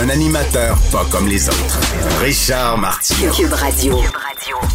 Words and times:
Un 0.00 0.10
animateur 0.10 0.78
pas 0.92 1.04
comme 1.10 1.26
les 1.26 1.48
autres. 1.48 1.80
Richard 2.22 2.78
Martineau. 2.78 3.32
Cube 3.32 3.52
Radio. 3.52 3.96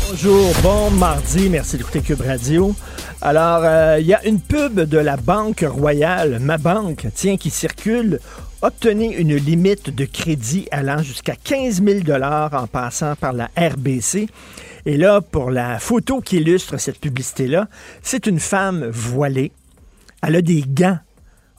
Bonjour, 0.09 0.51
bon 0.61 0.91
mardi, 0.91 1.49
merci 1.49 1.77
d'écouter 1.77 2.01
Cube 2.01 2.19
Radio. 2.19 2.75
Alors, 3.21 3.61
euh, 3.63 3.99
il 4.01 4.05
y 4.05 4.13
a 4.13 4.25
une 4.27 4.41
pub 4.41 4.81
de 4.81 4.97
la 4.97 5.15
Banque 5.15 5.63
Royale, 5.65 6.39
ma 6.41 6.57
banque, 6.57 7.07
tiens, 7.15 7.37
qui 7.37 7.51
circule. 7.51 8.19
Obtenez 8.61 9.15
une 9.15 9.37
limite 9.37 9.95
de 9.95 10.03
crédit 10.03 10.67
allant 10.71 11.01
jusqu'à 11.01 11.35
15 11.41 11.81
000 11.81 11.99
en 12.51 12.67
passant 12.67 13.15
par 13.15 13.31
la 13.31 13.49
RBC. 13.57 14.27
Et 14.85 14.97
là, 14.97 15.21
pour 15.21 15.51
la 15.51 15.79
photo 15.79 16.19
qui 16.19 16.35
illustre 16.35 16.77
cette 16.77 16.99
publicité-là, 16.99 17.69
c'est 18.01 18.27
une 18.27 18.41
femme 18.41 18.89
voilée. 18.91 19.53
Elle 20.21 20.35
a 20.35 20.41
des 20.41 20.65
gants 20.67 20.99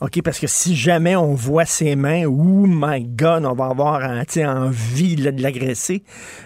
OK, 0.01 0.21
parce 0.23 0.39
que 0.39 0.47
si 0.47 0.75
jamais 0.75 1.15
on 1.15 1.35
voit 1.35 1.65
ses 1.65 1.95
mains, 1.95 2.25
oh 2.25 2.65
my 2.67 3.05
God, 3.05 3.45
on 3.45 3.53
va 3.53 3.67
avoir 3.67 4.03
un, 4.03 4.23
envie 4.45 5.15
de 5.15 5.41
l'agresser. 5.41 6.03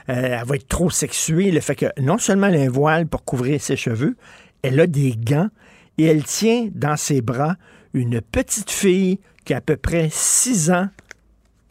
Euh, 0.08 0.38
elle 0.40 0.46
va 0.46 0.56
être 0.56 0.68
trop 0.68 0.92
sexuée. 0.92 1.50
Le 1.50 1.60
fait 1.60 1.76
que 1.76 1.88
non 2.00 2.20
seulement 2.20 2.48
elle 2.48 2.58
a 2.58 2.64
un 2.66 2.70
voile 2.70 3.08
pour 3.08 3.26
couvrir 3.26 3.60
ses 3.60 3.76
cheveux, 3.76 4.16
elle 4.62 4.80
a 4.80 4.86
des 4.86 5.16
gants 5.18 5.50
et 5.98 6.06
elle 6.06 6.24
tient 6.24 6.70
dans 6.76 6.96
ses 6.96 7.22
bras 7.22 7.56
une 7.96 8.22
petite 8.22 8.70
fille 8.70 9.20
qui 9.46 9.56
a 9.56 9.58
à 9.58 9.62
peu 9.62 9.78
près 9.78 10.10
6 10.12 10.70
ans 10.70 10.90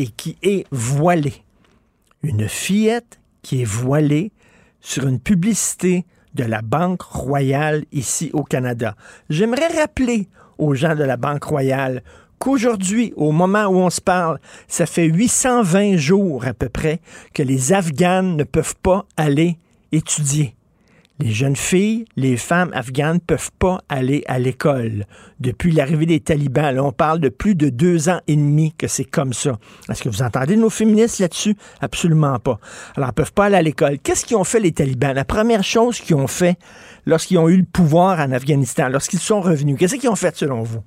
et 0.01 0.09
qui 0.09 0.37
est 0.43 0.67
voilée. 0.73 1.45
Une 2.25 2.49
fillette 2.49 3.21
qui 3.43 3.63
est 3.63 3.69
voilée 3.69 4.33
sur 4.81 5.07
une 5.07 5.21
publicité 5.21 6.05
de 6.35 6.43
la 6.43 6.61
Banque 6.61 7.03
royale 7.03 7.85
ici 7.93 8.31
au 8.33 8.43
Canada. 8.43 8.97
J'aimerais 9.31 9.69
rappeler 9.69 10.29
aux 10.59 10.75
gens 10.75 10.95
de 10.95 11.05
la 11.05 11.17
Banque 11.17 11.45
royale 11.45 12.03
qu'aujourd'hui, 12.39 13.13
au 13.17 13.33
moment 13.33 13.67
où 13.67 13.77
on 13.77 13.91
se 13.91 14.01
parle, 14.01 14.39
ça 14.69 14.87
fait 14.87 15.07
820 15.07 15.97
jours 15.97 16.47
à 16.47 16.55
peu 16.55 16.69
près 16.69 17.01
que 17.35 17.43
les 17.43 17.73
Afghanes 17.73 18.37
ne 18.37 18.45
peuvent 18.45 18.77
pas 18.83 19.07
aller 19.17 19.59
étudier. 19.93 20.55
Les 21.21 21.33
jeunes 21.33 21.57
filles, 21.57 22.05
les 22.15 22.37
femmes 22.37 22.71
afghanes 22.75 23.15
ne 23.15 23.21
peuvent 23.21 23.51
pas 23.59 23.81
aller 23.89 24.23
à 24.29 24.39
l'école. 24.39 25.05
Depuis 25.41 25.73
l'arrivée 25.73 26.07
des 26.07 26.21
talibans, 26.21 26.73
là, 26.73 26.85
on 26.85 26.93
parle 26.93 27.19
de 27.19 27.29
plus 27.29 27.57
de 27.57 27.71
deux 27.71 28.09
ans 28.09 28.21
et 28.29 28.37
demi 28.37 28.73
que 28.79 28.87
c'est 28.87 29.05
comme 29.05 29.33
ça. 29.33 29.59
Est-ce 29.89 30.05
que 30.05 30.09
vous 30.09 30.23
entendez 30.23 30.57
nos 30.57 30.71
féministes 30.71 31.19
là-dessus? 31.19 31.57
Absolument 31.81 32.39
pas. 32.39 32.61
Alors, 32.97 33.09
ne 33.09 33.15
peuvent 33.15 33.33
pas 33.33 33.47
aller 33.47 33.57
à 33.57 33.63
l'école. 33.63 33.99
Qu'est-ce 33.99 34.25
qu'ils 34.25 34.37
ont 34.37 34.45
fait 34.45 34.61
les 34.61 34.71
talibans? 34.71 35.13
La 35.13 35.25
première 35.25 35.65
chose 35.65 35.99
qu'ils 35.99 36.15
ont 36.15 36.29
fait 36.29 36.57
lorsqu'ils 37.05 37.39
ont 37.39 37.49
eu 37.49 37.57
le 37.57 37.65
pouvoir 37.65 38.21
en 38.21 38.31
Afghanistan, 38.31 38.89
lorsqu'ils 38.89 39.19
sont 39.19 39.41
revenus, 39.41 39.77
qu'est-ce 39.77 39.97
qu'ils 39.97 40.11
ont 40.11 40.17
fait 40.17 40.37
selon 40.37 40.63
vous? 40.63 40.85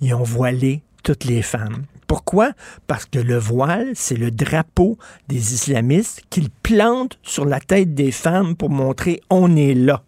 Ils 0.00 0.14
ont 0.14 0.22
voilé 0.22 0.82
toutes 1.02 1.24
les 1.24 1.42
femmes. 1.42 1.86
Pourquoi? 2.06 2.52
Parce 2.86 3.06
que 3.06 3.18
le 3.18 3.38
voile, 3.38 3.92
c'est 3.94 4.16
le 4.16 4.30
drapeau 4.30 4.98
des 5.28 5.54
islamistes 5.54 6.22
qu'ils 6.30 6.50
plantent 6.50 7.18
sur 7.22 7.44
la 7.44 7.60
tête 7.60 7.94
des 7.94 8.12
femmes 8.12 8.56
pour 8.56 8.70
montrer 8.70 9.20
on 9.30 9.56
est 9.56 9.74
là. 9.74 10.02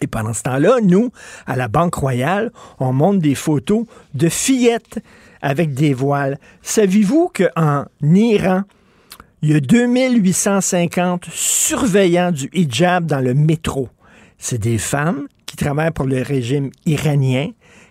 Et 0.00 0.06
pendant 0.06 0.32
ce 0.32 0.42
temps-là, 0.42 0.76
nous, 0.82 1.10
à 1.46 1.56
la 1.56 1.68
Banque 1.68 1.94
Royale, 1.94 2.50
on 2.78 2.92
montre 2.92 3.18
des 3.18 3.34
photos 3.34 3.84
de 4.14 4.28
fillettes 4.28 5.00
avec 5.42 5.74
des 5.74 5.92
voiles. 5.92 6.38
Savez-vous 6.62 7.30
qu'en 7.34 7.84
Iran, 8.02 8.62
il 9.42 9.50
y 9.50 9.54
a 9.54 9.60
2850 9.60 11.26
surveillants 11.30 12.32
du 12.32 12.48
hijab 12.52 13.06
dans 13.06 13.20
le 13.20 13.34
métro? 13.34 13.88
C'est 14.38 14.58
des 14.58 14.78
femmes 14.78 15.26
qui 15.44 15.56
travaillent 15.56 15.90
pour 15.90 16.06
le 16.06 16.22
régime 16.22 16.70
iranien 16.86 17.50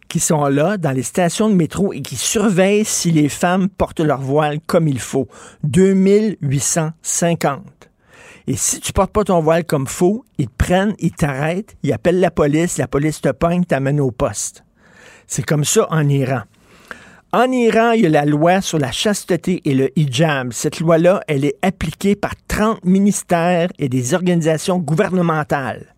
qui 0.09 0.19
sont 0.19 0.45
là 0.47 0.77
dans 0.77 0.91
les 0.91 1.03
stations 1.03 1.49
de 1.49 1.53
métro 1.53 1.93
et 1.93 2.01
qui 2.01 2.15
surveillent 2.15 2.83
si 2.83 3.11
les 3.11 3.29
femmes 3.29 3.69
portent 3.69 4.01
leur 4.01 4.19
voile 4.19 4.59
comme 4.65 4.87
il 4.87 4.99
faut. 4.99 5.27
2850. 5.63 7.61
Et 8.47 8.55
si 8.55 8.79
tu 8.79 8.91
portes 8.91 9.11
pas 9.11 9.23
ton 9.23 9.39
voile 9.41 9.63
comme 9.63 9.85
faut, 9.85 10.25
ils 10.39 10.47
te 10.47 10.55
prennent, 10.57 10.95
ils 10.97 11.11
t'arrêtent, 11.11 11.77
ils 11.83 11.93
appellent 11.93 12.19
la 12.19 12.31
police, 12.31 12.79
la 12.79 12.87
police 12.87 13.21
te 13.21 13.29
pogne, 13.29 13.63
t'amène 13.63 14.01
au 14.01 14.09
poste. 14.09 14.63
C'est 15.27 15.45
comme 15.45 15.63
ça 15.63 15.85
en 15.91 16.09
Iran. 16.09 16.41
En 17.31 17.51
Iran, 17.51 17.91
il 17.91 18.01
y 18.01 18.05
a 18.07 18.09
la 18.09 18.25
loi 18.25 18.61
sur 18.61 18.79
la 18.79 18.91
chasteté 18.91 19.61
et 19.65 19.75
le 19.75 19.91
hijab. 19.95 20.51
Cette 20.51 20.79
loi-là, 20.79 21.21
elle 21.27 21.45
est 21.45 21.57
appliquée 21.61 22.15
par 22.15 22.33
30 22.47 22.83
ministères 22.83 23.69
et 23.77 23.87
des 23.87 24.15
organisations 24.15 24.79
gouvernementales 24.79 25.93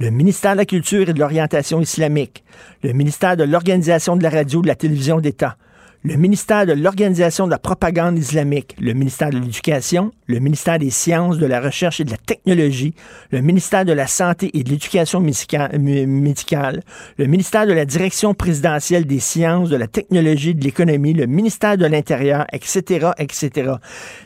le 0.00 0.10
ministère 0.10 0.52
de 0.52 0.56
la 0.56 0.64
Culture 0.64 1.10
et 1.10 1.12
de 1.12 1.18
l'Orientation 1.18 1.80
islamique, 1.80 2.42
le 2.82 2.94
ministère 2.94 3.36
de 3.36 3.44
l'Organisation 3.44 4.16
de 4.16 4.22
la 4.22 4.30
radio 4.30 4.60
et 4.60 4.62
de 4.62 4.68
la 4.68 4.74
télévision 4.74 5.20
d'État, 5.20 5.58
le 6.02 6.16
ministère 6.16 6.64
de 6.64 6.72
l'Organisation 6.72 7.44
de 7.44 7.50
la 7.50 7.58
propagande 7.58 8.18
islamique, 8.18 8.74
le 8.80 8.94
ministère 8.94 9.28
de 9.28 9.36
l'Éducation, 9.36 10.12
le 10.28 10.38
ministère 10.38 10.78
des 10.78 10.88
Sciences, 10.88 11.36
de 11.36 11.44
la 11.44 11.60
Recherche 11.60 12.00
et 12.00 12.04
de 12.04 12.10
la 12.10 12.16
Technologie, 12.16 12.94
le 13.30 13.42
ministère 13.42 13.84
de 13.84 13.92
la 13.92 14.06
Santé 14.06 14.50
et 14.54 14.62
de 14.62 14.70
l'Éducation 14.70 15.20
médicale, 15.20 16.82
le 17.18 17.26
ministère 17.26 17.66
de 17.66 17.74
la 17.74 17.84
Direction 17.84 18.32
présidentielle 18.32 19.04
des 19.04 19.20
Sciences, 19.20 19.68
de 19.68 19.76
la 19.76 19.88
Technologie 19.88 20.50
et 20.50 20.54
de 20.54 20.64
l'Économie, 20.64 21.12
le 21.12 21.26
ministère 21.26 21.76
de 21.76 21.84
l'Intérieur, 21.84 22.46
etc., 22.50 23.10
etc. 23.18 23.72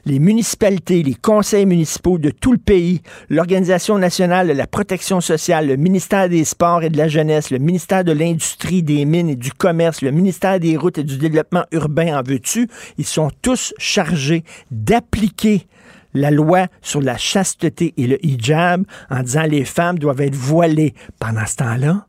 Les 0.07 0.21
municipalités, 0.21 1.03
les 1.03 1.15
conseils 1.15 1.67
municipaux 1.67 2.19
de 2.19 2.31
tout 2.31 2.53
le 2.53 2.59
pays, 2.59 3.03
l'Organisation 3.31 3.99
nationale 3.99 4.47
de 4.47 4.53
la 4.53 4.69
protection 4.69 5.21
sociale, 5.21 5.67
le 5.67 5.77
ministère 5.77 6.29
des 6.29 6.45
Sports 6.45 6.85
et 6.85 6.91
de 6.91 6.99
la 6.99 7.09
Jeunesse, 7.09 7.51
le 7.51 7.59
ministère 7.59 8.05
de 8.05 8.13
l'Industrie, 8.13 8.85
des 8.85 9.05
Mines 9.05 9.31
et 9.31 9.37
du 9.37 9.53
Commerce, 9.53 10.03
le 10.03 10.13
ministère 10.13 10.61
des 10.61 10.77
Routes 10.77 10.99
et 10.99 11.05
du 11.05 11.19
Développement 11.19 11.64
urbain 11.73 12.19
en 12.19 12.23
veux-tu, 12.23 12.69
ils 12.99 13.07
sont 13.07 13.31
tous 13.43 13.75
chargés 13.79 14.45
d'appliquer 14.71 15.67
la 16.15 16.31
loi 16.31 16.69
sur 16.81 17.03
la 17.03 17.17
chasteté 17.17 17.93
et 17.97 18.07
le 18.07 18.25
hijab 18.25 18.85
en 19.11 19.23
disant 19.23 19.43
les 19.43 19.65
femmes 19.65 19.99
doivent 19.99 20.21
être 20.21 20.35
voilées. 20.35 20.95
Pendant 21.19 21.45
ce 21.45 21.57
temps-là, 21.57 22.07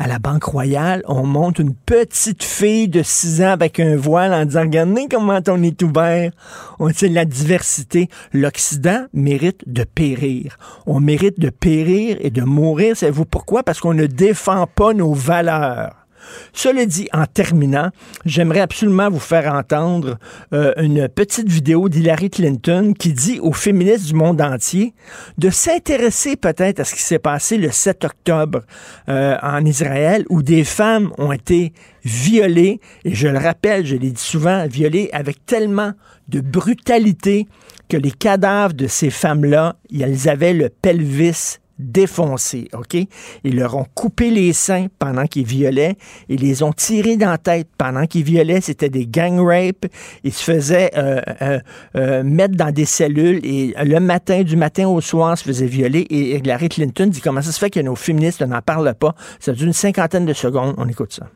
à 0.00 0.06
la 0.06 0.20
Banque 0.20 0.44
Royale, 0.44 1.02
on 1.08 1.26
monte 1.26 1.58
une 1.58 1.74
petite 1.74 2.44
fille 2.44 2.86
de 2.86 3.02
6 3.02 3.42
ans 3.42 3.50
avec 3.50 3.80
un 3.80 3.96
voile 3.96 4.32
en 4.32 4.44
disant 4.44 4.60
Regardez 4.60 5.08
comment 5.10 5.40
on 5.48 5.62
est 5.62 5.82
ouvert. 5.82 6.30
On 6.78 6.92
sait 6.92 7.08
la 7.08 7.24
diversité. 7.24 8.08
L'Occident 8.32 9.06
mérite 9.12 9.64
de 9.66 9.82
périr. 9.82 10.56
On 10.86 11.00
mérite 11.00 11.40
de 11.40 11.50
périr 11.50 12.16
et 12.20 12.30
de 12.30 12.42
mourir. 12.42 12.96
Savez-vous 12.96 13.24
pourquoi? 13.24 13.64
Parce 13.64 13.80
qu'on 13.80 13.94
ne 13.94 14.06
défend 14.06 14.68
pas 14.68 14.94
nos 14.94 15.14
valeurs. 15.14 16.06
Cela 16.52 16.86
dit, 16.86 17.08
en 17.12 17.26
terminant, 17.26 17.90
j'aimerais 18.24 18.60
absolument 18.60 19.10
vous 19.10 19.18
faire 19.18 19.52
entendre 19.52 20.18
euh, 20.52 20.72
une 20.76 21.08
petite 21.08 21.48
vidéo 21.48 21.88
d'Hillary 21.88 22.30
Clinton 22.30 22.94
qui 22.98 23.12
dit 23.12 23.40
aux 23.40 23.52
féministes 23.52 24.06
du 24.06 24.14
monde 24.14 24.40
entier 24.40 24.94
de 25.38 25.50
s'intéresser 25.50 26.36
peut-être 26.36 26.80
à 26.80 26.84
ce 26.84 26.94
qui 26.94 27.02
s'est 27.02 27.18
passé 27.18 27.56
le 27.56 27.70
7 27.70 28.04
octobre 28.04 28.62
euh, 29.08 29.36
en 29.42 29.64
Israël 29.64 30.24
où 30.28 30.42
des 30.42 30.64
femmes 30.64 31.12
ont 31.18 31.32
été 31.32 31.72
violées, 32.04 32.80
et 33.04 33.14
je 33.14 33.28
le 33.28 33.38
rappelle, 33.38 33.84
je 33.84 33.96
l'ai 33.96 34.10
dit 34.10 34.22
souvent, 34.22 34.66
violées 34.66 35.10
avec 35.12 35.44
tellement 35.44 35.92
de 36.28 36.40
brutalité 36.40 37.46
que 37.88 37.96
les 37.96 38.10
cadavres 38.10 38.74
de 38.74 38.86
ces 38.86 39.10
femmes-là, 39.10 39.76
elles 39.98 40.28
avaient 40.28 40.52
le 40.52 40.68
pelvis 40.68 41.58
défoncés, 41.78 42.68
OK? 42.72 42.96
Ils 43.44 43.56
leur 43.56 43.76
ont 43.76 43.86
coupé 43.94 44.30
les 44.30 44.52
seins 44.52 44.86
pendant 44.98 45.26
qu'ils 45.26 45.46
violaient. 45.46 45.96
Ils 46.28 46.40
les 46.40 46.62
ont 46.62 46.72
tirés 46.72 47.16
dans 47.16 47.30
la 47.30 47.38
tête 47.38 47.68
pendant 47.78 48.06
qu'ils 48.06 48.24
violaient. 48.24 48.60
C'était 48.60 48.88
des 48.88 49.06
gang 49.06 49.38
rapes. 49.38 49.86
Ils 50.24 50.32
se 50.32 50.42
faisaient 50.42 50.90
euh, 50.96 51.20
euh, 51.40 51.58
euh, 51.96 52.22
mettre 52.24 52.56
dans 52.56 52.72
des 52.72 52.84
cellules 52.84 53.40
et 53.44 53.74
le 53.84 54.00
matin, 54.00 54.42
du 54.42 54.56
matin 54.56 54.88
au 54.88 55.00
soir, 55.00 55.38
se 55.38 55.44
faisaient 55.44 55.66
violer. 55.66 56.00
Et 56.10 56.36
Hillary 56.36 56.68
Clinton 56.68 57.06
dit 57.06 57.20
comment 57.20 57.42
ça 57.42 57.52
se 57.52 57.58
fait 57.58 57.70
que 57.70 57.80
nos 57.80 57.94
féministes 57.94 58.42
n'en 58.42 58.60
parlent 58.60 58.94
pas? 58.94 59.14
Ça 59.38 59.52
dure 59.52 59.66
une 59.66 59.72
cinquantaine 59.72 60.26
de 60.26 60.32
secondes. 60.32 60.74
On 60.78 60.88
écoute 60.88 61.12
ça. 61.12 61.28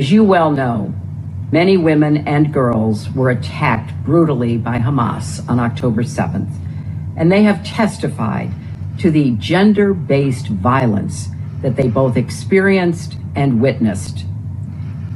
As 0.00 0.10
you 0.10 0.24
well 0.24 0.50
know, 0.50 0.92
many 1.52 1.76
women 1.76 2.26
and 2.26 2.52
girls 2.52 3.08
were 3.14 3.30
attacked 3.30 3.92
brutally 4.04 4.56
by 4.56 4.78
Hamas 4.78 5.40
on 5.48 5.60
October 5.60 6.02
7th. 6.02 6.48
And 7.16 7.30
they 7.30 7.44
have 7.44 7.62
testified 7.62 8.50
to 8.98 9.10
the 9.10 9.32
gender 9.32 9.94
based 9.94 10.48
violence 10.48 11.28
that 11.62 11.76
they 11.76 11.88
both 11.88 12.16
experienced 12.16 13.16
and 13.34 13.60
witnessed. 13.60 14.24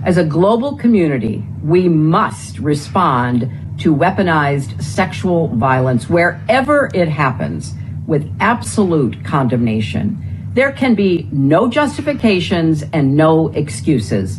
As 0.05 0.17
a 0.17 0.25
global 0.25 0.77
community, 0.77 1.45
we 1.63 1.89
must 1.89 2.59
respond 2.59 3.51
to 3.79 3.95
weaponized 3.95 4.83
sexual 4.83 5.49
violence 5.49 6.09
wherever 6.09 6.91
it 6.95 7.09
happens 7.09 7.75
with 8.07 8.33
absolute 8.41 9.23
condemnation. 9.25 10.25
There 10.55 10.73
can 10.73 10.95
be 10.95 11.29
no 11.31 11.69
justifications 11.69 12.83
and 12.93 13.17
no 13.17 13.49
excuses. 13.49 14.39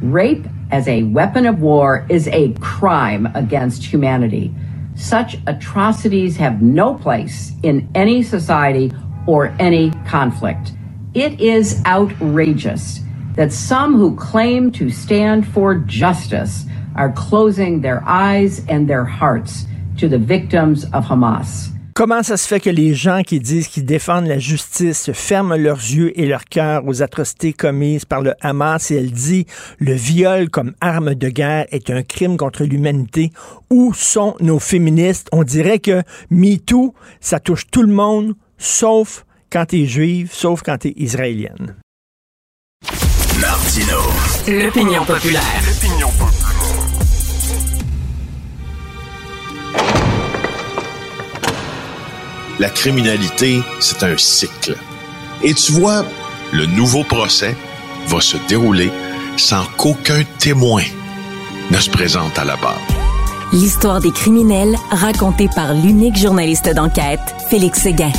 Rape 0.00 0.46
as 0.70 0.86
a 0.86 1.04
weapon 1.04 1.46
of 1.46 1.60
war 1.60 2.06
is 2.08 2.28
a 2.28 2.52
crime 2.54 3.26
against 3.34 3.84
humanity. 3.84 4.54
Such 4.96 5.36
atrocities 5.46 6.38
have 6.38 6.62
no 6.62 6.94
place 6.94 7.52
in 7.62 7.88
any 7.94 8.22
society 8.22 8.92
or 9.26 9.54
any 9.58 9.90
conflict. 10.06 10.72
It 11.12 11.40
is 11.40 11.82
outrageous 11.84 13.00
that 13.34 13.52
some 13.52 13.94
who 13.94 14.16
claim 14.16 14.72
to 14.72 14.90
stand 14.90 15.46
for 15.46 15.74
justice 15.76 16.64
are 16.94 17.12
closing 17.12 17.82
their 17.82 18.02
eyes 18.06 18.64
and 18.68 18.88
their 18.88 19.04
hearts 19.04 19.66
to 19.98 20.08
the 20.08 20.18
victims 20.18 20.84
of 20.84 21.04
Hamas. 21.04 21.75
Comment 21.96 22.22
ça 22.22 22.36
se 22.36 22.46
fait 22.46 22.60
que 22.60 22.68
les 22.68 22.92
gens 22.92 23.22
qui 23.22 23.40
disent 23.40 23.68
qu'ils 23.68 23.86
défendent 23.86 24.26
la 24.26 24.38
justice 24.38 25.10
ferment 25.14 25.56
leurs 25.56 25.78
yeux 25.78 26.12
et 26.20 26.26
leurs 26.26 26.44
cœurs 26.44 26.86
aux 26.86 27.00
atrocités 27.00 27.54
commises 27.54 28.04
par 28.04 28.20
le 28.20 28.34
Hamas 28.42 28.90
et 28.90 28.96
elle 28.96 29.12
dit 29.12 29.46
le 29.78 29.94
viol 29.94 30.50
comme 30.50 30.74
arme 30.82 31.14
de 31.14 31.30
guerre 31.30 31.64
est 31.70 31.88
un 31.88 32.02
crime 32.02 32.36
contre 32.36 32.64
l'humanité? 32.64 33.32
Où 33.70 33.94
sont 33.94 34.36
nos 34.40 34.58
féministes? 34.58 35.28
On 35.32 35.42
dirait 35.42 35.78
que 35.78 36.02
MeToo, 36.28 36.92
ça 37.22 37.40
touche 37.40 37.64
tout 37.70 37.82
le 37.82 37.94
monde, 37.94 38.34
sauf 38.58 39.24
quand 39.50 39.64
t'es 39.64 39.86
juive, 39.86 40.28
sauf 40.30 40.60
quand 40.62 40.76
t'es 40.76 40.92
israélienne. 40.98 41.76
Martino. 43.40 44.00
L'opinion 44.46 45.02
populaire. 45.06 45.42
L'opinion 45.66 45.85
populaire. 45.85 45.85
La 52.58 52.70
criminalité, 52.70 53.60
c'est 53.80 54.02
un 54.02 54.16
cycle. 54.16 54.76
Et 55.42 55.52
tu 55.52 55.72
vois, 55.72 56.04
le 56.52 56.64
nouveau 56.64 57.04
procès 57.04 57.54
va 58.06 58.20
se 58.20 58.38
dérouler 58.48 58.90
sans 59.36 59.64
qu'aucun 59.76 60.22
témoin 60.38 60.82
ne 61.70 61.76
se 61.76 61.90
présente 61.90 62.38
à 62.38 62.44
la 62.44 62.56
barre. 62.56 62.80
L'histoire 63.52 64.00
des 64.00 64.10
criminels 64.10 64.74
racontée 64.90 65.48
par 65.54 65.74
l'unique 65.74 66.16
journaliste 66.16 66.74
d'enquête, 66.74 67.20
Félix 67.50 67.82
Séguin. 67.82 68.12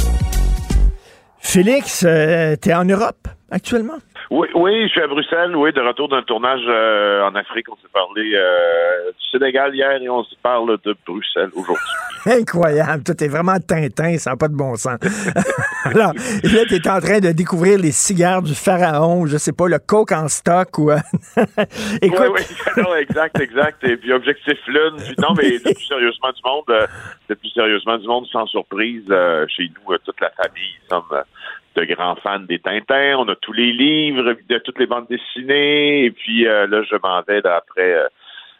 Félix, 1.39 2.03
euh, 2.05 2.55
t'es 2.55 2.75
en 2.75 2.85
Europe 2.85 3.27
actuellement? 3.49 3.97
Oui, 4.29 4.47
oui, 4.55 4.83
je 4.83 4.89
suis 4.89 5.01
à 5.01 5.07
Bruxelles, 5.07 5.55
oui, 5.55 5.71
de 5.71 5.79
retour 5.79 6.09
d'un 6.09 6.21
tournage 6.21 6.59
euh, 6.67 7.23
en 7.23 7.33
Afrique. 7.35 7.69
On 7.71 7.75
s'est 7.75 7.91
parlé 7.93 8.33
euh, 8.35 9.11
du 9.11 9.29
Sénégal 9.31 9.73
hier 9.73 10.01
et 10.01 10.09
on 10.09 10.23
se 10.23 10.35
parle 10.43 10.77
de 10.83 10.95
Bruxelles 11.05 11.49
aujourd'hui. 11.55 11.85
Incroyable, 12.25 13.03
toi 13.03 13.15
t'es 13.15 13.29
vraiment 13.29 13.57
Tintin, 13.57 14.17
ça 14.17 14.31
n'a 14.31 14.35
pas 14.35 14.49
de 14.49 14.55
bon 14.55 14.75
sens. 14.75 14.99
Alors, 15.85 16.11
là, 16.13 16.65
tu 16.67 16.75
es 16.75 16.89
en 16.89 16.99
train 16.99 17.19
de 17.19 17.31
découvrir 17.31 17.79
les 17.79 17.91
cigares 17.91 18.41
du 18.41 18.53
pharaon, 18.53 19.27
je 19.27 19.37
sais 19.37 19.53
pas, 19.53 19.69
le 19.69 19.79
coke 19.79 20.11
en 20.11 20.27
stock 20.27 20.77
ou... 20.77 20.91
Écoute... 22.01 22.19
Oui, 22.19 22.27
oui, 22.35 22.43
non, 22.83 22.95
exact, 22.95 23.39
exact. 23.39 23.81
Et 23.85 23.95
puis 23.95 24.11
Objectif 24.11 24.57
Lune, 24.67 24.97
puis 24.97 25.15
non, 25.19 25.35
mais 25.37 25.51
le 25.51 25.73
plus 25.73 25.85
sérieusement 25.85 26.31
du 26.33 26.41
monde, 26.43 26.65
euh, 26.69 26.87
le 27.29 27.35
plus 27.35 27.49
sérieusement 27.51 27.97
du 27.97 28.07
monde, 28.07 28.25
sans 28.29 28.45
surprise, 28.47 29.05
chez 29.47 29.71
nous, 29.87 29.97
toute 29.99 30.19
la 30.19 30.31
famille, 30.31 30.75
sommes 30.89 31.23
de 31.77 31.85
grands 31.85 32.15
fans 32.15 32.39
des 32.39 32.59
Tintins. 32.59 33.15
On 33.17 33.27
a 33.29 33.35
tous 33.35 33.53
les 33.53 33.71
livres, 33.71 34.35
de 34.49 34.57
toutes 34.57 34.79
les 34.79 34.87
bandes 34.87 35.07
dessinées. 35.09 36.05
Et 36.05 36.11
puis 36.11 36.47
euh, 36.47 36.65
là, 36.67 36.81
je 36.83 36.95
m'en 37.01 37.21
vais 37.21 37.45
après 37.45 37.93
euh, 37.93 38.07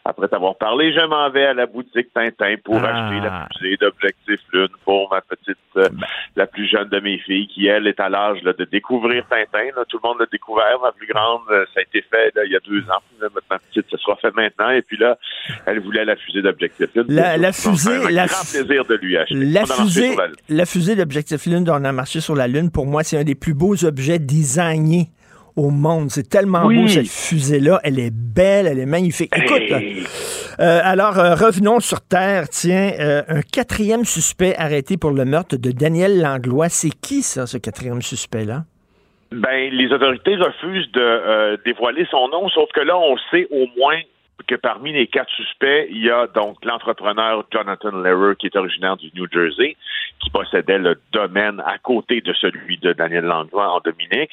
après 0.04 0.28
t'avoir 0.28 0.56
parlé, 0.56 0.92
je 0.92 1.06
m'en 1.06 1.28
vais 1.30 1.46
à 1.46 1.54
la 1.54 1.66
boutique 1.66 2.12
Tintin 2.14 2.54
pour 2.64 2.78
ah. 2.82 2.88
acheter 2.88 3.20
la 3.20 3.48
fusée 3.52 3.76
d'Objectif 3.76 4.40
Lune 4.52 4.68
pour 4.84 5.10
ma 5.10 5.20
petite, 5.20 5.58
euh, 5.76 5.88
ben. 5.92 6.06
la 6.34 6.46
plus 6.46 6.66
jeune 6.66 6.88
de 6.88 7.00
mes 7.00 7.18
filles, 7.18 7.46
qui, 7.48 7.66
elle, 7.66 7.86
est 7.86 8.00
à 8.00 8.08
l'âge 8.08 8.42
de 8.42 8.64
découvrir 8.64 9.24
Tintin. 9.28 9.68
Tout 9.88 10.00
le 10.02 10.08
monde 10.08 10.18
l'a 10.20 10.26
découvert. 10.26 10.80
Ma 10.82 10.92
plus 10.92 11.06
grande, 11.06 11.42
ça 11.48 11.80
a 11.80 11.82
été 11.82 12.02
fait 12.02 12.32
il 12.44 12.52
y 12.52 12.56
a 12.56 12.60
deux 12.60 12.82
ans. 12.90 13.02
ma 13.50 13.58
petite, 13.58 13.86
ça 13.90 13.98
sera 13.98 14.16
fait 14.16 14.34
maintenant. 14.34 14.70
Et 14.70 14.82
puis 14.82 14.96
là, 14.96 15.18
elle 15.66 15.80
voulait 15.80 16.04
la 16.04 16.16
fusée 16.16 16.42
d'Objectif 16.42 16.88
Lune. 16.94 17.04
La, 17.08 17.52
fusée... 17.52 17.96
Un 17.96 18.26
grand 18.26 18.50
plaisir 18.50 18.84
de 18.84 18.94
lui 18.94 19.16
acheter. 19.16 19.34
La 19.34 19.66
fusée, 19.66 20.16
la 20.48 20.66
fusée 20.66 20.96
d'Objectif 20.96 21.46
Lune 21.46 21.68
on 21.70 21.84
a 21.84 21.92
marché 21.92 22.20
sur 22.20 22.34
la 22.34 22.48
Lune, 22.48 22.70
pour 22.70 22.86
moi, 22.86 23.02
c'est 23.02 23.18
un 23.18 23.24
des 23.24 23.34
plus 23.34 23.54
beaux 23.54 23.84
objets 23.84 24.18
designés 24.18 25.10
au 25.58 25.70
monde. 25.70 26.10
C'est 26.10 26.28
tellement 26.28 26.64
beau, 26.64 26.86
cette 26.86 27.08
fusée-là. 27.08 27.80
Elle 27.82 27.98
est 27.98 28.12
belle, 28.12 28.66
elle 28.66 28.78
est 28.78 28.86
magnifique. 28.86 29.32
Écoute, 29.36 29.62
euh, 30.60 30.80
alors 30.82 31.18
euh, 31.18 31.34
revenons 31.34 31.80
sur 31.80 32.00
Terre. 32.00 32.48
Tiens, 32.48 32.92
euh, 32.98 33.22
un 33.28 33.42
quatrième 33.42 34.04
suspect 34.04 34.54
arrêté 34.56 34.96
pour 34.96 35.10
le 35.10 35.24
meurtre 35.24 35.56
de 35.56 35.70
Daniel 35.72 36.20
Langlois. 36.20 36.68
C'est 36.68 36.90
qui, 36.90 37.22
ça, 37.22 37.46
ce 37.46 37.58
quatrième 37.58 38.00
suspect-là? 38.00 38.64
Ben, 39.32 39.70
les 39.72 39.92
autorités 39.92 40.36
refusent 40.36 40.90
de 40.92 41.60
dévoiler 41.64 42.06
son 42.10 42.28
nom, 42.28 42.48
sauf 42.48 42.70
que 42.74 42.80
là, 42.80 42.96
on 42.96 43.16
sait 43.30 43.46
au 43.50 43.66
moins 43.76 43.98
que 44.46 44.54
parmi 44.54 44.92
les 44.92 45.06
quatre 45.06 45.30
suspects, 45.30 45.86
il 45.90 46.04
y 46.04 46.10
a 46.10 46.26
donc 46.26 46.64
l'entrepreneur 46.64 47.44
Jonathan 47.52 47.90
Lehrer, 47.90 48.36
qui 48.36 48.46
est 48.46 48.56
originaire 48.56 48.96
du 48.96 49.10
New 49.14 49.26
Jersey, 49.30 49.76
qui 50.20 50.30
possédait 50.30 50.78
le 50.78 51.00
domaine 51.12 51.60
à 51.66 51.78
côté 51.78 52.20
de 52.20 52.32
celui 52.32 52.78
de 52.78 52.92
Daniel 52.92 53.24
Langlois 53.24 53.70
en 53.70 53.80
Dominique. 53.80 54.30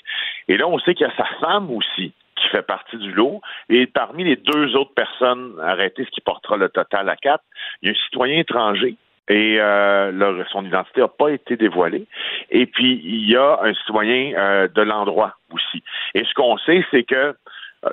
Et 0.48 0.58
là, 0.58 0.68
on 0.68 0.80
sait 0.80 0.94
qu'il 0.94 1.08
y 1.08 1.10
a 1.10 1.16
sa 1.16 1.26
femme 1.40 1.72
aussi 1.72 2.14
qui 2.36 2.48
fait 2.50 2.62
partie 2.62 2.98
du 2.98 3.12
lot. 3.12 3.42
Et 3.70 3.88
parmi 3.88 4.24
les 4.24 4.36
deux 4.36 4.76
autres 4.76 4.94
personnes 4.94 5.54
arrêtées, 5.62 6.06
ce 6.06 6.12
qui 6.12 6.22
portera 6.22 6.58
le 6.58 6.70
total 6.70 7.10
à 7.10 7.16
quatre, 7.16 7.44
il 7.82 7.88
y 7.88 7.90
a 7.90 7.94
un 7.94 8.04
citoyen 8.06 8.40
étranger 8.40 8.98
et 9.28 9.60
euh, 9.60 10.44
son 10.52 10.66
identité 10.66 11.02
n'a 11.02 11.08
pas 11.08 11.30
été 11.30 11.58
dévoilée. 11.58 12.06
Et 12.52 12.66
puis, 12.68 13.02
il 13.04 13.30
y 13.30 13.36
a 13.36 13.60
un 13.64 13.74
citoyen 13.74 14.34
euh, 14.38 14.68
de 14.68 14.82
l'endroit 14.82 15.36
aussi. 15.52 15.84
Et 16.14 16.24
ce 16.24 16.34
qu'on 16.34 16.58
sait, 16.60 16.86
c'est 16.92 17.04
que 17.04 17.36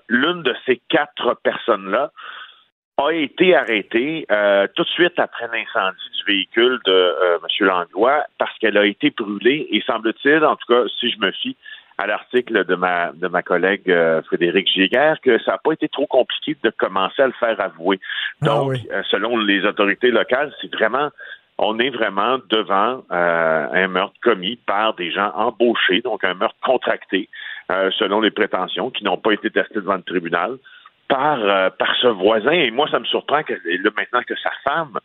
l'une 0.08 0.42
de 0.42 0.54
ces 0.66 0.80
quatre 0.88 1.34
personnes-là 1.42 2.10
a 2.98 3.10
été 3.12 3.56
arrêtée 3.56 4.26
euh, 4.30 4.66
tout 4.74 4.82
de 4.82 4.88
suite 4.88 5.18
après 5.18 5.46
l'incendie 5.46 6.10
du 6.18 6.32
véhicule 6.32 6.78
de 6.84 6.92
euh, 6.92 7.38
M. 7.38 7.66
Langlois 7.66 8.24
parce 8.38 8.56
qu'elle 8.58 8.76
a 8.76 8.84
été 8.84 9.10
brûlée 9.10 9.66
et 9.70 9.82
semble-t-il, 9.86 10.44
en 10.44 10.56
tout 10.56 10.72
cas, 10.72 10.82
si 11.00 11.10
je 11.10 11.18
me 11.18 11.30
fie 11.32 11.56
à 11.98 12.06
l'article 12.06 12.64
de 12.64 12.74
ma 12.74 13.12
de 13.12 13.28
ma 13.28 13.42
collègue 13.42 13.90
euh, 13.90 14.22
Frédéric 14.22 14.68
Giguère, 14.68 15.20
que 15.22 15.38
ça 15.42 15.52
n'a 15.52 15.58
pas 15.58 15.72
été 15.72 15.88
trop 15.88 16.06
compliqué 16.06 16.56
de 16.62 16.70
commencer 16.70 17.22
à 17.22 17.26
le 17.26 17.32
faire 17.32 17.60
avouer. 17.60 18.00
Ah 18.42 18.46
Donc, 18.46 18.76
selon 19.10 19.38
les 19.38 19.64
autorités 19.64 20.10
locales, 20.10 20.52
c'est 20.60 20.72
vraiment 20.72 21.10
on 21.58 21.78
est 21.78 21.90
vraiment 21.90 22.38
devant 22.48 23.04
un 23.10 23.88
meurtre 23.88 24.18
commis 24.22 24.56
par 24.66 24.94
des 24.94 25.12
gens 25.12 25.30
embauchés, 25.36 26.00
donc 26.00 26.24
un 26.24 26.34
meurtre 26.34 26.56
contracté. 26.62 27.28
Euh, 27.72 27.90
selon 27.98 28.20
les 28.20 28.30
prétentions, 28.30 28.90
qui 28.90 29.04
n'ont 29.04 29.16
pas 29.16 29.32
été 29.32 29.50
testées 29.50 29.76
devant 29.76 29.94
le 29.94 30.02
tribunal, 30.02 30.56
par, 31.08 31.38
euh, 31.38 31.70
par 31.70 31.94
ce 32.00 32.08
voisin. 32.08 32.50
Et 32.50 32.70
moi, 32.70 32.86
ça 32.90 32.98
me 32.98 33.04
surprend 33.04 33.42
que 33.42 33.52
là, 33.52 33.90
maintenant 33.96 34.20
que 34.26 34.34
sa 34.42 34.50
femme 34.64 34.98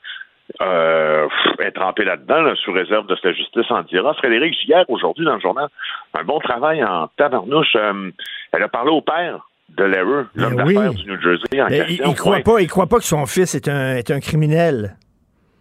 euh, 0.62 1.28
est 1.60 1.72
trempée 1.72 2.04
là-dedans, 2.04 2.54
sous 2.56 2.74
réserve 2.74 3.08
de 3.08 3.16
sa 3.22 3.32
justice 3.32 3.70
en 3.70 3.84
dira. 3.84 4.14
Frédéric 4.16 4.54
Giguère, 4.60 4.86
aujourd'hui, 4.90 5.24
dans 5.24 5.36
le 5.36 5.40
journal, 5.40 5.68
un 6.14 6.24
bon 6.24 6.40
travail 6.40 6.84
en 6.84 7.08
tabarnouche. 7.16 7.76
elle 7.76 8.64
a 8.64 8.68
parlé 8.68 8.92
au 8.92 9.02
père 9.02 9.48
de 9.70 9.84
l'erreur, 9.84 10.26
l'homme 10.36 10.56
d'affaires 10.56 10.94
du 10.94 11.06
New 11.06 11.22
Jersey 11.22 11.62
en 11.62 11.68
question. 11.68 12.06
Il, 12.10 12.16
croit 12.16 12.40
pas, 12.40 12.60
il 12.60 12.68
croit 12.68 12.88
pas 12.88 12.98
que 12.98 13.04
son 13.04 13.26
fils 13.26 13.54
est 13.56 13.68
un, 13.68 13.96
est 13.96 14.12
un 14.12 14.20
criminel. 14.20 14.96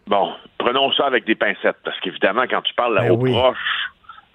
Bon, 0.06 0.30
prenons 0.58 0.92
ça 0.92 1.06
avec 1.06 1.24
des 1.24 1.34
pincettes, 1.34 1.76
parce 1.84 1.98
qu'évidemment, 2.00 2.44
quand 2.48 2.62
tu 2.62 2.74
parles 2.74 2.96
ben 2.96 3.10
aux 3.10 3.18
proches 3.18 3.58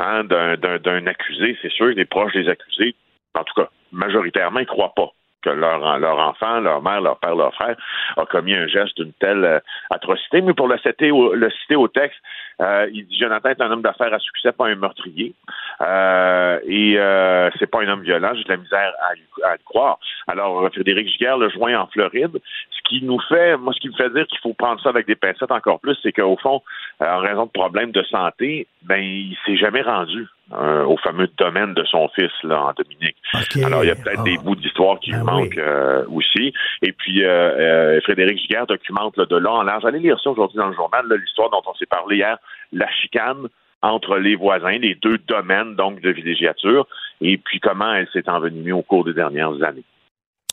Hein, 0.04 0.24
d'un 0.24 1.06
accusé, 1.06 1.56
c'est 1.62 1.72
sûr, 1.72 1.88
les 1.88 2.06
proches 2.06 2.34
des 2.34 2.50
accusés, 2.50 2.96
en 3.36 3.44
tout 3.44 3.54
cas, 3.54 3.70
majoritairement, 3.92 4.60
ils 4.60 4.64
ne 4.64 4.68
croient 4.68 4.94
pas 4.96 5.12
que 5.42 5.50
leur, 5.50 6.00
leur 6.00 6.20
enfant, 6.20 6.60
leur 6.60 6.82
mère, 6.82 7.02
leur 7.02 7.18
père, 7.18 7.36
leur 7.36 7.54
frère 7.54 7.76
a 8.18 8.26
commis 8.26 8.56
un 8.56 8.68
geste 8.68 8.98
d'une 8.98 9.14
telle 9.14 9.44
euh, 9.44 9.60
atrocité. 9.90 10.42
Mais 10.42 10.54
pour 10.54 10.68
le 10.68 10.78
citer 10.80 11.12
au, 11.12 11.34
le 11.34 11.50
citer 11.50 11.76
au 11.76 11.88
texte, 11.88 12.20
euh, 12.62 12.88
il 12.94 13.08
dit 13.08 13.18
Jonathan 13.18 13.50
est 13.50 13.62
un 13.62 13.72
homme 13.72 13.82
d'affaires 13.82 14.14
à 14.14 14.20
succès, 14.20 14.52
pas 14.52 14.68
un 14.68 14.76
meurtrier. 14.76 15.34
Euh, 15.82 16.60
et 16.66 16.98
euh, 16.98 17.50
c'est 17.58 17.70
pas 17.70 17.82
un 17.82 17.88
homme 17.88 18.04
violent, 18.04 18.34
j'ai 18.36 18.44
de 18.44 18.50
la 18.50 18.58
misère 18.58 18.94
à, 19.02 19.50
à, 19.50 19.54
le 19.54 19.64
croire. 19.66 19.98
Alors, 20.28 20.70
Frédéric 20.72 21.08
Giguère 21.10 21.38
le 21.38 21.50
joint 21.50 21.80
en 21.80 21.88
Floride. 21.88 22.40
Ce 22.70 22.82
qui 22.88 23.04
nous 23.04 23.20
fait, 23.30 23.58
moi, 23.58 23.74
ce 23.74 23.80
qui 23.80 23.90
me 23.90 23.96
fait 23.96 24.10
dire 24.12 24.28
qu'il 24.28 24.40
faut 24.40 24.54
prendre 24.54 24.82
ça 24.82 24.90
avec 24.90 25.08
des 25.08 25.16
pincettes 25.16 25.52
encore 25.52 25.80
plus, 25.80 25.98
c'est 26.04 26.12
qu'au 26.12 26.38
fond, 26.38 26.62
en 27.00 27.20
raison 27.20 27.46
de 27.46 27.52
problèmes 27.52 27.92
de 27.92 28.04
santé, 28.04 28.68
ben, 28.84 29.02
il 29.02 29.38
s'est 29.46 29.58
jamais 29.58 29.82
rendu 29.82 30.28
euh, 30.54 30.84
au 30.84 30.98
fameux 30.98 31.30
domaine 31.38 31.74
de 31.74 31.84
son 31.86 32.10
fils 32.10 32.32
là, 32.44 32.62
en 32.62 32.74
Dominique. 32.74 33.16
Alors, 33.64 33.84
il 33.84 33.88
y 33.88 33.92
a 33.92 33.96
peut-être 33.96 34.24
des 34.24 34.36
ah. 34.38 34.44
bouts 34.44 34.56
d'histoire 34.56 35.00
qui 35.00 35.12
ben 35.12 35.24
manquent 35.24 35.58
euh, 35.58 36.04
aussi. 36.10 36.54
Et 36.82 36.92
puis, 36.92 37.24
euh, 37.24 38.00
Frédéric 38.02 38.40
Giguère 38.40 38.68
documente 38.68 39.18
là, 39.18 39.26
de 39.26 39.38
là 39.38 39.52
en 39.52 39.64
large. 39.64 39.86
Allez 39.86 40.00
lire 40.00 40.20
ça 40.22 40.30
aujourd'hui 40.30 40.58
dans 40.58 40.68
le 40.68 40.76
journal, 40.76 41.06
l'histoire 41.10 41.50
dont 41.50 41.62
on 41.66 41.74
s'est 41.76 41.86
parlé 41.86 42.18
hier, 42.18 42.38
la 42.74 42.90
chicane 42.92 43.48
entre 43.82 44.18
les 44.18 44.36
voisins, 44.36 44.78
les 44.78 44.96
deux 44.96 45.18
domaines 45.20 45.76
donc 45.76 46.02
de 46.02 46.12
villégiature, 46.12 46.88
et 47.20 47.38
puis 47.38 47.60
comment 47.60 47.94
elle 47.94 48.08
s'est 48.14 48.30
envenimée 48.30 48.72
au 48.72 48.82
cours 48.82 49.06
des 49.06 49.14
dernières 49.14 49.62
années. 49.64 49.84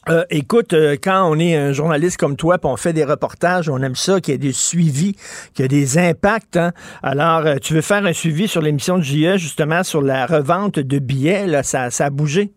Euh, 0.09 0.25
écoute, 0.31 0.73
euh, 0.73 0.97
quand 1.03 1.31
on 1.31 1.39
est 1.39 1.55
un 1.57 1.73
journaliste 1.73 2.19
comme 2.19 2.37
toi, 2.37 2.59
puis 2.59 2.71
on 2.71 2.77
fait 2.77 2.93
des 2.93 3.05
reportages, 3.05 3.69
on 3.69 3.79
aime 3.83 3.95
ça, 3.95 4.21
qu'il 4.21 4.33
y 4.33 4.35
ait 4.35 4.39
des 4.39 4.53
suivis, 4.53 5.15
qu'il 5.55 5.63
y 5.63 5.65
ait 5.65 5.69
des 5.69 5.99
impacts. 5.99 6.57
hein. 6.57 6.73
Alors, 7.03 7.47
euh, 7.47 7.57
tu 7.57 7.75
veux 7.75 7.83
faire 7.83 8.05
un 8.07 8.13
suivi 8.13 8.49
sur 8.49 8.63
l'émission 8.63 8.97
de 8.97 9.03
JE, 9.03 9.37
justement, 9.37 9.83
sur 9.83 10.01
la 10.01 10.25
revente 10.25 10.79
de 10.79 10.99
billets, 10.99 11.47
là, 11.47 11.63
ça, 11.63 11.91
ça 11.91 12.07
a 12.07 12.11
bougé? 12.11 12.51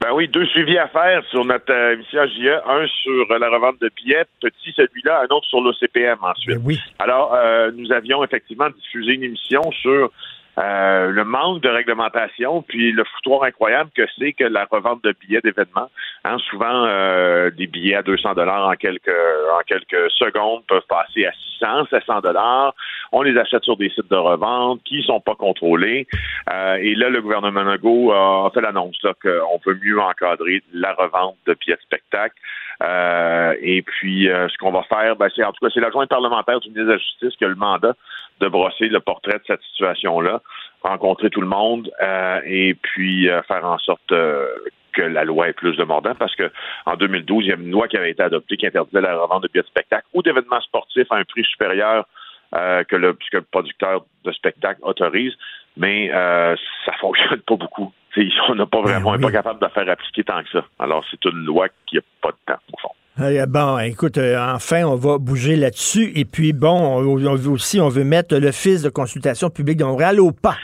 Ben 0.00 0.10
oui, 0.14 0.28
deux 0.28 0.46
suivis 0.46 0.78
à 0.78 0.88
faire 0.88 1.22
sur 1.30 1.44
notre 1.44 1.72
émission 1.92 2.26
JE. 2.26 2.60
Un 2.66 2.86
sur 2.86 3.38
la 3.38 3.48
revente 3.48 3.80
de 3.80 3.90
billets, 3.96 4.24
petit 4.40 4.72
celui-là, 4.74 5.22
un 5.22 5.34
autre 5.34 5.46
sur 5.46 5.60
l'OCPM 5.60 6.18
ensuite. 6.20 6.56
Ben 6.56 6.62
oui. 6.64 6.78
Alors, 6.98 7.34
nous 7.74 7.90
avions 7.92 8.22
effectivement 8.22 8.68
diffusé 8.70 9.12
une 9.12 9.22
émission 9.22 9.62
sur 9.80 10.10
euh, 10.58 11.10
le 11.10 11.24
manque 11.24 11.62
de 11.62 11.68
réglementation, 11.68 12.62
puis 12.62 12.92
le 12.92 13.04
foutoir 13.04 13.42
incroyable 13.44 13.90
que 13.94 14.02
c'est 14.18 14.32
que 14.32 14.44
la 14.44 14.66
revente 14.70 15.02
de 15.02 15.14
billets 15.20 15.40
d'événements, 15.40 15.90
hein, 16.24 16.36
souvent 16.50 16.84
euh, 16.86 17.50
des 17.50 17.66
billets 17.66 17.96
à 17.96 18.02
200 18.02 18.34
dollars 18.34 18.68
en 18.68 18.74
quelques 18.74 19.08
en 19.52 19.60
quelques 19.66 20.10
secondes 20.12 20.62
peuvent 20.68 20.86
passer 20.88 21.26
à 21.26 21.32
600, 21.58 21.86
700 21.90 22.20
dollars. 22.20 22.74
On 23.12 23.22
les 23.22 23.36
achète 23.36 23.64
sur 23.64 23.76
des 23.76 23.90
sites 23.90 24.10
de 24.10 24.16
revente 24.16 24.80
qui 24.84 25.02
sont 25.02 25.20
pas 25.20 25.34
contrôlés. 25.34 26.06
Euh, 26.52 26.76
et 26.76 26.94
là, 26.94 27.08
le 27.10 27.20
gouvernement 27.20 27.62
Legault 27.62 28.12
a 28.12 28.50
fait 28.54 28.60
l'annonce 28.60 29.00
qu'on 29.22 29.60
veut 29.66 29.78
mieux 29.82 30.00
encadrer 30.00 30.62
la 30.72 30.92
revente 30.94 31.36
de 31.46 31.54
billets 31.54 31.76
de 31.76 31.82
spectacle. 31.82 32.34
Euh, 32.82 33.54
et 33.60 33.82
puis, 33.82 34.28
euh, 34.28 34.48
ce 34.48 34.58
qu'on 34.58 34.72
va 34.72 34.82
faire, 34.84 35.16
ben, 35.16 35.28
c'est 35.34 35.44
en 35.44 35.52
tout 35.52 35.64
cas, 35.64 35.70
c'est 35.72 35.80
l'adjoint 35.80 36.06
parlementaire 36.06 36.60
du 36.60 36.68
ministre 36.68 36.86
de 36.88 36.92
la 36.92 36.98
Justice 36.98 37.36
qui 37.36 37.44
a 37.44 37.48
le 37.48 37.54
mandat 37.54 37.94
de 38.40 38.48
brosser 38.48 38.88
le 38.88 39.00
portrait 39.00 39.38
de 39.38 39.44
cette 39.46 39.62
situation-là, 39.62 40.40
rencontrer 40.82 41.30
tout 41.30 41.40
le 41.40 41.46
monde 41.46 41.90
euh, 42.02 42.40
et 42.44 42.74
puis 42.74 43.28
euh, 43.28 43.42
faire 43.42 43.64
en 43.64 43.78
sorte 43.78 44.12
euh, 44.12 44.46
que 44.92 45.02
la 45.02 45.24
loi 45.24 45.48
ait 45.48 45.52
plus 45.52 45.76
de 45.76 45.84
parce 45.84 46.34
que 46.36 46.50
en 46.86 46.96
2012, 46.96 47.44
il 47.44 47.48
y 47.48 47.52
a 47.52 47.56
une 47.56 47.70
loi 47.70 47.88
qui 47.88 47.96
avait 47.96 48.10
été 48.10 48.22
adoptée 48.22 48.56
qui 48.56 48.66
interdisait 48.66 49.00
la 49.00 49.16
revente 49.16 49.42
de 49.42 49.48
billets 49.48 49.62
de 49.62 49.68
spectacle 49.68 50.06
ou 50.12 50.22
d'événements 50.22 50.60
sportifs 50.60 51.10
à 51.10 51.16
un 51.16 51.24
prix 51.24 51.44
supérieur 51.44 52.06
euh, 52.54 52.84
que, 52.84 52.96
le, 52.96 53.14
que 53.14 53.38
le 53.38 53.42
producteur 53.42 54.04
de 54.24 54.32
spectacle 54.32 54.80
autorise, 54.82 55.32
mais 55.76 56.10
ça 56.10 56.92
fonctionne 57.00 57.40
pas 57.40 57.56
beaucoup. 57.56 57.92
T'sais, 58.14 58.28
on 58.48 58.54
n'a 58.54 58.66
pas 58.66 58.80
vraiment, 58.80 59.16
n'est 59.16 59.22
pas 59.22 59.32
capable 59.32 59.60
de 59.60 59.64
la 59.64 59.70
faire 59.70 59.88
appliquer 59.88 60.24
tant 60.24 60.42
que 60.42 60.50
ça. 60.52 60.64
Alors, 60.78 61.04
c'est 61.10 61.24
une 61.24 61.44
loi 61.44 61.68
qui 61.86 61.96
n'a 61.96 62.02
pas 62.22 62.30
de 62.30 62.36
temps, 62.46 62.60
au 62.72 62.78
fond. 62.80 62.94
Euh, 63.20 63.46
Bon, 63.46 63.78
écoute, 63.78 64.18
euh, 64.18 64.54
enfin, 64.54 64.84
on 64.84 64.96
va 64.96 65.18
bouger 65.18 65.56
là-dessus. 65.56 66.12
Et 66.14 66.24
puis, 66.24 66.52
bon, 66.52 66.72
on, 66.72 67.26
on 67.26 67.34
veut 67.34 67.50
aussi, 67.50 67.80
on 67.80 67.88
veut 67.88 68.04
mettre 68.04 68.36
l'Office 68.36 68.82
de 68.82 68.88
consultation 68.88 69.50
publique 69.50 69.78
de 69.78 69.84
Montréal 69.84 70.20
au 70.20 70.32
pas. 70.32 70.56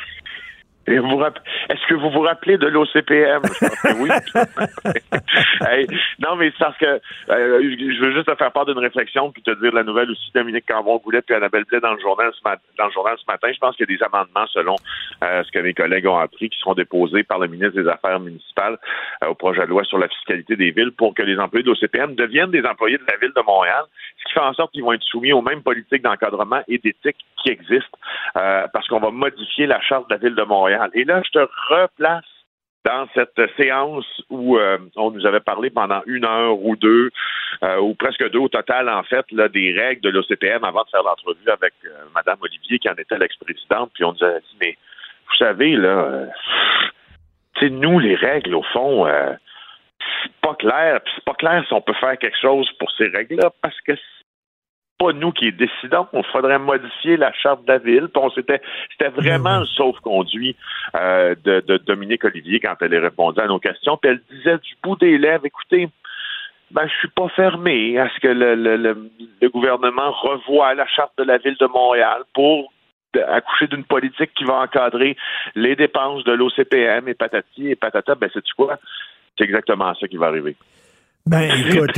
Vous 0.99 1.23
Est-ce 1.68 1.87
que 1.87 1.94
vous 1.94 2.11
vous 2.11 2.20
rappelez 2.20 2.59
de 2.59 2.66
l'OCPM? 2.66 3.42
Je 3.44 3.66
pense 3.66 3.82
que 3.82 4.02
oui. 4.02 4.11
Hey, 5.61 5.87
non, 6.18 6.37
mais 6.37 6.50
c'est 6.50 6.64
parce 6.64 6.76
que 6.78 6.87
euh, 6.87 7.00
je 7.28 8.00
veux 8.00 8.12
juste 8.12 8.26
te 8.26 8.35
faire 8.35 8.50
part 8.50 8.66
d'une 8.66 8.78
réflexion 8.78 9.30
puis 9.30 9.42
te 9.42 9.50
dire 9.61 9.73
la 9.73 9.82
nouvelle 9.82 10.11
aussi 10.11 10.30
Dominique 10.35 10.64
Cambon-Goulet 10.66 11.23
puis 11.23 11.35
Annabelle 11.35 11.64
Blais 11.64 11.80
dans 11.80 11.92
le 11.92 12.00
journal 12.00 12.32
ce 12.32 12.42
matin. 12.42 12.62
Dans 12.78 12.87
le 12.87 12.92
journal 12.92 13.16
ce 13.18 13.30
matin, 13.30 13.49
je 13.52 13.59
pense 13.59 13.76
qu'il 13.76 13.88
y 13.88 13.94
a 13.94 13.97
des 13.97 14.02
amendements 14.02 14.47
selon 14.49 14.76
euh, 15.23 15.44
ce 15.44 15.50
que 15.52 15.59
mes 15.59 15.75
collègues 15.75 16.06
ont 16.06 16.18
appris 16.18 16.49
qui 16.49 16.59
seront 16.59 16.75
déposés 16.75 17.23
par 17.23 17.38
le 17.38 17.49
ministre 17.49 17.80
des 17.80 17.88
Affaires 17.88 18.20
municipales 18.20 18.78
euh, 19.23 19.28
au 19.28 19.35
projet 19.35 19.62
de 19.62 19.66
loi 19.66 19.85
sur 19.85 19.99
la 19.99 20.09
fiscalité 20.09 20.56
des 20.56 20.70
villes 20.70 20.92
pour 20.92 21.14
que 21.14 21.23
les 21.23 21.38
employés 21.38 21.64
de 21.64 21.70
l'OCPM 21.70 22.14
deviennent 22.14 22.50
des 22.50 22.64
employés 22.64 22.99
de 22.99 23.04
la 23.11 23.16
ville 23.18 23.32
de 23.37 23.42
Montréal, 23.42 23.85
ce 24.18 24.25
qui 24.25 24.32
fait 24.32 24.40
en 24.40 24.54
sorte 24.54 24.73
qu'ils 24.73 24.82
vont 24.82 24.92
être 24.92 25.02
soumis 25.02 25.32
aux 25.32 25.42
mêmes 25.42 25.62
politiques 25.62 26.02
d'encadrement 26.02 26.62
et 26.68 26.78
d'éthique 26.78 27.16
qui 27.42 27.50
existent 27.50 27.99
parce 28.35 28.87
qu'on 28.88 29.00
va 29.00 29.11
modifier 29.11 29.66
la 29.66 29.80
charte 29.80 30.09
de 30.09 30.14
la 30.14 30.20
ville 30.20 30.35
de 30.35 30.42
Montréal. 30.42 30.80
Et 30.95 31.05
là, 31.05 31.23
je 31.25 31.31
te 31.31 31.49
replace 31.69 32.25
dans 32.85 33.07
cette 33.15 33.41
séance 33.57 34.07
où 34.31 34.57
euh, 34.57 34.79
on 34.97 35.11
nous 35.11 35.27
avait 35.27 35.41
parlé 35.41 35.71
pendant 35.71 36.01
une 36.07 36.25
heure 36.25 36.59
ou 36.59 36.77
deux, 36.77 37.11
euh, 37.63 37.79
ou 37.79 37.95
presque 37.95 38.29
deux 38.31 38.39
au 38.39 38.49
total, 38.49 38.89
en 38.89 39.03
fait, 39.03 39.25
là, 39.33 39.49
des 39.49 39.73
règles 39.73 40.01
de 40.01 40.09
l'OCPM 40.09 40.65
avant 40.65 40.83
de 40.85 40.91
faire 40.91 41.03
l'entrevue 41.03 41.49
avec 41.49 41.75
euh, 41.85 41.91
Mme 42.15 42.39
Olivier, 42.41 42.79
qui 42.79 42.89
en 42.89 42.95
était 42.95 43.19
l'ex-présidente, 43.19 43.91
puis 43.95 44.05
on 44.05 44.13
nous 44.13 44.25
a 44.25 44.39
dit, 44.41 44.57
mais 44.61 44.79
vous 45.29 45.37
savez, 45.37 45.77
là, 45.77 46.27
sais, 47.59 47.69
nous, 47.69 47.99
les 47.99 48.15
règles, 48.15 48.55
au 48.55 48.63
fond, 48.63 49.07
c'est 49.07 50.33
pas 50.41 50.55
clair, 50.55 51.01
puis 51.03 51.13
c'est 51.15 51.25
pas 51.25 51.35
clair 51.35 51.63
si 51.67 51.75
on 51.75 51.83
peut 51.83 51.95
faire 51.95 52.19
quelque 52.19 52.41
chose 52.41 52.69
pour 52.79 52.91
ces 52.93 53.09
règles-là, 53.09 53.51
parce 53.61 53.79
que 53.83 53.95
c'est 53.95 54.20
pas 55.00 55.12
nous 55.14 55.33
qui 55.33 55.50
décidons. 55.50 56.07
Il 56.12 56.23
faudrait 56.30 56.59
modifier 56.59 57.16
la 57.16 57.33
charte 57.33 57.64
de 57.64 57.73
la 57.73 57.78
ville. 57.78 58.09
C'était 58.35 59.09
vraiment 59.09 59.61
le 59.61 59.66
sauf-conduit 59.66 60.54
euh, 60.95 61.35
de, 61.42 61.61
de 61.66 61.78
Dominique 61.78 62.25
Olivier 62.25 62.61
quand 62.61 62.75
elle 62.83 62.95
a 62.95 63.00
répondu 63.00 63.40
à 63.40 63.47
nos 63.47 63.59
questions. 63.59 63.97
Puis 63.97 64.11
elle 64.11 64.21
disait 64.30 64.59
du 64.59 64.75
bout 64.83 64.97
des 64.97 65.16
lèvres, 65.16 65.47
écoutez, 65.47 65.88
ben, 66.71 66.87
je 66.87 66.95
suis 66.99 67.09
pas 67.09 67.28
fermé 67.28 67.99
à 67.99 68.11
ce 68.11 68.21
que 68.21 68.28
le, 68.28 68.54
le, 68.54 68.76
le, 68.76 69.11
le 69.40 69.49
gouvernement 69.49 70.11
revoie 70.11 70.75
la 70.75 70.87
charte 70.87 71.12
de 71.16 71.25
la 71.25 71.38
ville 71.38 71.57
de 71.59 71.66
Montréal 71.66 72.23
pour 72.35 72.71
accoucher 73.28 73.69
d'une 73.69 73.85
politique 73.85 74.33
qui 74.35 74.45
va 74.45 74.61
encadrer 74.61 75.16
les 75.54 75.76
dépenses 75.76 76.23
de 76.25 76.33
l'OCPM 76.33 77.09
et 77.09 77.14
patati 77.14 77.71
et 77.71 77.75
patata. 77.75 78.14
Ben, 78.14 78.28
c'est 78.33 78.45
quoi? 78.54 78.78
C'est 79.38 79.45
exactement 79.45 79.95
ça 79.95 80.07
qui 80.07 80.19
va 80.19 80.26
arriver. 80.26 80.57
Ben, 81.27 81.43
écoute. 81.69 81.97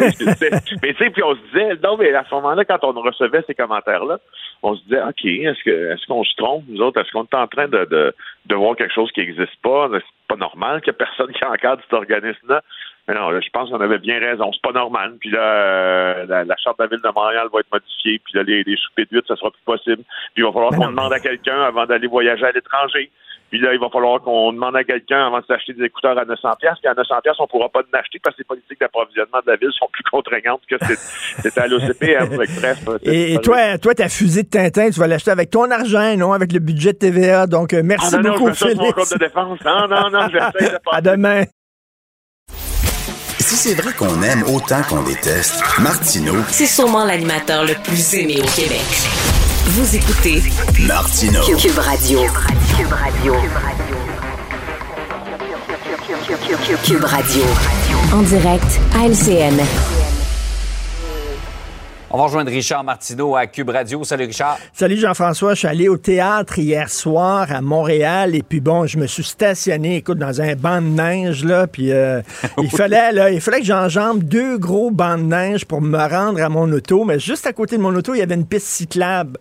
mais 0.00 0.12
tu 0.12 0.24
sais, 0.24 1.10
puis 1.10 1.22
on 1.22 1.34
se 1.34 1.40
disait, 1.52 1.78
non, 1.82 1.96
mais 1.96 2.12
à 2.14 2.24
ce 2.24 2.34
moment-là, 2.34 2.64
quand 2.64 2.82
on 2.84 2.92
recevait 3.00 3.42
ces 3.46 3.54
commentaires-là, 3.54 4.18
on 4.62 4.74
se 4.74 4.82
disait, 4.84 5.02
OK, 5.02 5.24
est-ce 5.24 5.62
que 5.64 5.92
est-ce 5.92 6.06
qu'on 6.06 6.24
se 6.24 6.34
trompe, 6.36 6.64
nous 6.68 6.80
autres? 6.80 7.00
Est-ce 7.00 7.12
qu'on 7.12 7.24
est 7.24 7.34
en 7.34 7.46
train 7.46 7.68
de, 7.68 7.84
de, 7.84 8.14
de 8.46 8.54
voir 8.54 8.76
quelque 8.76 8.94
chose 8.94 9.10
qui 9.12 9.20
n'existe 9.20 9.56
pas? 9.62 9.88
C'est 9.92 10.02
pas 10.28 10.36
normal 10.36 10.80
qu'il 10.80 10.92
n'y 10.92 10.96
ait 10.96 11.06
personne 11.06 11.32
qui 11.34 11.44
encadre 11.44 11.82
cet 11.82 11.92
organisme-là. 11.92 12.62
Mais 13.08 13.14
non, 13.14 13.30
là, 13.30 13.40
je 13.40 13.50
pense 13.50 13.70
qu'on 13.70 13.80
avait 13.80 13.98
bien 13.98 14.18
raison. 14.18 14.50
C'est 14.52 14.62
pas 14.62 14.72
normal. 14.72 15.14
Puis 15.20 15.30
là, 15.30 15.40
euh, 15.40 16.26
la, 16.26 16.44
la 16.44 16.56
charte 16.56 16.78
de 16.78 16.84
la 16.84 16.88
ville 16.88 17.02
de 17.04 17.12
Montréal 17.14 17.46
va 17.52 17.60
être 17.60 17.72
modifiée. 17.72 18.18
Puis 18.24 18.34
là, 18.34 18.42
les, 18.42 18.64
les 18.64 18.76
soupers 18.76 19.06
de 19.10 19.16
huit, 19.16 19.24
ça 19.28 19.36
sera 19.36 19.50
plus 19.50 19.62
possible. 19.64 20.02
Puis 20.34 20.42
il 20.42 20.44
va 20.44 20.52
falloir 20.52 20.72
Ben 20.72 20.78
qu'on 20.78 20.90
demande 20.90 21.12
à 21.12 21.20
quelqu'un 21.20 21.60
avant 21.62 21.86
d'aller 21.86 22.08
voyager 22.08 22.44
à 22.44 22.50
l'étranger. 22.50 23.10
Puis 23.50 23.60
là, 23.60 23.72
il 23.72 23.78
va 23.80 23.88
falloir 23.90 24.20
qu'on 24.22 24.52
demande 24.52 24.74
à 24.74 24.82
quelqu'un 24.82 25.28
avant 25.28 25.38
de 25.38 25.44
s'acheter 25.46 25.72
des 25.72 25.84
écouteurs 25.84 26.18
à 26.18 26.24
900 26.24 26.48
pièces. 26.58 26.74
Puis 26.82 26.88
à 26.88 26.94
900 26.94 27.14
pièces, 27.22 27.36
on 27.38 27.46
pourra 27.46 27.68
pas 27.68 27.80
en 27.80 27.98
acheter 27.98 28.18
parce 28.22 28.34
que 28.34 28.40
les 28.40 28.44
politiques 28.44 28.80
d'approvisionnement 28.80 29.38
de 29.46 29.50
la 29.52 29.56
ville 29.56 29.70
sont 29.78 29.88
plus 29.92 30.02
contraignantes 30.10 30.62
que 30.68 30.74
c'est- 30.84 31.42
c'était 31.42 31.60
à 31.60 31.66
l'OCPM. 31.68 32.28
Bref, 32.36 32.50
c'est- 32.60 33.06
Et, 33.08 33.34
et 33.34 33.38
toi, 33.38 33.78
toi, 33.78 33.94
ta 33.94 34.08
fusée 34.08 34.42
de 34.42 34.48
Tintin, 34.48 34.90
tu 34.90 34.98
vas 34.98 35.06
l'acheter 35.06 35.30
avec 35.30 35.50
ton 35.50 35.70
argent, 35.70 36.16
non 36.16 36.32
avec 36.32 36.52
le 36.52 36.58
budget 36.58 36.92
de 36.92 36.98
TVA. 36.98 37.46
Donc, 37.46 37.72
euh, 37.72 37.78
Ah 37.80 37.82
merci 37.84 38.16
non, 38.16 38.22
non, 38.22 38.24
je 38.24 38.38
beaucoup, 38.38 38.44
mon 38.46 38.92
compte 38.92 38.94
Félix. 39.06 39.10
de 39.12 39.18
défense. 39.18 39.58
Non, 39.64 39.88
non, 39.88 40.10
non, 40.10 40.28
j'essaie 40.28 40.72
de 40.72 40.78
pas. 40.84 40.90
À 40.96 41.00
demain. 41.00 41.44
Si 43.38 43.54
c'est 43.54 43.80
vrai 43.80 43.92
qu'on 43.92 44.22
aime 44.22 44.42
autant 44.54 44.82
qu'on 44.88 45.04
déteste, 45.04 45.62
Martineau, 45.80 46.42
C'est 46.48 46.66
sûrement 46.66 47.04
l'animateur 47.04 47.62
le 47.64 47.74
plus 47.84 48.14
aimé 48.14 48.38
au 48.40 48.46
Québec. 48.60 48.82
Vous 49.68 49.96
écoutez 49.96 50.40
Martineau. 50.86 51.42
Cube 51.42 51.78
Radio. 51.78 52.20
Cube 52.76 52.92
Radio. 52.92 53.34
Cube 56.84 57.04
Radio. 57.04 57.42
En 58.12 58.22
direct 58.22 58.80
à 58.94 59.08
LCN. 59.08 59.60
On 62.10 62.18
va 62.18 62.24
rejoindre 62.24 62.50
Richard 62.52 62.84
Martineau 62.84 63.34
à 63.34 63.48
Cube 63.48 63.70
Radio. 63.70 64.04
Salut 64.04 64.26
Richard. 64.26 64.56
Salut 64.72 64.96
Jean-François, 64.96 65.54
je 65.54 65.58
suis 65.58 65.68
allé 65.68 65.88
au 65.88 65.96
théâtre 65.96 66.60
hier 66.60 66.88
soir 66.88 67.50
à 67.50 67.60
Montréal 67.60 68.36
et 68.36 68.42
puis 68.44 68.60
bon, 68.60 68.86
je 68.86 68.98
me 68.98 69.08
suis 69.08 69.24
stationné, 69.24 69.96
écoute, 69.96 70.18
dans 70.18 70.40
un 70.40 70.54
banc 70.54 70.80
de 70.80 70.86
neige 70.86 71.44
là, 71.44 71.66
puis 71.66 71.90
euh, 71.90 72.22
il 72.62 72.70
fallait 72.70 73.10
là, 73.10 73.30
il 73.30 73.40
fallait 73.40 73.58
que 73.58 73.66
j'enjambe 73.66 74.22
deux 74.22 74.58
gros 74.58 74.92
bancs 74.92 75.18
de 75.18 75.24
neige 75.24 75.64
pour 75.64 75.82
me 75.82 75.98
rendre 75.98 76.40
à 76.40 76.48
mon 76.48 76.70
auto, 76.70 77.04
mais 77.04 77.18
juste 77.18 77.48
à 77.48 77.52
côté 77.52 77.76
de 77.76 77.82
mon 77.82 77.94
auto, 77.96 78.14
il 78.14 78.18
y 78.18 78.22
avait 78.22 78.36
une 78.36 78.46
piste 78.46 78.68
cyclable. 78.68 79.38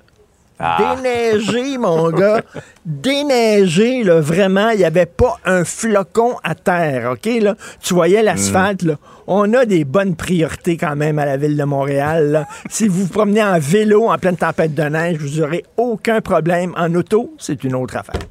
Ah. 0.57 0.95
Déneigé, 0.95 1.77
mon 1.77 2.09
gars. 2.11 2.41
Déneigé, 2.85 4.03
là, 4.03 4.21
vraiment. 4.21 4.69
Il 4.69 4.77
n'y 4.77 4.85
avait 4.85 5.05
pas 5.05 5.37
un 5.43 5.65
flocon 5.65 6.35
à 6.43 6.55
terre, 6.55 7.11
OK? 7.11 7.25
Là? 7.41 7.55
Tu 7.81 7.93
voyais 7.93 8.23
l'asphalte, 8.23 8.83
là. 8.83 8.95
On 9.27 9.53
a 9.53 9.65
des 9.65 9.83
bonnes 9.85 10.15
priorités 10.15 10.77
quand 10.77 10.95
même 10.95 11.19
à 11.19 11.25
la 11.25 11.35
ville 11.37 11.57
de 11.57 11.63
Montréal. 11.63 12.31
là. 12.31 12.47
si 12.69 12.87
vous 12.87 13.01
vous 13.03 13.07
promenez 13.11 13.43
en 13.43 13.59
vélo 13.59 14.07
en 14.09 14.17
pleine 14.17 14.37
tempête 14.37 14.73
de 14.75 14.83
neige, 14.83 15.17
vous 15.17 15.39
n'aurez 15.41 15.65
aucun 15.77 16.21
problème. 16.21 16.73
En 16.77 16.93
auto, 16.95 17.33
c'est 17.39 17.63
une 17.63 17.75
autre 17.75 17.97
affaire. 17.97 18.21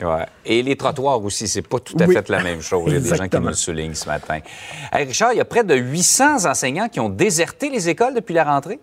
Ouais. 0.00 0.24
Et 0.46 0.62
les 0.62 0.76
trottoirs 0.76 1.22
aussi, 1.22 1.46
c'est 1.46 1.60
pas 1.60 1.78
tout 1.78 1.94
à 2.00 2.06
Oui. 2.06 2.14
fait 2.14 2.28
la 2.30 2.42
même 2.42 2.62
chose. 2.62 2.84
Il 2.86 2.94
y 2.94 2.96
a 2.96 3.00
des 3.00 3.14
gens 3.14 3.28
qui 3.28 3.36
nous 3.38 3.48
le 3.48 3.52
soulignent 3.52 3.94
ce 3.94 4.06
matin. 4.08 4.38
Hey, 4.90 5.04
Richard, 5.04 5.34
il 5.34 5.36
y 5.36 5.40
a 5.42 5.44
près 5.44 5.62
de 5.62 5.74
800 5.74 6.46
enseignants 6.46 6.88
qui 6.88 7.00
ont 7.00 7.10
déserté 7.10 7.68
les 7.68 7.90
écoles 7.90 8.14
depuis 8.14 8.32
la 8.32 8.44
rentrée? 8.44 8.80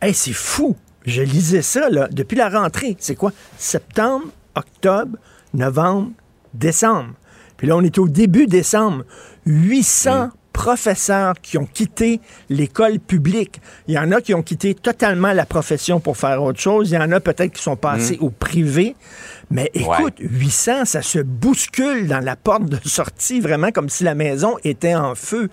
Hey, 0.00 0.14
c'est 0.14 0.32
fou. 0.32 0.74
Je 1.04 1.22
lisais 1.22 1.62
ça, 1.62 1.88
là, 1.90 2.08
depuis 2.10 2.36
la 2.36 2.48
rentrée. 2.48 2.96
C'est 2.98 3.14
quoi? 3.14 3.32
Septembre, 3.58 4.26
octobre, 4.54 5.18
novembre, 5.52 6.10
décembre. 6.54 7.10
Puis 7.56 7.66
là, 7.66 7.76
on 7.76 7.82
est 7.82 7.98
au 7.98 8.08
début 8.08 8.46
décembre. 8.46 9.04
800 9.46 10.30
professeurs 10.52 11.34
qui 11.42 11.58
ont 11.58 11.66
quitté 11.66 12.20
l'école 12.48 13.00
publique. 13.00 13.60
Il 13.88 13.94
y 13.94 13.98
en 13.98 14.12
a 14.12 14.20
qui 14.20 14.34
ont 14.34 14.42
quitté 14.42 14.74
totalement 14.74 15.32
la 15.32 15.44
profession 15.46 15.98
pour 16.00 16.16
faire 16.16 16.42
autre 16.42 16.60
chose. 16.60 16.90
Il 16.90 16.94
y 16.94 16.98
en 16.98 17.10
a 17.12 17.20
peut-être 17.20 17.52
qui 17.52 17.62
sont 17.62 17.76
passés 17.76 18.16
Mm. 18.20 18.24
au 18.24 18.30
privé. 18.30 18.96
Mais 19.50 19.70
écoute, 19.74 20.14
800, 20.20 20.84
ça 20.84 21.02
se 21.02 21.18
bouscule 21.18 22.06
dans 22.06 22.20
la 22.20 22.36
porte 22.36 22.64
de 22.66 22.78
sortie, 22.88 23.40
vraiment 23.40 23.72
comme 23.72 23.88
si 23.88 24.04
la 24.04 24.14
maison 24.14 24.56
était 24.64 24.94
en 24.94 25.14
feu. 25.14 25.50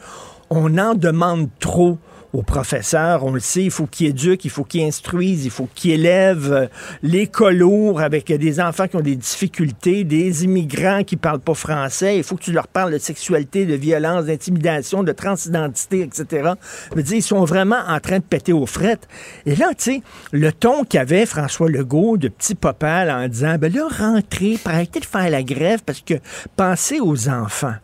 On 0.49 0.77
en 0.77 0.93
demande 0.93 1.49
trop 1.59 1.97
aux 2.33 2.43
professeurs, 2.43 3.25
on 3.25 3.31
le 3.31 3.39
sait, 3.39 3.63
il 3.63 3.71
faut 3.71 3.87
qu'ils 3.87 4.07
éduquent, 4.07 4.45
il 4.45 4.51
faut 4.51 4.63
qu'ils 4.63 4.83
instruisent, 4.83 5.45
il 5.45 5.51
faut 5.51 5.67
qu'ils 5.73 5.91
élèvent 5.91 6.53
euh, 6.53 6.67
les 7.03 7.27
colours 7.27 8.01
avec 8.01 8.31
des 8.31 8.59
enfants 8.61 8.87
qui 8.87 8.95
ont 8.95 9.01
des 9.01 9.15
difficultés, 9.15 10.03
des 10.03 10.45
immigrants 10.45 11.03
qui 11.03 11.17
parlent 11.17 11.41
pas 11.41 11.53
français, 11.53 12.17
il 12.17 12.23
faut 12.23 12.35
que 12.35 12.43
tu 12.43 12.53
leur 12.53 12.67
parles 12.67 12.93
de 12.93 12.97
sexualité, 12.97 13.65
de 13.65 13.75
violence, 13.75 14.25
d'intimidation, 14.25 15.03
de 15.03 15.11
transidentité, 15.11 16.01
etc. 16.01 16.51
Je 16.91 16.95
veux 16.95 17.03
dire, 17.03 17.17
ils 17.17 17.23
sont 17.23 17.43
vraiment 17.43 17.79
en 17.87 17.99
train 17.99 18.19
de 18.19 18.23
péter 18.23 18.53
aux 18.53 18.65
frettes. 18.65 19.07
Et 19.45 19.55
là, 19.55 19.69
tu 19.77 19.83
sais, 19.83 20.01
le 20.31 20.51
ton 20.53 20.83
qu'avait 20.85 21.25
François 21.25 21.69
Legault 21.69 22.17
de 22.17 22.29
petit 22.29 22.55
popal 22.55 23.11
en 23.11 23.27
disant, 23.27 23.57
ben 23.59 23.73
là, 23.73 23.87
rentrez, 23.89 24.57
arrêtez 24.65 24.99
de 24.99 25.05
faire 25.05 25.29
la 25.29 25.43
grève 25.43 25.81
parce 25.85 26.01
que 26.01 26.15
pensez 26.55 26.99
aux 26.99 27.27
enfants. 27.27 27.75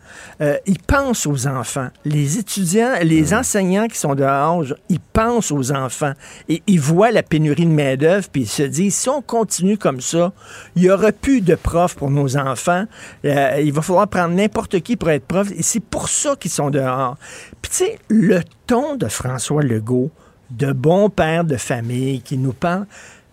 Euh, 0.42 0.58
ils 0.66 0.80
pensent 0.80 1.25
aux 1.25 1.48
enfants. 1.48 1.89
Les 2.06 2.38
étudiants, 2.38 2.94
les 3.01 3.34
enseignants 3.34 3.88
qui 3.88 3.98
sont 3.98 4.16
dehors, 4.16 4.37
ils 4.89 5.00
pensent 5.00 5.51
aux 5.51 5.72
enfants 5.72 6.13
et 6.50 6.62
ils 6.67 6.79
voient 6.79 7.12
la 7.12 7.24
pénurie 7.24 7.65
de 7.65 7.72
main-d'œuvre 7.72 8.27
puis 8.32 8.44
ils 8.44 8.48
se 8.48 8.63
disent 8.63 8.96
si 8.96 9.10
on 9.10 9.22
continue 9.22 9.77
comme 9.77 10.01
ça, 10.01 10.34
il 10.75 10.84
y 10.84 10.89
aura 10.89 11.12
plus 11.12 11.41
de 11.41 11.56
profs 11.56 11.96
pour 11.96 12.12
nos 12.12 12.38
enfants. 12.38 12.86
Euh, 13.25 13.62
il 13.63 13.74
va 13.74 13.82
falloir 13.82 14.08
prendre 14.08 14.34
n'importe 14.36 14.79
qui 14.82 14.96
pour 14.96 15.10
être 15.10 15.25
prof 15.25 15.50
et 15.56 15.63
c'est 15.63 15.79
pour 15.79 16.10
ça 16.10 16.36
qu'ils 16.36 16.51
sont 16.51 16.70
dehors. 16.70 17.17
Puis 17.62 17.72
tu 17.72 17.77
sais, 17.77 18.00
le 18.10 18.41
ton 18.65 18.96
de 18.96 19.08
François 19.08 19.62
Legault, 19.62 20.12
de 20.51 20.72
bon 20.72 21.10
père 21.10 21.44
de 21.44 21.58
famille 21.58 22.22
qui 22.22 22.38
nous 22.38 22.53
parle, 22.53 22.86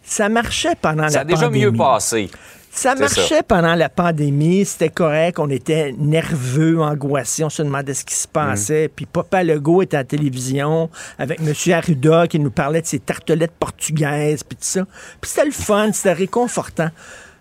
ça 0.04 0.28
marchait 0.28 0.74
pendant 0.80 1.08
Ça 1.08 1.16
la 1.16 1.20
a 1.20 1.24
déjà 1.24 1.46
pandémie. 1.46 1.64
mieux 1.64 1.72
passé. 1.72 2.30
Ça 2.70 2.96
marchait 2.96 3.36
ça. 3.36 3.42
pendant 3.44 3.76
la 3.76 3.88
pandémie, 3.88 4.64
c'était 4.64 4.88
correct, 4.88 5.38
on 5.38 5.48
était 5.48 5.94
nerveux, 5.96 6.80
angoissés, 6.80 7.44
on 7.44 7.48
se 7.50 7.62
demandait 7.62 7.94
ce 7.94 8.04
qui 8.04 8.16
se 8.16 8.26
passait. 8.26 8.88
Puis 8.88 9.06
Papa 9.06 9.44
Legault 9.44 9.82
était 9.82 9.96
à 9.96 10.00
la 10.00 10.04
télévision 10.04 10.90
avec 11.16 11.38
M. 11.40 11.54
Arruda 11.72 12.26
qui 12.26 12.40
nous 12.40 12.50
parlait 12.50 12.82
de 12.82 12.86
ses 12.86 12.98
tartelettes 12.98 13.52
portugaises, 13.60 14.42
puis 14.42 14.56
tout 14.56 14.64
ça. 14.64 14.84
Puis 15.20 15.30
c'était 15.30 15.44
le 15.46 15.52
fun, 15.52 15.92
c'était 15.92 16.14
réconfortant. 16.14 16.88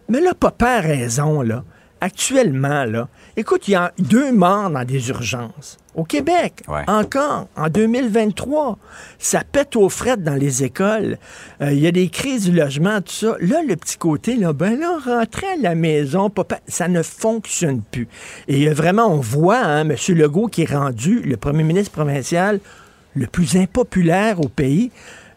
Mais 0.07 0.21
là, 0.21 0.33
Papa 0.39 0.67
a 0.67 0.81
raison, 0.81 1.41
là. 1.41 1.63
Actuellement, 2.07 2.83
là, 2.83 3.07
écoute, 3.37 3.69
il 3.69 3.71
y 3.71 3.75
a 3.75 3.93
deux 3.97 4.33
morts 4.33 4.69
dans 4.69 4.83
des 4.83 5.07
urgences. 5.07 5.77
Au 5.95 6.03
Québec, 6.03 6.61
Ouais. 6.67 6.83
encore, 6.87 7.47
en 7.55 7.69
2023, 7.69 8.77
ça 9.19 9.43
pète 9.49 9.77
aux 9.77 9.87
frettes 9.87 10.21
dans 10.21 10.35
les 10.35 10.65
écoles. 10.65 11.17
Euh, 11.61 11.71
Il 11.71 11.79
y 11.79 11.87
a 11.87 11.93
des 11.93 12.09
crises 12.09 12.49
du 12.49 12.51
logement, 12.51 12.99
tout 12.99 13.13
ça. 13.13 13.37
Là, 13.39 13.61
le 13.65 13.77
petit 13.77 13.95
côté, 13.95 14.35
là, 14.35 14.51
ben 14.51 14.77
là, 14.77 14.97
rentrer 15.01 15.47
à 15.47 15.55
la 15.55 15.75
maison, 15.75 16.29
papa, 16.29 16.59
ça 16.67 16.89
ne 16.89 17.01
fonctionne 17.01 17.81
plus. 17.89 18.09
Et 18.49 18.67
euh, 18.67 18.73
vraiment, 18.73 19.07
on 19.07 19.21
voit, 19.21 19.59
hein, 19.63 19.87
M. 19.89 19.95
Legault 20.09 20.47
qui 20.47 20.63
est 20.63 20.73
rendu 20.75 21.21
le 21.21 21.37
premier 21.37 21.63
ministre 21.63 21.93
provincial 21.93 22.59
le 23.15 23.27
plus 23.27 23.55
impopulaire 23.55 24.41
au 24.41 24.49
pays. 24.49 24.91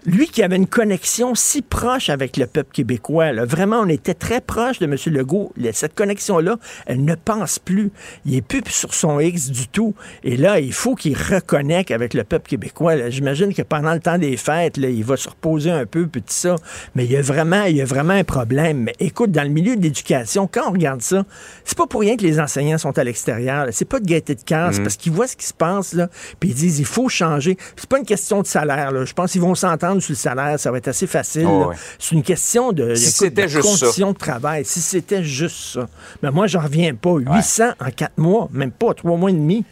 Lui 0.06 0.28
qui 0.28 0.42
avait 0.42 0.56
une 0.56 0.66
connexion 0.68 1.34
si 1.34 1.62
proche 1.62 2.08
avec 2.10 2.36
le 2.36 2.46
peuple 2.46 2.70
québécois, 2.72 3.32
là. 3.32 3.44
vraiment, 3.44 3.80
on 3.80 3.88
était 3.88 4.14
très 4.14 4.40
proche 4.40 4.78
de 4.78 4.84
M. 4.86 4.96
Legault. 5.12 5.52
Le- 5.56 5.72
Cette 5.72 5.94
connexion-là, 5.94 6.56
elle 6.86 7.04
ne 7.04 7.14
pense 7.16 7.58
plus. 7.58 7.90
Il 8.24 8.36
est 8.36 8.40
plus 8.40 8.62
sur 8.68 8.94
son 8.94 9.18
X 9.20 9.50
du 9.50 9.68
tout. 9.68 9.94
Et 10.22 10.36
là, 10.36 10.60
il 10.60 10.72
faut 10.72 10.94
qu'il 10.94 11.16
reconnecte 11.16 11.90
avec 11.90 12.14
le 12.14 12.24
peuple 12.24 12.48
québécois. 12.48 13.10
J'imagine 13.10 13.52
que 13.52 13.62
pendant 13.62 13.92
le 13.94 14.00
temps 14.00 14.16
des 14.18 14.36
fêtes, 14.36 14.76
là, 14.76 14.88
il 14.88 15.04
va 15.04 15.16
se 15.16 15.28
reposer 15.28 15.70
un 15.70 15.86
peu, 15.86 16.06
puis 16.06 16.22
tout 16.22 16.28
ça. 16.28 16.54
Mais 16.94 17.04
il 17.04 17.10
y 17.10 17.16
a 17.16 17.22
vraiment, 17.22 17.64
il 17.64 17.76
y 17.76 17.82
a 17.82 17.84
vraiment 17.84 18.14
un 18.14 18.24
problème. 18.24 18.84
Mais 18.84 18.94
écoute, 19.00 19.32
dans 19.32 19.42
le 19.42 19.48
milieu 19.50 19.76
de 19.76 19.82
l'éducation, 19.82 20.48
quand 20.50 20.68
on 20.68 20.72
regarde 20.72 21.02
ça, 21.02 21.24
c'est 21.64 21.76
pas 21.76 21.86
pour 21.86 22.00
rien 22.02 22.16
que 22.16 22.22
les 22.22 22.38
enseignants 22.38 22.78
sont 22.78 22.96
à 22.98 23.04
l'extérieur. 23.04 23.66
C'est 23.72 23.84
pas 23.84 23.98
de 24.00 24.06
gaieté 24.06 24.34
de 24.36 24.42
cœur, 24.42 24.72
c'est 24.72 24.82
parce 24.82 24.96
qu'ils 24.96 25.12
voient 25.12 25.26
ce 25.26 25.36
qui 25.36 25.46
se 25.46 25.54
passe, 25.54 25.92
là, 25.94 26.08
puis 26.38 26.50
ils 26.50 26.54
disent, 26.54 26.78
il 26.78 26.84
faut 26.86 27.08
changer. 27.08 27.56
C'est 27.76 27.88
pas 27.88 27.98
une 27.98 28.06
question 28.06 28.40
de 28.40 28.46
salaire, 28.46 28.92
là. 28.92 29.04
Je 29.04 29.12
pense 29.12 29.32
qu'ils 29.32 29.40
vont 29.40 29.54
s'entendre 29.54 29.95
sur 30.00 30.12
le 30.12 30.16
salaire, 30.16 30.58
ça 30.60 30.70
va 30.70 30.78
être 30.78 30.88
assez 30.88 31.06
facile. 31.06 31.46
Oh. 31.46 31.72
C'est 31.98 32.14
une 32.14 32.22
question 32.22 32.72
de, 32.72 32.94
Si 32.94 33.04
écoute, 33.04 33.14
c'était 33.16 33.42
de 33.42 33.48
juste 33.48 33.68
ça. 33.76 33.84
conditions 33.86 34.12
de 34.12 34.18
travail. 34.18 34.64
Si 34.64 34.80
c'était 34.80 35.22
juste 35.24 35.74
ça. 35.74 35.86
Mais 36.22 36.30
moi, 36.30 36.46
j'en 36.46 36.60
reviens 36.60 36.94
pas. 36.94 37.16
800 37.16 37.64
en 37.80 37.90
quatre 37.90 38.18
mois, 38.18 38.48
même 38.52 38.70
pas 38.72 38.94
trois 38.94 39.16
mois 39.16 39.30
et 39.30 39.34
demi. 39.34 39.64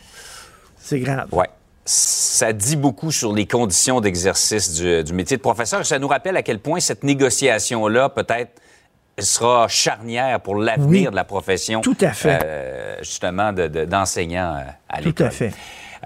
C'est 0.79 1.01
grave. 1.01 1.29
Ouais. 1.33 1.49
Ça 1.87 2.53
dit 2.53 2.77
beaucoup 2.77 3.11
sur 3.11 3.33
les 3.35 3.47
conditions 3.47 4.01
d'exercice 4.01 4.73
du, 4.75 5.05
du 5.05 5.13
métier 5.13 5.37
de 5.37 5.43
professeur. 5.43 5.85
Ça 5.85 5.99
nous 5.99 6.09
rappelle 6.09 6.37
à 6.37 6.43
quel 6.43 6.59
point 6.59 6.81
cette 6.81 7.05
négociation-là, 7.05 8.09
peut-être, 8.09 8.53
sera 9.19 9.69
charnière 9.69 10.41
pour 10.41 10.57
l'avenir 10.57 10.89
Oui. 11.07 11.11
de 11.11 11.15
la 11.15 11.25
profession. 11.25 11.81
Tout 11.83 11.97
à 12.01 12.13
fait. 12.13 12.41
euh, 12.43 12.97
justement, 13.01 13.53
de- 13.53 13.69
de- 13.69 13.85
d'enseignant 13.85 14.57
euh, 14.57 14.63
à 14.89 14.99
Tout 14.99 15.05
l'école. 15.09 15.27
à 15.27 15.31
fait. 15.31 15.53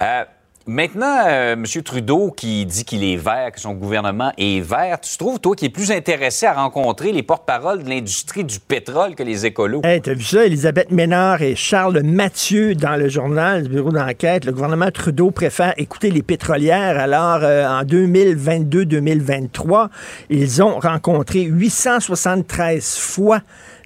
Euh, 0.02 0.24
maintenant, 0.68 1.24
euh, 1.26 1.54
M. 1.54 1.64
Trudeau 1.82 2.30
qui 2.30 2.64
dit 2.66 2.84
qu'il 2.84 3.02
est 3.02 3.16
vert, 3.16 3.50
que 3.52 3.60
son 3.60 3.72
gouvernement 3.72 4.32
est 4.38 4.60
vert, 4.60 5.00
tu 5.00 5.16
trouves, 5.16 5.40
toi, 5.40 5.56
qui 5.56 5.64
es 5.64 5.70
plus 5.70 5.90
intéressé 5.90 6.46
à 6.46 6.52
rencontrer 6.52 7.10
les 7.10 7.22
porte-paroles 7.22 7.82
de 7.82 7.88
l'industrie 7.88 8.44
du 8.44 8.60
pétrole 8.60 9.14
que 9.14 9.22
les 9.22 9.46
écolos? 9.46 9.80
Hey, 9.82 10.00
t'as 10.00 10.14
vu 10.14 10.22
ça? 10.22 10.44
Elisabeth 10.44 10.90
Ménard 10.90 11.42
et 11.42 11.56
Charles 11.56 12.02
Mathieu 12.02 12.74
dans 12.74 12.96
le 12.96 13.08
journal 13.08 13.64
du 13.64 13.70
bureau 13.70 13.90
d'enquête. 13.90 14.44
Le 14.44 14.52
gouvernement 14.52 14.90
Trudeau 14.90 15.30
préfère 15.30 15.72
écouter 15.78 16.10
les 16.10 16.22
pétrolières. 16.22 16.98
Alors, 16.98 17.40
euh, 17.42 17.66
en 17.66 17.82
2022-2023, 17.84 19.88
ils 20.28 20.62
ont 20.62 20.78
rencontré 20.78 21.42
873 21.42 22.98
fois 22.98 23.40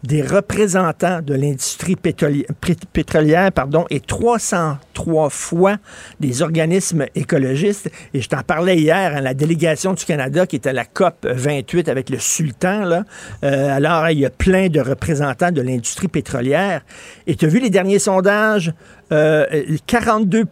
des 0.05 0.23
représentants 0.23 1.21
de 1.23 1.35
l'industrie 1.35 1.97
pétrolière 1.97 3.53
pardon, 3.53 3.87
et 3.91 4.01
303 4.01 5.31
fois 5.31 5.77
des 6.21 6.43
organismes 6.43 7.07
écologistes. 7.15 7.91
Et 8.15 8.21
je 8.21 8.29
t'en 8.29 8.43
parlais 8.43 8.77
hier, 8.77 9.17
hein, 9.17 9.21
la 9.21 9.35
délégation 9.35 9.93
du 9.93 10.05
Canada 10.05 10.47
qui 10.47 10.57
était 10.57 10.71
à 10.71 10.73
la 10.73 10.85
COP 10.85 11.27
28 11.27 11.89
avec 11.89 12.11
le 12.11 12.19
sultan. 12.19 12.85
Là. 12.85 13.05
Euh, 13.45 13.77
alors, 13.77 14.09
il 14.11 14.19
y 14.19 14.27
a 14.27 14.31
plein 14.31 14.69
de 14.69 14.81
représentants 14.81 15.53
de 15.53 15.63
l'industrie 15.63 16.09
pétrolière. 16.09 16.83
Et 17.27 17.37
tu 17.37 17.47
as 17.47 17.49
vu 17.49 17.61
les 17.61 17.71
derniers 17.71 17.99
sondages? 17.99 18.73
Euh, 19.13 19.47
42 19.87 20.45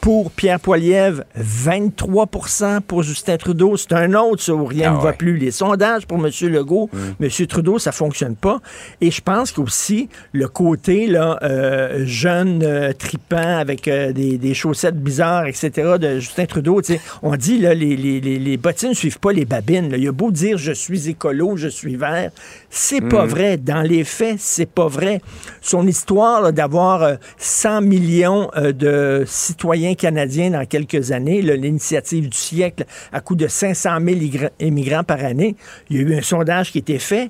pour 0.00 0.30
Pierre 0.30 0.58
Poilievre, 0.60 1.22
23% 1.38 2.80
pour 2.80 3.02
Justin 3.02 3.36
Trudeau. 3.36 3.76
C'est 3.76 3.92
un 3.92 4.14
autre, 4.14 4.42
ça, 4.42 4.54
où 4.54 4.64
rien 4.64 4.92
Ah 4.94 4.96
ne 4.96 5.02
va 5.02 5.12
plus. 5.12 5.36
Les 5.36 5.50
sondages 5.50 6.06
pour 6.06 6.18
M. 6.24 6.30
Legault, 6.50 6.88
Mm. 6.92 7.24
M. 7.24 7.46
Trudeau, 7.46 7.78
ça 7.78 7.92
fonctionne 7.92 8.34
pas. 8.36 8.60
Et 9.00 9.10
je 9.10 9.20
pense 9.20 9.52
qu'aussi, 9.52 10.08
le 10.32 10.48
côté 10.48 11.06
là, 11.06 11.38
euh, 11.42 12.02
jeune, 12.06 12.62
euh, 12.62 12.92
tripant, 12.92 13.58
avec 13.58 13.86
euh, 13.88 14.12
des, 14.12 14.38
des 14.38 14.54
chaussettes 14.54 14.96
bizarres, 15.00 15.46
etc., 15.46 15.70
de 16.00 16.18
Justin 16.18 16.46
Trudeau, 16.46 16.80
on 17.22 17.36
dit, 17.36 17.58
là, 17.58 17.74
les, 17.74 17.96
les, 17.96 18.20
les, 18.20 18.38
les 18.38 18.56
bottines 18.56 18.90
ne 18.90 18.94
suivent 18.94 19.18
pas 19.20 19.32
les 19.32 19.44
babines. 19.44 19.90
là. 19.90 19.96
Il 19.98 20.08
a 20.08 20.12
beau 20.12 20.30
dire, 20.30 20.56
je 20.58 20.72
suis 20.72 21.08
écolo, 21.08 21.56
je 21.56 21.68
suis 21.68 21.96
vert. 21.96 22.30
C'est 22.72 23.00
pas 23.00 23.26
vrai. 23.26 23.56
Dans 23.56 23.82
les 23.82 24.04
faits, 24.04 24.36
c'est 24.38 24.70
pas 24.70 24.86
vrai. 24.86 25.20
Son 25.60 25.86
histoire 25.88 26.52
d'avoir 26.52 27.02
euh, 27.02 27.14
100 27.36 27.80
millions 27.80 28.48
euh, 28.56 28.72
de 28.72 29.24
citoyens 29.26 29.94
canadiens 29.94 30.50
dans 30.50 30.64
quelques 30.64 31.10
années, 31.10 31.42
l'initiative 31.42 32.28
du 32.28 32.36
siècle, 32.36 32.84
à 33.12 33.20
coût 33.20 33.34
de 33.34 33.48
500 33.48 33.98
000 34.04 34.20
igra- 34.20 34.50
immigrants 34.60 35.02
par 35.02 35.18
année, 35.24 35.56
il 35.90 35.96
y 35.96 35.98
a 35.98 36.02
eu 36.02 36.14
un 36.16 36.22
sondage 36.22 36.70
qui 36.70 36.78
été 36.78 36.98
fait. 37.00 37.28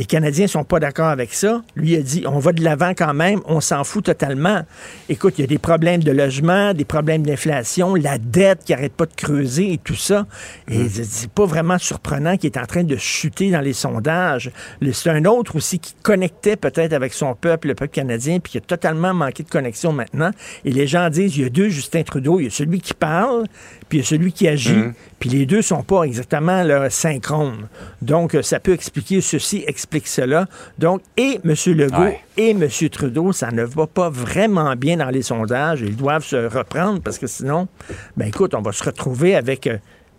Les 0.00 0.06
Canadiens 0.06 0.46
sont 0.46 0.64
pas 0.64 0.80
d'accord 0.80 1.08
avec 1.10 1.34
ça. 1.34 1.60
Lui 1.76 1.94
a 1.94 2.00
dit, 2.00 2.24
on 2.26 2.38
va 2.38 2.54
de 2.54 2.64
l'avant 2.64 2.94
quand 2.96 3.12
même, 3.12 3.40
on 3.44 3.60
s'en 3.60 3.84
fout 3.84 4.02
totalement. 4.02 4.62
Écoute, 5.10 5.34
il 5.36 5.42
y 5.42 5.44
a 5.44 5.46
des 5.46 5.58
problèmes 5.58 6.02
de 6.02 6.10
logement, 6.10 6.72
des 6.72 6.86
problèmes 6.86 7.22
d'inflation, 7.22 7.94
la 7.96 8.16
dette 8.16 8.64
qui 8.64 8.72
arrête 8.72 8.94
pas 8.94 9.04
de 9.04 9.12
creuser 9.14 9.74
et 9.74 9.76
tout 9.76 9.96
ça. 9.96 10.26
Et 10.70 10.88
c'est- 10.88 11.04
c'est 11.04 11.30
pas 11.30 11.44
vraiment 11.44 11.76
surprenant 11.76 12.38
qu'il 12.38 12.46
est 12.46 12.56
en 12.58 12.64
train 12.64 12.82
de 12.82 12.96
chuter 12.96 13.50
dans 13.50 13.60
les 13.60 13.74
sondages. 13.74 14.50
C'est 14.90 15.10
un 15.10 15.26
autre 15.26 15.56
aussi 15.56 15.78
qui 15.78 15.92
connectait 16.02 16.56
peut-être 16.56 16.94
avec 16.94 17.12
son 17.12 17.34
peuple, 17.34 17.68
le 17.68 17.74
peuple 17.74 17.92
canadien, 17.92 18.38
puis 18.40 18.52
qui 18.52 18.56
a 18.56 18.62
totalement 18.62 19.12
manqué 19.12 19.42
de 19.42 19.50
connexion 19.50 19.92
maintenant. 19.92 20.30
Et 20.64 20.70
les 20.72 20.86
gens 20.86 21.10
disent, 21.10 21.36
il 21.36 21.42
y 21.42 21.46
a 21.46 21.50
deux 21.50 21.68
Justin 21.68 22.04
Trudeau, 22.04 22.40
il 22.40 22.44
y 22.44 22.46
a 22.46 22.50
celui 22.50 22.80
qui 22.80 22.94
parle, 22.94 23.44
puis 23.90 23.98
il 23.98 24.00
y 24.02 24.04
a 24.04 24.06
celui 24.08 24.32
qui 24.32 24.48
agit, 24.48 24.74
puis 25.18 25.28
les 25.28 25.44
deux 25.44 25.60
sont 25.60 25.82
pas 25.82 26.04
exactement 26.04 26.62
là, 26.62 26.88
synchrones. 26.88 27.68
Donc, 28.00 28.34
euh, 28.34 28.40
ça 28.42 28.60
peut 28.60 28.72
expliquer 28.72 29.20
ceci, 29.20 29.64
explique 29.66 30.06
cela. 30.06 30.46
Donc, 30.78 31.02
et 31.18 31.40
M. 31.44 31.54
Legault 31.76 32.02
Ouais. 32.02 32.20
et 32.38 32.50
M. 32.50 32.66
Trudeau, 32.90 33.32
ça 33.32 33.50
ne 33.50 33.64
va 33.64 33.86
pas 33.86 34.08
vraiment 34.08 34.74
bien 34.76 34.96
dans 34.96 35.10
les 35.10 35.22
sondages. 35.22 35.80
Ils 35.82 35.96
doivent 35.96 36.24
se 36.24 36.36
reprendre 36.36 37.02
parce 37.02 37.18
que 37.18 37.26
sinon, 37.26 37.68
ben 38.16 38.28
écoute, 38.28 38.54
on 38.54 38.62
va 38.62 38.72
se 38.72 38.84
retrouver 38.84 39.34
avec 39.34 39.66
euh, 39.66 39.76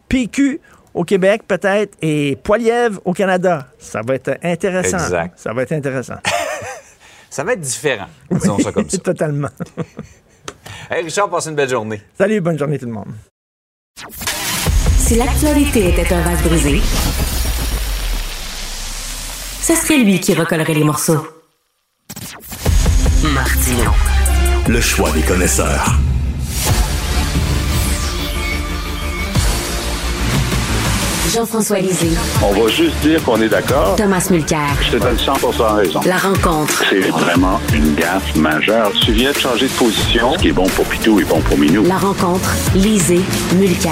PQ 0.09 0.59
au 0.93 1.05
Québec 1.05 1.43
peut-être 1.47 1.97
et 2.01 2.37
Poilièvre 2.43 2.99
au 3.05 3.13
Canada. 3.13 3.67
Ça 3.79 4.01
va 4.05 4.15
être 4.15 4.37
intéressant. 4.43 4.97
Exact. 4.97 5.39
Ça 5.39 5.53
va 5.53 5.63
être 5.63 5.71
intéressant. 5.71 6.17
Ça 7.33 7.45
va 7.45 7.53
être 7.53 7.61
différent, 7.61 8.07
disons 8.29 8.59
ça 8.59 8.73
comme 8.73 8.89
ça. 8.89 8.97
Totalement. 9.03 9.47
Hey, 10.89 11.03
Richard, 11.05 11.29
passe 11.29 11.45
une 11.47 11.55
belle 11.55 11.69
journée. 11.69 12.01
Salut, 12.17 12.41
bonne 12.41 12.59
journée 12.59 12.77
tout 12.77 12.85
le 12.85 12.91
monde. 12.91 13.13
Si 14.97 15.15
l'actualité 15.15 15.89
était 15.89 16.13
un 16.13 16.21
vase 16.21 16.41
brisé, 16.43 16.81
ce 19.61 19.75
serait 19.75 19.97
lui 19.97 20.19
qui 20.19 20.33
recollerait 20.33 20.73
les 20.73 20.83
morceaux. 20.83 21.27
Martino. 23.33 23.91
Le 24.67 24.81
choix 24.81 25.11
des 25.11 25.21
connaisseurs. 25.21 25.99
Jean-François 31.29 31.79
Lisée, 31.79 32.09
On 32.43 32.51
va 32.51 32.67
juste 32.67 32.95
dire 33.01 33.23
qu'on 33.23 33.39
est 33.41 33.47
d'accord. 33.47 33.95
Thomas 33.95 34.27
Mulcair. 34.29 34.75
Je 34.81 34.91
te 34.91 34.97
donne 34.97 35.15
100% 35.15 35.75
raison. 35.75 35.99
La 36.05 36.17
rencontre. 36.17 36.83
C'est 36.89 36.99
vraiment 37.09 37.59
une 37.73 37.93
gaffe 37.95 38.35
majeure. 38.35 38.91
Tu 39.05 39.13
viens 39.13 39.31
de 39.31 39.37
changer 39.37 39.67
de 39.67 39.73
position. 39.73 40.33
Ce 40.33 40.39
qui 40.39 40.47
est 40.49 40.53
bon 40.53 40.67
pour 40.69 40.85
Pitou 40.85 41.19
est 41.19 41.25
bon 41.25 41.39
pour 41.41 41.57
Minou. 41.57 41.83
La 41.85 41.97
rencontre. 41.97 42.49
Lisée. 42.75 43.21
Mulcair. 43.55 43.91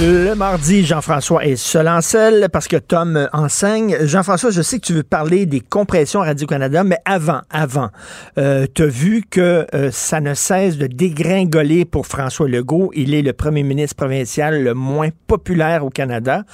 Le 0.00 0.34
mardi, 0.34 0.84
Jean-François 0.84 1.44
est 1.44 1.56
seul 1.56 1.88
en 1.88 1.98
parce 2.52 2.68
que 2.68 2.76
Tom 2.76 3.28
enseigne. 3.32 3.96
Jean-François, 4.02 4.52
je 4.52 4.62
sais 4.62 4.78
que 4.78 4.86
tu 4.86 4.92
veux 4.92 5.02
parler 5.02 5.44
des 5.44 5.58
compressions 5.58 6.20
Radio-Canada, 6.20 6.84
mais 6.84 6.98
avant, 7.04 7.40
avant, 7.50 7.90
euh, 8.38 8.66
tu 8.72 8.84
as 8.84 8.86
vu 8.86 9.24
que 9.28 9.66
euh, 9.74 9.90
ça 9.90 10.20
ne 10.20 10.34
cesse 10.34 10.78
de 10.78 10.86
dégringoler 10.86 11.84
pour 11.84 12.06
François 12.06 12.46
Legault. 12.48 12.92
Il 12.94 13.12
est 13.12 13.22
le 13.22 13.32
premier 13.32 13.64
ministre 13.64 13.96
provincial 13.96 14.62
le 14.62 14.72
moins 14.72 15.08
populaire 15.26 15.84
au 15.84 15.90
Canada. 15.90 16.44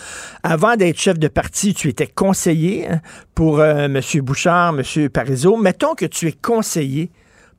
Avant 0.42 0.76
d'être 0.76 0.98
chef 0.98 1.18
de 1.18 1.28
parti, 1.28 1.74
tu 1.74 1.88
étais 1.88 2.06
conseiller 2.06 2.88
hein, 2.88 3.00
pour 3.34 3.60
euh, 3.60 3.84
M. 3.84 4.00
Bouchard, 4.22 4.74
M. 4.78 5.10
Parizeau. 5.10 5.58
Mettons 5.58 5.94
que 5.94 6.06
tu 6.06 6.28
es 6.28 6.32
conseiller 6.32 7.10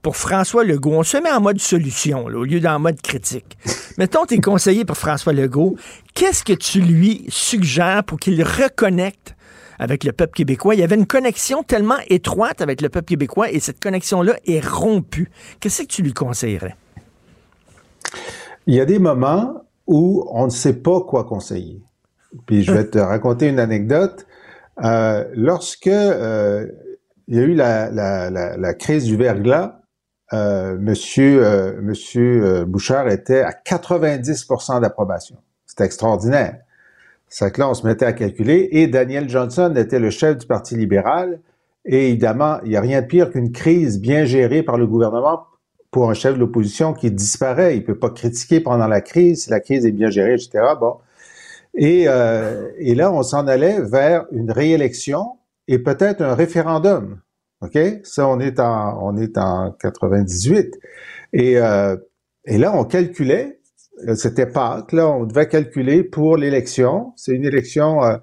pour 0.06 0.18
François 0.18 0.64
Legault. 0.64 0.92
On 0.92 1.02
se 1.02 1.18
met 1.18 1.32
en 1.32 1.42
mode 1.42 1.60
solution 1.60 2.26
au 2.26 2.44
lieu 2.44 2.60
d'en 2.60 2.78
mode 2.78 3.02
critique. 3.02 3.58
Mettons, 3.98 4.28
tu 4.28 4.36
es 4.36 4.38
conseiller 4.38 4.86
pour 4.86 4.98
François 4.98 5.34
Legault. 5.34 5.78
Qu'est-ce 6.14 6.44
que 6.44 6.54
tu 6.54 6.80
lui 6.80 7.26
suggères 7.28 8.04
pour 8.04 8.20
qu'il 8.20 8.44
reconnecte 8.44 9.36
avec 9.80 10.04
le 10.04 10.12
peuple 10.12 10.34
québécois? 10.34 10.76
Il 10.76 10.82
y 10.82 10.84
avait 10.84 10.94
une 10.94 11.08
connexion 11.08 11.64
tellement 11.64 11.98
étroite 12.08 12.62
avec 12.62 12.84
le 12.84 12.90
peuple 12.90 13.08
québécois 13.08 13.50
et 13.50 13.60
cette 13.60 13.80
connexion-là 13.80 14.36
est 14.46 14.64
rompue. 14.64 15.32
Qu'est-ce 15.60 15.82
que 15.82 15.88
tu 15.88 16.04
lui 16.04 16.14
conseillerais? 16.14 16.76
Il 18.68 18.76
y 18.76 18.80
a 18.82 18.86
des 18.86 19.00
moments 19.00 19.64
où 19.88 20.30
on 20.30 20.46
ne 20.46 20.52
sait 20.52 20.82
pas 20.82 21.02
quoi 21.02 21.24
conseiller. 21.24 21.82
Puis 22.46 22.62
je 22.62 22.72
vais 22.72 22.86
te 22.86 23.00
raconter 23.00 23.48
une 23.48 23.60
anecdote. 23.60 24.28
Euh, 24.84 25.26
lorsque 25.34 25.88
euh, 25.88 26.68
il 27.28 27.38
y 27.38 27.40
a 27.40 27.42
eu 27.42 27.56
la 27.56 28.74
crise 28.76 29.06
du 29.06 29.18
verglas, 29.18 29.80
euh, 30.34 30.78
Monsieur, 30.80 31.46
euh, 31.46 31.82
Monsieur 31.82 32.46
euh, 32.46 32.66
Bouchard 32.66 33.08
était 33.10 33.42
à 33.42 33.52
90% 33.52 34.82
d'approbation. 34.82 35.38
C'était 35.66 35.86
extraordinaire. 35.86 36.58
C'est 37.28 37.52
que 37.52 37.60
là, 37.60 37.70
on 37.70 37.74
se 37.74 37.86
mettait 37.86 38.06
à 38.06 38.14
calculer. 38.14 38.70
Et 38.72 38.88
Daniel 38.88 39.30
Johnson 39.30 39.74
était 39.76 40.00
le 40.00 40.10
chef 40.10 40.38
du 40.38 40.48
Parti 40.48 40.76
libéral. 40.76 41.40
Et 41.86 42.10
évidemment, 42.10 42.58
il 42.64 42.70
n'y 42.70 42.78
a 42.78 42.82
rien 42.82 43.02
de 43.02 43.08
pire 43.08 43.30
qu'une 43.30 43.52
crise 43.52 44.00
bien 44.00 44.26
gérée 44.26 44.64
par 44.64 44.78
le 44.78 44.88
gouvernement 44.88 45.44
pour 45.92 46.10
un 46.10 46.14
chef 46.14 46.36
de 46.36 46.40
l'opposition 46.40 46.94
qui 46.94 47.12
disparaît. 47.12 47.78
Il 47.78 47.84
peut 47.84 47.98
pas 47.98 48.10
critiquer 48.10 48.60
pendant 48.60 48.88
la 48.88 49.02
crise 49.02 49.44
si 49.44 49.50
la 49.50 49.60
crise 49.60 49.86
est 49.86 49.92
bien 49.92 50.10
gérée, 50.10 50.34
etc. 50.34 50.64
Bon. 50.80 50.96
Et, 51.76 52.06
euh, 52.08 52.70
et 52.78 52.96
là, 52.96 53.12
on 53.12 53.22
s'en 53.22 53.48
allait 53.48 53.82
vers 53.82 54.26
une 54.32 54.52
réélection 54.52 55.38
et 55.68 55.80
peut-être 55.80 56.22
un 56.22 56.34
référendum. 56.34 57.20
OK? 57.62 57.78
Ça, 58.04 58.28
on 58.28 58.40
est 58.40 58.60
en, 58.60 59.00
on 59.02 59.18
est 59.18 59.38
en 59.38 59.72
98. 59.72 60.76
Et, 61.34 61.58
euh, 61.60 61.98
et 62.46 62.58
là, 62.58 62.74
on 62.76 62.86
calculait, 62.86 63.60
c'était 64.16 64.46
Pâques, 64.46 64.92
là, 64.92 65.08
on 65.08 65.26
devait 65.26 65.48
calculer 65.48 66.04
pour 66.04 66.38
l'élection. 66.38 67.14
C'est 67.16 67.34
une 67.34 67.46
élection 67.46 68.04
euh, 68.04 68.18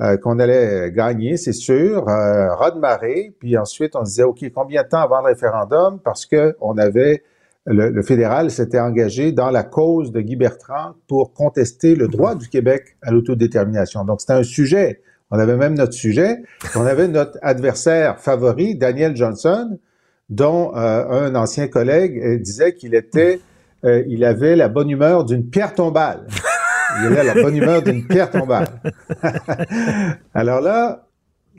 euh, 0.00 0.16
qu'on 0.16 0.38
allait 0.38 0.90
gagner, 0.92 1.36
c'est 1.36 1.52
sûr, 1.52 2.08
euh, 2.08 2.54
raz 2.54 2.70
de 2.70 2.78
marée. 2.78 3.34
Puis 3.38 3.56
ensuite, 3.56 3.94
on 3.96 4.02
disait, 4.02 4.22
OK, 4.22 4.44
combien 4.54 4.82
de 4.82 4.88
temps 4.88 5.02
avant 5.02 5.20
le 5.20 5.26
référendum? 5.26 6.00
Parce 6.02 6.24
que 6.26 6.56
on 6.60 6.78
avait, 6.78 7.22
le, 7.66 7.90
le 7.90 8.02
fédéral 8.02 8.50
s'était 8.50 8.80
engagé 8.80 9.32
dans 9.32 9.50
la 9.50 9.64
cause 9.64 10.12
de 10.12 10.20
Guy 10.20 10.36
Bertrand 10.36 10.94
pour 11.08 11.32
contester 11.34 11.94
le 11.94 12.08
droit 12.08 12.34
du 12.34 12.48
Québec 12.48 12.96
à 13.02 13.10
l'autodétermination. 13.10 14.04
Donc, 14.04 14.20
c'était 14.20 14.34
un 14.34 14.42
sujet 14.42 15.02
on 15.30 15.38
avait 15.38 15.56
même 15.56 15.74
notre 15.74 15.92
sujet. 15.92 16.38
On 16.74 16.86
avait 16.86 17.08
notre 17.08 17.38
adversaire 17.42 18.18
favori, 18.20 18.76
Daniel 18.76 19.16
Johnson, 19.16 19.78
dont 20.30 20.74
euh, 20.74 21.08
un 21.08 21.34
ancien 21.34 21.68
collègue 21.68 22.18
euh, 22.18 22.38
disait 22.38 22.74
qu'il 22.74 22.94
était, 22.94 23.40
euh, 23.84 24.02
il 24.08 24.24
avait 24.24 24.56
la 24.56 24.68
bonne 24.68 24.90
humeur 24.90 25.24
d'une 25.24 25.48
pierre 25.48 25.74
tombale. 25.74 26.26
Il 27.00 27.06
avait 27.06 27.24
la 27.24 27.34
bonne 27.34 27.56
humeur 27.56 27.82
d'une 27.82 28.06
pierre 28.06 28.30
tombale. 28.30 28.80
Alors 30.34 30.60
là, 30.60 31.06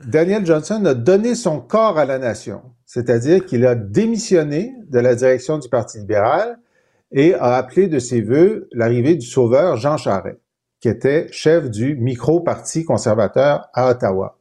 Daniel 0.04 0.44
Johnson 0.44 0.84
a 0.86 0.94
donné 0.94 1.34
son 1.34 1.60
corps 1.60 1.98
à 1.98 2.04
la 2.04 2.18
nation, 2.18 2.62
c'est-à-dire 2.84 3.44
qu'il 3.46 3.66
a 3.66 3.74
démissionné 3.74 4.72
de 4.88 4.98
la 4.98 5.14
direction 5.14 5.58
du 5.58 5.68
Parti 5.68 5.98
libéral 5.98 6.58
et 7.12 7.34
a 7.34 7.54
appelé 7.54 7.86
de 7.86 7.98
ses 7.98 8.20
voeux 8.20 8.68
l'arrivée 8.72 9.14
du 9.14 9.26
sauveur 9.26 9.76
Jean 9.76 9.96
Charest 9.96 10.38
qui 10.80 10.88
était 10.88 11.28
chef 11.30 11.70
du 11.70 11.96
micro-parti 11.96 12.84
conservateur 12.84 13.68
à 13.74 13.90
Ottawa. 13.90 14.36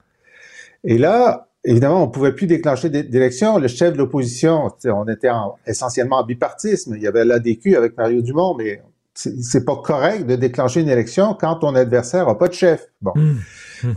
Et 0.83 0.97
là, 0.97 1.49
évidemment, 1.63 2.03
on 2.03 2.07
pouvait 2.07 2.33
plus 2.33 2.47
déclencher 2.47 2.89
d'élection. 2.89 3.57
Le 3.57 3.67
chef 3.67 3.93
de 3.93 3.97
l'opposition, 3.97 4.69
on 4.85 5.05
était 5.07 5.29
en, 5.29 5.55
essentiellement 5.67 6.19
en 6.19 6.25
bipartisme. 6.25 6.95
Il 6.95 7.01
y 7.01 7.07
avait 7.07 7.25
l'ADQ 7.25 7.75
avec 7.75 7.97
Mario 7.97 8.21
Dumont, 8.21 8.55
mais 8.55 8.81
c'est 9.13 9.65
pas 9.65 9.75
correct 9.75 10.25
de 10.25 10.35
déclencher 10.37 10.79
une 10.81 10.89
élection 10.89 11.35
quand 11.37 11.55
ton 11.55 11.75
adversaire 11.75 12.27
n'a 12.27 12.35
pas 12.35 12.47
de 12.47 12.53
chef. 12.53 12.87
Bon. 13.01 13.11
Mmh. 13.15 13.37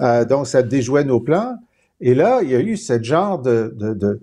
Euh, 0.00 0.24
donc, 0.24 0.46
ça 0.46 0.62
déjouait 0.62 1.04
nos 1.04 1.20
plans. 1.20 1.56
Et 2.00 2.14
là, 2.14 2.40
il 2.42 2.50
y 2.50 2.56
a 2.56 2.60
eu 2.60 2.76
ce 2.76 3.00
genre 3.00 3.38
de, 3.38 3.72
de, 3.76 3.94
de 3.94 4.20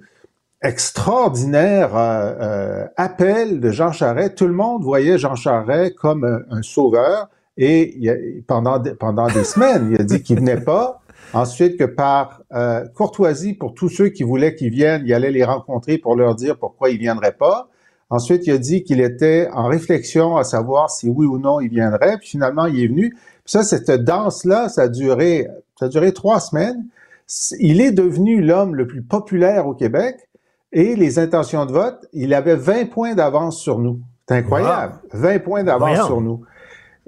extraordinaire 0.62 1.96
euh, 1.96 2.34
euh, 2.42 2.86
appel 2.98 3.62
de 3.62 3.72
Jean 3.72 3.94
Charest. 3.94 4.36
Tout 4.36 4.48
le 4.48 4.54
monde 4.54 4.84
voyait 4.84 5.18
Jean 5.18 5.36
Charest 5.36 5.96
comme 5.96 6.26
un, 6.26 6.42
un 6.50 6.62
sauveur. 6.62 7.30
Et 7.62 7.98
il 7.98 8.44
pendant, 8.48 8.82
pendant 8.98 9.28
des 9.28 9.44
semaines, 9.44 9.90
il 9.92 10.00
a 10.00 10.04
dit 10.06 10.24
qu'il 10.24 10.38
venait 10.38 10.62
pas. 10.62 11.02
Ensuite, 11.34 11.78
que 11.78 11.84
par 11.84 12.42
euh, 12.54 12.86
courtoisie 12.96 13.54
pour 13.54 13.74
tous 13.74 13.90
ceux 13.90 14.08
qui 14.08 14.24
voulaient 14.24 14.56
qu'il 14.56 14.72
vienne, 14.72 15.04
il 15.06 15.14
allait 15.14 15.30
les 15.30 15.44
rencontrer 15.44 15.98
pour 15.98 16.16
leur 16.16 16.36
dire 16.36 16.58
pourquoi 16.58 16.90
il 16.90 16.98
viendrait 16.98 17.34
pas. 17.34 17.68
Ensuite, 18.10 18.48
il 18.48 18.54
a 18.54 18.58
dit 18.58 18.84
qu'il 18.84 19.02
était 19.02 19.50
en 19.54 19.68
réflexion 19.68 20.38
à 20.38 20.46
savoir 20.46 20.90
si 20.90 21.10
oui 21.10 21.28
ou 21.28 21.38
non 21.38 21.60
il 21.60 21.70
viendrait. 21.70 22.18
Puis 22.18 22.30
finalement, 22.30 22.66
il 22.66 22.82
est 22.82 22.88
venu. 22.88 23.10
Puis 23.12 23.52
ça, 23.52 23.64
cette 23.64 23.92
danse-là, 23.92 24.70
ça 24.70 24.84
a 24.84 24.88
duré, 24.88 25.46
ça 25.78 25.86
a 25.86 25.90
duré 25.90 26.14
trois 26.14 26.40
semaines. 26.40 26.86
Il 27.60 27.82
est 27.82 27.92
devenu 27.92 28.42
l'homme 28.42 28.74
le 28.74 28.88
plus 28.88 29.04
populaire 29.04 29.68
au 29.68 29.74
Québec. 29.74 30.16
Et 30.72 30.96
les 30.96 31.20
intentions 31.20 31.66
de 31.66 31.74
vote, 31.74 32.06
il 32.14 32.34
avait 32.34 32.56
20 32.56 32.90
points 32.90 33.16
d'avance 33.16 33.60
sur 33.60 33.80
nous. 33.80 34.00
C'est 34.28 34.36
incroyable. 34.36 34.96
20 35.12 35.40
points 35.40 35.64
d'avance 35.64 36.06
sur 36.06 36.22
nous. 36.22 36.46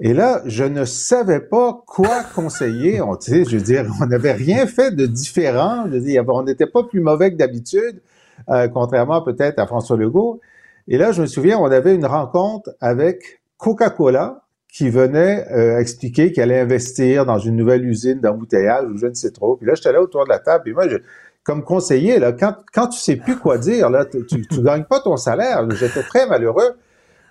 Et 0.04 0.14
là, 0.14 0.42
je 0.46 0.64
ne 0.64 0.84
savais 0.84 1.38
pas 1.38 1.80
quoi 1.86 2.24
conseiller. 2.34 3.00
On, 3.00 3.14
tu 3.14 3.44
je 3.48 3.56
veux 3.56 3.62
dire, 3.62 3.86
on 4.02 4.06
n'avait 4.06 4.32
rien 4.32 4.66
fait 4.66 4.90
de 4.90 5.06
différent. 5.06 5.84
On 5.86 6.42
n'était 6.42 6.66
pas 6.66 6.82
plus 6.82 7.00
mauvais 7.00 7.30
que 7.30 7.36
d'habitude, 7.36 8.02
euh, 8.50 8.66
contrairement 8.66 9.22
peut-être 9.22 9.60
à 9.60 9.66
François 9.68 9.96
Legault. 9.96 10.40
Et 10.88 10.98
là, 10.98 11.12
je 11.12 11.22
me 11.22 11.26
souviens, 11.26 11.56
on 11.60 11.66
avait 11.66 11.94
une 11.94 12.04
rencontre 12.04 12.70
avec 12.80 13.42
Coca-Cola 13.58 14.42
qui 14.66 14.90
venait 14.90 15.46
euh, 15.52 15.78
expliquer 15.78 16.32
qu'elle 16.32 16.50
allait 16.50 16.60
investir 16.60 17.24
dans 17.24 17.38
une 17.38 17.54
nouvelle 17.54 17.86
usine 17.86 18.18
d'embouteillage 18.18 18.86
ou 18.92 18.96
je 18.96 19.06
ne 19.06 19.14
sais 19.14 19.30
trop. 19.30 19.54
Puis 19.54 19.68
là, 19.68 19.74
j'étais 19.76 19.92
là 19.92 20.02
autour 20.02 20.24
de 20.24 20.30
la 20.30 20.40
table. 20.40 20.68
Et 20.68 20.72
moi, 20.72 20.88
je, 20.88 20.96
comme 21.44 21.62
conseiller, 21.62 22.18
là, 22.18 22.32
quand, 22.32 22.56
quand 22.74 22.88
tu 22.88 22.98
sais 22.98 23.14
plus 23.14 23.36
quoi 23.36 23.56
dire, 23.56 23.88
là, 23.88 24.04
tu, 24.04 24.26
tu 24.26 24.62
gagnes 24.62 24.82
pas 24.82 24.98
ton 24.98 25.16
salaire. 25.16 25.64
J'étais 25.70 26.02
très 26.02 26.26
malheureux. 26.26 26.72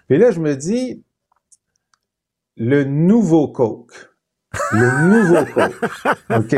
Puis 0.07 0.17
là, 0.17 0.31
je 0.31 0.39
me 0.39 0.55
dis, 0.55 1.03
le 2.61 2.83
nouveau 2.83 3.47
Coke. 3.47 3.91
Le 4.71 5.07
nouveau 5.07 5.45
Coke. 5.51 5.81
OK. 6.29 6.55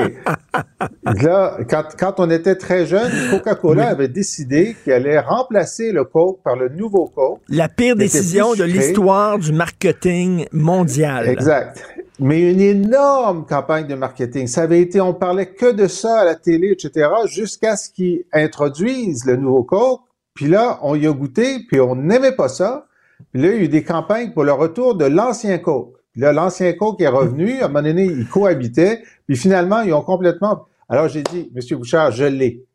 Là, 1.23 1.57
quand, 1.69 1.83
quand 1.97 2.13
on 2.17 2.29
était 2.29 2.55
très 2.55 2.85
jeune, 2.85 3.09
Coca-Cola 3.31 3.87
avait 3.87 4.09
décidé 4.09 4.75
qu'elle 4.83 5.07
allait 5.07 5.19
remplacer 5.19 5.93
le 5.93 6.03
Coke 6.03 6.41
par 6.43 6.57
le 6.57 6.67
nouveau 6.67 7.05
Coke. 7.05 7.39
La 7.47 7.69
pire 7.69 7.95
décision 7.95 8.53
de 8.53 8.65
l'histoire 8.65 9.39
du 9.39 9.53
marketing 9.53 10.45
mondial. 10.51 11.29
Exact. 11.29 11.81
Mais 12.19 12.51
une 12.51 12.59
énorme 12.59 13.45
campagne 13.45 13.87
de 13.87 13.95
marketing. 13.95 14.47
Ça 14.47 14.63
avait 14.63 14.81
été, 14.81 14.99
on 14.99 15.13
parlait 15.13 15.53
que 15.53 15.71
de 15.71 15.87
ça 15.87 16.19
à 16.19 16.25
la 16.25 16.35
télé, 16.35 16.71
etc., 16.71 17.07
jusqu'à 17.27 17.77
ce 17.77 17.89
qu'ils 17.89 18.25
introduisent 18.33 19.25
le 19.25 19.37
nouveau 19.37 19.63
Coke. 19.63 20.01
Puis 20.33 20.47
là, 20.47 20.79
on 20.81 20.95
y 20.95 21.07
a 21.07 21.13
goûté, 21.13 21.59
puis 21.69 21.79
on 21.79 21.95
n'aimait 21.95 22.35
pas 22.35 22.49
ça. 22.49 22.87
Puis 23.31 23.41
là, 23.41 23.49
il 23.49 23.55
y 23.55 23.59
a 23.59 23.63
eu 23.63 23.67
des 23.67 23.83
campagnes 23.83 24.31
pour 24.31 24.43
le 24.43 24.51
retour 24.51 24.95
de 24.95 25.05
l'ancien 25.05 25.57
Coke. 25.57 25.95
Puis 26.11 26.21
là, 26.21 26.33
l'ancien 26.33 26.73
Coke 26.73 27.01
est 27.01 27.07
revenu. 27.07 27.61
À 27.61 27.65
un 27.65 27.67
moment 27.67 27.81
donné, 27.81 28.05
ils 28.05 28.27
cohabitaient. 28.27 29.03
Puis 29.27 29.35
finalement, 29.35 29.81
ils 29.81 29.93
ont 29.93 30.01
complètement... 30.01 30.65
Alors, 30.89 31.07
j'ai 31.07 31.23
dit, 31.23 31.51
Monsieur 31.55 31.77
Bouchard, 31.77 32.11
je 32.11 32.25
l'ai. 32.25 32.65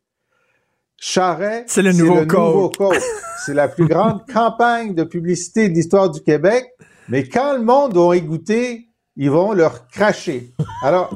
Charret, 0.97 1.65
c'est 1.69 1.83
le 1.83 1.93
nouveau 1.93 2.27
Coke. 2.27 2.99
C'est 3.47 3.55
la 3.55 3.69
plus 3.69 3.87
grande 3.87 4.27
campagne 4.33 4.95
de 4.95 5.05
publicité 5.05 5.69
de 5.69 5.75
l'histoire 5.75 6.11
du 6.11 6.21
Québec. 6.21 6.67
Mais 7.09 7.23
quand 7.23 7.57
le 7.57 7.63
monde 7.63 7.97
va 7.97 8.17
y 8.17 8.23
goûter, 8.23 8.89
ils 9.17 9.31
vont 9.31 9.53
leur 9.53 9.87
cracher. 9.89 10.53
Alors, 10.83 11.15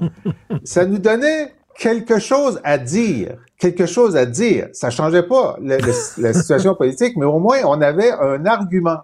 ça 0.64 0.86
nous 0.86 0.98
donnait 0.98 1.52
quelque 1.78 2.18
chose 2.18 2.60
à 2.64 2.78
dire, 2.78 3.36
quelque 3.58 3.86
chose 3.86 4.16
à 4.16 4.26
dire. 4.26 4.68
Ça 4.72 4.90
changeait 4.90 5.22
pas 5.24 5.56
la 5.60 6.32
situation 6.32 6.74
politique, 6.74 7.16
mais 7.16 7.26
au 7.26 7.38
moins 7.38 7.58
on 7.64 7.80
avait 7.80 8.10
un 8.10 8.46
argument. 8.46 8.98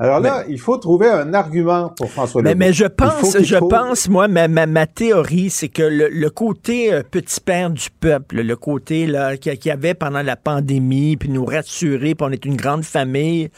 Alors 0.00 0.20
là, 0.20 0.44
il 0.48 0.60
faut 0.60 0.76
trouver 0.76 1.08
un 1.08 1.34
argument 1.34 1.88
pour 1.88 2.08
François 2.10 2.40
Legault. 2.40 2.56
Mais, 2.56 2.72
je 2.72 2.84
pense, 2.84 3.36
je 3.42 3.56
pense, 3.56 4.08
moi, 4.08 4.28
ma, 4.28 4.46
ma, 4.48 4.86
théorie, 4.86 5.50
c'est 5.50 5.68
que 5.68 5.82
le, 5.82 6.30
côté 6.30 6.92
euh, 6.92 7.02
petit 7.02 7.40
père 7.40 7.70
du 7.70 7.88
peuple, 7.98 8.42
le 8.42 8.56
côté 8.56 9.06
là 9.08 9.36
qu'il 9.36 9.58
y 9.64 9.70
avait 9.70 9.94
pendant 9.94 10.22
la 10.22 10.36
pandémie, 10.36 11.16
puis 11.16 11.28
nous 11.30 11.44
rassurer, 11.44 12.14
puis 12.14 12.26
on 12.28 12.30
est 12.30 12.44
une 12.44 12.56
grande 12.56 12.84
famille, 12.84 13.50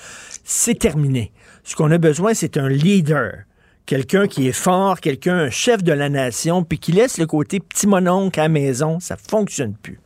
c'est 0.42 0.78
terminé. 0.78 1.32
Ce 1.62 1.76
qu'on 1.76 1.90
a 1.90 1.98
besoin, 1.98 2.32
c'est 2.32 2.56
un 2.56 2.68
leader 2.68 3.44
quelqu'un 3.90 4.28
qui 4.28 4.46
est 4.46 4.52
fort, 4.52 5.00
quelqu'un, 5.00 5.36
un 5.36 5.50
chef 5.50 5.82
de 5.82 5.92
la 5.92 6.08
nation, 6.08 6.62
puis 6.62 6.78
qui 6.78 6.92
laisse 6.92 7.18
le 7.18 7.26
côté 7.26 7.58
petit 7.58 7.88
mononcle 7.88 8.38
à 8.38 8.44
la 8.44 8.48
maison, 8.48 9.00
ça 9.00 9.16
fonctionne 9.16 9.74
plus. 9.74 9.98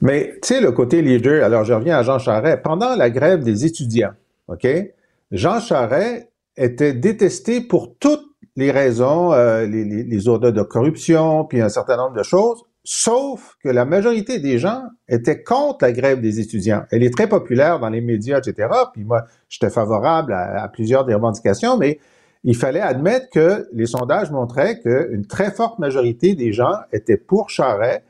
Mais, 0.00 0.34
tu 0.42 0.48
sais, 0.48 0.60
le 0.60 0.72
côté 0.72 1.00
leader, 1.00 1.44
alors 1.44 1.62
je 1.62 1.72
reviens 1.72 1.96
à 1.96 2.02
Jean 2.02 2.18
Charest. 2.18 2.60
Pendant 2.62 2.96
la 2.96 3.08
grève 3.08 3.44
des 3.44 3.64
étudiants, 3.64 4.14
OK, 4.48 4.66
Jean 5.30 5.60
Charest 5.60 6.28
était 6.56 6.92
détesté 6.92 7.60
pour 7.60 7.96
toutes 7.98 8.24
les 8.56 8.70
raisons, 8.70 9.32
euh, 9.32 9.66
les, 9.66 10.28
ordres 10.28 10.50
de 10.50 10.62
corruption, 10.62 11.44
puis 11.44 11.60
un 11.60 11.68
certain 11.68 11.96
nombre 11.96 12.16
de 12.16 12.22
choses, 12.22 12.62
sauf 12.84 13.56
que 13.62 13.68
la 13.68 13.84
majorité 13.84 14.38
des 14.38 14.58
gens 14.58 14.82
étaient 15.08 15.42
contre 15.42 15.78
la 15.84 15.92
grève 15.92 16.20
des 16.20 16.38
étudiants. 16.38 16.84
Elle 16.92 17.02
est 17.02 17.12
très 17.12 17.28
populaire 17.28 17.80
dans 17.80 17.88
les 17.88 18.00
médias, 18.00 18.38
etc. 18.38 18.68
Puis 18.92 19.04
moi, 19.04 19.24
j'étais 19.48 19.70
favorable 19.70 20.32
à, 20.32 20.62
à, 20.62 20.68
plusieurs 20.68 21.04
des 21.04 21.14
revendications, 21.14 21.76
mais 21.78 21.98
il 22.44 22.54
fallait 22.54 22.80
admettre 22.80 23.30
que 23.30 23.66
les 23.72 23.86
sondages 23.86 24.30
montraient 24.30 24.78
qu'une 24.78 25.26
très 25.26 25.50
forte 25.50 25.78
majorité 25.78 26.34
des 26.34 26.52
gens 26.52 26.74
étaient 26.92 27.16
pour 27.16 27.50
Charret, 27.50 28.04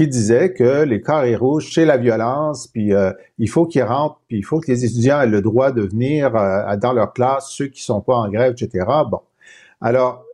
qui 0.00 0.08
disait 0.08 0.54
que 0.54 0.84
les 0.84 1.02
carrés 1.02 1.36
rouges, 1.36 1.72
c'est 1.74 1.84
la 1.84 1.98
violence, 1.98 2.68
puis 2.68 2.94
euh, 2.94 3.12
il 3.36 3.50
faut 3.50 3.66
qu'ils 3.66 3.82
rentrent, 3.82 4.18
puis 4.28 4.38
il 4.38 4.42
faut 4.42 4.58
que 4.58 4.70
les 4.70 4.86
étudiants 4.86 5.20
aient 5.20 5.26
le 5.26 5.42
droit 5.42 5.72
de 5.72 5.82
venir 5.82 6.34
euh, 6.34 6.74
dans 6.78 6.94
leur 6.94 7.12
classe, 7.12 7.50
ceux 7.50 7.66
qui 7.66 7.82
sont 7.82 8.00
pas 8.00 8.14
en 8.14 8.30
grève, 8.30 8.54
etc. 8.58 8.86
Bon. 9.10 9.20
Alors, 9.78 10.24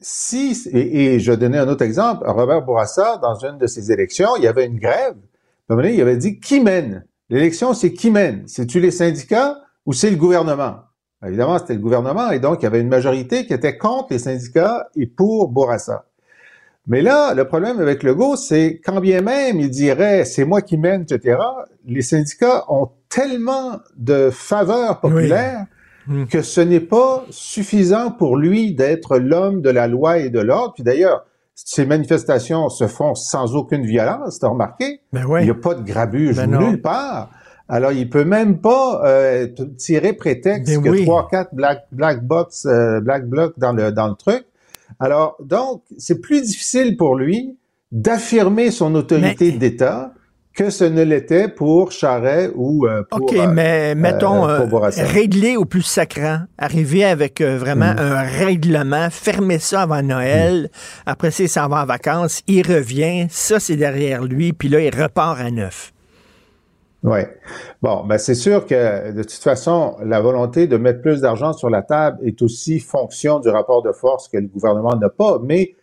si, 0.00 0.68
et, 0.72 1.20
je 1.20 1.32
donnais 1.32 1.58
un 1.58 1.68
autre 1.68 1.84
exemple, 1.84 2.24
Robert 2.26 2.62
Bourassa, 2.62 3.18
dans 3.18 3.36
une 3.36 3.56
de 3.56 3.68
ses 3.68 3.92
élections, 3.92 4.30
il 4.36 4.42
y 4.42 4.48
avait 4.48 4.66
une 4.66 4.80
grève, 4.80 5.14
il 5.70 6.00
avait 6.00 6.16
dit, 6.16 6.40
qui 6.40 6.58
mène? 6.58 7.06
L'élection, 7.30 7.72
c'est 7.72 7.92
qui 7.92 8.10
mène? 8.10 8.42
C'est-tu 8.48 8.80
les 8.80 8.90
syndicats 8.90 9.58
ou 9.86 9.92
c'est 9.92 10.10
le 10.10 10.16
gouvernement? 10.16 10.78
Évidemment, 11.24 11.58
c'était 11.58 11.74
le 11.74 11.80
gouvernement 11.80 12.32
et 12.32 12.40
donc 12.40 12.62
il 12.62 12.64
y 12.64 12.66
avait 12.66 12.80
une 12.80 12.88
majorité 12.88 13.46
qui 13.46 13.52
était 13.54 13.78
contre 13.78 14.08
les 14.10 14.18
syndicats 14.18 14.88
et 14.96 15.06
pour 15.06 15.50
Bourassa. 15.50 16.04
Mais 16.86 17.00
là, 17.00 17.32
le 17.34 17.46
problème 17.46 17.80
avec 17.80 18.02
Legault, 18.02 18.36
c'est 18.36 18.80
quand 18.84 19.00
bien 19.00 19.22
même 19.22 19.58
il 19.58 19.70
dirait 19.70 20.24
c'est 20.24 20.44
moi 20.44 20.60
qui 20.60 20.76
mène, 20.76 21.02
etc., 21.02 21.38
les 21.86 22.02
syndicats 22.02 22.64
ont 22.68 22.90
tellement 23.08 23.78
de 23.96 24.30
faveurs 24.30 25.00
populaires 25.00 25.66
hmm. 26.06 26.26
que 26.26 26.42
ce 26.42 26.60
n'est 26.60 26.80
pas 26.80 27.24
suffisant 27.30 28.10
pour 28.10 28.36
lui 28.36 28.74
d'être 28.74 29.18
l'homme 29.18 29.62
de 29.62 29.70
la 29.70 29.86
loi 29.86 30.18
et 30.18 30.28
de 30.28 30.40
l'ordre. 30.40 30.74
Puis 30.74 30.82
d'ailleurs, 30.82 31.24
ces 31.54 31.86
manifestations 31.86 32.68
se 32.68 32.86
font 32.86 33.14
sans 33.14 33.54
aucune 33.54 33.86
violence, 33.86 34.40
t'as 34.40 34.48
remarqué? 34.48 35.00
Ben 35.12 35.24
il 35.40 35.44
n'y 35.44 35.50
a 35.50 35.54
pas 35.54 35.74
de 35.74 35.82
grabuge 35.82 36.36
ben 36.36 36.50
nulle 36.50 36.82
part. 36.82 37.30
Alors, 37.68 37.92
il 37.92 38.10
peut 38.10 38.24
même 38.24 38.58
pas 38.58 39.02
euh, 39.06 39.48
tirer 39.78 40.12
prétexte 40.12 40.82
ben 40.82 40.82
que 40.82 41.02
trois, 41.02 41.28
quatre 41.30 41.54
black, 41.54 41.86
black 41.92 42.22
box, 42.22 42.66
euh, 42.66 43.00
black 43.00 43.26
blocs 43.26 43.58
dans 43.58 43.72
le 43.72 43.90
dans 43.90 44.08
le 44.08 44.14
truc. 44.14 44.44
Alors, 45.04 45.36
donc, 45.38 45.82
c'est 45.98 46.20
plus 46.20 46.40
difficile 46.40 46.96
pour 46.96 47.14
lui 47.14 47.58
d'affirmer 47.92 48.70
son 48.70 48.94
autorité 48.94 49.52
d'État 49.52 50.14
que 50.54 50.70
ce 50.70 50.84
ne 50.84 51.02
l'était 51.02 51.48
pour 51.48 51.92
Charret 51.92 52.50
ou 52.54 52.86
euh, 52.86 53.02
pour. 53.10 53.22
OK, 53.22 53.36
mais 53.52 53.94
mettons, 53.94 54.46
régler 54.96 55.56
au 55.58 55.66
plus 55.66 55.82
sacrant, 55.82 56.38
arriver 56.56 57.04
avec 57.04 57.42
vraiment 57.42 57.92
mm. 57.92 57.98
un 57.98 58.22
règlement, 58.22 59.08
fermer 59.10 59.58
ça 59.58 59.82
avant 59.82 60.02
Noël, 60.02 60.70
après 61.04 61.30
ça, 61.32 61.42
il 61.42 61.48
s'en 61.50 61.68
va 61.68 61.82
en 61.82 61.86
vacances, 61.86 62.40
il 62.46 62.66
revient, 62.66 63.26
ça 63.28 63.60
c'est 63.60 63.76
derrière 63.76 64.24
lui, 64.24 64.54
puis 64.54 64.70
là, 64.70 64.80
il 64.80 64.94
repart 64.94 65.38
à 65.38 65.50
neuf. 65.50 65.93
Oui. 67.04 67.18
Bon, 67.82 68.02
ben 68.06 68.16
c'est 68.16 68.34
sûr 68.34 68.64
que 68.64 69.12
de 69.12 69.22
toute 69.22 69.42
façon, 69.42 69.96
la 70.02 70.22
volonté 70.22 70.66
de 70.66 70.78
mettre 70.78 71.02
plus 71.02 71.20
d'argent 71.20 71.52
sur 71.52 71.68
la 71.68 71.82
table 71.82 72.18
est 72.26 72.40
aussi 72.40 72.80
fonction 72.80 73.40
du 73.40 73.50
rapport 73.50 73.82
de 73.82 73.92
force 73.92 74.26
que 74.26 74.38
le 74.38 74.46
gouvernement 74.46 74.96
n'a 74.96 75.10
pas, 75.10 75.38
mais, 75.42 75.76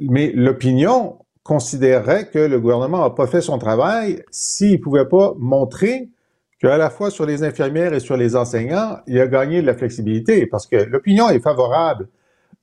mais 0.00 0.32
l'opinion 0.34 1.18
considérerait 1.44 2.28
que 2.28 2.40
le 2.40 2.58
gouvernement 2.58 3.02
n'a 3.02 3.10
pas 3.10 3.28
fait 3.28 3.40
son 3.40 3.58
travail 3.58 4.24
s'il 4.32 4.72
ne 4.72 4.76
pouvait 4.78 5.08
pas 5.08 5.32
montrer 5.38 6.08
qu'à 6.60 6.76
la 6.76 6.90
fois 6.90 7.10
sur 7.10 7.24
les 7.24 7.44
infirmières 7.44 7.94
et 7.94 8.00
sur 8.00 8.16
les 8.16 8.34
enseignants, 8.34 8.98
il 9.06 9.20
a 9.20 9.28
gagné 9.28 9.62
de 9.62 9.66
la 9.66 9.74
flexibilité, 9.74 10.46
parce 10.46 10.66
que 10.66 10.76
l'opinion 10.76 11.28
est 11.30 11.40
favorable 11.40 12.08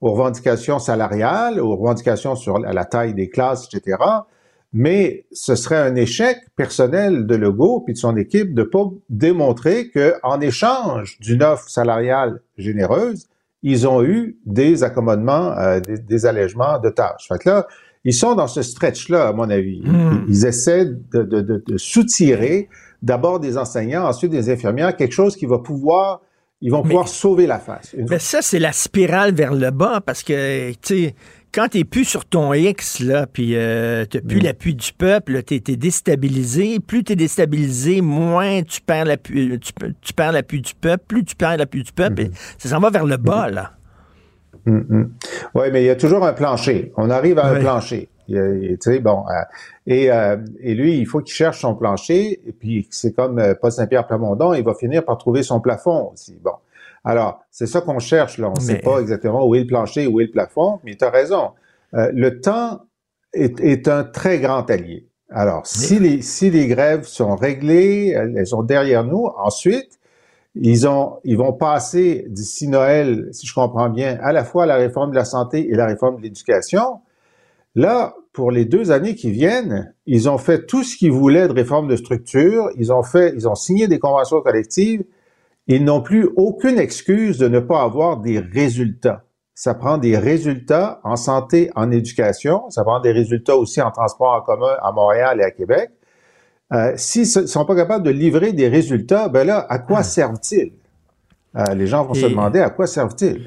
aux 0.02 0.12
revendications 0.12 0.80
salariales, 0.80 1.62
aux 1.62 1.78
revendications 1.78 2.36
sur 2.36 2.60
la 2.60 2.86
taille 2.86 3.13
des 3.13 3.30
classes, 3.30 3.70
etc., 3.74 3.98
mais 4.71 5.25
ce 5.32 5.55
serait 5.55 5.77
un 5.77 5.95
échec 5.95 6.38
personnel 6.55 7.25
de 7.25 7.36
Legault 7.36 7.82
puis 7.82 7.93
de 7.93 7.99
son 7.99 8.15
équipe 8.17 8.53
de 8.53 8.63
pas 8.63 8.86
démontrer 9.10 9.89
que 9.89 10.15
en 10.23 10.39
échange 10.41 11.17
d'une 11.19 11.41
offre 11.41 11.69
salariale 11.69 12.41
généreuse, 12.58 13.27
ils 13.63 13.88
ont 13.88 14.03
eu 14.03 14.38
des 14.45 14.84
accommodements, 14.84 15.58
euh, 15.58 15.79
des, 15.79 15.97
des, 15.97 16.25
allègements 16.25 16.79
de 16.79 16.89
tâches. 16.89 17.27
Fait 17.27 17.39
que 17.39 17.49
là, 17.49 17.67
ils 18.05 18.13
sont 18.13 18.36
dans 18.36 18.47
ce 18.47 18.62
stretch-là, 18.62 19.27
à 19.27 19.34
mon 19.34 19.49
avis. 19.49 19.82
Hmm. 19.84 20.25
Ils, 20.29 20.45
essaient 20.45 20.86
de, 20.86 21.23
de, 21.23 21.41
de, 21.41 21.63
de 21.65 21.77
soutirer 21.77 22.69
d'abord 23.01 23.39
des 23.39 23.58
enseignants, 23.58 24.05
ensuite 24.05 24.32
des 24.32 24.49
infirmières, 24.49 24.95
quelque 24.95 25.13
chose 25.13 25.36
qui 25.36 25.45
va 25.45 25.60
pouvoir 25.60 26.21
ils 26.62 26.71
vont 26.71 26.82
pouvoir 26.82 27.08
sauver 27.08 27.47
la 27.47 27.60
face. 27.60 27.95
Mais 28.10 28.19
ça, 28.19 28.41
c'est 28.41 28.60
la 28.60 28.73
spirale 28.73 29.34
vers 29.34 29.53
le 29.53 29.71
bas 29.71 30.01
parce 30.05 30.23
que, 30.23 30.71
tu 30.71 30.77
sais, 30.82 31.15
quand 31.54 31.70
t'es 31.70 31.84
plus 31.84 32.06
sur 32.06 32.26
ton 32.26 32.54
X, 32.54 33.00
là, 33.00 33.28
puis 33.28 33.56
euh, 33.56 34.06
t'as 34.06 34.22
plus 34.22 34.40
mm. 34.40 34.44
l'appui 34.44 34.76
du 34.76 34.94
peuple, 34.94 35.44
t'es 35.44 35.62
es 35.68 35.76
déstabilisé. 35.76 36.80
Plus 36.80 37.04
t'es 37.04 37.16
déstabilisé, 37.16 38.02
moins 38.02 38.62
tu 38.64 38.82
perds 38.82 39.06
l'appui 39.06 39.60
tu, 39.60 39.74
tu 40.02 40.14
perds 40.14 40.32
l'appui 40.32 40.62
du 40.62 40.74
peuple. 40.76 41.04
Plus 41.08 41.24
tu 41.24 41.36
perds 41.36 41.58
l'appui 41.58 41.84
du 41.84 41.92
peuple, 41.92 42.24
mm-hmm. 42.24 42.56
ça 42.58 42.70
s'en 42.70 42.80
va 42.80 42.90
vers 42.90 43.06
le 43.06 43.18
bas, 43.18 43.50
mm-hmm. 43.50 43.54
là. 43.54 43.72
Mm-hmm. 44.68 45.08
Oui, 45.56 45.68
mais 45.72 45.84
il 45.84 45.86
y 45.86 45.90
a 45.90 45.96
toujours 45.96 46.26
un 46.26 46.34
plancher. 46.34 46.92
On 46.98 47.10
arrive 47.10 47.40
à 47.40 47.48
un 47.48 47.60
plancher. 47.60 48.10
Tu 48.30 48.78
sais, 48.80 49.00
bon, 49.00 49.26
euh, 49.28 49.42
et, 49.88 50.12
euh, 50.12 50.38
et, 50.60 50.76
lui, 50.76 50.98
il 50.98 51.08
faut 51.08 51.20
qu'il 51.20 51.34
cherche 51.34 51.62
son 51.62 51.74
plancher, 51.74 52.40
et 52.46 52.52
puis 52.52 52.88
c'est 52.92 53.14
comme 53.14 53.40
euh, 53.40 53.56
Paul 53.60 53.72
Saint-Pierre 53.72 54.06
Plamondon, 54.06 54.54
il 54.54 54.64
va 54.64 54.76
finir 54.76 55.04
par 55.04 55.18
trouver 55.18 55.42
son 55.42 55.60
plafond 55.60 56.12
aussi. 56.14 56.38
Bon, 56.44 56.54
alors, 57.04 57.42
c'est 57.52 57.68
ça 57.68 57.82
qu'on 57.82 58.00
cherche, 58.00 58.38
là. 58.38 58.50
On 58.50 58.54
ne 58.54 58.60
sait 58.60 58.80
pas 58.80 59.00
exactement 59.00 59.46
où 59.46 59.56
est 59.56 59.62
le 59.62 59.68
plancher, 59.68 60.08
où 60.08 60.20
est 60.20 60.26
le 60.26 60.32
plafond, 60.32 60.80
mais 60.84 60.96
tu 60.96 61.06
as 61.06 61.10
raison. 61.10 61.52
Euh, 61.94 62.12
le 62.14 62.42
temps 62.42 62.82
est, 63.34 63.60
est, 63.62 63.88
un 63.88 64.04
très 64.04 64.40
grand 64.40 64.70
allié. 64.70 65.08
Alors, 65.30 65.66
si 65.66 66.00
les, 66.00 66.22
si 66.22 66.50
les 66.50 66.68
grèves 66.68 67.06
sont 67.06 67.36
réglées, 67.36 68.10
elles, 68.10 68.48
sont 68.48 68.64
derrière 68.64 69.04
nous, 69.04 69.28
ensuite, 69.38 70.00
ils, 70.56 70.88
ont, 70.88 71.20
ils 71.24 71.38
vont 71.38 71.54
passer 71.54 72.26
d'ici 72.30 72.68
Noël, 72.68 73.30
si 73.32 73.46
je 73.46 73.54
comprends 73.54 73.90
bien, 73.90 74.18
à 74.22 74.34
la 74.34 74.44
fois 74.44 74.66
la 74.66 74.76
réforme 74.76 75.12
de 75.12 75.16
la 75.16 75.26
santé 75.26 75.70
et 75.70 75.76
la 75.76 75.86
réforme 75.86 76.18
de 76.18 76.24
l'éducation. 76.24 77.02
Là, 77.76 78.16
pour 78.34 78.52
les 78.52 78.66
deux 78.66 78.92
années 78.92 79.16
qui 79.16 79.30
viennent, 79.30 79.94
ils 80.08 80.28
ont 80.30 80.40
fait 80.40 80.66
tout 80.66 80.84
ce 80.84 80.98
qu'ils 80.98 81.12
voulaient 81.12 81.48
de 81.48 81.54
réforme 81.54 81.88
de 81.88 81.96
structure. 81.96 82.70
Ils 82.78 82.92
ont 82.92 83.04
fait, 83.04 83.32
ils 83.36 83.48
ont 83.48 83.56
signé 83.56 83.88
des 83.88 84.00
conventions 84.00 84.42
collectives 84.42 85.04
ils 85.69 85.84
n'ont 85.86 86.01
plus 86.01 86.27
aucune 86.36 86.79
excuse 86.79 87.38
de 87.38 87.47
ne 87.47 87.60
pas 87.60 87.84
avoir 87.84 88.17
des 88.17 88.39
résultats. 88.39 89.23
Ça 89.53 89.75
prend 89.75 89.97
des 89.99 90.17
résultats 90.17 90.99
en 91.03 91.15
santé, 91.15 91.69
en 91.75 91.91
éducation. 91.91 92.69
Ça 92.69 92.84
prend 92.84 92.99
des 92.99 93.12
résultats 93.12 93.55
aussi 93.55 93.79
en 93.82 93.91
transport 93.91 94.34
en 94.34 94.41
commun 94.41 94.75
à 94.82 94.91
Montréal 94.91 95.39
et 95.39 95.43
à 95.43 95.51
Québec. 95.51 95.91
Euh, 96.73 96.93
S'ils 96.95 97.41
ne 97.41 97.45
sont 97.45 97.65
pas 97.65 97.75
capables 97.75 98.03
de 98.03 98.10
livrer 98.10 98.51
des 98.51 98.67
résultats, 98.67 99.29
ben 99.29 99.45
là, 99.45 99.65
à 99.69 99.77
quoi 99.79 99.99
ah. 99.99 100.03
servent-ils? 100.03 100.71
Euh, 101.55 101.73
les 101.75 101.88
gens 101.88 102.03
vont 102.03 102.13
se 102.13 102.25
demander 102.25 102.60
à 102.60 102.69
quoi 102.69 102.88
servent-ils? 102.88 103.41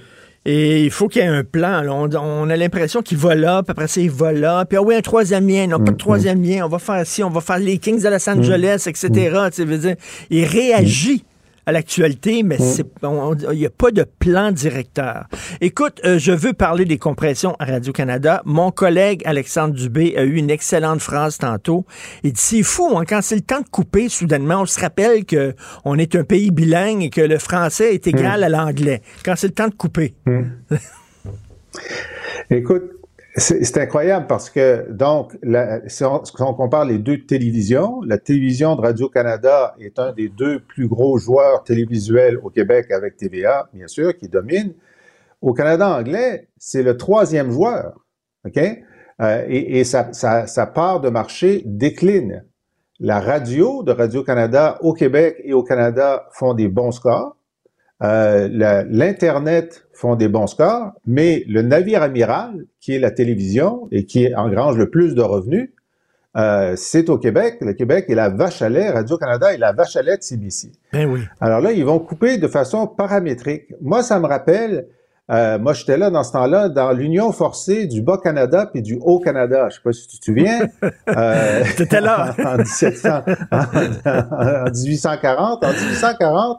Et 0.44 0.84
il 0.84 0.90
faut 0.90 1.08
qu'il 1.08 1.22
y 1.22 1.24
ait 1.24 1.28
un 1.28 1.44
plan. 1.44 1.84
On, 1.88 2.50
a 2.50 2.56
l'impression 2.56 3.00
qu'il 3.00 3.16
va 3.16 3.34
là, 3.34 3.62
puis 3.62 3.70
après 3.70 3.86
ça, 3.86 4.00
il 4.00 4.10
va 4.10 4.32
là. 4.32 4.64
Puis 4.64 4.76
ah 4.76 4.82
oui, 4.82 4.94
un 4.94 5.00
troisième 5.00 5.48
lien. 5.48 5.66
Non, 5.68 5.78
pas 5.78 5.86
de 5.86 5.90
mm, 5.92 5.96
troisième 5.96 6.40
mm. 6.40 6.44
lien. 6.44 6.66
On 6.66 6.68
va 6.68 6.78
faire 6.78 7.06
ci, 7.06 7.22
on 7.22 7.30
va 7.30 7.40
faire 7.40 7.58
les 7.58 7.78
Kings 7.78 8.02
de 8.02 8.08
Los 8.08 8.28
Angeles, 8.28 8.84
etc. 8.86 9.08
Tu 9.54 9.64
veux 9.64 9.78
dire, 9.78 9.96
il 10.30 10.44
réagit 10.44 11.24
à 11.66 11.72
l'actualité, 11.72 12.42
mais 12.42 12.58
Mm. 12.58 13.36
il 13.52 13.58
n'y 13.58 13.66
a 13.66 13.70
pas 13.70 13.90
de 13.90 14.04
plan 14.18 14.50
directeur. 14.52 15.26
Écoute, 15.60 16.00
euh, 16.04 16.18
je 16.18 16.32
veux 16.32 16.52
parler 16.52 16.84
des 16.84 16.98
compressions 16.98 17.54
à 17.58 17.64
Radio-Canada. 17.66 18.42
Mon 18.44 18.70
collègue 18.70 19.22
Alexandre 19.24 19.74
Dubé 19.74 20.14
a 20.16 20.24
eu 20.24 20.34
une 20.36 20.50
excellente 20.50 21.00
phrase 21.00 21.38
tantôt. 21.38 21.84
Il 22.24 22.32
dit, 22.32 22.40
c'est 22.40 22.62
fou, 22.62 22.96
hein, 22.98 23.04
quand 23.08 23.20
c'est 23.22 23.36
le 23.36 23.40
temps 23.42 23.60
de 23.60 23.68
couper, 23.68 24.08
soudainement, 24.08 24.62
on 24.62 24.66
se 24.66 24.80
rappelle 24.80 25.24
que 25.24 25.54
on 25.84 25.98
est 25.98 26.14
un 26.16 26.24
pays 26.24 26.50
bilingue 26.50 27.02
et 27.04 27.10
que 27.10 27.20
le 27.20 27.38
français 27.38 27.94
est 27.94 28.06
égal 28.06 28.40
Mm. 28.40 28.44
à 28.44 28.48
l'anglais. 28.48 29.02
Quand 29.24 29.34
c'est 29.36 29.48
le 29.48 29.54
temps 29.54 29.68
de 29.68 29.74
couper. 29.74 30.14
Écoute, 32.50 32.82
c'est 33.36 33.78
incroyable 33.78 34.26
parce 34.26 34.50
que, 34.50 34.90
donc, 34.90 35.36
la- 35.42 35.88
si, 35.88 36.04
on, 36.04 36.20
compare 36.52 36.84
les 36.84 36.98
deux 36.98 37.24
télévisions, 37.24 38.02
la 38.02 38.18
télévision 38.18 38.76
de 38.76 38.82
Radio-Canada 38.82 39.74
est 39.80 39.98
un 39.98 40.12
des 40.12 40.28
deux 40.28 40.60
plus 40.60 40.86
gros 40.86 41.16
joueurs 41.16 41.64
télévisuels 41.64 42.38
au 42.42 42.50
Québec 42.50 42.90
avec 42.90 43.16
TVA, 43.16 43.70
bien 43.72 43.88
sûr, 43.88 44.16
qui 44.16 44.28
domine. 44.28 44.74
Au 45.40 45.54
Canada 45.54 45.88
anglais, 45.88 46.48
c'est 46.58 46.82
le 46.82 46.96
troisième 46.96 47.50
joueur, 47.50 48.04
OK? 48.46 48.58
Euh, 49.20 49.44
et 49.48 49.84
sa 49.84 50.66
part 50.74 51.00
de 51.00 51.08
marché 51.08 51.62
décline. 51.64 52.44
La 53.00 53.18
radio 53.18 53.82
de 53.82 53.92
Radio-Canada 53.92 54.78
au 54.80 54.92
Québec 54.92 55.36
et 55.42 55.52
au 55.52 55.62
Canada 55.64 56.28
font 56.32 56.54
des 56.54 56.68
bons 56.68 56.92
scores. 56.92 57.36
Euh, 58.02 58.48
L'Internet 58.90 59.84
font 59.92 60.16
des 60.16 60.28
bons 60.28 60.46
scores, 60.48 60.92
mais 61.06 61.44
le 61.48 61.62
navire 61.62 62.02
amiral, 62.02 62.64
qui 62.80 62.94
est 62.94 62.98
la 62.98 63.10
télévision 63.10 63.88
et 63.92 64.04
qui 64.06 64.34
engrange 64.34 64.76
le 64.76 64.90
plus 64.90 65.14
de 65.14 65.22
revenus, 65.22 65.70
euh, 66.36 66.74
c'est 66.76 67.10
au 67.10 67.18
Québec. 67.18 67.58
Le 67.60 67.74
Québec 67.74 68.06
est 68.08 68.14
la 68.14 68.30
vache 68.30 68.62
à 68.62 68.68
lait, 68.68 68.90
Radio-Canada 68.90 69.52
est 69.54 69.58
la 69.58 69.72
vache 69.72 69.96
à 69.96 70.02
lait 70.02 70.16
de 70.16 70.22
CBC. 70.22 70.72
Ben 70.92 71.06
oui. 71.08 71.20
Alors 71.40 71.60
là, 71.60 71.72
ils 71.72 71.84
vont 71.84 71.98
couper 71.98 72.38
de 72.38 72.48
façon 72.48 72.86
paramétrique. 72.86 73.72
Moi, 73.82 74.02
ça 74.02 74.18
me 74.18 74.26
rappelle, 74.26 74.86
euh, 75.30 75.58
moi 75.58 75.74
j'étais 75.74 75.98
là 75.98 76.08
dans 76.10 76.24
ce 76.24 76.32
temps-là, 76.32 76.70
dans 76.70 76.90
l'union 76.92 77.30
forcée 77.32 77.86
du 77.86 78.00
Bas-Canada 78.02 78.68
puis 78.72 78.80
du 78.82 78.98
Haut-Canada. 79.00 79.68
Je 79.68 79.76
sais 79.76 79.80
pas 79.84 79.92
si 79.92 80.08
tu 80.08 80.18
te 80.18 80.24
souviens. 80.24 80.60
Euh, 81.08 81.62
T'étais 81.76 82.00
là. 82.00 82.34
en, 82.44 82.56
1700 82.56 83.08
en- 83.50 83.58
en 84.06 84.70
1840. 84.70 85.64
En 85.64 85.68
1840, 85.70 86.58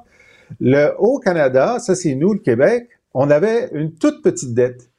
le 0.60 0.94
Haut-Canada, 0.98 1.78
ça 1.80 1.96
c'est 1.96 2.16
nous, 2.16 2.34
le 2.34 2.40
Québec, 2.40 2.90
on 3.14 3.30
avait 3.30 3.70
une 3.74 3.94
toute 3.94 4.24
petite 4.24 4.54
dette. 4.54 4.90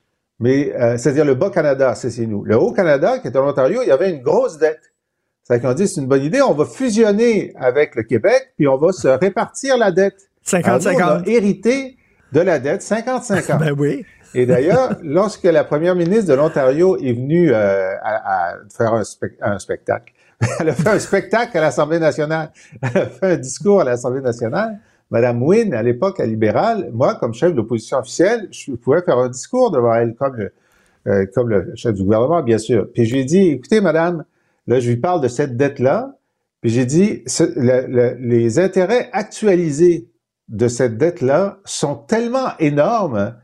Mais, 0.40 0.72
euh, 0.74 0.96
c'est-à-dire 0.96 1.24
le 1.24 1.34
Bas-Canada, 1.34 1.94
ça 1.94 2.10
c'est 2.10 2.26
nous. 2.26 2.44
Le 2.44 2.56
Haut-Canada, 2.56 3.18
qui 3.18 3.28
est 3.28 3.36
en 3.36 3.48
Ontario, 3.48 3.80
il 3.82 3.88
y 3.88 3.92
avait 3.92 4.10
une 4.10 4.22
grosse 4.22 4.58
dette. 4.58 4.92
C'est 5.44 5.60
qu'on 5.60 5.74
dit, 5.74 5.86
c'est 5.86 6.00
une 6.00 6.06
bonne 6.06 6.22
idée, 6.22 6.40
on 6.40 6.54
va 6.54 6.64
fusionner 6.64 7.52
avec 7.56 7.94
le 7.94 8.02
Québec, 8.02 8.54
puis 8.56 8.66
on 8.66 8.78
va 8.78 8.92
se 8.92 9.08
répartir 9.08 9.76
la 9.76 9.92
dette. 9.92 10.30
Alors, 10.52 10.80
nous, 10.80 10.86
on 10.86 10.98
a 10.98 11.20
50-50. 11.20 11.28
hérité 11.28 11.96
de 12.32 12.40
la 12.40 12.58
dette 12.58 12.82
50-50. 12.82 13.58
Ben 13.58 13.74
oui. 13.78 14.04
Et 14.36 14.46
d'ailleurs, 14.46 14.96
lorsque 15.02 15.44
la 15.44 15.62
première 15.62 15.94
ministre 15.94 16.26
de 16.26 16.34
l'Ontario 16.34 16.96
est 16.96 17.12
venue 17.12 17.52
euh, 17.52 17.94
à, 18.02 18.52
à 18.52 18.54
faire 18.76 18.94
un 18.94 19.58
spectacle, 19.58 20.12
elle 20.60 20.70
a 20.70 20.74
fait 20.74 20.88
un 20.88 20.98
spectacle 20.98 21.56
à 21.56 21.60
l'Assemblée 21.60 22.00
nationale, 22.00 22.50
elle 22.82 23.02
a 23.02 23.06
fait 23.06 23.32
un 23.32 23.36
discours 23.36 23.80
à 23.80 23.84
l'Assemblée 23.84 24.22
nationale, 24.22 24.78
Madame 25.10 25.42
Wynne, 25.42 25.74
à 25.74 25.82
l'époque, 25.82 26.20
à 26.20 26.26
libéral, 26.26 26.90
moi, 26.92 27.14
comme 27.14 27.34
chef 27.34 27.52
de 27.52 27.56
l'opposition 27.56 27.98
officielle, 27.98 28.48
je 28.50 28.72
pouvais 28.72 29.02
faire 29.02 29.18
un 29.18 29.28
discours 29.28 29.70
devant 29.70 29.94
elle, 29.94 30.14
comme 30.14 30.36
le, 30.36 30.52
euh, 31.06 31.26
comme 31.34 31.48
le 31.48 31.72
chef 31.76 31.94
du 31.94 32.02
gouvernement, 32.02 32.42
bien 32.42 32.58
sûr. 32.58 32.88
Puis 32.92 33.04
je 33.04 33.14
lui 33.14 33.20
ai 33.20 33.24
dit, 33.24 33.48
écoutez, 33.50 33.80
Madame, 33.80 34.24
là, 34.66 34.80
je 34.80 34.88
lui 34.88 34.96
parle 34.96 35.20
de 35.20 35.28
cette 35.28 35.56
dette-là, 35.56 36.16
puis 36.60 36.70
j'ai 36.70 36.86
dit, 36.86 37.22
les 38.18 38.58
intérêts 38.58 39.10
actualisés 39.12 40.08
de 40.48 40.68
cette 40.68 40.96
dette-là 40.96 41.58
sont 41.64 41.94
tellement 41.94 42.56
énormes 42.58 43.34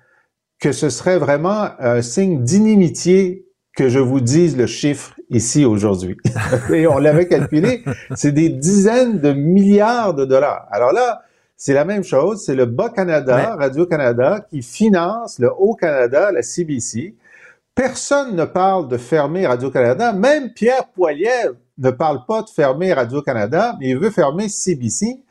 que 0.59 0.73
ce 0.73 0.89
serait 0.89 1.19
vraiment 1.19 1.69
un 1.79 2.03
signe 2.03 2.43
d'inimitié 2.43 3.47
que 3.77 3.89
je 3.89 3.99
vous 3.99 4.21
dise 4.21 4.57
le 4.57 4.67
chiffre 4.67 5.15
ici 5.31 5.65
aujourd'hui. 5.65 6.17
Et 6.73 6.87
on 6.87 6.99
l'avait 6.99 7.29
calculé, 7.29 7.85
c'est 8.15 8.33
des 8.33 8.49
dizaines 8.49 9.21
de 9.21 9.33
milliards 9.33 10.15
de 10.15 10.25
dollars. 10.25 10.67
Alors 10.71 10.93
là, 10.93 11.23
c'est 11.61 11.75
la 11.75 11.85
même 11.85 12.05
chose, 12.05 12.43
c'est 12.43 12.55
le 12.55 12.65
Bas-Canada, 12.65 13.55
Radio-Canada, 13.55 14.47
qui 14.49 14.63
finance 14.63 15.39
le 15.39 15.51
Haut-Canada, 15.53 16.33
la 16.33 16.41
CBC. 16.41 17.15
Personne 17.75 18.35
ne 18.35 18.47
parle 18.47 18.89
de 18.89 18.97
fermer 18.97 19.47
Radio-Canada, 19.47 20.15
même 20.15 20.55
Pierre 20.55 20.89
Poilievre 20.89 21.57
ne 21.77 21.91
parle 21.91 22.25
pas 22.27 22.41
de 22.41 22.49
fermer 22.49 22.95
Radio-Canada, 22.95 23.77
mais 23.79 23.91
il 23.91 23.99
veut 23.99 24.09
fermer 24.09 24.49
CBC. 24.49 25.23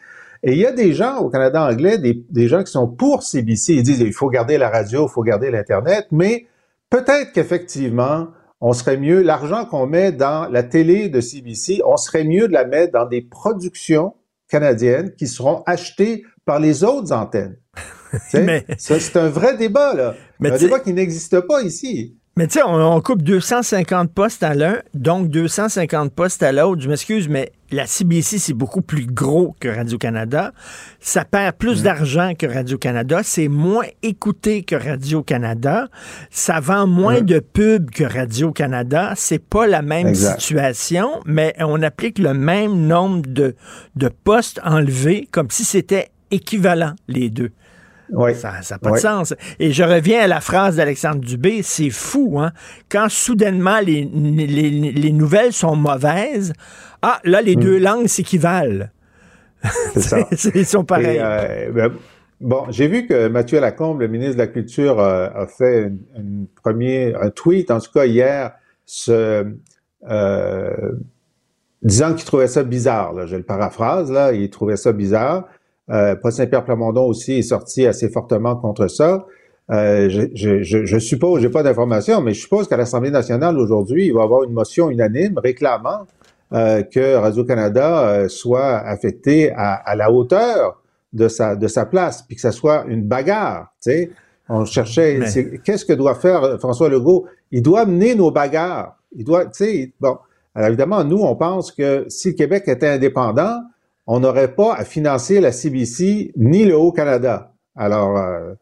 Et 0.44 0.52
il 0.52 0.60
y 0.60 0.68
a 0.68 0.72
des 0.72 0.94
gens 0.94 1.18
au 1.18 1.32
Canada 1.32 1.68
anglais, 1.68 1.98
des, 1.98 2.24
des 2.30 2.48
gens 2.48 2.64
qui 2.64 2.72
sont 2.72 2.88
pour 2.88 3.24
CBC, 3.24 3.74
ils 3.74 3.84
disent 3.84 4.00
il 4.00 4.14
faut 4.14 4.30
garder 4.30 4.60
la 4.60 4.70
radio, 4.70 5.08
il 5.08 5.12
faut 5.12 5.24
garder 5.24 5.50
l'Internet, 5.50 6.10
mais 6.12 6.46
peut-être 6.92 7.32
qu'effectivement, 7.34 8.28
on 8.62 8.74
serait 8.74 8.98
mieux, 8.98 9.24
l'argent 9.24 9.66
qu'on 9.66 9.88
met 9.88 10.12
dans 10.12 10.48
la 10.52 10.62
télé 10.62 11.10
de 11.10 11.22
CBC, 11.22 11.82
on 11.84 11.98
serait 11.98 12.24
mieux 12.24 12.48
de 12.48 12.54
la 12.54 12.66
mettre 12.66 12.94
dans 12.94 13.08
des 13.08 13.22
productions 13.22 14.14
canadiennes 14.50 15.14
qui 15.16 15.28
seront 15.28 15.64
achetées 15.66 16.24
par 16.46 16.60
les 16.60 16.84
autres 16.84 17.14
antennes. 17.14 17.58
Mais- 18.34 18.66
c'est 18.78 19.16
un 19.16 19.30
vrai 19.30 19.56
débat, 19.56 19.94
là. 19.94 20.16
Mais 20.40 20.52
un 20.52 20.58
débat 20.58 20.80
qui 20.80 20.94
n'existe 20.94 21.40
pas 21.42 21.62
ici. 21.62 22.18
Mais 22.40 22.48
tu 22.48 22.54
sais, 22.54 22.64
on, 22.64 22.94
on 22.96 23.02
coupe 23.02 23.22
250 23.22 24.14
postes 24.14 24.44
à 24.44 24.54
l'un, 24.54 24.78
donc 24.94 25.28
250 25.28 26.14
postes 26.14 26.42
à 26.42 26.54
l'autre. 26.54 26.82
Je 26.82 26.88
m'excuse, 26.88 27.28
mais 27.28 27.52
la 27.70 27.86
CBC, 27.86 28.40
c'est 28.40 28.54
beaucoup 28.54 28.82
plus 28.82 29.08
gros 29.08 29.58
que 29.60 29.68
Radio-Canada. 29.68 30.54
Ça 31.02 31.26
perd 31.26 31.58
plus 31.58 31.84
d'argent 31.84 32.32
que 32.40 32.48
Radio-Canada. 32.48 33.24
C'est 33.24 33.50
moins 33.50 33.84
écouté 34.04 34.64
que 34.64 34.78
Radio-Canada. 34.78 35.90
Ça 36.30 36.62
vend 36.62 36.88
moins 36.88 37.20
de 37.20 37.40
pubs 37.40 37.90
que 37.92 38.06
Radio-Canada. 38.06 39.12
C'est 39.18 39.44
pas 39.44 39.68
la 39.68 39.82
même 39.82 40.08
Exact. 40.08 40.40
situation, 40.40 41.20
mais 41.26 41.54
on 41.60 41.84
applique 41.84 42.20
le 42.20 42.34
même 42.34 42.88
nombre 42.88 43.24
de, 43.28 43.58
de 43.98 44.08
postes 44.08 44.62
enlevés 44.64 45.28
comme 45.30 45.50
si 45.50 45.66
c'était 45.66 46.08
équivalent, 46.32 46.94
les 47.10 47.30
deux. 47.30 47.52
Oui. 48.12 48.36
Ça 48.36 48.54
n'a 48.70 48.78
pas 48.78 48.92
de 48.92 48.98
sens. 48.98 49.34
Et 49.60 49.72
je 49.72 49.84
reviens 49.84 50.22
à 50.22 50.28
la 50.28 50.42
phrase 50.42 50.78
d'Alexandre 50.78 51.20
Dubé, 51.20 51.62
c'est 51.64 51.90
fou, 51.90 52.40
hein? 52.40 52.52
Quand 52.90 53.10
soudainement 53.10 53.80
les, 53.80 54.04
les, 54.06 54.70
les 54.70 55.12
nouvelles 55.12 55.54
sont 55.54 55.76
mauvaises, 55.76 56.54
ah, 57.02 57.20
là, 57.24 57.42
les 57.42 57.56
deux 57.56 57.78
langues 57.78 58.08
s'équivalent. 58.08 58.88
C'est 59.94 60.02
ça. 60.36 60.50
Ils 60.56 60.66
sont 60.66 60.84
pareils. 60.84 61.18
Et, 61.18 61.22
euh, 61.22 61.72
ben, 61.72 61.92
bon, 62.42 62.66
j'ai 62.70 62.88
vu 62.88 63.08
que 63.08 63.28
Mathieu 63.28 63.60
Lacombe, 63.60 64.02
le 64.02 64.08
ministre 64.08 64.34
de 64.34 64.40
la 64.40 64.48
Culture, 64.48 65.00
euh, 65.00 65.30
a 65.34 65.48
fait 65.48 65.84
une, 65.84 66.00
une 66.18 66.48
premier, 66.62 67.16
un 67.16 67.30
tweet, 67.30 67.72
en 67.72 67.80
tout 67.80 67.92
cas 67.92 68.06
hier, 68.06 68.54
ce, 68.86 69.46
euh, 70.10 70.92
disant 71.82 72.14
qu'il 72.14 72.26
trouvait 72.26 72.48
ça 72.48 72.64
bizarre. 72.64 73.14
Là, 73.14 73.26
je 73.26 73.36
le 73.36 73.44
paraphrase, 73.44 74.12
là, 74.12 74.34
il 74.34 74.50
trouvait 74.50 74.78
ça 74.78 74.92
bizarre. 74.92 75.48
Euh, 75.92 76.16
Paul 76.16 76.32
Saint-Pierre 76.32 76.64
Plamondon 76.64 77.06
aussi 77.06 77.34
est 77.40 77.42
sorti 77.44 77.86
assez 77.88 78.10
fortement 78.10 78.56
contre 78.56 78.88
ça. 78.88 79.26
Euh, 79.72 80.10
je, 80.10 80.22
je, 80.34 80.64
je, 80.64 80.86
je 80.86 80.98
suppose, 80.98 81.42
j'ai 81.42 81.50
pas 81.50 81.62
d'informations, 81.64 82.22
mais 82.22 82.34
je 82.34 82.42
suppose 82.42 82.68
qu'à 82.68 82.78
l'Assemblée 82.78 83.12
nationale 83.12 83.58
aujourd'hui, 83.60 84.08
il 84.08 84.14
va 84.14 84.22
y 84.22 84.24
avoir 84.24 84.44
une 84.44 84.54
motion 84.54 84.90
unanime 84.90 85.38
réclamant 85.38 86.08
euh, 86.54 86.82
que 86.82 87.16
Radio-Canada 87.16 88.00
euh, 88.10 88.28
soit 88.30 88.78
affecté 88.78 89.52
à, 89.52 89.74
à 89.74 89.96
la 89.96 90.12
hauteur 90.12 90.82
de 91.14 91.28
sa, 91.28 91.56
de 91.56 91.68
sa 91.68 91.86
place, 91.86 92.24
puis 92.24 92.36
que 92.36 92.42
ça 92.42 92.52
soit 92.52 92.86
une 92.88 93.04
bagarre. 93.04 93.74
Tu 93.84 93.92
sais, 93.92 94.12
on 94.48 94.66
cherchait, 94.66 95.20
Mais- 95.20 95.60
qu'est-ce 95.60 95.86
que 95.86 95.94
doit 95.94 96.16
faire 96.16 96.44
euh, 96.44 96.58
François 96.58 96.90
Legault? 96.90 97.26
Il 97.52 97.62
doit 97.62 97.86
mener 97.86 98.16
nos 98.16 98.32
bagarres. 98.32 98.96
Il 99.16 99.24
doit, 99.24 99.46
tu 99.46 99.64
sais, 99.66 99.94
bon. 100.00 100.18
Alors 100.56 100.70
évidemment, 100.70 101.04
nous, 101.04 101.20
on 101.22 101.36
pense 101.36 101.72
que 101.72 102.06
si 102.10 102.30
le 102.30 102.34
Québec 102.36 102.64
était 102.68 102.88
indépendant, 102.90 103.62
on 104.12 104.20
n'aurait 104.20 104.56
pas 104.56 104.74
à 104.74 104.86
financer 104.86 105.40
la 105.40 105.52
CBC 105.52 106.32
ni 106.36 106.66
le 106.66 106.76
Haut-Canada. 106.76 107.54
Alors, 107.78 108.18
euh, 108.18 108.54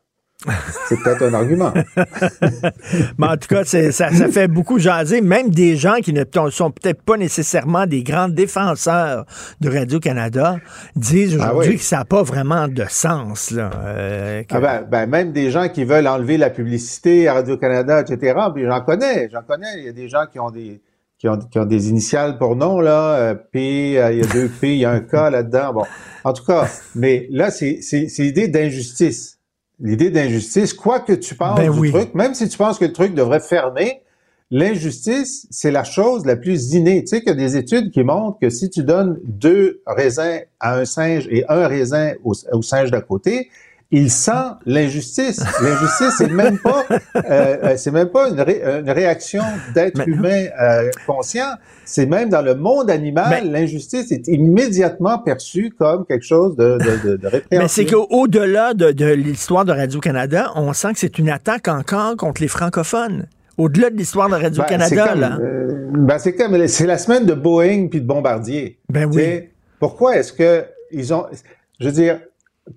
c'est 0.89 1.01
peut-être 1.01 1.23
un 1.23 1.33
argument. 1.33 1.73
Mais 3.17 3.27
en 3.27 3.37
tout 3.37 3.47
cas, 3.47 3.63
ça, 3.63 3.91
ça 3.91 4.09
fait 4.27 4.49
beaucoup 4.49 4.77
jaser. 4.77 5.21
Même 5.21 5.49
des 5.49 5.77
gens 5.77 5.95
qui 6.03 6.11
ne 6.11 6.25
sont 6.49 6.69
peut-être 6.71 7.01
pas 7.01 7.15
nécessairement 7.15 7.87
des 7.87 8.03
grands 8.03 8.27
défenseurs 8.27 9.25
de 9.61 9.69
Radio-Canada 9.69 10.57
disent 10.97 11.37
Ah 11.39 11.51
aujourd'hui 11.53 11.71
oui. 11.71 11.77
que 11.77 11.83
ça 11.83 11.99
n'a 11.99 12.05
pas 12.05 12.23
vraiment 12.23 12.67
de 12.67 12.83
sens. 12.89 13.51
Là, 13.51 13.71
euh, 13.85 14.43
que- 14.43 14.53
Ah 14.53 14.59
ben, 14.59 14.81
ben, 14.91 15.09
même 15.09 15.31
des 15.31 15.49
gens 15.49 15.69
qui 15.69 15.85
veulent 15.85 16.07
enlever 16.07 16.37
la 16.37 16.49
publicité 16.49 17.29
à 17.29 17.35
Radio-Canada, 17.35 18.01
etc. 18.01 18.37
Puis 18.53 18.65
j'en 18.65 18.81
connais, 18.81 19.29
j'en 19.31 19.43
connais. 19.43 19.77
Il 19.77 19.85
y 19.85 19.89
a 19.89 19.93
des 19.93 20.09
gens 20.09 20.25
qui 20.29 20.41
ont 20.41 20.51
des 20.51 20.81
qui 21.17 21.27
ont, 21.27 21.37
qui 21.37 21.59
ont 21.59 21.65
des 21.65 21.89
initiales 21.89 22.37
pour 22.37 22.55
nom, 22.55 22.79
là. 22.79 23.15
euh, 23.15 23.35
P, 23.35 23.99
euh, 23.99 24.11
il 24.11 24.19
y 24.19 24.21
a 24.21 24.27
deux 24.31 24.49
P, 24.49 24.73
il 24.73 24.79
y 24.79 24.85
a 24.85 24.91
un 24.91 24.99
K 24.99 25.13
là-dedans. 25.31 25.73
Bon, 25.73 25.83
en 26.23 26.33
tout 26.33 26.45
cas, 26.45 26.69
mais 26.95 27.27
là, 27.31 27.51
c'est 27.51 27.79
l'idée 28.19 28.47
d'injustice. 28.47 29.39
L'idée 29.79 30.09
d'injustice, 30.09 30.73
quoi 30.73 30.99
que 30.99 31.13
tu 31.13 31.35
penses 31.35 31.57
Ben 31.57 31.71
du 31.71 31.79
oui. 31.79 31.91
truc, 31.91 32.15
même 32.15 32.33
si 32.33 32.49
tu 32.49 32.57
penses 32.57 32.79
que 32.79 32.85
le 32.85 32.93
truc 32.93 33.13
devrait 33.13 33.39
fermer, 33.39 34.01
l'injustice, 34.49 35.47
c'est 35.49 35.71
la 35.71 35.83
chose 35.83 36.25
la 36.25 36.35
plus 36.35 36.73
innée. 36.73 37.01
Tu 37.01 37.07
sais 37.07 37.19
qu'il 37.19 37.29
y 37.29 37.31
a 37.31 37.35
des 37.35 37.57
études 37.57 37.91
qui 37.91 38.03
montrent 38.03 38.39
que 38.39 38.49
si 38.49 38.69
tu 38.69 38.83
donnes 38.83 39.19
deux 39.23 39.81
raisins 39.85 40.41
à 40.59 40.77
un 40.77 40.85
singe 40.85 41.27
et 41.29 41.43
un 41.49 41.67
raisin 41.67 42.13
au, 42.23 42.61
singe 42.61 42.91
d'à 42.91 43.01
côté, 43.01 43.49
il 43.91 44.11
sent 44.11 44.31
l'injustice. 44.65 45.39
L'injustice, 45.61 46.15
c'est 46.17 46.29
même 46.29 46.57
pas, 46.59 46.85
euh, 46.89 47.21
euh, 47.25 47.73
c'est 47.77 47.91
même 47.91 48.09
pas 48.09 48.29
une, 48.29 48.41
réaction 48.89 49.43
d'être 49.73 50.07
humain 50.07 50.45
euh, 50.61 50.89
conscient. 51.05 51.53
C'est 51.85 52.05
même 52.05 52.29
dans 52.29 52.41
le 52.41 52.55
monde 52.55 52.89
animal, 52.89 53.49
l'injustice 53.49 54.11
est 54.11 54.27
immédiatement 54.27 55.19
perçue 55.19 55.73
comme 55.77 56.05
quelque 56.05 56.25
chose 56.25 56.55
de, 56.57 56.77
de, 56.77 57.11
de, 57.11 57.17
de 57.17 57.43
Mais 57.51 57.67
c'est 57.69 57.85
qu'au-delà 57.85 58.73
de, 58.73 58.91
de 58.91 59.05
l'histoire 59.05 59.63
de 59.63 59.71
Radio-Canada, 59.71 60.51
on 60.55 60.73
sent 60.73 60.93
que 60.93 60.99
c'est 60.99 61.17
une 61.17 61.29
attaque 61.29 61.69
encore 61.69 62.17
contre 62.17 62.41
les 62.41 62.49
francophones 62.49 63.27
au-delà 63.57 63.89
de 63.89 63.95
l'histoire 63.95 64.29
de 64.29 64.35
Radio-Canada, 64.35 65.15
ben, 65.15 65.19
là. 65.19 65.37
ben, 65.39 66.19
c'est 66.19 66.35
comme, 66.35 66.67
c'est 66.67 66.85
la 66.85 66.99
semaine 66.99 67.25
de 67.25 67.33
Boeing 67.33 67.87
puis 67.87 68.01
de 68.01 68.05
Bombardier. 68.05 68.77
Ben 68.87 69.09
oui. 69.11 69.49
pourquoi 69.79 70.15
est-ce 70.15 70.31
que 70.31 70.63
ils 70.91 71.11
ont, 71.11 71.25
je 71.79 71.85
veux 71.85 71.91
dire, 71.91 72.19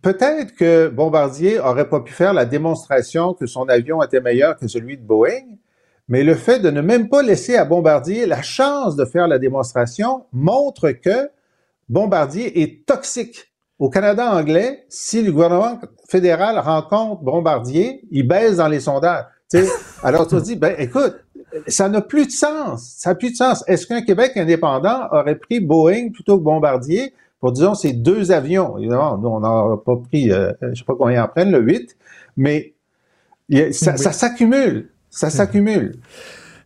peut-être 0.02 0.54
que 0.54 0.88
Bombardier 0.88 1.58
aurait 1.58 1.88
pas 1.88 2.00
pu 2.00 2.12
faire 2.12 2.32
la 2.32 2.44
démonstration 2.44 3.34
que 3.34 3.46
son 3.46 3.68
avion 3.68 4.02
était 4.02 4.20
meilleur 4.20 4.56
que 4.56 4.68
celui 4.68 4.96
de 4.96 5.02
Boeing, 5.02 5.56
mais 6.08 6.24
le 6.24 6.34
fait 6.34 6.58
de 6.58 6.70
ne 6.70 6.80
même 6.80 7.08
pas 7.08 7.22
laisser 7.22 7.56
à 7.56 7.64
Bombardier 7.64 8.26
la 8.26 8.42
chance 8.42 8.96
de 8.96 9.04
faire 9.04 9.28
la 9.28 9.38
démonstration 9.38 10.26
montre 10.32 10.90
que 10.90 11.30
Bombardier 11.88 12.62
est 12.62 12.86
toxique. 12.86 13.52
Au 13.78 13.88
Canada 13.88 14.34
anglais, 14.34 14.84
si 14.88 15.22
le 15.22 15.32
gouvernement 15.32 15.80
fédéral 16.08 16.58
rencontre 16.58 17.22
Bombardier, 17.22 18.02
il 18.10 18.28
baisse 18.28 18.56
dans 18.56 18.68
les 18.68 18.80
sondages. 18.80 19.24
alors 20.02 20.28
tu 20.28 20.36
te 20.36 20.40
dis, 20.42 20.56
ben 20.56 20.74
écoute, 20.78 21.16
ça 21.66 21.88
n'a 21.88 22.00
plus 22.00 22.26
de 22.26 22.30
sens. 22.30 22.94
Ça 22.98 23.10
n'a 23.10 23.14
plus 23.16 23.30
de 23.32 23.36
sens. 23.36 23.64
Est-ce 23.66 23.86
qu'un 23.86 24.02
Québec 24.02 24.36
indépendant 24.36 25.08
aurait 25.12 25.36
pris 25.36 25.60
Boeing 25.60 26.10
plutôt 26.12 26.38
que 26.38 26.44
Bombardier 26.44 27.14
pour, 27.40 27.52
disons, 27.52 27.74
ces 27.74 27.92
deux 27.92 28.32
avions. 28.32 28.76
Évidemment, 28.78 29.16
nous, 29.18 29.28
on 29.28 29.40
n'a 29.40 29.76
pas 29.78 29.96
pris, 29.96 30.30
euh, 30.30 30.52
je 30.60 30.78
sais 30.78 30.84
pas 30.84 30.94
combien 30.96 31.24
en 31.24 31.28
prennent, 31.28 31.50
le 31.50 31.60
8, 31.60 31.96
mais 32.36 32.74
ça, 33.72 33.96
s'accumule. 33.96 34.90
Ça 35.08 35.30
s'accumule. 35.30 35.96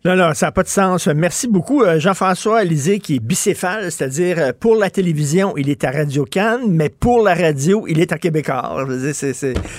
Non, 0.05 0.17
non, 0.17 0.35
ça 0.35 0.47
n'a 0.47 0.53
pas 0.53 0.65
de 0.65 0.69
sens. 0.69 1.07
Merci 1.07 1.49
beaucoup, 1.49 1.83
euh, 1.83 1.99
Jean-François 1.99 2.59
Alizé, 2.59 2.99
qui 2.99 3.17
est 3.17 3.21
bicéphale, 3.21 3.91
c'est-à-dire 3.91 4.39
euh, 4.39 4.53
pour 4.59 4.77
la 4.77 4.91
télévision, 4.91 5.57
il 5.57 5.71
est 5.71 5.83
à 5.83 5.93
Radio 5.93 6.27
Cannes, 6.27 6.67
mais 6.69 6.91
pour 6.91 7.23
la 7.23 7.35
radio, 7.35 7.87
il 7.89 8.01
est 8.01 8.13
à 8.13 8.19
Québécois. 8.19 8.85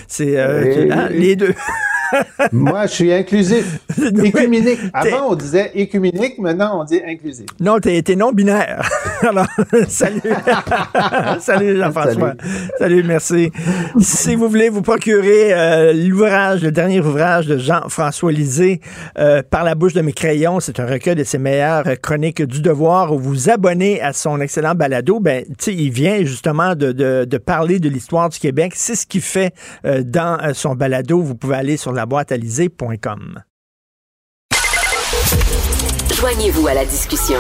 C'est 0.08 0.40
hein, 0.40 1.10
les 1.12 1.36
deux. 1.36 1.54
Moi, 2.52 2.86
je 2.88 2.92
suis 2.92 3.14
inclusif. 3.14 3.80
Écuménique. 4.24 4.80
Avant, 4.94 5.32
on 5.32 5.36
disait 5.36 5.72
écuménique, 5.76 6.38
maintenant, 6.40 6.82
on 6.82 6.84
dit 6.84 7.02
inclusif. 7.06 7.46
Non, 7.60 7.80
t'es 7.80 8.04
es 8.08 8.16
non-binaire. 8.16 8.88
Alors, 9.22 9.48
salut. 9.88 10.22
salut, 11.40 11.78
Jean-François. 11.78 12.34
Salut. 12.80 13.04
merci. 13.04 13.52
Si 14.00 14.36
vous 14.36 14.50
voulez 14.50 14.70
vous 14.70 14.82
procurer 14.82 15.54
euh, 15.54 15.94
l'ouvrage, 15.94 16.62
le 16.64 16.72
dernier 16.72 17.00
ouvrage 17.00 17.48
de 17.48 17.58
Jean-François 17.58 18.32
Lisée, 18.32 18.82
euh, 19.18 19.42
Par 19.50 19.64
la 19.64 19.76
bouche 19.76 19.94
de 19.94 20.02
mes 20.02 20.14
crayons, 20.14 20.60
c'est 20.60 20.80
un 20.80 20.86
recueil 20.86 21.16
de 21.16 21.24
ses 21.24 21.38
meilleures 21.38 21.86
chroniques 22.02 22.42
du 22.42 22.62
devoir, 22.62 23.14
où 23.14 23.20
vous 23.20 23.50
abonnez 23.50 24.02
à 24.02 24.14
son 24.14 24.40
excellent 24.42 24.76
balado, 24.76 25.20
ben, 25.20 25.44
tu 25.46 25.54
sais, 25.60 25.74
il 25.74 25.92
vient 25.92 26.24
justement 26.24 26.76
de, 26.76 26.92
de, 26.92 27.26
de 27.26 27.38
parler 27.38 27.80
de 27.80 27.90
l'histoire 27.90 28.30
du 28.30 28.40
Québec. 28.40 28.74
C'est 28.76 28.96
ce 28.96 29.06
qu'il 29.06 29.22
fait 29.22 29.54
euh, 29.86 30.04
dans 30.04 30.38
son 30.54 30.76
balado. 30.76 31.22
Vous 31.22 31.36
pouvez 31.36 31.56
aller 31.56 31.78
sur 31.78 31.94
la 31.96 32.06
boîte 32.06 32.34
Joignez-vous 36.14 36.68
à 36.68 36.74
la 36.74 36.86
discussion. 36.86 37.40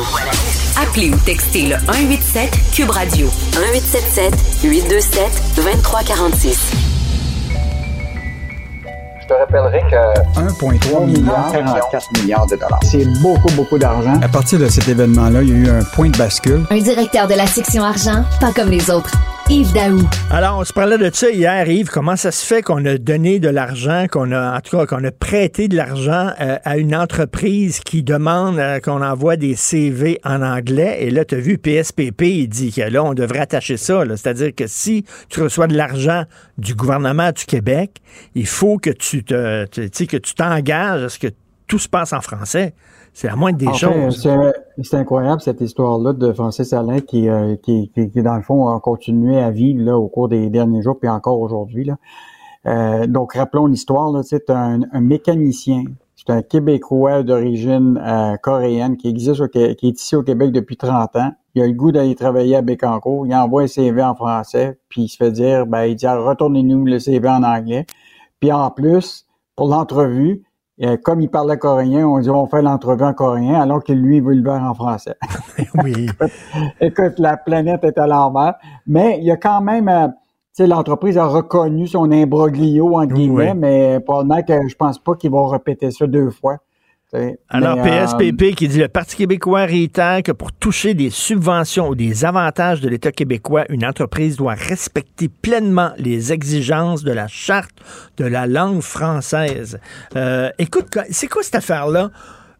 Appelez 0.81 1.09
ou 1.09 1.17
textez 1.25 1.67
le 1.67 1.75
187 1.77 2.49
Cube 2.73 2.89
Radio 2.89 3.27
1877 3.27 4.63
827 4.63 5.55
2346. 5.55 6.95
Je 9.21 9.27
te 9.27 9.33
rappellerai 9.33 9.81
que 9.89 10.39
1,3 10.39 11.05
milliard, 11.05 11.51
44 11.51 12.21
milliards 12.21 12.45
de 12.45 12.55
dollars. 12.55 12.79
C'est 12.83 13.05
beaucoup, 13.21 13.51
beaucoup 13.55 13.79
d'argent. 13.79 14.13
À 14.21 14.27
partir 14.27 14.59
de 14.59 14.67
cet 14.67 14.87
événement-là, 14.87 15.41
il 15.41 15.49
y 15.49 15.53
a 15.53 15.55
eu 15.55 15.69
un 15.69 15.83
point 15.83 16.09
de 16.09 16.17
bascule. 16.17 16.63
Un 16.69 16.77
directeur 16.77 17.27
de 17.27 17.33
la 17.33 17.47
section 17.47 17.83
argent, 17.83 18.23
pas 18.39 18.53
comme 18.53 18.69
les 18.69 18.91
autres. 18.91 19.11
Alors, 20.31 20.57
on 20.57 20.63
se 20.63 20.73
parlait 20.73 20.97
de 20.97 21.07
ça 21.13 21.29
hier, 21.29 21.69
Yves. 21.69 21.89
Comment 21.89 22.15
ça 22.15 22.31
se 22.31 22.43
fait 22.43 22.63
qu'on 22.63 22.83
a 22.85 22.97
donné 22.97 23.39
de 23.39 23.47
l'argent, 23.47 24.07
qu'on 24.11 24.31
a, 24.31 24.57
en 24.57 24.59
tout 24.59 24.75
cas, 24.75 24.87
qu'on 24.87 25.03
a 25.03 25.11
prêté 25.11 25.67
de 25.67 25.75
l'argent 25.75 26.31
euh, 26.41 26.57
à 26.63 26.77
une 26.77 26.95
entreprise 26.95 27.79
qui 27.79 28.01
demande 28.01 28.57
euh, 28.57 28.79
qu'on 28.79 29.03
envoie 29.03 29.37
des 29.37 29.55
CV 29.55 30.19
en 30.23 30.41
anglais? 30.41 30.97
Et 31.01 31.11
là, 31.11 31.25
tu 31.25 31.35
as 31.35 31.39
vu, 31.39 31.59
PSPP, 31.59 32.21
il 32.23 32.47
dit 32.47 32.71
que 32.71 32.81
là, 32.81 33.03
on 33.03 33.13
devrait 33.13 33.39
attacher 33.39 33.77
ça. 33.77 34.03
C'est-à-dire 34.09 34.53
que 34.55 34.65
si 34.65 35.05
tu 35.29 35.43
reçois 35.43 35.67
de 35.67 35.77
l'argent 35.77 36.23
du 36.57 36.73
gouvernement 36.73 37.31
du 37.31 37.45
Québec, 37.45 38.01
il 38.33 38.47
faut 38.47 38.79
que 38.79 38.89
tu 38.89 39.23
te, 39.23 39.65
que 39.65 40.17
tu 40.17 40.33
t'engages 40.33 41.03
à 41.03 41.09
ce 41.09 41.19
que 41.19 41.27
tout 41.67 41.79
se 41.79 41.87
passe 41.87 42.13
en 42.13 42.21
français. 42.21 42.73
C'est 43.15 43.27
la 43.27 43.37
moindre 43.37 43.57
des 43.57 43.73
choses. 43.73 44.27
C'est 44.83 44.97
incroyable 44.97 45.39
cette 45.39 45.61
histoire-là 45.61 46.11
de 46.11 46.33
Francis 46.33 46.73
Alain 46.73 46.99
qui, 46.99 47.29
euh, 47.29 47.55
qui, 47.55 47.89
qui, 47.89 48.21
dans 48.21 48.35
le 48.35 48.41
fond, 48.41 48.67
a 48.67 48.81
continué 48.81 49.39
à 49.39 49.51
vivre 49.51 49.81
là, 49.85 49.97
au 49.97 50.09
cours 50.09 50.27
des 50.27 50.49
derniers 50.49 50.81
jours, 50.81 50.99
puis 50.99 51.07
encore 51.07 51.39
aujourd'hui. 51.39 51.89
Euh, 52.65 53.07
donc, 53.07 53.35
rappelons 53.35 53.67
l'histoire. 53.67 54.11
C'est 54.25 54.49
un, 54.49 54.81
un, 54.91 54.99
mécanicien. 54.99 55.85
C'est 56.17 56.29
un 56.29 56.41
Québécois 56.41 57.23
d'origine 57.23 57.97
euh, 58.05 58.35
coréenne 58.35 58.97
qui 58.97 59.07
existe, 59.07 59.47
qui 59.47 59.59
est 59.59 59.81
ici 59.81 60.17
au 60.17 60.23
Québec 60.23 60.51
depuis 60.51 60.75
30 60.75 61.15
ans. 61.15 61.31
Il 61.53 61.61
a 61.61 61.67
le 61.67 61.73
goût 61.73 61.93
d'aller 61.93 62.15
travailler 62.15 62.57
à 62.57 62.61
Bécancourt. 62.61 63.25
Il 63.25 63.33
envoie 63.33 63.61
un 63.61 63.67
CV 63.67 64.03
en 64.03 64.15
français, 64.15 64.77
puis 64.89 65.03
il 65.03 65.07
se 65.07 65.15
fait 65.15 65.31
dire, 65.31 65.65
ben, 65.65 65.85
il 65.85 65.95
dit, 65.95 66.05
retournez-nous 66.05 66.85
le 66.85 66.99
CV 66.99 67.29
en 67.29 67.43
anglais. 67.43 67.85
Puis 68.41 68.51
en 68.51 68.71
plus, 68.71 69.25
pour 69.55 69.69
l'entrevue, 69.69 70.43
et 70.77 70.97
comme 70.97 71.21
il 71.21 71.29
parlait 71.29 71.57
coréen, 71.57 72.05
on 72.05 72.19
dit 72.19 72.29
on 72.29 72.47
fait 72.47 72.61
l'entrevue 72.61 73.05
en 73.05 73.13
coréen, 73.13 73.61
alors 73.61 73.83
que 73.83 73.93
lui, 73.93 74.17
il 74.17 74.23
veut 74.23 74.33
le 74.33 74.43
faire 74.43 74.61
en 74.61 74.73
français. 74.73 75.15
oui. 75.83 76.07
écoute, 76.81 77.17
la 77.17 77.37
planète 77.37 77.83
est 77.83 77.97
à 77.97 78.07
l'envers. 78.07 78.55
Mais 78.85 79.17
il 79.19 79.25
y 79.25 79.31
a 79.31 79.37
quand 79.37 79.61
même, 79.61 79.87
euh, 79.87 80.07
tu 80.07 80.63
sais, 80.63 80.67
l'entreprise 80.67 81.17
a 81.17 81.25
reconnu 81.27 81.87
son 81.87 82.11
imbroglio, 82.11 82.97
en 82.97 83.05
guillemets, 83.05 83.53
mais 83.53 83.99
probablement 84.01 84.41
que 84.43 84.67
je 84.67 84.75
pense 84.75 84.99
pas 84.99 85.15
qu'ils 85.15 85.31
vont 85.31 85.47
répéter 85.47 85.91
ça 85.91 86.07
deux 86.07 86.29
fois. 86.29 86.57
Alors, 87.49 87.81
PSPP 87.81 88.41
euh, 88.41 88.51
qui 88.53 88.67
dit 88.67 88.79
le 88.79 88.87
Parti 88.87 89.15
québécois 89.15 89.65
réitère 89.65 90.23
que 90.23 90.31
pour 90.31 90.51
toucher 90.51 90.93
des 90.93 91.09
subventions 91.09 91.89
ou 91.89 91.95
des 91.95 92.25
avantages 92.25 92.81
de 92.81 92.89
l'État 92.89 93.11
québécois, 93.11 93.65
une 93.69 93.85
entreprise 93.85 94.37
doit 94.37 94.55
respecter 94.55 95.29
pleinement 95.29 95.91
les 95.97 96.33
exigences 96.33 97.03
de 97.03 97.11
la 97.11 97.27
charte 97.27 97.75
de 98.17 98.25
la 98.25 98.47
langue 98.47 98.81
française. 98.81 99.79
Euh, 100.15 100.49
écoute, 100.57 100.97
c'est 101.09 101.27
quoi 101.27 101.43
cette 101.43 101.55
affaire-là? 101.55 102.11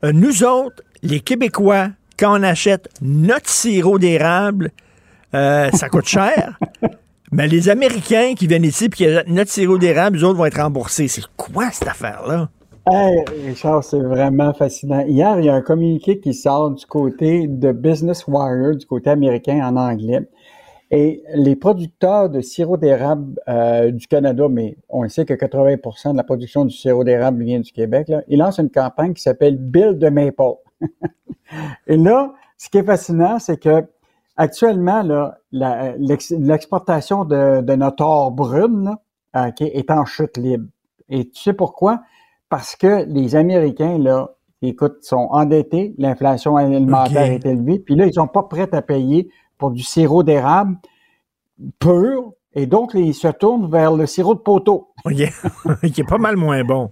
Euh, 0.04 0.12
nous 0.14 0.44
autres, 0.44 0.84
les 1.02 1.20
Québécois, 1.20 1.90
quand 2.18 2.40
on 2.40 2.44
achète 2.44 2.88
notre 3.02 3.50
sirop 3.50 4.00
d'érable, 4.00 4.72
ça 5.34 5.90
coûte 5.92 6.08
cher. 6.08 6.58
Mais 7.32 7.48
les 7.48 7.68
Américains 7.68 8.36
qui 8.36 8.48
viennent 8.48 8.64
ici 8.64 8.86
et 8.86 8.90
qui 8.90 9.06
achètent 9.06 9.28
notre 9.28 9.52
sirop 9.52 9.78
d'érable, 9.78 10.18
eux 10.18 10.24
autres 10.24 10.38
vont 10.38 10.46
être 10.46 10.62
remboursés. 10.62 11.10
C'est 11.10 11.26
quoi 11.36 11.72
cette 11.72 11.90
affaire-là? 11.90 12.50
Hey, 12.88 13.26
Richard, 13.48 13.84
c'est 13.84 14.00
vraiment 14.00 14.54
fascinant. 14.54 15.04
Hier, 15.08 15.40
il 15.40 15.46
y 15.46 15.50
a 15.50 15.56
un 15.56 15.62
communiqué 15.62 16.20
qui 16.20 16.36
sort 16.36 16.70
du 16.70 16.86
côté 16.86 17.48
de 17.48 17.72
Business 17.72 18.28
Wire, 18.28 18.76
du 18.76 18.86
côté 18.86 19.10
américain 19.10 19.60
en 19.68 19.76
anglais. 19.76 20.30
Et 20.92 21.24
les 21.34 21.56
producteurs 21.56 22.30
de 22.30 22.42
sirop 22.42 22.78
d'érable 22.78 23.40
euh, 23.48 23.90
du 23.90 24.06
Canada, 24.06 24.48
mais 24.50 24.78
on 24.88 25.10
sait 25.10 25.26
que 25.26 25.34
80% 25.34 26.12
de 26.12 26.18
la 26.18 26.24
production 26.24 26.64
du 26.64 26.76
sirop 26.76 27.04
d'érable 27.04 27.44
vient 27.44 27.60
du 27.60 27.72
Québec, 27.72 28.08
là, 28.08 28.22
ils 28.28 28.38
lancent 28.38 28.60
une 28.60 28.70
campagne 28.70 29.16
qui 29.16 29.24
s'appelle 29.24 29.58
Build 29.58 30.00
the 30.00 30.12
Maple. 30.12 30.60
Et 31.88 31.98
là, 31.98 32.36
ce 32.56 32.70
qui 32.70 32.78
est 32.78 32.84
fascinant, 32.84 33.40
c'est 33.40 33.58
que 33.58 33.84
actuellement, 34.38 35.32
l'exportation 35.52 37.26
de, 37.26 37.62
de, 37.62 37.74
notre 37.74 38.04
or 38.04 38.30
brune 38.32 38.96
là, 39.34 39.52
est 39.60 39.90
en 39.90 40.06
chute 40.06 40.38
libre. 40.38 40.68
Et 41.10 41.28
tu 41.30 41.42
sais 41.42 41.54
pourquoi? 41.54 42.02
Parce 42.56 42.78
que 42.78 43.04
les 43.10 43.36
Américains, 43.36 43.98
là, 43.98 44.30
écoute, 44.62 45.00
sont 45.02 45.28
endettés, 45.32 45.94
l'inflation 45.98 46.56
alimentaire 46.56 47.30
est 47.30 47.46
élevée, 47.46 47.80
puis 47.80 47.96
là, 47.96 48.06
ils 48.06 48.14
sont 48.14 48.30
pas 48.30 48.44
prêts 48.44 48.74
à 48.74 48.82
payer 48.82 49.28
pour 49.58 49.72
du 49.72 49.84
sirop 49.84 50.24
d'érable 50.24 50.78
pur, 51.80 52.32
et 52.54 52.66
donc, 52.66 52.92
ils 52.94 53.14
se 53.14 53.28
tournent 53.28 53.70
vers 53.70 53.94
le 53.94 54.06
sirop 54.06 54.36
de 54.36 54.40
poteau. 54.40 54.94
qui 55.06 55.24
est 56.00 56.08
pas 56.08 56.18
mal 56.18 56.38
moins 56.38 56.64
bon. 56.64 56.92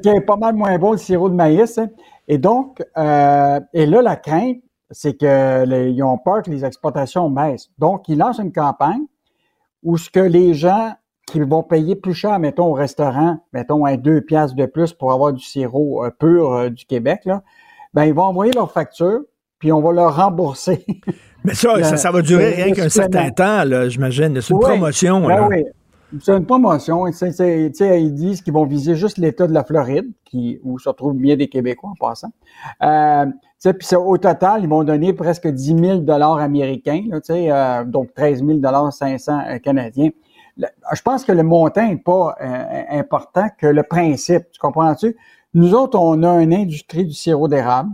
qui 0.00 0.08
est 0.10 0.20
pas 0.20 0.36
mal 0.36 0.54
moins 0.54 0.78
bon, 0.78 0.92
le 0.92 0.98
sirop 0.98 1.28
de 1.28 1.34
maïs. 1.34 1.76
Hein. 1.76 1.88
Et 2.28 2.38
donc, 2.38 2.80
euh, 2.96 3.58
et 3.72 3.86
là, 3.86 4.00
la 4.00 4.14
crainte, 4.14 4.58
c'est 4.92 5.16
qu'ils 5.16 6.04
ont 6.04 6.18
peur 6.18 6.42
que 6.42 6.52
les 6.52 6.64
exportations 6.64 7.28
baissent. 7.30 7.68
Donc, 7.78 8.08
ils 8.08 8.16
lancent 8.16 8.38
une 8.38 8.52
campagne 8.52 9.06
où 9.82 9.98
ce 9.98 10.08
que 10.08 10.20
les 10.20 10.54
gens 10.54 10.92
qui 11.34 11.40
vont 11.40 11.64
payer 11.64 11.96
plus 11.96 12.14
cher, 12.14 12.38
mettons, 12.38 12.66
au 12.66 12.74
restaurant, 12.74 13.38
mettons, 13.52 13.84
un 13.86 13.96
deux 13.96 14.20
piastres 14.20 14.54
de 14.54 14.66
plus 14.66 14.92
pour 14.92 15.12
avoir 15.12 15.32
du 15.32 15.42
sirop 15.42 16.04
euh, 16.04 16.10
pur 16.10 16.52
euh, 16.52 16.70
du 16.70 16.86
Québec, 16.86 17.22
là, 17.24 17.42
ben, 17.92 18.04
ils 18.04 18.14
vont 18.14 18.22
envoyer 18.22 18.52
leur 18.52 18.70
facture, 18.70 19.20
puis 19.58 19.72
on 19.72 19.80
va 19.80 19.92
leur 19.92 20.14
rembourser. 20.14 20.86
Mais 21.42 21.54
ça, 21.54 21.74
ça, 21.82 21.96
ça, 21.96 22.12
va 22.12 22.22
durer 22.22 22.50
rien 22.50 22.72
qu'un 22.72 22.88
certain 22.88 23.30
temps, 23.30 23.64
là, 23.64 23.88
j'imagine. 23.88 24.40
C'est 24.40 24.54
une 24.54 24.60
promotion. 24.60 25.22
Ben 25.22 25.28
là. 25.28 25.48
Oui. 25.48 25.64
C'est 26.20 26.36
une 26.36 26.46
promotion. 26.46 27.06
ils 27.08 28.14
disent 28.14 28.42
qu'ils 28.42 28.52
vont 28.52 28.66
viser 28.66 28.94
juste 28.94 29.18
l'État 29.18 29.46
de 29.46 29.52
la 29.52 29.64
Floride, 29.64 30.06
qui, 30.24 30.60
où 30.62 30.78
se 30.78 30.88
retrouvent 30.88 31.16
bien 31.16 31.36
des 31.36 31.48
Québécois 31.48 31.90
en 31.90 31.94
passant. 31.94 32.30
Euh, 32.82 33.26
puis 33.60 33.96
au 33.96 34.18
total, 34.18 34.62
ils 34.62 34.68
vont 34.68 34.84
donner 34.84 35.12
presque 35.12 35.48
10 35.48 35.78
000 35.78 35.98
dollars 35.98 36.38
américains, 36.38 37.02
là, 37.08 37.18
euh, 37.30 37.84
donc 37.84 38.12
13 38.14 38.44
000 38.44 38.58
dollars 38.58 38.92
500 38.92 39.40
euh, 39.48 39.58
canadiens. 39.58 40.10
Je 40.56 41.02
pense 41.02 41.24
que 41.24 41.32
le 41.32 41.42
montant 41.42 41.86
n'est 41.86 41.96
pas 41.96 42.36
euh, 42.40 42.82
important 42.90 43.48
que 43.58 43.66
le 43.66 43.82
principe. 43.82 44.50
Tu 44.52 44.58
comprends-tu? 44.58 45.16
Nous 45.54 45.74
autres, 45.74 45.98
on 45.98 46.22
a 46.22 46.42
une 46.42 46.54
industrie 46.54 47.04
du 47.04 47.12
sirop 47.12 47.48
d'érable 47.48 47.90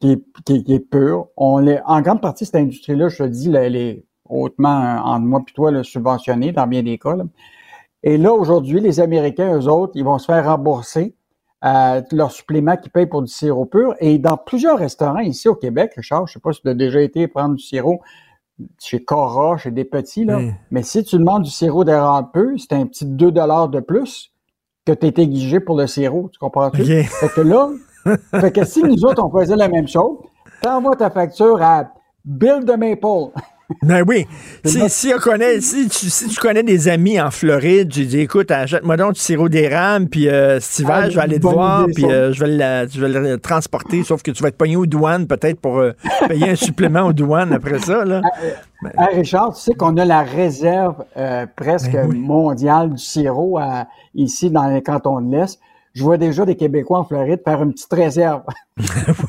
qui 0.00 0.12
est, 0.12 0.64
qui, 0.64 0.80
pure. 0.80 1.28
On 1.36 1.66
est, 1.66 1.80
en 1.84 2.00
grande 2.00 2.20
partie, 2.20 2.46
cette 2.46 2.56
industrie-là, 2.56 3.08
je 3.08 3.18
te 3.18 3.28
dis, 3.28 3.54
elle 3.54 3.76
est 3.76 4.04
hautement, 4.28 5.00
entre 5.04 5.26
moi 5.26 5.42
et 5.46 5.52
toi, 5.52 5.84
subventionnée 5.84 6.52
dans 6.52 6.66
bien 6.66 6.82
des 6.82 6.98
cas. 6.98 7.16
Et 8.02 8.16
là, 8.16 8.32
aujourd'hui, 8.32 8.80
les 8.80 9.00
Américains, 9.00 9.58
eux 9.58 9.68
autres, 9.68 9.92
ils 9.94 10.04
vont 10.04 10.18
se 10.18 10.26
faire 10.26 10.44
rembourser 10.44 11.14
euh, 11.64 12.00
leur 12.12 12.32
supplément 12.32 12.76
qu'ils 12.76 12.90
payent 12.90 13.06
pour 13.06 13.22
du 13.22 13.30
sirop 13.30 13.66
pur. 13.66 13.94
Et 14.00 14.18
dans 14.18 14.38
plusieurs 14.38 14.78
restaurants 14.78 15.18
ici 15.18 15.48
au 15.48 15.54
Québec, 15.54 15.92
Richard, 15.96 16.26
je 16.26 16.34
sais 16.34 16.40
pas 16.40 16.52
si 16.52 16.62
tu 16.62 16.68
as 16.68 16.74
déjà 16.74 17.02
été 17.02 17.28
prendre 17.28 17.56
du 17.56 17.62
sirop 17.62 18.00
chez 18.78 19.04
Cora, 19.04 19.56
chez 19.56 19.70
des 19.70 19.84
petits, 19.84 20.24
là. 20.24 20.40
Mais 20.70 20.82
si 20.82 21.02
tu 21.04 21.18
demandes 21.18 21.42
du 21.42 21.50
sirop 21.50 21.84
d'érable 21.84 22.28
peu, 22.32 22.56
c'est 22.58 22.72
un 22.72 22.86
petit 22.86 23.06
2 23.06 23.30
de 23.32 23.80
plus 23.80 24.32
que 24.84 24.92
tu 24.92 25.06
es 25.06 25.22
exigé 25.22 25.60
pour 25.60 25.76
le 25.76 25.86
sirop. 25.86 26.28
Tu 26.32 26.38
comprends-tu? 26.38 26.84
Fait 26.84 27.28
que 27.28 27.40
là, 27.40 27.68
fait 28.40 28.52
que 28.52 28.64
si 28.64 28.82
nous 28.82 29.04
autres, 29.04 29.22
on 29.24 29.30
faisait 29.30 29.56
la 29.56 29.68
même 29.68 29.86
chose, 29.86 30.18
t'envoies 30.62 30.96
ta 30.96 31.10
facture 31.10 31.62
à 31.62 31.92
Bill 32.24 32.64
de 32.64 32.72
Maple. 32.72 33.32
Ben 33.82 34.04
oui. 34.06 34.26
Si, 34.64 34.88
si, 34.90 35.10
connaît, 35.12 35.60
si, 35.60 35.88
tu, 35.88 36.10
si 36.10 36.28
tu 36.28 36.38
connais 36.38 36.62
des 36.62 36.88
amis 36.88 37.20
en 37.20 37.30
Floride, 37.30 37.88
tu 37.88 38.04
dis 38.04 38.20
écoute, 38.20 38.50
achète-moi 38.50 38.96
donc 38.96 39.14
du 39.14 39.20
sirop 39.20 39.48
d'érable, 39.48 40.08
puis 40.08 40.28
euh, 40.28 40.60
cet 40.60 40.80
hiver, 40.80 41.00
ah, 41.04 41.08
je 41.08 41.16
vais 41.16 41.22
aller 41.22 41.40
te 41.40 41.46
voir, 41.46 41.86
puis 41.94 42.04
euh, 42.04 42.32
je, 42.32 42.44
vais 42.44 42.50
le, 42.50 42.88
je 42.90 43.00
vais 43.00 43.08
le 43.08 43.38
transporter, 43.38 44.04
sauf 44.04 44.22
que 44.22 44.30
tu 44.30 44.42
vas 44.42 44.50
être 44.50 44.58
pogné 44.58 44.76
aux 44.76 44.86
douanes 44.86 45.26
peut-être 45.26 45.58
pour 45.58 45.78
euh, 45.78 45.92
payer 46.28 46.50
un 46.50 46.56
supplément 46.56 47.06
aux 47.06 47.12
douanes 47.12 47.52
après 47.54 47.78
ça. 47.78 48.04
Là. 48.04 48.20
Ah, 48.98 49.08
Richard, 49.14 49.54
tu 49.54 49.62
sais 49.62 49.74
qu'on 49.74 49.96
a 49.96 50.04
la 50.04 50.22
réserve 50.22 51.04
presque 51.56 51.92
ben 51.92 52.12
mondiale 52.12 52.90
du 52.90 53.02
sirop 53.02 53.58
ici 54.14 54.50
dans 54.50 54.66
les 54.66 54.82
cantons 54.82 55.20
de 55.20 55.34
l'Est 55.34 55.58
je 55.92 56.04
vois 56.04 56.16
déjà 56.16 56.44
des 56.44 56.56
Québécois 56.56 57.00
en 57.00 57.04
Floride 57.04 57.40
faire 57.44 57.62
une 57.62 57.72
petite 57.72 57.92
réserve. 57.92 58.42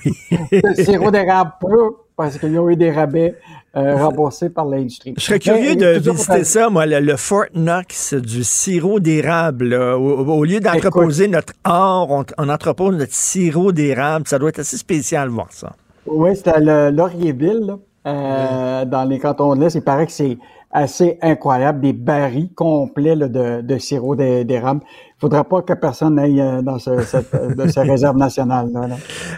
oui. 0.06 0.14
le 0.52 0.84
sirop 0.84 1.12
d'érable 1.12 1.54
peu, 1.60 1.96
parce 2.16 2.38
qu'ils 2.38 2.58
ont 2.60 2.70
eu 2.70 2.76
des 2.76 2.92
rabais 2.92 3.36
euh, 3.78 3.96
remboursé 3.96 4.50
par 4.50 4.66
l'industrie. 4.66 5.14
Je 5.18 5.24
serais 5.24 5.40
curieux 5.40 5.76
de 5.78 5.98
visiter 6.00 6.44
ça, 6.44 6.70
moi, 6.70 6.86
le, 6.86 7.16
Fort 7.16 7.46
Knox 7.54 8.14
du 8.14 8.44
sirop 8.44 9.00
d'érable. 9.00 9.74
Au, 9.74 10.44
lieu 10.44 10.60
d'entreposer 10.60 11.30
notre 11.30 11.54
or, 11.64 12.26
on, 12.38 12.50
entrepose 12.50 12.98
notre 12.98 13.14
sirop 13.14 13.72
d'érable. 13.72 14.28
Ça 14.28 14.40
doit 14.40 14.50
être 14.50 14.60
assez 14.60 14.78
spécial 14.78 15.30
voir 15.30 15.48
ça. 15.52 15.74
Oui, 16.06 16.36
c'était 16.36 16.52
à 16.52 16.92
Laurierville, 16.92 17.76
euh, 18.08 18.86
dans 18.86 19.06
les 19.06 19.20
cantons 19.20 19.56
de 19.56 19.62
l'Est. 19.62 19.76
Il 19.76 19.84
paraît 19.84 20.08
que 20.08 20.12
c'est 20.12 20.38
assez 20.72 21.18
incroyable, 21.22 21.82
des 21.82 21.94
barils 21.94 22.54
complets 22.54 23.16
de, 23.16 23.62
de, 23.62 23.78
sirop 23.78 24.16
d'érable. 24.16 24.82
Il 25.22 25.26
faudra 25.30 25.44
pas 25.44 25.62
que 25.62 25.74
personne 25.74 26.18
aille 26.18 26.42
euh, 26.42 26.64
dans 26.64 26.80
ce, 26.80 27.00
cette, 27.02 27.32
de 27.56 27.68
ces 27.68 27.82
réserves 27.82 28.18
nationales. 28.18 28.70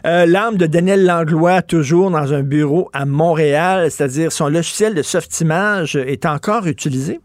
Euh, 0.05 0.25
L'arme 0.25 0.55
de 0.57 0.65
Daniel 0.65 1.05
Langlois, 1.05 1.61
toujours 1.61 2.09
dans 2.09 2.33
un 2.33 2.41
bureau 2.41 2.89
à 2.93 3.05
Montréal, 3.05 3.89
c'est-à-dire 3.91 4.31
son 4.31 4.47
logiciel 4.47 4.95
de 4.95 5.01
Softimage 5.01 5.95
est 5.95 6.25
encore 6.25 6.67
utilisé? 6.67 7.19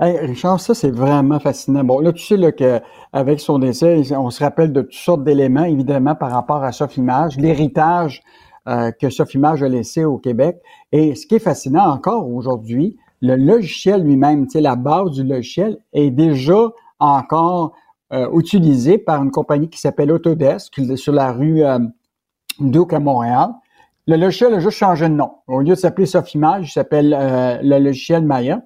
Hey, 0.00 0.18
Richard, 0.18 0.60
ça, 0.60 0.74
c'est 0.74 0.90
vraiment 0.90 1.38
fascinant. 1.40 1.84
Bon, 1.84 2.00
là, 2.00 2.12
tu 2.12 2.24
sais 2.24 2.36
là, 2.36 2.52
qu'avec 2.52 3.40
son 3.40 3.58
décès, 3.58 4.02
on 4.16 4.30
se 4.30 4.42
rappelle 4.42 4.72
de 4.72 4.82
toutes 4.82 4.94
sortes 4.94 5.24
d'éléments, 5.24 5.64
évidemment, 5.64 6.14
par 6.14 6.30
rapport 6.30 6.64
à 6.64 6.72
Sofimage, 6.72 7.36
l'héritage 7.36 8.22
euh, 8.68 8.90
que 8.92 9.10
Sofimage 9.10 9.62
a 9.62 9.68
laissé 9.68 10.04
au 10.04 10.18
Québec. 10.18 10.56
Et 10.90 11.14
ce 11.14 11.26
qui 11.26 11.36
est 11.36 11.40
fascinant 11.40 11.90
encore 11.90 12.28
aujourd'hui, 12.30 12.96
le 13.20 13.36
logiciel 13.36 14.02
lui-même, 14.02 14.46
tu 14.46 14.52
sais, 14.52 14.60
la 14.60 14.76
base 14.76 15.12
du 15.12 15.24
logiciel 15.24 15.78
est 15.92 16.10
déjà 16.10 16.72
encore 17.04 17.72
euh, 18.12 18.28
utilisé 18.38 18.98
par 18.98 19.22
une 19.22 19.30
compagnie 19.30 19.68
qui 19.68 19.78
s'appelle 19.78 20.10
Autodesk, 20.12 20.80
sur 20.96 21.12
la 21.12 21.32
rue 21.32 21.64
euh, 21.64 21.78
Duke 22.60 22.92
à 22.92 23.00
Montréal. 23.00 23.50
Le 24.06 24.16
logiciel 24.16 24.54
a 24.54 24.58
juste 24.58 24.78
changé 24.78 25.08
de 25.08 25.14
nom. 25.14 25.30
Au 25.46 25.60
lieu 25.60 25.70
de 25.70 25.74
s'appeler 25.74 26.06
Sofimage, 26.06 26.68
il 26.68 26.72
s'appelle 26.72 27.16
euh, 27.18 27.58
le 27.62 27.78
logiciel 27.78 28.24
Maya. 28.24 28.62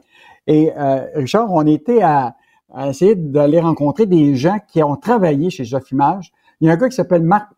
Et 0.49 0.73
Richard, 1.17 1.53
on 1.53 1.67
était 1.67 2.03
à, 2.03 2.37
à 2.73 2.91
essayer 2.91 3.17
d'aller 3.17 3.59
rencontrer 3.59 4.07
des 4.07 4.37
gens 4.37 4.59
qui 4.69 4.81
ont 4.81 4.95
travaillé 4.95 5.51
chez 5.51 5.65
Sofimage. 5.65 6.33
Il 6.61 6.69
y 6.69 6.71
a 6.71 6.75
un 6.75 6.77
gars 6.77 6.89
qui 6.89 6.95
s'appelle 6.95 7.25
Marc 7.25 7.49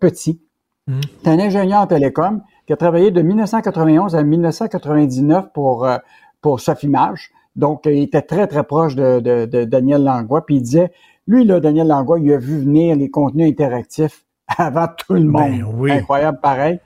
Petit, 0.00 0.40
Mm. 0.88 1.00
C'est 1.22 1.30
un 1.30 1.38
ingénieur 1.38 1.80
en 1.82 1.86
télécom 1.86 2.42
qui 2.66 2.72
a 2.72 2.76
travaillé 2.76 3.10
de 3.10 3.22
1991 3.22 4.16
à 4.16 4.22
1999 4.22 5.52
pour, 5.52 5.84
euh, 5.84 5.98
pour 6.40 6.60
Sofimage. 6.60 7.30
Donc, 7.58 7.86
il 7.86 8.02
était 8.04 8.22
très, 8.22 8.46
très 8.46 8.62
proche 8.62 8.94
de, 8.94 9.18
de, 9.18 9.64
Daniel 9.64 10.04
Langlois. 10.04 10.46
Puis 10.46 10.56
il 10.56 10.62
disait, 10.62 10.92
lui, 11.26 11.44
là, 11.44 11.58
Daniel 11.58 11.88
Langlois, 11.88 12.20
il 12.20 12.32
a 12.32 12.38
vu 12.38 12.60
venir 12.60 12.94
les 12.96 13.10
contenus 13.10 13.50
interactifs 13.50 14.24
avant 14.56 14.86
tout 14.96 15.14
le 15.14 15.30
ben 15.30 15.62
monde. 15.62 15.90
Incroyable, 15.90 16.38
pareil. 16.40 16.78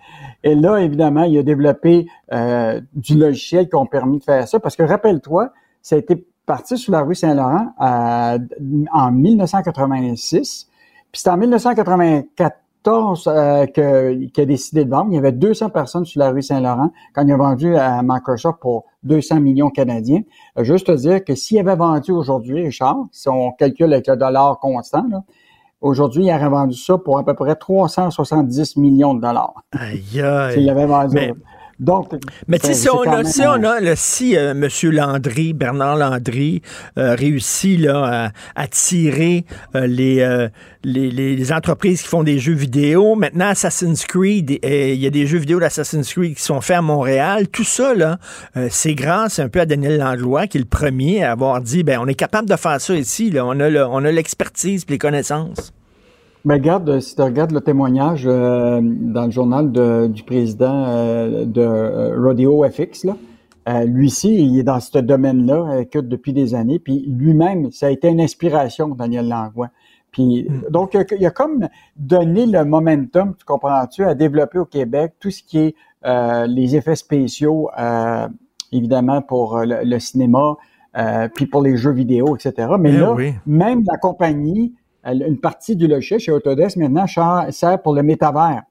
Et 0.43 0.55
là, 0.55 0.79
évidemment, 0.79 1.25
il 1.25 1.39
a 1.39 1.43
développé 1.43 2.07
euh, 2.33 2.81
du 2.95 3.19
logiciel 3.19 3.69
qui 3.69 3.77
ont 3.77 3.87
permis 3.87 4.19
de 4.19 4.25
faire 4.25 4.49
ça. 4.49 4.59
Parce 4.59 4.75
que 4.75 4.83
rappelle-toi, 4.83 5.53
ça 5.83 5.97
a 5.97 5.99
été 5.99 6.27
parti 6.47 6.79
sur 6.79 6.93
la 6.93 7.03
rue 7.03 7.15
Saint-Laurent 7.15 7.75
euh, 7.81 8.39
en 8.93 9.13
1986. 9.13 10.69
Puis 11.13 11.21
c'est 11.21 11.29
en 11.29 11.37
1984 12.87 13.79
euh, 13.79 14.27
qui 14.33 14.41
a 14.41 14.45
décidé 14.45 14.85
de 14.85 14.91
vendre. 14.91 15.09
Il 15.11 15.15
y 15.15 15.19
avait 15.19 15.33
200 15.33 15.71
personnes 15.71 16.05
sur 16.05 16.19
la 16.21 16.31
rue 16.31 16.43
Saint-Laurent 16.43 16.91
quand 17.15 17.27
il 17.27 17.33
a 17.33 17.37
vendu 17.37 17.77
à 17.77 18.03
Microsoft 18.03 18.59
pour 18.61 18.85
200 19.05 19.41
millions 19.41 19.71
canadiens. 19.71 20.23
Euh, 20.59 20.65
juste 20.65 20.87
te 20.87 20.93
dire 20.93 21.25
que 21.25 21.35
s'il 21.35 21.59
avait 21.59 21.77
vendu 21.77 22.13
aujourd'hui, 22.13 22.65
Richard, 22.65 23.07
si 23.13 23.29
on 23.29 23.53
calcule 23.53 23.93
avec 23.93 24.07
le 24.07 24.17
dollar 24.17 24.59
constant, 24.59 25.05
aujourd'hui, 25.81 26.27
il 26.27 26.35
aurait 26.35 26.49
vendu 26.49 26.77
ça 26.77 26.99
pour 26.99 27.19
à 27.19 27.25
peu 27.25 27.35
près 27.35 27.55
370 27.55 28.77
millions 28.77 29.15
de 29.15 29.21
dollars. 29.21 29.63
Aïe, 29.73 30.21
aïe. 30.21 30.55
S'il 30.55 30.71
avait 30.71 30.87
vendu. 30.87 31.33
Donc, 31.83 32.13
mais 32.47 32.61
si 32.63 32.89
on, 32.89 33.03
a, 33.03 33.25
si 33.25 33.43
on 33.43 33.65
a, 33.65 33.97
si 33.97 34.37
euh, 34.37 34.53
M. 34.53 34.69
Landry, 34.93 35.53
Bernard 35.53 35.97
Landry, 35.97 36.63
euh, 36.97 37.17
réussit 37.17 37.81
là, 37.81 38.31
à, 38.55 38.69
tirer 38.69 39.45
euh, 39.75 39.89
les, 39.89 40.51
les, 41.11 41.53
entreprises 41.53 42.03
qui 42.03 42.09
font 42.09 42.23
des 42.23 42.39
jeux 42.39 42.55
vidéo, 42.55 43.17
maintenant 43.17 43.49
Assassin's 43.49 44.07
Creed, 44.07 44.61
il 44.63 44.95
y 44.95 45.07
a 45.09 45.11
des 45.11 45.27
jeux 45.27 45.39
vidéo 45.39 45.59
d'Assassin's 45.59 46.13
Creed 46.13 46.37
qui 46.37 46.43
sont 46.43 46.61
faits 46.61 46.77
à 46.77 46.83
Montréal, 46.83 47.49
tout 47.49 47.65
ça, 47.65 47.95
là, 47.95 48.19
c'est 48.71 48.95
grâce 48.95 49.41
un 49.41 49.49
peu 49.49 49.59
à 49.59 49.67
Daniel 49.67 49.99
Langlois, 49.99 50.47
qui 50.47 50.59
est 50.59 50.61
le 50.61 50.67
premier 50.67 51.25
à 51.25 51.33
avoir 51.33 51.61
dit, 51.61 51.83
ben 51.83 51.99
on 52.01 52.07
est 52.07 52.15
capable 52.15 52.49
de 52.49 52.55
faire 52.55 52.81
ça 52.81 52.95
ici, 52.95 53.31
là, 53.31 53.45
on 53.45 53.59
a 53.59 54.13
l'expertise 54.13 54.85
et 54.89 54.93
les 54.93 54.99
connaissances. 54.99 55.73
Mais 56.45 56.55
regarde, 56.55 56.89
euh, 56.89 57.01
si 57.01 57.15
tu 57.15 57.23
regardes 57.23 57.53
le 57.53 57.61
témoignage 57.61 58.25
euh, 58.27 58.81
dans 58.83 59.27
le 59.27 59.31
journal 59.31 59.71
de, 59.71 60.09
du 60.09 60.25
président 60.25 60.87
euh, 60.87 61.45
de 61.45 62.21
Rodeo 62.21 62.65
FX, 62.69 63.05
là, 63.05 63.17
lui 63.85 64.11
ci 64.11 64.45
il 64.45 64.59
est 64.59 64.65
dans 64.65 64.81
ce 64.81 64.99
domaine-là 64.99 65.85
que 65.85 66.01
depuis 66.01 66.33
des 66.33 66.55
années. 66.55 66.81
Puis 66.81 67.05
lui-même, 67.07 67.71
ça 67.71 67.87
a 67.87 67.91
été 67.91 68.09
une 68.09 68.21
inspiration, 68.21 68.89
Daniel 68.89 69.29
Langlois. 69.29 69.69
Puis 70.11 70.49
mm. 70.49 70.71
donc, 70.71 70.97
il 71.17 71.25
a 71.25 71.31
comme 71.31 71.69
donné 71.97 72.47
le 72.47 72.65
momentum, 72.65 73.35
tu 73.39 73.45
comprends-tu, 73.45 74.05
à 74.05 74.15
développer 74.15 74.59
au 74.59 74.65
Québec 74.65 75.15
tout 75.21 75.31
ce 75.31 75.43
qui 75.45 75.59
est 75.59 75.75
les 76.49 76.75
effets 76.75 76.97
spéciaux, 76.97 77.71
évidemment 78.73 79.23
pour 79.23 79.61
le, 79.65 79.99
cinéma, 80.01 80.57
puis 81.35 81.47
pour 81.47 81.63
les 81.63 81.77
jeux 81.77 81.93
vidéo, 81.93 82.35
etc. 82.35 82.69
Mais 82.81 82.93
eh 82.93 82.99
là, 82.99 83.15
même 83.47 83.85
la 83.87 83.97
compagnie 83.97 84.75
une 85.05 85.39
partie 85.39 85.77
du 85.77 85.87
logiciel 85.87 86.21
chez 86.21 86.33
Autodesk 86.33 86.77
maintenant 86.77 87.07
sert 87.07 87.83
pour 87.83 87.95
le 87.95 88.03
métavers. 88.03 88.63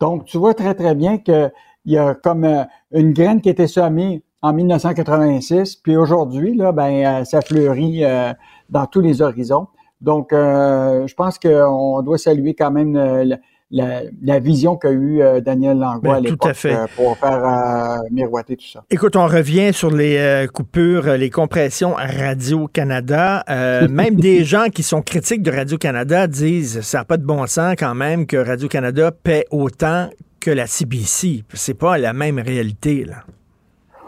Donc, 0.00 0.24
tu 0.24 0.38
vois 0.38 0.54
très, 0.54 0.74
très 0.74 0.94
bien 0.94 1.18
qu'il 1.18 1.52
y 1.86 1.96
a 1.96 2.14
comme 2.14 2.44
euh, 2.44 2.64
une 2.92 3.12
graine 3.12 3.40
qui 3.40 3.48
était 3.48 3.66
semée 3.66 4.22
en 4.42 4.52
1986, 4.52 5.76
puis 5.76 5.96
aujourd'hui, 5.96 6.54
là, 6.54 6.72
ben, 6.72 7.22
euh, 7.22 7.24
ça 7.24 7.40
fleurit 7.40 8.04
euh, 8.04 8.32
dans 8.68 8.86
tous 8.86 9.00
les 9.00 9.22
horizons. 9.22 9.68
Donc, 10.00 10.32
je 10.32 11.14
pense 11.14 11.38
qu'on 11.38 12.02
doit 12.02 12.18
saluer 12.18 12.52
quand 12.52 12.70
même 12.70 13.38
la, 13.74 14.38
vision 14.38 14.76
qu'a 14.76 14.90
eu 14.90 15.20
euh, 15.20 15.40
Daniel 15.40 15.78
Langlois 15.78 16.14
ben, 16.14 16.18
à 16.18 16.20
l'époque 16.20 16.56
euh, 16.64 16.86
pour 16.96 17.16
faire 17.18 17.44
euh, 17.44 18.08
miroiter 18.10 18.56
tout 18.56 18.66
ça. 18.66 18.84
Écoute, 18.90 19.16
on 19.16 19.26
revient 19.26 19.72
sur 19.72 19.90
les 19.90 20.46
coupures, 20.52 21.16
les 21.16 21.30
compressions 21.30 21.96
à 21.96 22.06
Radio-Canada. 22.06 23.44
même 23.88 24.16
des 24.16 24.44
gens 24.44 24.66
qui 24.72 24.82
sont 24.82 25.02
critiques 25.02 25.42
de 25.42 25.50
Radio-Canada 25.50 26.26
disent 26.26 26.80
ça 26.80 26.98
n'a 26.98 27.04
pas 27.04 27.16
de 27.16 27.24
bon 27.24 27.46
sens 27.46 27.74
quand 27.78 27.94
même 27.94 28.26
que 28.26 28.36
Radio-Canada 28.36 29.10
paie 29.10 29.46
autant 29.50 30.08
que 30.40 30.50
la 30.50 30.66
CBC. 30.66 31.44
C'est 31.54 31.74
pas 31.74 31.98
la 31.98 32.12
même 32.12 32.38
réalité, 32.38 33.04
là. 33.04 33.24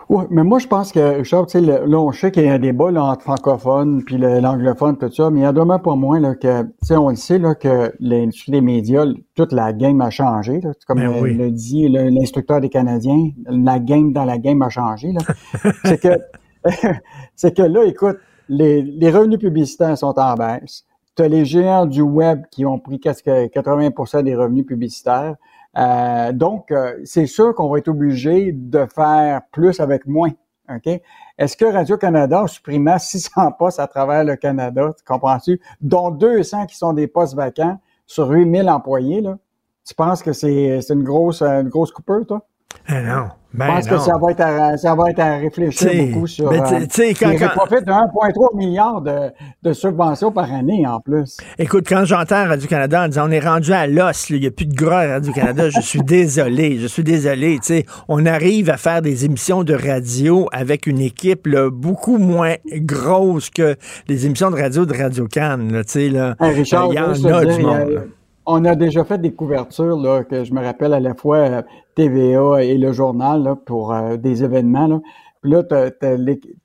Oui, 0.08 0.24
mais 0.30 0.44
moi, 0.44 0.60
je 0.60 0.68
pense 0.68 0.92
que, 0.92 1.18
Richard, 1.18 1.46
tu 1.46 1.58
sais, 1.58 1.60
là, 1.60 1.98
on 1.98 2.12
sait 2.12 2.30
qu'il 2.30 2.44
y 2.44 2.48
a 2.48 2.52
un 2.52 2.58
débat 2.60 2.92
là, 2.92 3.04
entre 3.04 3.22
francophones 3.22 4.04
puis 4.04 4.18
l'anglophone, 4.18 4.96
tout 4.96 5.10
ça, 5.10 5.30
mais 5.30 5.40
il 5.40 5.42
y 5.42 5.46
a 5.46 5.52
demain 5.52 5.80
pour 5.80 5.96
moi 5.96 6.20
là, 6.20 6.36
que, 6.36 6.62
tu 6.62 6.68
sais, 6.82 6.96
on 6.96 7.08
le 7.08 7.16
sait, 7.16 7.38
là, 7.38 7.56
que 7.56 7.92
l'industrie 7.98 8.52
des 8.52 8.60
médias, 8.60 9.04
toute 9.34 9.52
la 9.52 9.72
game 9.72 10.00
a 10.00 10.10
changé. 10.10 10.60
Là, 10.60 10.70
comme 10.86 11.00
ben 11.00 11.36
le, 11.36 11.50
dit 11.50 11.88
l'instructeur 11.88 12.60
des 12.60 12.68
Canadiens, 12.68 13.30
la 13.46 13.80
game 13.80 14.12
dans 14.12 14.24
la 14.24 14.38
game 14.38 14.62
a 14.62 14.68
changé. 14.68 15.10
Là. 15.10 15.20
c'est 15.84 16.00
que, 16.00 16.20
c'est 17.34 17.56
que 17.56 17.62
là, 17.62 17.84
écoute, 17.84 18.18
les, 18.48 18.82
les 18.82 19.10
revenus 19.10 19.40
publicitaires 19.40 19.98
sont 19.98 20.16
en 20.18 20.34
baisse. 20.34 20.84
Tu 21.16 21.22
as 21.22 21.28
les 21.28 21.44
géants 21.44 21.86
du 21.86 22.02
web 22.02 22.42
qui 22.52 22.64
ont 22.64 22.78
pris 22.78 22.98
presque 22.98 23.26
80% 23.26 24.22
des 24.22 24.36
revenus 24.36 24.66
publicitaires. 24.66 25.34
Euh, 25.76 26.32
donc, 26.32 26.70
euh, 26.70 26.98
c'est 27.04 27.26
sûr 27.26 27.54
qu'on 27.54 27.68
va 27.68 27.78
être 27.78 27.88
obligé 27.88 28.52
de 28.52 28.86
faire 28.86 29.42
plus 29.52 29.80
avec 29.80 30.06
moins. 30.06 30.32
OK? 30.68 31.00
Est-ce 31.38 31.56
que 31.56 31.64
Radio-Canada 31.64 32.42
a 32.42 32.46
supprimé 32.46 32.96
600 32.98 33.52
postes 33.52 33.80
à 33.80 33.86
travers 33.86 34.24
le 34.24 34.36
Canada, 34.36 34.92
tu 34.96 35.04
comprends-tu? 35.04 35.60
Dont 35.80 36.10
200 36.10 36.66
qui 36.66 36.76
sont 36.76 36.92
des 36.92 37.06
postes 37.06 37.34
vacants 37.34 37.78
sur 38.06 38.28
8000 38.28 38.68
employés, 38.68 39.20
là. 39.20 39.38
Tu 39.84 39.94
penses 39.94 40.20
que 40.20 40.32
c'est 40.32 40.80
une 40.90 41.04
grosse, 41.04 41.42
une 41.42 41.68
grosse 41.68 41.92
coupure, 41.92 42.26
toi? 42.26 42.42
Eh 42.88 43.00
non. 43.02 43.28
Ben 43.56 43.66
je 43.66 43.88
pense 43.88 43.88
que 43.88 43.98
ça 43.98 44.18
va, 44.20 44.30
être 44.30 44.40
à, 44.40 44.76
ça 44.76 44.94
va 44.94 45.10
être 45.10 45.18
à 45.18 45.36
réfléchir 45.36 45.90
beaucoup 46.08 46.26
sur. 46.26 46.50
Ben, 46.50 46.62
euh, 46.62 47.12
quand, 47.18 47.32
quand... 47.38 47.48
profite 47.54 47.86
de 47.86 47.92
1,3 47.92 48.56
milliard 48.56 49.00
de, 49.00 49.32
de, 49.62 49.72
subventions 49.72 50.30
par 50.30 50.52
année 50.52 50.86
en 50.86 51.00
plus. 51.00 51.38
Écoute, 51.58 51.86
quand 51.88 52.04
j'entends 52.04 52.46
Radio-Canada 52.46 53.04
en 53.04 53.08
disant 53.08 53.28
on 53.28 53.30
est 53.30 53.40
rendu 53.40 53.72
à 53.72 53.86
l'os, 53.86 54.28
il 54.30 54.40
n'y 54.40 54.46
a 54.46 54.50
plus 54.50 54.66
de 54.66 54.74
gras 54.74 55.00
à 55.00 55.08
Radio-Canada, 55.14 55.70
je 55.70 55.80
suis 55.80 56.00
désolé, 56.04 56.78
je 56.78 56.86
suis 56.86 57.04
désolé. 57.04 57.58
sais, 57.62 57.86
on 58.08 58.26
arrive 58.26 58.68
à 58.68 58.76
faire 58.76 59.00
des 59.00 59.24
émissions 59.24 59.64
de 59.64 59.74
radio 59.74 60.48
avec 60.52 60.86
une 60.86 61.00
équipe 61.00 61.46
là, 61.46 61.70
beaucoup 61.70 62.18
moins 62.18 62.56
grosse 62.66 63.48
que 63.50 63.76
les 64.08 64.26
émissions 64.26 64.50
de 64.50 64.56
radio 64.56 64.84
de 64.84 64.96
Radio-Can. 64.96 65.58
Là, 65.70 65.82
là. 66.10 66.36
Richard, 66.40 66.88
il 66.90 66.96
y 66.96 67.00
en 67.00 67.10
a 67.10 67.44
du 67.44 67.62
monde 67.62 68.15
on 68.46 68.64
a 68.64 68.74
déjà 68.74 69.04
fait 69.04 69.18
des 69.18 69.32
couvertures 69.32 69.96
là, 69.96 70.24
que 70.24 70.44
je 70.44 70.54
me 70.54 70.62
rappelle 70.62 70.94
à 70.94 71.00
la 71.00 71.14
fois 71.14 71.36
euh, 71.36 71.62
TVA 71.94 72.62
et 72.62 72.78
le 72.78 72.92
journal 72.92 73.42
là, 73.42 73.56
pour 73.56 73.92
euh, 73.92 74.16
des 74.16 74.44
événements. 74.44 74.86
Là. 74.86 75.00
Puis 75.42 75.50
là, 75.50 75.62
tu 75.62 75.74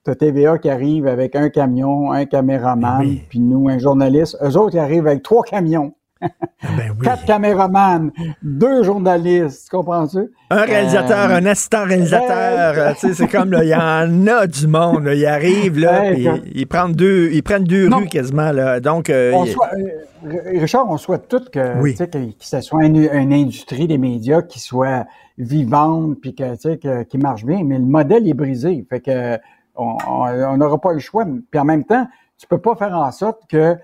as, 0.09 0.15
TVA 0.15 0.57
qui 0.57 0.69
arrive 0.69 1.07
avec 1.07 1.35
un 1.35 1.49
camion, 1.49 2.11
un 2.11 2.25
caméraman, 2.25 3.17
puis 3.29 3.39
nous, 3.39 3.69
un 3.69 3.77
journaliste. 3.77 4.37
Eux 4.41 4.57
autres, 4.57 4.75
ils 4.75 4.79
arrivent 4.79 5.07
avec 5.07 5.23
trois 5.23 5.43
camions. 5.43 5.93
Ah, 6.21 6.67
ben 6.77 6.95
Quatre 7.03 7.25
caméramans, 7.25 8.11
deux 8.43 8.83
journalistes, 8.83 9.67
comprends-tu? 9.69 10.31
Un 10.51 10.61
réalisateur, 10.61 11.31
euh, 11.31 11.37
un 11.37 11.45
assistant 11.47 11.85
réalisateur, 11.85 12.95
tu 12.95 13.07
sais, 13.07 13.13
c'est 13.15 13.27
comme, 13.27 13.57
il 13.61 13.69
y 13.69 13.75
en 13.75 14.27
a 14.27 14.45
du 14.45 14.67
monde, 14.67 15.05
là, 15.05 15.15
ils 15.15 15.25
arrivent, 15.25 15.79
là, 15.79 16.11
ils, 16.13 16.67
prennent 16.67 16.93
deux, 16.93 17.29
ils 17.31 17.41
prennent 17.41 17.63
deux 17.63 17.89
rues 17.91 18.07
quasiment, 18.07 18.51
là, 18.51 18.79
donc... 18.79 19.09
Euh, 19.09 19.33
euh, 19.33 20.59
Richard, 20.59 20.87
on 20.87 20.97
souhaite 20.97 21.27
tous 21.27 21.49
que, 21.49 21.81
que, 21.81 22.03
que, 22.05 22.33
ce 22.39 22.61
soit 22.61 22.85
une, 22.85 23.33
industrie 23.33 23.87
des 23.87 23.97
médias 23.97 24.43
qui 24.43 24.59
soit 24.59 25.07
vivante, 25.39 26.19
puis 26.21 26.35
que, 26.35 26.53
tu 26.55 26.79
sais, 26.79 27.05
qui 27.05 27.17
marche 27.17 27.43
bien, 27.43 27.63
mais 27.63 27.79
le 27.79 27.85
modèle 27.85 28.27
est 28.27 28.35
brisé, 28.35 28.85
fait 28.87 28.99
que 28.99 29.39
on 29.75 30.57
n'aura 30.57 30.79
pas 30.79 30.93
le 30.93 30.99
choix, 30.99 31.25
puis 31.25 31.59
en 31.59 31.65
même 31.65 31.85
temps, 31.85 32.05
tu 32.37 32.45
peux 32.47 32.59
pas 32.59 32.75
faire 32.75 32.93
en 32.93 33.11
sorte 33.11 33.41
que 33.49 33.77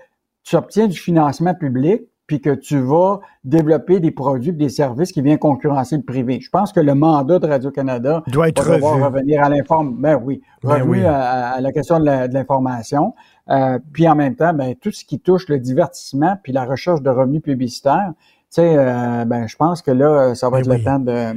tu 0.44 0.56
obtiens 0.56 0.86
du 0.86 0.98
financement 0.98 1.54
public, 1.54 2.02
puis 2.28 2.42
que 2.42 2.50
tu 2.50 2.78
vas 2.78 3.20
développer 3.42 4.00
des 4.00 4.10
produits, 4.10 4.52
des 4.52 4.68
services 4.68 5.12
qui 5.12 5.22
viennent 5.22 5.38
concurrencer 5.38 5.96
le 5.96 6.02
privé. 6.02 6.40
Je 6.40 6.50
pense 6.50 6.72
que 6.72 6.78
le 6.78 6.94
mandat 6.94 7.38
de 7.38 7.46
Radio-Canada 7.48 8.22
doit 8.28 8.50
être 8.50 8.62
revenir 8.62 9.42
à 9.42 9.48
l'information. 9.48 9.96
Ben 9.98 10.20
oui, 10.22 10.42
ben 10.62 10.82
revenir 10.82 11.10
À, 11.10 11.60
la 11.60 11.72
question 11.72 11.98
de 11.98 12.32
l'information. 12.32 13.14
Euh, 13.48 13.78
puis 13.94 14.06
en 14.06 14.14
même 14.14 14.36
temps, 14.36 14.52
ben, 14.52 14.74
tout 14.76 14.92
ce 14.92 15.06
qui 15.06 15.18
touche 15.18 15.48
le 15.48 15.58
divertissement 15.58 16.36
puis 16.42 16.52
la 16.52 16.66
recherche 16.66 17.00
de 17.00 17.08
revenus 17.08 17.40
publicitaires, 17.40 18.12
tu 18.14 18.26
sais, 18.50 18.76
euh, 18.76 19.24
ben, 19.24 19.48
je 19.48 19.56
pense 19.56 19.80
que 19.80 19.90
là, 19.90 20.34
ça 20.34 20.50
va 20.50 20.60
ben 20.60 20.70
être 20.70 20.78
le 20.78 20.84
temps 20.84 20.98
de, 20.98 21.32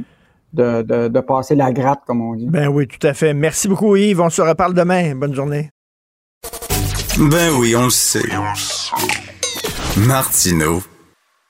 de, 0.52 0.82
de, 0.82 1.08
de, 1.08 1.20
passer 1.20 1.54
la 1.54 1.72
gratte, 1.72 2.02
comme 2.06 2.20
on 2.20 2.34
dit. 2.34 2.48
Ben 2.50 2.68
oui, 2.68 2.86
tout 2.86 3.04
à 3.06 3.14
fait. 3.14 3.32
Merci 3.32 3.66
beaucoup, 3.66 3.96
Yves. 3.96 4.20
On 4.20 4.28
se 4.28 4.42
reparle 4.42 4.74
demain. 4.74 5.14
Bonne 5.14 5.34
journée. 5.34 5.70
Ben 7.18 7.50
oui, 7.58 7.74
on 7.74 7.84
le 7.84 7.90
sait. 7.90 8.20
Martino, 9.98 10.82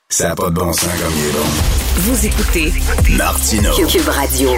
ça 0.09 0.27
n'a 0.27 0.35
pas 0.35 0.49
de 0.49 0.55
bon 0.55 0.73
sens 0.73 0.89
comme 1.01 1.13
il 1.15 1.29
est 1.29 1.31
bon. 1.31 1.47
Vous 1.95 2.25
écoutez 2.25 2.73
Martino. 3.17 3.71
Cube 3.87 4.09
Radio. 4.09 4.49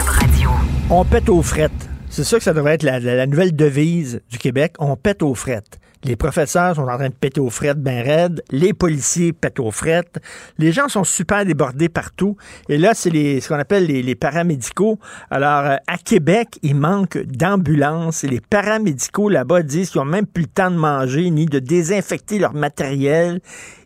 On 0.89 1.05
pète 1.05 1.29
aux 1.29 1.43
frettes. 1.43 1.71
C'est 2.09 2.23
ça 2.23 2.39
que 2.39 2.43
ça 2.43 2.53
devrait 2.53 2.73
être 2.73 2.83
la, 2.83 3.27
nouvelle 3.27 3.55
devise 3.55 4.21
du 4.27 4.39
Québec. 4.39 4.73
On 4.79 4.95
pète 4.95 5.21
aux 5.21 5.36
frettes. 5.36 5.77
Les 6.06 6.16
professeurs 6.16 6.76
sont 6.76 6.84
en 6.84 6.97
train 6.97 7.10
de 7.10 7.16
péter 7.16 7.39
aux 7.39 7.49
frettes 7.49 7.82
bien 7.82 8.03
raides. 8.03 8.43
Les 8.51 8.74
policiers 8.74 9.34
pètent 9.34 9.60
aux 9.60 9.72
frettes. 9.72 10.20
Les 10.60 10.72
gens 10.72 10.88
sont 10.88 11.03
super 11.03 11.43
débordés 11.43 11.89
partout. 11.89 12.38
Et 12.70 12.78
là, 12.78 12.93
c'est 12.93 13.10
ce 13.10 13.47
qu'on 13.47 13.58
appelle 13.58 13.88
les, 13.88 14.16
paramédicaux. 14.16 14.99
Alors, 15.32 15.66
euh, 15.66 15.76
à 15.88 15.97
Québec, 15.97 16.60
il 16.62 16.76
manque 16.76 17.18
d'ambulances. 17.18 18.22
Les 18.22 18.39
paramédicaux 18.39 19.30
là-bas 19.30 19.64
disent 19.64 19.89
qu'ils 19.89 20.01
n'ont 20.01 20.06
même 20.06 20.28
plus 20.28 20.43
le 20.43 20.49
temps 20.49 20.70
de 20.70 20.78
manger 20.78 21.32
ni 21.32 21.47
de 21.47 21.58
désinfecter 21.58 22.38
leur 22.38 22.53
matériel 22.53 23.41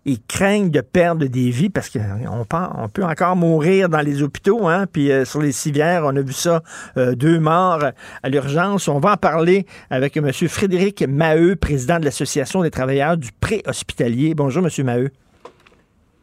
ils 0.09 0.21
craignent 0.27 0.71
de 0.71 0.81
perdre 0.81 1.25
des 1.27 1.51
vies 1.51 1.69
parce 1.69 1.89
qu'on 1.89 1.99
on 2.31 2.89
peut 2.89 3.03
encore 3.03 3.35
mourir 3.35 3.89
dans 3.89 4.01
les 4.01 4.23
hôpitaux. 4.23 4.67
Hein? 4.67 4.85
Puis 4.91 5.11
euh, 5.11 5.23
sur 5.23 5.41
les 5.41 5.51
civières, 5.51 6.03
on 6.05 6.15
a 6.15 6.21
vu 6.21 6.33
ça, 6.33 6.63
euh, 6.97 7.13
deux 7.13 7.39
morts 7.39 7.83
à 8.23 8.29
l'urgence. 8.29 8.87
On 8.87 8.99
va 8.99 9.13
en 9.13 9.17
parler 9.17 9.65
avec 9.89 10.17
M. 10.17 10.31
Frédéric 10.31 11.03
Maheu, 11.07 11.55
président 11.55 11.99
de 11.99 12.05
l'Association 12.05 12.63
des 12.63 12.71
travailleurs 12.71 13.17
du 13.17 13.29
préhospitalier. 13.39 14.33
Bonjour, 14.33 14.65
M. 14.65 14.85
Maheu. 14.85 15.11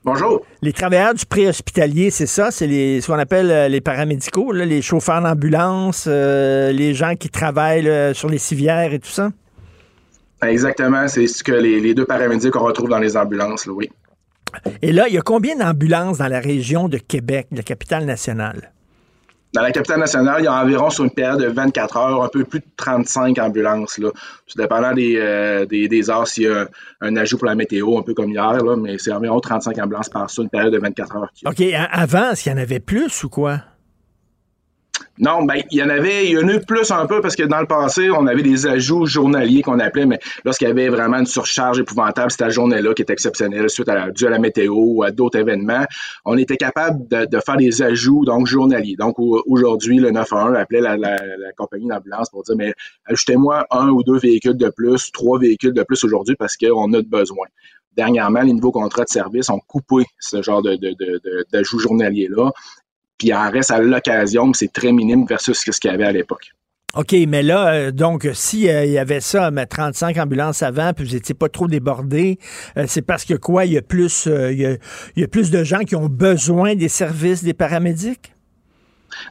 Bonjour. 0.04 0.44
Les 0.62 0.72
travailleurs 0.72 1.14
du 1.14 1.24
préhospitalier, 1.24 2.10
c'est 2.10 2.26
ça? 2.26 2.50
C'est 2.50 2.68
ce 3.00 3.06
qu'on 3.06 3.18
appelle 3.18 3.50
euh, 3.50 3.68
les 3.68 3.80
paramédicaux, 3.80 4.52
les 4.52 4.82
chauffeurs 4.82 5.22
d'ambulance, 5.22 6.06
les 6.06 6.94
gens 6.94 7.14
qui 7.14 7.28
travaillent 7.28 8.14
sur 8.14 8.28
les 8.28 8.38
civières 8.38 8.92
et 8.92 8.98
tout 8.98 9.08
ça? 9.10 9.30
Exactement, 10.42 11.08
c'est 11.08 11.26
ce 11.26 11.42
que 11.42 11.52
les, 11.52 11.94
deux 11.94 12.04
paramédics 12.04 12.50
qu'on 12.50 12.64
retrouve 12.64 12.90
dans 12.90 12.98
les 12.98 13.16
ambulances, 13.16 13.66
oui. 13.66 13.90
Et 14.82 14.92
là, 14.92 15.08
il 15.08 15.14
y 15.14 15.18
a 15.18 15.22
combien 15.22 15.56
d'ambulances 15.56 16.18
dans 16.18 16.28
la 16.28 16.40
région 16.40 16.88
de 16.88 16.98
Québec, 16.98 17.48
la 17.52 17.62
capitale 17.62 18.04
nationale? 18.04 18.72
Dans 19.54 19.62
la 19.62 19.70
capitale 19.70 20.00
nationale, 20.00 20.36
il 20.40 20.44
y 20.44 20.48
a 20.48 20.52
environ 20.52 20.90
sur 20.90 21.04
une 21.04 21.10
période 21.10 21.40
de 21.40 21.46
24 21.46 21.96
heures, 21.96 22.22
un 22.22 22.28
peu 22.28 22.44
plus 22.44 22.60
de 22.60 22.66
35 22.76 23.38
ambulances. 23.38 23.96
Là. 23.96 24.10
Tout 24.46 24.58
dépendant 24.58 24.92
des, 24.92 25.16
euh, 25.18 25.64
des, 25.64 26.10
heures, 26.10 26.26
s'il 26.28 26.44
y 26.44 26.48
a 26.48 26.68
un, 27.00 27.16
ajout 27.16 27.38
pour 27.38 27.46
la 27.46 27.54
météo, 27.54 27.98
un 27.98 28.02
peu 28.02 28.12
comme 28.12 28.30
hier, 28.30 28.62
là, 28.62 28.76
mais 28.76 28.98
c'est 28.98 29.12
environ 29.12 29.40
35 29.40 29.78
ambulances 29.78 30.10
par 30.10 30.28
sur 30.28 30.42
une 30.42 30.50
période 30.50 30.72
de 30.72 30.78
24 30.78 31.16
heures. 31.16 31.32
OK. 31.46 31.62
Avant, 31.90 32.32
est-ce 32.32 32.42
qu'il 32.42 32.52
y 32.52 32.54
en 32.54 32.58
avait 32.58 32.80
plus 32.80 33.24
ou 33.24 33.30
quoi? 33.30 33.62
Non, 35.18 35.44
ben, 35.44 35.62
il 35.70 35.78
y 35.78 35.82
en 35.82 35.88
avait, 35.88 36.26
il 36.26 36.32
y 36.32 36.38
en 36.38 36.46
a 36.48 36.52
eu 36.52 36.60
plus 36.60 36.90
un 36.90 37.06
peu 37.06 37.20
parce 37.20 37.36
que 37.36 37.42
dans 37.42 37.60
le 37.60 37.66
passé, 37.66 38.10
on 38.10 38.26
avait 38.26 38.42
des 38.42 38.66
ajouts 38.66 39.06
journaliers 39.06 39.62
qu'on 39.62 39.78
appelait, 39.78 40.04
mais 40.04 40.18
lorsqu'il 40.44 40.68
y 40.68 40.70
avait 40.70 40.88
vraiment 40.88 41.18
une 41.18 41.26
surcharge 41.26 41.78
épouvantable, 41.78 42.30
c'était 42.30 42.44
la 42.44 42.50
journée-là 42.50 42.92
qui 42.92 43.02
était 43.02 43.14
exceptionnelle 43.14 43.70
suite 43.70 43.88
à 43.88 43.94
la, 43.94 44.02
à 44.04 44.30
la 44.30 44.38
météo 44.38 44.74
ou 44.74 45.02
à 45.02 45.10
d'autres 45.10 45.38
événements. 45.38 45.84
On 46.24 46.36
était 46.36 46.58
capable 46.58 47.08
de, 47.08 47.24
de, 47.24 47.40
faire 47.40 47.56
des 47.56 47.82
ajouts, 47.82 48.24
donc, 48.26 48.46
journaliers. 48.46 48.96
Donc, 48.96 49.18
aujourd'hui, 49.18 49.98
le 49.98 50.10
911 50.10 50.56
appelait 50.56 50.80
la, 50.80 50.96
la, 50.96 51.16
la 51.16 51.52
compagnie 51.56 51.86
d'ambulance 51.86 52.28
pour 52.28 52.42
dire, 52.42 52.56
mais 52.56 52.74
ajoutez-moi 53.06 53.66
un 53.70 53.88
ou 53.88 54.02
deux 54.02 54.18
véhicules 54.18 54.56
de 54.56 54.68
plus, 54.68 55.10
trois 55.12 55.38
véhicules 55.38 55.72
de 55.72 55.82
plus 55.82 56.04
aujourd'hui 56.04 56.36
parce 56.36 56.56
qu'on 56.56 56.92
a 56.92 57.02
besoin 57.02 57.46
dernièrement, 57.96 58.42
les 58.42 58.52
nouveaux 58.52 58.72
contrats 58.72 59.04
de 59.04 59.08
service 59.08 59.48
ont 59.48 59.60
coupé 59.66 60.04
ce 60.18 60.42
genre 60.42 60.60
de, 60.62 60.76
de, 60.76 60.94
de, 61.50 61.62
journaliers-là 61.62 62.52
puis 63.18 63.28
il 63.28 63.34
en 63.34 63.50
reste 63.50 63.70
à 63.70 63.78
l'occasion, 63.78 64.46
mais 64.46 64.52
c'est 64.54 64.72
très 64.72 64.92
minime 64.92 65.26
versus 65.26 65.58
ce 65.58 65.80
qu'il 65.80 65.90
y 65.90 65.94
avait 65.94 66.04
à 66.04 66.12
l'époque. 66.12 66.52
OK, 66.96 67.14
mais 67.28 67.42
là, 67.42 67.74
euh, 67.74 67.90
donc, 67.90 68.26
s'il 68.32 68.70
euh, 68.70 68.86
y 68.86 68.96
avait 68.96 69.20
ça, 69.20 69.50
mais 69.50 69.66
35 69.66 70.16
ambulances 70.16 70.62
avant, 70.62 70.94
puis 70.94 71.04
vous 71.04 71.12
n'étiez 71.12 71.34
pas 71.34 71.50
trop 71.50 71.68
débordé, 71.68 72.38
euh, 72.78 72.84
c'est 72.88 73.02
parce 73.02 73.26
que 73.26 73.34
quoi, 73.34 73.66
il 73.66 73.72
y 73.72 73.76
a 73.76 73.82
plus 73.82 74.26
il 74.26 74.78
y 75.16 75.22
a, 75.22 75.28
plus 75.28 75.50
de 75.50 75.62
gens 75.62 75.80
qui 75.80 75.94
ont 75.94 76.08
besoin 76.08 76.74
des 76.74 76.88
services 76.88 77.44
des 77.44 77.52
paramédics? 77.52 78.35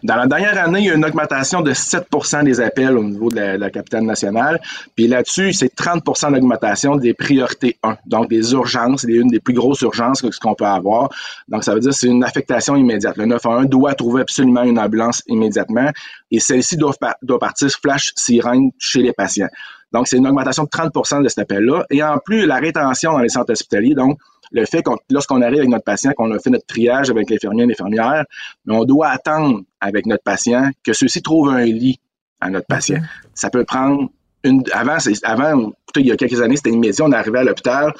Dans 0.03 0.15
la 0.15 0.27
dernière 0.27 0.57
année, 0.63 0.79
il 0.79 0.86
y 0.86 0.89
a 0.89 0.93
une 0.93 1.05
augmentation 1.05 1.61
de 1.61 1.71
7% 1.71 2.43
des 2.43 2.61
appels 2.61 2.97
au 2.97 3.03
niveau 3.03 3.29
de 3.29 3.57
la, 3.57 3.69
capitale 3.69 4.03
nationale. 4.03 4.59
Puis 4.95 5.07
là-dessus, 5.07 5.53
c'est 5.53 5.73
30% 5.75 6.33
d'augmentation 6.33 6.95
des 6.95 7.13
priorités 7.13 7.77
1, 7.83 7.97
donc 8.05 8.29
des 8.29 8.53
urgences. 8.53 9.01
C'est 9.01 9.11
une 9.11 9.29
des 9.29 9.39
plus 9.39 9.53
grosses 9.53 9.81
urgences 9.81 10.21
que 10.21 10.31
ce 10.31 10.39
qu'on 10.39 10.55
peut 10.55 10.65
avoir. 10.65 11.09
Donc, 11.47 11.63
ça 11.63 11.73
veut 11.73 11.79
dire 11.79 11.91
que 11.91 11.95
c'est 11.95 12.07
une 12.07 12.23
affectation 12.23 12.75
immédiate. 12.75 13.17
Le 13.17 13.25
911 13.25 13.67
doit 13.67 13.93
trouver 13.95 14.21
absolument 14.21 14.63
une 14.63 14.79
ambulance 14.79 15.21
immédiatement 15.27 15.91
et 16.31 16.39
celle-ci 16.39 16.77
doit, 16.77 16.93
doit 17.21 17.39
partir 17.39 17.69
flash 17.81 18.11
sirène 18.15 18.71
chez 18.77 19.01
les 19.01 19.13
patients. 19.13 19.49
Donc, 19.91 20.07
c'est 20.07 20.17
une 20.17 20.27
augmentation 20.27 20.63
de 20.63 20.69
30% 20.69 21.23
de 21.23 21.29
cet 21.29 21.39
appel-là. 21.39 21.86
Et 21.89 22.03
en 22.03 22.17
plus, 22.17 22.45
la 22.45 22.57
rétention 22.57 23.13
dans 23.13 23.19
les 23.19 23.29
centres 23.29 23.51
hospitaliers, 23.51 23.95
donc, 23.95 24.17
le 24.55 24.65
fait 24.65 24.81
qu'on, 24.81 24.97
lorsqu'on 25.09 25.41
arrive 25.41 25.59
avec 25.59 25.69
notre 25.69 25.83
patient, 25.83 26.11
qu'on 26.13 26.31
a 26.31 26.39
fait 26.39 26.49
notre 26.49 26.65
triage 26.65 27.09
avec 27.09 27.29
l'infirmier 27.29 27.63
et 27.63 27.67
l'infirmière, 27.67 28.23
on 28.67 28.85
doit 28.85 29.09
attendre 29.09 29.61
avec 29.81 30.05
notre 30.05 30.23
patient 30.23 30.69
que 30.83 30.93
ceux-ci 30.93 31.21
trouvent 31.21 31.49
un 31.49 31.65
lit 31.65 31.99
à 32.39 32.49
notre 32.49 32.65
patient. 32.65 32.99
Ça 33.33 33.49
peut 33.49 33.65
prendre 33.65 34.09
une, 34.43 34.63
avant, 34.71 34.97
avant, 35.23 35.59
écoutez, 35.59 35.99
il 35.99 36.07
y 36.07 36.11
a 36.11 36.15
quelques 36.15 36.41
années, 36.41 36.55
c'était 36.55 36.69
immédiat, 36.69 37.03
on 37.05 37.11
arrivait 37.11 37.39
à 37.39 37.43
l'hôpital, 37.43 37.93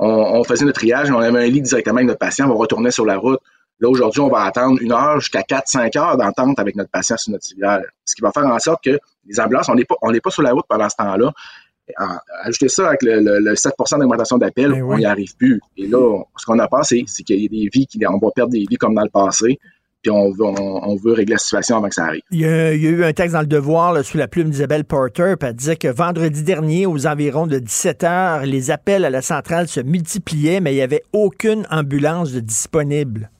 on, 0.00 0.42
faisait 0.42 0.64
notre 0.64 0.80
triage, 0.80 1.10
on 1.10 1.18
avait 1.18 1.44
un 1.44 1.46
lit 1.46 1.62
directement 1.62 1.98
avec 1.98 2.08
notre 2.08 2.18
patient, 2.18 2.50
on 2.50 2.56
retournait 2.56 2.90
sur 2.90 3.06
la 3.06 3.16
route. 3.16 3.38
Là, 3.78 3.88
aujourd'hui, 3.88 4.20
on 4.20 4.28
va 4.28 4.42
attendre 4.42 4.78
une 4.80 4.92
heure 4.92 5.20
jusqu'à 5.20 5.42
4-5 5.42 5.96
heures 5.96 6.16
d'entente 6.16 6.58
avec 6.58 6.74
notre 6.74 6.90
patient 6.90 7.16
sur 7.16 7.32
notre 7.32 7.44
civière. 7.44 7.80
Ce 8.04 8.14
qui 8.14 8.22
va 8.22 8.32
faire 8.32 8.46
en 8.46 8.58
sorte 8.58 8.82
que 8.82 8.98
les 9.26 9.40
ambulances, 9.40 9.68
on 9.68 9.74
n'est 9.74 9.84
pas, 9.84 9.94
on 10.02 10.10
n'est 10.10 10.20
pas 10.20 10.30
sur 10.30 10.42
la 10.42 10.52
route 10.52 10.66
pendant 10.68 10.88
ce 10.88 10.96
temps-là. 10.96 11.32
Ajouter 12.42 12.68
ça 12.68 12.88
avec 12.88 13.02
le, 13.02 13.54
7% 13.54 13.98
d'augmentation 13.98 14.38
d'appel, 14.38 14.72
ben 14.72 14.82
on 14.82 14.98
n'y 14.98 15.06
arrive 15.06 15.36
plus. 15.36 15.60
Et 15.76 15.86
là, 15.86 16.22
ce 16.36 16.46
qu'on 16.46 16.58
a 16.58 16.68
pensé, 16.68 17.04
c'est 17.06 17.22
qu'il 17.22 17.40
y 17.40 17.46
a 17.46 17.48
des 17.48 17.68
vies 17.72 17.86
qui, 17.86 17.98
on 18.06 18.18
va 18.18 18.30
perdre 18.34 18.52
des 18.52 18.66
vies 18.68 18.76
comme 18.76 18.94
dans 18.94 19.02
le 19.02 19.10
passé. 19.10 19.58
Puis 20.02 20.10
on 20.10 20.30
veut, 20.30 20.44
on, 20.46 20.96
veut 20.96 21.12
régler 21.12 21.34
la 21.34 21.38
situation 21.38 21.76
avant 21.76 21.88
que 21.88 21.94
ça 21.94 22.06
arrive. 22.06 22.22
Il 22.30 22.40
y 22.40 22.46
a, 22.46 22.72
eu 22.72 23.04
un 23.04 23.12
texte 23.12 23.34
dans 23.34 23.42
le 23.42 23.46
Devoir 23.46 24.02
sous 24.02 24.16
la 24.16 24.28
plume 24.28 24.48
d'Isabelle 24.48 24.84
Porter, 24.84 25.34
puis 25.38 25.48
elle 25.48 25.54
disait 25.54 25.76
que 25.76 25.88
vendredi 25.88 26.42
dernier, 26.42 26.86
aux 26.86 27.06
environs 27.06 27.46
de 27.46 27.58
17 27.58 28.04
heures, 28.04 28.46
les 28.46 28.70
appels 28.70 29.04
à 29.04 29.10
la 29.10 29.20
centrale 29.20 29.68
se 29.68 29.80
multipliaient, 29.80 30.60
mais 30.60 30.72
il 30.72 30.76
n'y 30.76 30.82
avait 30.82 31.02
aucune 31.12 31.66
ambulance 31.70 32.32
de 32.32 32.40
disponible 32.40 33.30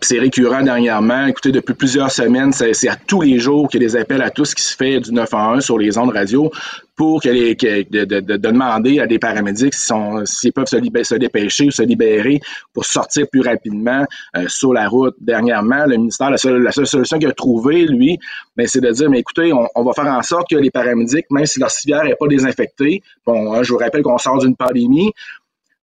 c'est 0.00 0.18
récurrent 0.18 0.62
dernièrement. 0.62 1.26
Écoutez, 1.26 1.52
depuis 1.52 1.74
plusieurs 1.74 2.10
semaines, 2.10 2.52
c'est 2.52 2.88
à 2.88 2.96
tous 2.96 3.22
les 3.22 3.38
jours 3.38 3.68
qu'il 3.68 3.82
y 3.82 3.84
a 3.84 3.88
des 3.88 3.96
appels 3.96 4.22
à 4.22 4.30
tout 4.30 4.44
ce 4.44 4.54
qui 4.54 4.62
se 4.62 4.76
fait 4.76 5.00
du 5.00 5.12
911 5.12 5.64
sur 5.64 5.78
les 5.78 5.96
ondes 5.98 6.12
radio 6.12 6.50
pour 6.96 7.22
que 7.22 7.30
les, 7.30 7.54
de, 7.54 8.36
demander 8.36 9.00
à 9.00 9.06
des 9.06 9.18
paramédics 9.18 9.72
s'ils 9.72 10.52
peuvent 10.52 10.66
se, 10.66 11.14
dépêcher 11.14 11.66
ou 11.66 11.70
se 11.70 11.82
libérer 11.82 12.40
pour 12.74 12.84
sortir 12.84 13.26
plus 13.32 13.40
rapidement 13.40 14.04
euh, 14.36 14.44
sur 14.48 14.74
la 14.74 14.86
route. 14.86 15.14
Dernièrement, 15.18 15.86
le 15.86 15.96
ministère, 15.96 16.30
la 16.30 16.36
seule, 16.36 16.70
solution 16.86 17.18
qu'il 17.18 17.28
a 17.28 17.32
trouvée, 17.32 17.86
lui, 17.86 18.18
ben, 18.54 18.66
c'est 18.66 18.82
de 18.82 18.90
dire, 18.90 19.08
mais 19.08 19.20
écoutez, 19.20 19.50
on, 19.52 19.82
va 19.82 19.92
faire 19.94 20.06
en 20.08 20.22
sorte 20.22 20.50
que 20.50 20.56
les 20.56 20.70
paramédics, 20.70 21.24
même 21.30 21.46
si 21.46 21.58
leur 21.58 21.70
civière 21.70 22.04
n'est 22.04 22.16
pas 22.16 22.26
désinfectée, 22.26 23.02
bon, 23.24 23.54
hein, 23.54 23.62
je 23.62 23.72
vous 23.72 23.78
rappelle 23.78 24.02
qu'on 24.02 24.18
sort 24.18 24.38
d'une 24.38 24.56
pandémie, 24.56 25.12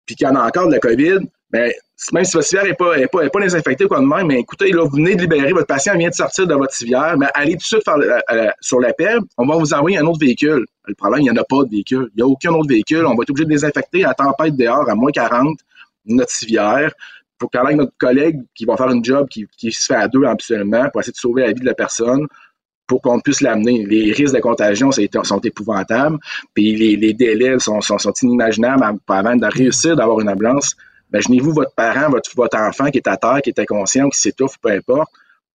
puis 0.04 0.16
qu'il 0.16 0.26
y 0.26 0.30
en 0.30 0.36
a 0.36 0.46
encore 0.46 0.68
de 0.68 0.72
la 0.72 0.80
COVID, 0.80 1.20
mais 1.52 1.74
même 2.12 2.24
si 2.24 2.32
votre 2.32 2.46
civière 2.46 2.64
n'est 2.64 2.74
pas, 2.74 2.98
est 2.98 3.06
pas, 3.06 3.22
est 3.22 3.40
désinfectée 3.40 3.86
quoi 3.86 4.00
de 4.00 4.04
même, 4.04 4.26
mais 4.26 4.40
écoutez, 4.40 4.70
là, 4.70 4.82
vous 4.84 4.96
venez 4.96 5.14
de 5.14 5.22
libérer, 5.22 5.52
votre 5.52 5.66
patient 5.66 5.96
vient 5.96 6.10
de 6.10 6.14
sortir 6.14 6.46
de 6.46 6.54
votre 6.54 6.74
civière, 6.74 7.16
mais 7.18 7.26
allez 7.34 7.52
tout 7.52 7.58
de 7.58 7.62
suite 7.62 7.84
faire, 7.84 7.96
euh, 7.96 8.18
euh, 8.32 8.50
sur 8.60 8.80
l'appel, 8.80 9.20
on 9.38 9.46
va 9.46 9.56
vous 9.56 9.72
envoyer 9.72 9.98
un 9.98 10.06
autre 10.06 10.18
véhicule. 10.18 10.66
Le 10.86 10.94
problème, 10.94 11.20
il 11.20 11.24
n'y 11.24 11.30
en 11.30 11.36
a 11.36 11.44
pas 11.44 11.62
de 11.64 11.70
véhicule. 11.70 12.10
Il 12.14 12.16
n'y 12.16 12.22
a 12.22 12.26
aucun 12.26 12.52
autre 12.52 12.68
véhicule. 12.68 13.06
On 13.06 13.14
va 13.14 13.22
être 13.22 13.30
obligé 13.30 13.44
de 13.44 13.50
désinfecter 13.50 14.04
à 14.04 14.14
tempête 14.14 14.56
dehors, 14.56 14.88
à 14.88 14.94
moins 14.94 15.10
40, 15.10 15.58
notre 16.06 16.30
civière, 16.30 16.92
pour 17.38 17.50
qu'avec 17.50 17.76
notre 17.76 17.96
collègue 17.98 18.40
qui 18.54 18.64
va 18.64 18.76
faire 18.76 18.90
une 18.90 19.04
job 19.04 19.28
qui, 19.28 19.72
se 19.72 19.86
fait 19.86 19.94
à 19.94 20.08
deux 20.08 20.24
habituellement 20.24 20.88
pour 20.90 21.00
essayer 21.00 21.12
de 21.12 21.18
sauver 21.18 21.42
la 21.42 21.48
vie 21.48 21.60
de 21.60 21.66
la 21.66 21.74
personne, 21.74 22.26
pour 22.86 23.00
qu'on 23.02 23.20
puisse 23.20 23.40
l'amener. 23.40 23.84
Les 23.84 24.12
risques 24.12 24.34
de 24.34 24.40
contagion 24.40 24.90
sont 24.92 25.40
épouvantables, 25.40 26.18
puis 26.54 26.76
les, 26.76 27.14
délais 27.14 27.58
sont, 27.58 27.80
sont 27.80 28.12
inimaginables 28.22 28.84
avant 29.08 29.36
de 29.36 29.46
réussir 29.46 29.96
d'avoir 29.96 30.20
une 30.20 30.28
ambulance 30.28 30.76
Imaginez-vous 31.12 31.52
votre 31.52 31.74
parent, 31.74 32.10
votre, 32.10 32.30
votre 32.34 32.58
enfant 32.58 32.90
qui 32.90 32.98
est 32.98 33.08
à 33.08 33.16
terre, 33.16 33.40
qui 33.42 33.50
est 33.50 33.58
inconscient, 33.58 34.08
qui 34.08 34.18
s'étouffe, 34.18 34.58
peu 34.60 34.70
importe, 34.70 35.10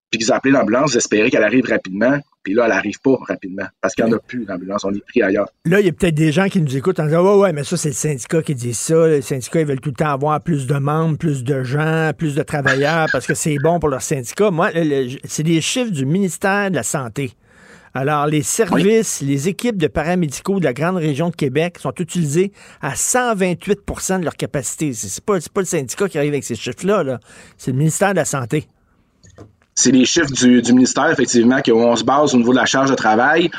puis 0.10 0.20
qu'ils 0.20 0.32
appellent 0.32 0.54
l'ambulance, 0.54 0.96
espérer 0.96 1.30
qu'elle 1.30 1.44
arrive 1.44 1.66
rapidement, 1.66 2.20
puis 2.42 2.54
là, 2.54 2.66
elle 2.66 2.72
n'arrive 2.72 3.00
pas 3.02 3.16
rapidement 3.28 3.66
parce 3.82 3.94
qu'il 3.94 4.06
n'y 4.06 4.14
en 4.14 4.16
a 4.16 4.20
plus 4.20 4.46
d'ambulance, 4.46 4.84
on 4.86 4.94
est 4.94 5.06
pris 5.06 5.22
ailleurs. 5.22 5.50
Là, 5.66 5.80
il 5.82 5.86
y 5.86 5.90
a 5.90 5.92
peut-être 5.92 6.16
des 6.16 6.32
gens 6.32 6.48
qui 6.48 6.62
nous 6.62 6.78
écoutent 6.78 7.00
en 7.00 7.06
disant 7.06 7.24
Ouais, 7.24 7.42
ouais, 7.42 7.54
mais 7.54 7.64
ça, 7.64 7.78
c'est 7.78 7.90
le 7.90 7.96
syndicat 7.96 8.42
qui 8.42 8.56
dit 8.56 8.74
ça. 8.74 9.08
Les 9.08 9.22
syndicats, 9.22 9.60
ils 9.62 9.68
veulent 9.68 9.82
tout 9.82 9.90
le 9.90 9.96
temps 9.96 10.12
avoir 10.12 10.40
plus 10.42 10.66
de 10.66 10.76
membres, 10.76 11.18
plus 11.18 11.44
de 11.44 11.64
gens, 11.64 12.12
plus 12.18 12.36
de 12.36 12.44
travailleurs 12.44 13.08
parce 13.12 13.28
que 13.28 13.34
c'est 13.34 13.58
bon 13.58 13.80
pour 13.80 13.90
leur 13.90 14.02
syndicat. 14.02 14.52
Moi, 14.52 14.72
c'est 15.26 15.44
des 15.44 15.62
chiffres 15.62 15.92
du 15.92 16.06
ministère 16.06 16.72
de 16.72 16.76
la 16.76 16.84
Santé. 16.84 17.34
Alors, 17.94 18.28
les 18.28 18.44
services, 18.44 19.22
les 19.22 19.48
équipes 19.48 19.78
de 19.78 19.88
paramédicaux 19.88 20.60
de 20.60 20.66
la 20.66 20.74
grande 20.74 20.98
région 20.98 21.30
de 21.30 21.36
Québec 21.36 21.78
sont 21.80 21.94
utilisés 21.98 22.52
à 22.82 22.94
128% 22.94 24.20
de 24.20 24.24
leur 24.26 24.36
capacité. 24.36 24.94
C'est 24.94 25.24
pas, 25.24 25.38
pas 25.54 25.62
le 25.62 25.66
syndicat 25.66 26.08
qui 26.08 26.18
arrive 26.18 26.34
avec 26.34 26.44
ces 26.44 26.56
chiffres-là, 26.56 27.04
-là, 27.04 27.20
c'est 27.58 27.72
le 27.72 27.78
ministère 27.78 28.12
de 28.12 28.18
la 28.18 28.26
Santé. 28.26 28.68
C'est 29.80 29.92
les 29.92 30.04
chiffres 30.04 30.32
du, 30.34 30.74
ministère, 30.74 31.10
effectivement, 31.10 31.62
qu'on 31.62 31.96
se 31.96 32.04
base 32.04 32.36
au 32.36 32.38
niveau 32.38 32.52
de 32.52 32.58
la 32.58 32.66
charge 32.66 32.90
de 32.90 32.96
travail. 32.96 33.50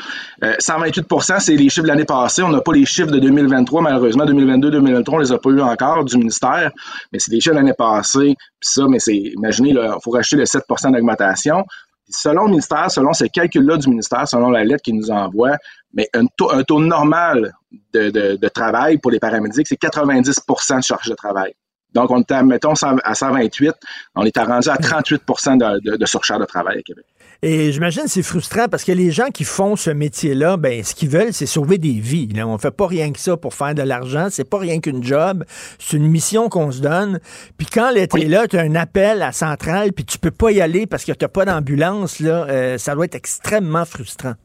128% 0.43 1.33
euh, 1.33 1.39
c'est 1.39 1.55
les 1.55 1.67
chiffres 1.67 1.81
de 1.81 1.87
l'année 1.87 2.05
passée. 2.05 2.43
On 2.43 2.49
n'a 2.49 2.61
pas 2.61 2.73
les 2.73 2.85
chiffres 2.85 3.09
de 3.09 3.17
2023, 3.17 3.81
malheureusement. 3.81 4.23
2022-2023, 4.25 5.03
on 5.07 5.17
les 5.17 5.31
a 5.31 5.39
pas 5.39 5.49
eu 5.49 5.61
encore 5.61 6.05
du 6.05 6.17
ministère, 6.17 6.69
mais 7.11 7.17
c'est 7.17 7.31
les 7.31 7.39
chiffres 7.41 7.55
de 7.55 7.59
l'année 7.59 7.73
passée. 7.75 8.35
Puis 8.59 8.69
ça, 8.69 8.83
mais 8.87 8.99
c'est, 8.99 9.15
imaginez, 9.15 9.71
il 9.71 9.95
faut 10.03 10.11
racheter 10.11 10.35
le 10.35 10.43
7% 10.43 10.91
d'augmentation 10.91 11.65
selon 12.11 12.45
le 12.45 12.51
ministère, 12.51 12.89
selon 12.91 13.13
ces 13.13 13.29
calculs-là 13.29 13.77
du 13.77 13.89
ministère, 13.89 14.27
selon 14.27 14.49
la 14.49 14.63
lettre 14.63 14.83
qu'il 14.83 14.95
nous 14.95 15.11
envoie, 15.11 15.57
mais 15.93 16.09
un 16.13 16.25
taux, 16.37 16.79
normal 16.79 17.53
de, 17.93 18.47
travail 18.49 18.97
pour 18.97 19.11
les 19.11 19.19
paramédics, 19.19 19.67
c'est 19.67 19.81
90% 19.81 20.77
de 20.77 20.83
charge 20.83 21.09
de 21.09 21.15
travail. 21.15 21.53
Donc, 21.93 22.09
on 22.09 22.21
était, 22.21 22.41
mettons, 22.43 22.73
à 23.03 23.15
128, 23.15 23.73
on 24.15 24.23
est 24.23 24.37
rendu 24.37 24.69
à 24.69 24.77
38 24.77 25.23
de, 25.57 25.97
de 25.97 26.05
surcharge 26.05 26.39
de 26.39 26.45
travail 26.45 26.79
à 26.79 26.81
Québec. 26.81 27.05
Et 27.43 27.71
j'imagine 27.71 28.03
c'est 28.05 28.21
frustrant 28.21 28.67
parce 28.67 28.83
que 28.83 28.91
les 28.91 29.09
gens 29.09 29.29
qui 29.33 29.45
font 29.45 29.75
ce 29.75 29.89
métier-là, 29.89 30.57
ben 30.57 30.83
ce 30.83 30.93
qu'ils 30.93 31.09
veulent, 31.09 31.33
c'est 31.33 31.47
sauver 31.47 31.79
des 31.79 31.93
vies. 31.93 32.27
Là. 32.27 32.47
On 32.47 32.59
fait 32.59 32.69
pas 32.69 32.85
rien 32.85 33.11
que 33.11 33.19
ça 33.19 33.35
pour 33.35 33.55
faire 33.55 33.73
de 33.73 33.81
l'argent. 33.81 34.27
C'est 34.29 34.47
pas 34.47 34.59
rien 34.59 34.79
qu'une 34.79 35.03
job. 35.03 35.43
C'est 35.79 35.97
une 35.97 36.07
mission 36.07 36.49
qu'on 36.49 36.71
se 36.71 36.81
donne. 36.81 37.19
Puis 37.57 37.65
quand 37.65 37.89
l'été 37.89 38.25
là, 38.25 38.47
tu 38.47 38.57
as 38.57 38.61
un 38.61 38.75
appel 38.75 39.23
à 39.23 39.31
Centrale, 39.31 39.91
puis 39.91 40.05
tu 40.05 40.19
peux 40.19 40.29
pas 40.29 40.51
y 40.51 40.61
aller 40.61 40.85
parce 40.85 41.03
que 41.03 41.13
tu 41.13 41.27
pas 41.27 41.45
d'ambulance, 41.45 42.19
là, 42.19 42.45
euh, 42.47 42.77
ça 42.77 42.93
doit 42.93 43.05
être 43.05 43.15
extrêmement 43.15 43.85
frustrant 43.85 44.35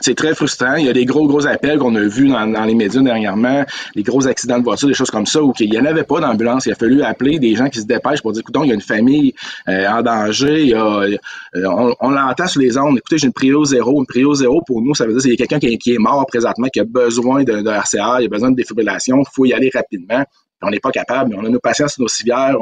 c'est 0.00 0.14
très 0.14 0.34
frustrant. 0.34 0.74
Il 0.74 0.86
y 0.86 0.88
a 0.88 0.92
des 0.92 1.04
gros, 1.04 1.26
gros 1.26 1.46
appels 1.46 1.78
qu'on 1.78 1.94
a 1.94 2.02
vus 2.02 2.28
dans, 2.28 2.64
les 2.64 2.74
médias 2.74 3.00
dernièrement, 3.00 3.64
des 3.94 4.02
gros 4.02 4.26
accidents 4.26 4.58
de 4.58 4.64
voiture, 4.64 4.88
des 4.88 4.94
choses 4.94 5.10
comme 5.10 5.26
ça, 5.26 5.42
où 5.42 5.52
il 5.58 5.70
n'y 5.70 5.78
en 5.78 5.84
avait 5.84 6.04
pas 6.04 6.20
d'ambulance. 6.20 6.66
Il 6.66 6.72
a 6.72 6.74
fallu 6.74 7.02
appeler 7.02 7.38
des 7.38 7.54
gens 7.54 7.68
qui 7.68 7.80
se 7.80 7.86
dépêchent 7.86 8.22
pour 8.22 8.32
dire, 8.32 8.40
écoute, 8.40 8.56
il 8.62 8.68
y 8.68 8.72
a 8.72 8.74
une 8.74 8.80
famille 8.80 9.34
euh, 9.68 9.88
en 9.88 10.02
danger. 10.02 10.62
Il 10.62 10.68
y 10.68 10.74
a, 10.74 10.84
euh, 10.84 11.94
on, 12.00 12.10
l'entend 12.10 12.46
sur 12.46 12.60
les 12.60 12.76
ondes. 12.76 12.98
Écoutez, 12.98 13.18
j'ai 13.18 13.26
une 13.26 13.32
prio 13.32 13.64
zéro. 13.64 14.00
Une 14.00 14.06
prio 14.06 14.34
zéro, 14.34 14.62
pour 14.66 14.82
nous, 14.82 14.94
ça 14.94 15.06
veut 15.06 15.14
dire 15.14 15.22
qu'il 15.22 15.30
y 15.30 15.42
a 15.42 15.46
quelqu'un 15.46 15.76
qui, 15.76 15.94
est 15.94 15.98
mort 15.98 16.26
présentement, 16.26 16.68
qui 16.68 16.80
a 16.80 16.84
besoin 16.84 17.44
de, 17.44 17.62
de 17.62 17.70
RCA, 17.70 18.20
il 18.20 18.26
a 18.26 18.28
besoin 18.28 18.50
de 18.50 18.56
défibrillation. 18.56 19.18
Il 19.20 19.32
faut 19.32 19.44
y 19.44 19.52
aller 19.52 19.70
rapidement 19.72 20.24
on 20.62 20.70
n'est 20.70 20.80
pas 20.80 20.90
capable, 20.90 21.34
on 21.36 21.44
a 21.44 21.48
nos 21.48 21.60
patients 21.60 21.88
sur 21.88 22.02
nos 22.02 22.08
civières, 22.08 22.56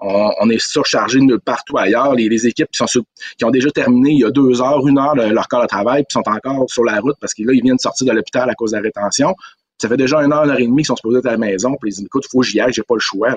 on, 0.00 0.50
est 0.50 0.60
surchargé 0.60 1.18
de 1.20 1.36
partout 1.36 1.76
ailleurs. 1.78 2.14
Les, 2.14 2.46
équipes 2.46 2.68
qui, 2.70 2.78
sont 2.78 3.02
qui 3.38 3.44
ont 3.44 3.50
déjà 3.50 3.70
terminé 3.70 4.10
il 4.10 4.20
y 4.20 4.24
a 4.24 4.30
deux 4.30 4.60
heures, 4.62 4.86
une 4.86 4.98
heure 4.98 5.14
leur 5.14 5.48
corps 5.48 5.62
de 5.62 5.66
travail, 5.66 6.04
puis 6.08 6.12
sont 6.12 6.28
encore 6.28 6.66
sur 6.68 6.84
la 6.84 7.00
route 7.00 7.16
parce 7.20 7.34
que 7.34 7.42
là, 7.42 7.52
ils 7.52 7.62
viennent 7.62 7.78
sortir 7.78 8.06
de 8.06 8.12
l'hôpital 8.12 8.48
à 8.48 8.54
cause 8.54 8.72
de 8.72 8.76
la 8.76 8.82
rétention. 8.82 9.34
Ça 9.78 9.88
fait 9.88 9.96
déjà 9.96 10.22
une 10.22 10.32
heure, 10.32 10.44
une 10.44 10.50
heure 10.50 10.58
et 10.58 10.66
demie 10.66 10.78
qu'ils 10.78 10.86
sont 10.86 10.96
supposés 10.96 11.18
être 11.18 11.26
à 11.26 11.32
la 11.32 11.38
maison, 11.38 11.76
puis 11.80 11.90
ils 11.90 11.94
disent 11.94 12.04
écoute, 12.04 12.24
il 12.26 12.30
faut 12.30 12.40
que 12.40 12.46
j'y 12.46 12.60
aille, 12.60 12.72
j'ai 12.72 12.82
pas 12.82 12.94
le 12.94 13.00
choix. 13.00 13.34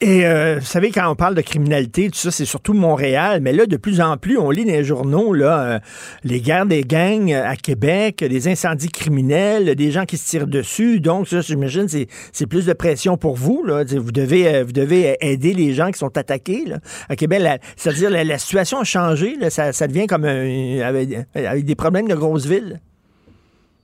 Et 0.00 0.24
euh, 0.24 0.60
vous 0.60 0.64
savez, 0.64 0.92
quand 0.92 1.10
on 1.10 1.16
parle 1.16 1.34
de 1.34 1.40
criminalité, 1.40 2.08
tout 2.08 2.18
ça, 2.20 2.30
c'est 2.30 2.44
surtout 2.44 2.72
Montréal, 2.72 3.40
mais 3.42 3.52
là, 3.52 3.66
de 3.66 3.76
plus 3.76 4.00
en 4.00 4.16
plus, 4.16 4.38
on 4.38 4.48
lit 4.52 4.64
dans 4.64 4.70
les 4.70 4.84
journaux 4.84 5.34
là, 5.34 5.60
euh, 5.60 5.78
les 6.22 6.40
guerres 6.40 6.66
des 6.66 6.82
gangs 6.82 7.32
à 7.32 7.56
Québec, 7.56 8.22
des 8.22 8.46
incendies 8.46 8.90
criminels, 8.90 9.74
des 9.74 9.90
gens 9.90 10.04
qui 10.04 10.16
se 10.16 10.28
tirent 10.28 10.46
dessus. 10.46 11.00
Donc, 11.00 11.26
ça, 11.26 11.40
j'imagine, 11.40 11.88
c'est, 11.88 12.06
c'est 12.32 12.46
plus 12.46 12.64
de 12.64 12.74
pression 12.74 13.16
pour 13.16 13.34
vous. 13.34 13.64
Là. 13.64 13.82
Vous 13.82 14.12
devez, 14.12 14.46
euh, 14.46 14.62
vous 14.62 14.70
devez 14.72 15.16
aider 15.20 15.52
les 15.52 15.74
gens 15.74 15.90
qui 15.90 15.98
sont 15.98 16.16
attaqués 16.16 16.64
là. 16.64 16.78
à 17.08 17.16
Québec. 17.16 17.60
c'est-à-dire, 17.74 18.10
la, 18.10 18.38
situation 18.38 18.78
a 18.78 18.84
changé. 18.84 19.36
Ça, 19.50 19.88
devient 19.88 20.06
comme 20.06 20.26
un, 20.26 20.78
avec, 20.78 21.08
avec 21.34 21.64
des 21.64 21.74
problèmes 21.74 22.06
de 22.06 22.14
grosses 22.14 22.46
villes. 22.46 22.78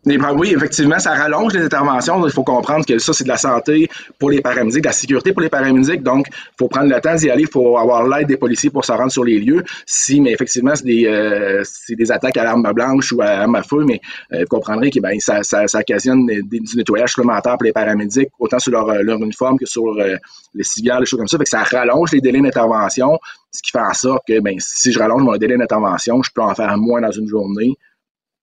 Oui, 0.06 0.52
effectivement, 0.54 0.98
ça 0.98 1.14
rallonge 1.14 1.54
les 1.54 1.64
interventions. 1.64 2.24
Il 2.26 2.32
faut 2.32 2.44
comprendre 2.44 2.84
que 2.84 2.98
ça, 2.98 3.12
c'est 3.12 3.24
de 3.24 3.28
la 3.28 3.36
santé 3.36 3.88
pour 4.18 4.30
les 4.30 4.40
paramédics, 4.40 4.82
de 4.82 4.88
la 4.88 4.92
sécurité 4.92 5.32
pour 5.32 5.42
les 5.42 5.48
paramédics. 5.48 6.02
Donc, 6.02 6.26
il 6.30 6.54
faut 6.58 6.68
prendre 6.68 6.92
le 6.92 7.00
temps 7.00 7.14
d'y 7.14 7.30
aller. 7.30 7.42
Il 7.42 7.48
faut 7.48 7.78
avoir 7.78 8.06
l'aide 8.06 8.26
des 8.26 8.36
policiers 8.36 8.70
pour 8.70 8.84
se 8.84 8.92
rendre 8.92 9.10
sur 9.10 9.24
les 9.24 9.40
lieux. 9.40 9.64
Si, 9.86 10.20
mais 10.20 10.32
effectivement, 10.32 10.74
c'est 10.74 10.84
des, 10.84 11.06
euh, 11.06 11.62
des 11.88 12.12
attaques 12.12 12.36
à 12.36 12.44
l'arme 12.44 12.70
blanche 12.72 13.12
ou 13.12 13.22
à 13.22 13.26
l'arme 13.26 13.54
à 13.54 13.62
feu, 13.62 13.84
mais 13.86 14.00
euh, 14.32 14.40
vous 14.40 14.46
comprendrez 14.46 14.90
que 14.90 15.00
ben, 15.00 15.18
ça, 15.20 15.42
ça, 15.42 15.66
ça 15.66 15.78
occasionne 15.78 16.26
des, 16.26 16.42
du 16.42 16.76
nettoyage 16.76 17.10
supplémentaire 17.10 17.56
pour 17.56 17.64
les 17.64 17.72
paramédics, 17.72 18.28
autant 18.38 18.58
sur 18.58 18.72
leur, 18.72 18.90
uniforme 18.90 19.58
que 19.58 19.66
sur 19.66 19.86
euh, 19.86 20.16
les 20.54 20.64
civières, 20.64 21.00
les 21.00 21.06
choses 21.06 21.18
comme 21.18 21.28
ça. 21.28 21.38
Fait 21.38 21.44
que 21.44 21.50
ça 21.50 21.62
rallonge 21.62 22.12
les 22.12 22.20
délais 22.20 22.40
d'intervention, 22.40 23.18
ce 23.50 23.62
qui 23.62 23.70
fait 23.70 23.78
en 23.78 23.94
sorte 23.94 24.22
que 24.26 24.40
ben, 24.40 24.56
si 24.58 24.92
je 24.92 24.98
rallonge 24.98 25.22
mon 25.22 25.36
délai 25.36 25.56
d'intervention, 25.56 26.22
je 26.22 26.30
peux 26.34 26.42
en 26.42 26.54
faire 26.54 26.76
moins 26.76 27.00
dans 27.00 27.12
une 27.12 27.28
journée 27.28 27.76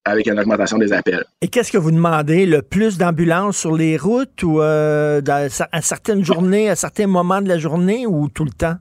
avec 0.06 0.28
une 0.28 0.39
augmentation 0.39 0.78
des 0.78 0.93
appels. 0.93 1.24
Et 1.41 1.47
qu'est-ce 1.47 1.72
que 1.72 1.78
vous 1.78 1.91
demandez? 1.91 2.45
Le 2.45 2.62
plus 2.62 2.97
d'ambulances 2.97 3.58
sur 3.58 3.76
les 3.76 3.97
routes 3.97 4.43
ou 4.43 4.62
euh, 4.62 5.22
à 5.28 5.82
certaines 5.82 6.24
journées, 6.24 6.70
à 6.70 6.76
certains 6.76 7.08
moments 7.08 7.41
de 7.41 7.47
la 7.47 7.58
journée 7.58 8.06
ou 8.08 8.30
tout 8.30 8.45
le 8.45 8.52
temps? 8.52 8.78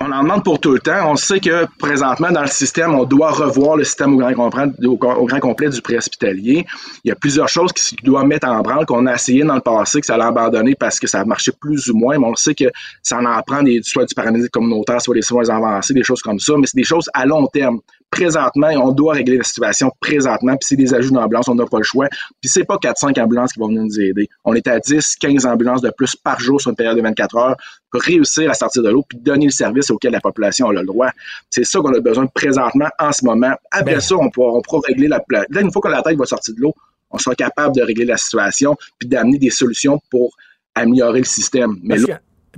On 0.00 0.12
en 0.12 0.22
demande 0.22 0.44
pour 0.44 0.60
tout 0.60 0.72
le 0.72 0.78
temps. 0.78 1.10
On 1.10 1.16
sait 1.16 1.40
que 1.40 1.66
présentement, 1.78 2.30
dans 2.30 2.42
le 2.42 2.48
système, 2.48 2.94
on 2.94 3.04
doit 3.04 3.32
revoir 3.32 3.76
le 3.76 3.82
système 3.82 4.14
au 4.14 4.16
grand, 4.16 4.32
complet, 4.32 4.86
au, 4.86 4.96
grand 4.96 5.40
complet 5.40 5.68
du 5.70 5.82
préhospitalier. 5.82 6.64
Il 7.02 7.08
y 7.08 7.10
a 7.10 7.16
plusieurs 7.16 7.48
choses 7.48 7.72
qui 7.72 7.96
doivent 8.04 8.26
mettre 8.26 8.46
en 8.46 8.60
branle, 8.60 8.86
qu'on 8.86 9.06
a 9.06 9.14
essayé 9.14 9.42
dans 9.42 9.56
le 9.56 9.60
passé, 9.60 10.00
que 10.00 10.06
ça 10.06 10.14
a 10.14 10.28
abandonné 10.28 10.76
parce 10.76 11.00
que 11.00 11.08
ça 11.08 11.24
marchait 11.24 11.52
plus 11.60 11.88
ou 11.90 11.96
moins, 11.96 12.16
mais 12.16 12.26
on 12.26 12.36
sait 12.36 12.54
que 12.54 12.66
ça 13.02 13.18
en 13.18 13.42
prend 13.42 13.62
des, 13.62 13.80
soit 13.82 14.04
du 14.04 14.14
paramédic 14.14 14.52
communautaire, 14.52 15.00
soit 15.00 15.16
des 15.16 15.22
soins 15.22 15.48
avancés, 15.48 15.94
des 15.94 16.04
choses 16.04 16.22
comme 16.22 16.38
ça, 16.38 16.52
mais 16.56 16.66
c'est 16.66 16.78
des 16.78 16.84
choses 16.84 17.10
à 17.12 17.26
long 17.26 17.48
terme 17.48 17.80
présentement, 18.10 18.68
on 18.76 18.92
doit 18.92 19.14
régler 19.14 19.38
la 19.38 19.44
situation 19.44 19.90
présentement. 20.00 20.56
Puis 20.56 20.68
c'est 20.68 20.76
des 20.76 20.94
ajouts 20.94 21.12
d'ambulances, 21.12 21.48
on 21.48 21.54
n'a 21.54 21.66
pas 21.66 21.78
le 21.78 21.84
choix. 21.84 22.08
Puis 22.40 22.50
c'est 22.50 22.64
pas 22.64 22.76
4-5 22.76 23.20
ambulances 23.20 23.52
qui 23.52 23.60
vont 23.60 23.68
venir 23.68 23.82
nous 23.82 24.00
aider. 24.00 24.28
On 24.44 24.54
est 24.54 24.66
à 24.66 24.78
10, 24.78 25.16
15 25.16 25.46
ambulances 25.46 25.82
de 25.82 25.90
plus 25.90 26.16
par 26.16 26.40
jour 26.40 26.60
sur 26.60 26.70
une 26.70 26.76
période 26.76 26.96
de 26.96 27.02
24 27.02 27.36
heures 27.36 27.56
pour 27.90 28.02
réussir 28.02 28.50
à 28.50 28.54
sortir 28.54 28.82
de 28.82 28.90
l'eau 28.90 29.04
puis 29.08 29.18
donner 29.18 29.46
le 29.46 29.50
service 29.50 29.90
auquel 29.90 30.12
la 30.12 30.20
population 30.20 30.68
a 30.68 30.72
le 30.72 30.84
droit. 30.84 31.10
C'est 31.50 31.64
ça 31.64 31.80
qu'on 31.80 31.94
a 31.94 32.00
besoin 32.00 32.26
présentement 32.26 32.88
en 32.98 33.12
ce 33.12 33.24
moment. 33.24 33.54
Après 33.70 33.94
ben. 33.94 34.00
ça, 34.00 34.16
on 34.16 34.30
pourra, 34.30 34.52
on 34.52 34.62
pourra 34.62 34.82
régler 34.86 35.08
la 35.08 35.22
Là, 35.28 35.60
une 35.60 35.70
fois 35.70 35.82
que 35.82 35.88
la 35.88 36.02
tête 36.02 36.16
va 36.16 36.24
sortir 36.24 36.54
de 36.54 36.60
l'eau, 36.60 36.74
on 37.10 37.18
sera 37.18 37.34
capable 37.34 37.74
de 37.74 37.82
régler 37.82 38.04
la 38.04 38.16
situation 38.16 38.76
puis 38.98 39.08
d'amener 39.08 39.38
des 39.38 39.50
solutions 39.50 40.00
pour 40.10 40.34
améliorer 40.74 41.20
le 41.20 41.24
système. 41.24 41.76
Mais 41.82 41.98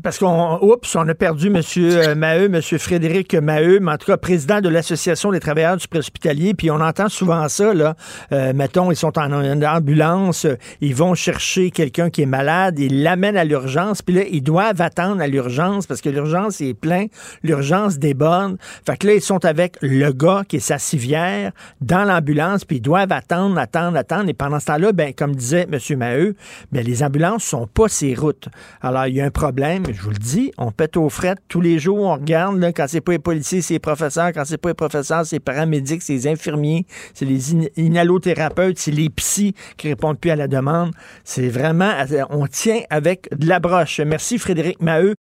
parce 0.03 0.19
qu'on 0.19 0.59
oups, 0.63 0.97
on 0.97 1.09
a 1.09 1.15
perdu 1.15 1.49
M. 1.49 1.61
Euh, 1.91 2.15
Maheu, 2.15 2.45
M. 2.45 2.61
Frédéric 2.79 3.35
Maheu, 3.35 3.81
mais 3.81 3.93
en 3.93 3.97
tout 3.97 4.07
cas 4.07 4.17
président 4.17 4.61
de 4.61 4.69
l'Association 4.69 5.33
des 5.33 5.41
travailleurs 5.41 5.77
du 5.77 5.89
préhospitalier, 5.89 6.55
puis 6.55 6.71
on 6.71 6.81
entend 6.81 7.09
souvent 7.09 7.49
ça, 7.49 7.75
là. 7.75 7.97
Euh, 8.33 8.53
mettons, 8.55 8.91
ils 8.91 8.97
sont 8.97 9.19
en, 9.19 9.33
ambulance, 9.63 10.47
ils 10.81 10.95
vont 10.95 11.15
chercher 11.15 11.71
quelqu'un 11.71 12.11
qui 12.11 12.23
est 12.23 12.27
malade, 12.27 12.79
ils 12.79 13.03
l'amènent 13.03 13.37
à 13.37 13.45
l'urgence, 13.45 14.03
puis 14.03 14.15
là, 14.15 14.23
ils 14.31 14.43
doivent 14.43 14.81
attendre 14.81 15.21
à 15.21 15.27
l'urgence 15.27 15.87
parce 15.87 16.01
que 16.01 16.09
l'urgence 16.09 16.61
est 16.61 16.75
plein, 16.75 17.07
l'urgence 17.43 17.99
déborde. 17.99 18.57
Fait 18.87 18.97
que 18.97 19.07
là, 19.07 19.15
ils 19.15 19.23
sont 19.23 19.45
avec 19.45 19.77
le 19.81 20.13
gars 20.13 20.43
qui 20.47 20.57
est 20.57 20.61
sa 20.61 20.79
civière 20.79 21.53
dans 21.81 22.05
l'ambulance, 22.05 22.65
puis 22.65 22.77
ils 22.77 22.83
doivent 22.83 23.13
attendre, 23.13 23.59
attendre, 23.59 23.97
attendre. 23.97 24.29
Et 24.29 24.35
pendant 24.35 24.61
ce 24.61 24.67
temps-là, 24.67 24.93
ben, 24.93 25.13
comme 25.15 25.35
disait 25.35 25.67
M. 25.71 25.99
Maheu, 25.99 26.35
ben, 26.73 26.85
les 26.85 27.03
ambulances 27.03 27.45
sont 27.45 27.67
pas 27.67 27.89
ces 27.89 28.15
routes. 28.15 28.49
Alors, 28.81 29.07
il 29.07 29.17
y 29.17 29.21
a 29.21 29.25
un 29.25 29.31
problème 29.31 29.85
je 29.93 30.03
vous 30.03 30.11
le 30.11 30.19
dis, 30.19 30.53
on 30.59 30.71
pète 30.71 30.97
aux 30.97 31.09
frettes 31.09 31.41
tous 31.49 31.61
les 31.61 31.79
jours, 31.79 31.99
on 31.99 32.15
regarde, 32.15 32.59
là, 32.59 32.73
quand 32.73 32.87
c'est 32.89 33.01
pas 33.01 33.13
les 33.13 33.19
policiers, 33.19 33.63
c'est 33.63 33.75
les 33.75 33.81
professeurs, 33.81 34.33
quand 34.33 34.45
c'est 34.45 34.59
pas 34.59 34.71
les 34.71 34.75
professeurs, 34.75 35.25
c'est 35.27 35.37
les 35.37 35.41
paramédics, 35.41 36.03
c'est 36.03 36.13
les 36.13 36.29
infirmiers, 36.29 36.87
c'est 37.15 37.25
les 37.25 37.55
inhalothérapeutes, 37.77 38.79
c'est 38.79 38.91
les 38.91 39.11
psys 39.11 39.55
qui 39.77 39.89
répondent 39.89 40.19
plus 40.19 40.31
à 40.31 40.37
la 40.37 40.49
demande. 40.49 40.93
C'est 41.25 41.49
vraiment, 41.49 41.93
on 42.31 42.47
tient 42.47 42.81
avec 42.91 43.29
de 43.37 43.47
la 43.47 43.61
broche. 43.61 44.01
Merci 44.01 44.39
Frédéric 44.39 44.81
Maheu. 44.81 45.15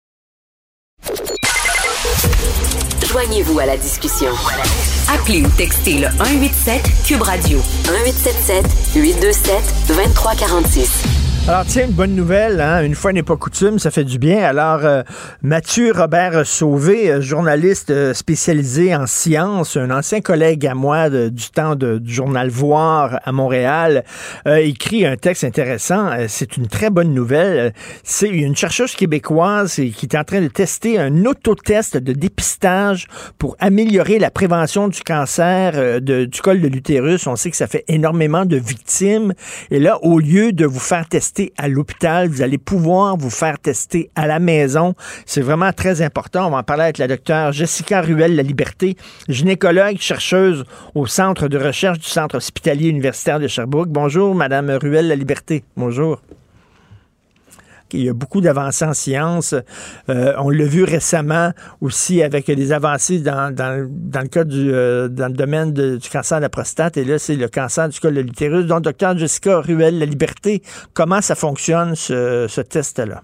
Joignez-vous 3.06 3.58
à 3.58 3.66
la 3.66 3.76
discussion. 3.76 4.30
Appelez 5.08 5.42
ou 5.42 5.48
textez 5.56 5.98
le 5.98 6.08
187 6.18 6.82
Cube 7.06 7.22
Radio 7.22 7.58
1877 7.58 8.66
827 8.96 9.54
2346. 9.88 11.25
Alors 11.48 11.64
tiens, 11.64 11.86
une 11.86 11.92
bonne 11.92 12.16
nouvelle, 12.16 12.60
hein? 12.60 12.82
une 12.82 12.96
fois 12.96 13.12
n'est 13.12 13.22
pas 13.22 13.36
coutume, 13.36 13.78
ça 13.78 13.92
fait 13.92 14.02
du 14.02 14.18
bien. 14.18 14.42
Alors 14.42 14.84
euh, 14.84 15.04
Mathieu 15.42 15.92
Robert 15.94 16.44
Sauvé, 16.44 17.08
euh, 17.08 17.20
journaliste 17.20 17.90
euh, 17.90 18.14
spécialisé 18.14 18.96
en 18.96 19.06
sciences, 19.06 19.76
un 19.76 19.92
ancien 19.92 20.20
collègue 20.20 20.66
à 20.66 20.74
moi 20.74 21.08
du 21.08 21.50
temps 21.54 21.76
du 21.76 22.12
journal 22.12 22.48
Voir 22.48 23.20
à 23.22 23.30
Montréal, 23.30 24.02
écrit 24.44 25.06
un 25.06 25.16
texte 25.16 25.44
intéressant. 25.44 26.10
C'est 26.26 26.56
une 26.56 26.66
très 26.66 26.90
bonne 26.90 27.14
nouvelle. 27.14 27.72
C'est 28.02 28.28
une 28.28 28.56
chercheuse 28.56 28.96
québécoise 28.96 29.74
qui 29.74 30.06
est 30.06 30.16
en 30.16 30.24
train 30.24 30.40
de 30.40 30.48
tester 30.48 30.98
un 30.98 31.26
autotest 31.26 31.96
de 31.96 32.12
dépistage 32.12 33.06
pour 33.38 33.56
améliorer 33.60 34.18
la 34.18 34.32
prévention 34.32 34.88
du 34.88 35.00
cancer 35.02 36.00
du 36.00 36.40
col 36.42 36.60
de 36.60 36.68
l'utérus. 36.68 37.26
On 37.28 37.36
sait 37.36 37.50
que 37.50 37.56
ça 37.56 37.68
fait 37.68 37.84
énormément 37.86 38.46
de 38.46 38.56
victimes. 38.56 39.32
Et 39.70 39.78
là, 39.78 39.98
au 40.02 40.18
lieu 40.18 40.52
de 40.52 40.66
vous 40.66 40.80
faire 40.80 41.08
tester 41.08 41.35
à 41.56 41.68
l'hôpital, 41.68 42.28
vous 42.28 42.42
allez 42.42 42.58
pouvoir 42.58 43.16
vous 43.16 43.30
faire 43.30 43.58
tester 43.58 44.10
à 44.14 44.26
la 44.26 44.38
maison. 44.38 44.94
C'est 45.24 45.40
vraiment 45.40 45.72
très 45.72 46.02
important. 46.02 46.46
On 46.46 46.50
va 46.50 46.58
en 46.58 46.62
parler 46.62 46.84
avec 46.84 46.98
la 46.98 47.08
docteure 47.08 47.52
Jessica 47.52 48.00
Ruel 48.00 48.36
La 48.36 48.42
Liberté, 48.42 48.96
gynécologue, 49.28 49.98
chercheuse 49.98 50.64
au 50.94 51.06
Centre 51.06 51.48
de 51.48 51.58
recherche 51.58 51.98
du 51.98 52.08
Centre 52.08 52.36
hospitalier 52.36 52.88
universitaire 52.88 53.40
de 53.40 53.48
Sherbrooke. 53.48 53.88
Bonjour, 53.88 54.34
Madame 54.34 54.70
Ruel 54.70 55.08
La 55.08 55.16
Liberté. 55.16 55.64
Bonjour. 55.76 56.20
Il 57.92 58.04
y 58.04 58.08
a 58.08 58.12
beaucoup 58.12 58.40
d'avancées 58.40 58.84
en 58.84 58.94
sciences. 58.94 59.54
Euh, 60.08 60.32
on 60.38 60.50
l'a 60.50 60.64
vu 60.64 60.84
récemment 60.84 61.50
aussi 61.80 62.22
avec 62.22 62.46
des 62.46 62.72
avancées 62.72 63.20
dans, 63.20 63.54
le 63.56 64.28
cas 64.28 64.44
du 64.44 64.72
euh, 64.72 65.08
dans 65.08 65.28
le 65.28 65.36
domaine 65.36 65.72
du 65.72 66.08
cancer 66.10 66.38
de 66.38 66.42
la 66.42 66.48
prostate. 66.48 66.96
Et 66.96 67.04
là, 67.04 67.18
c'est 67.18 67.36
le 67.36 67.48
cancer 67.48 67.88
du 67.88 68.00
col 68.00 68.14
de 68.14 68.20
l'utérus. 68.20 68.66
Donc, 68.66 68.82
docteur 68.82 69.16
Jessica 69.16 69.60
Ruel, 69.60 69.98
La 69.98 70.06
Liberté, 70.06 70.62
comment 70.94 71.20
ça 71.20 71.34
fonctionne, 71.34 71.94
ce, 71.94 72.60
test-là? 72.60 73.22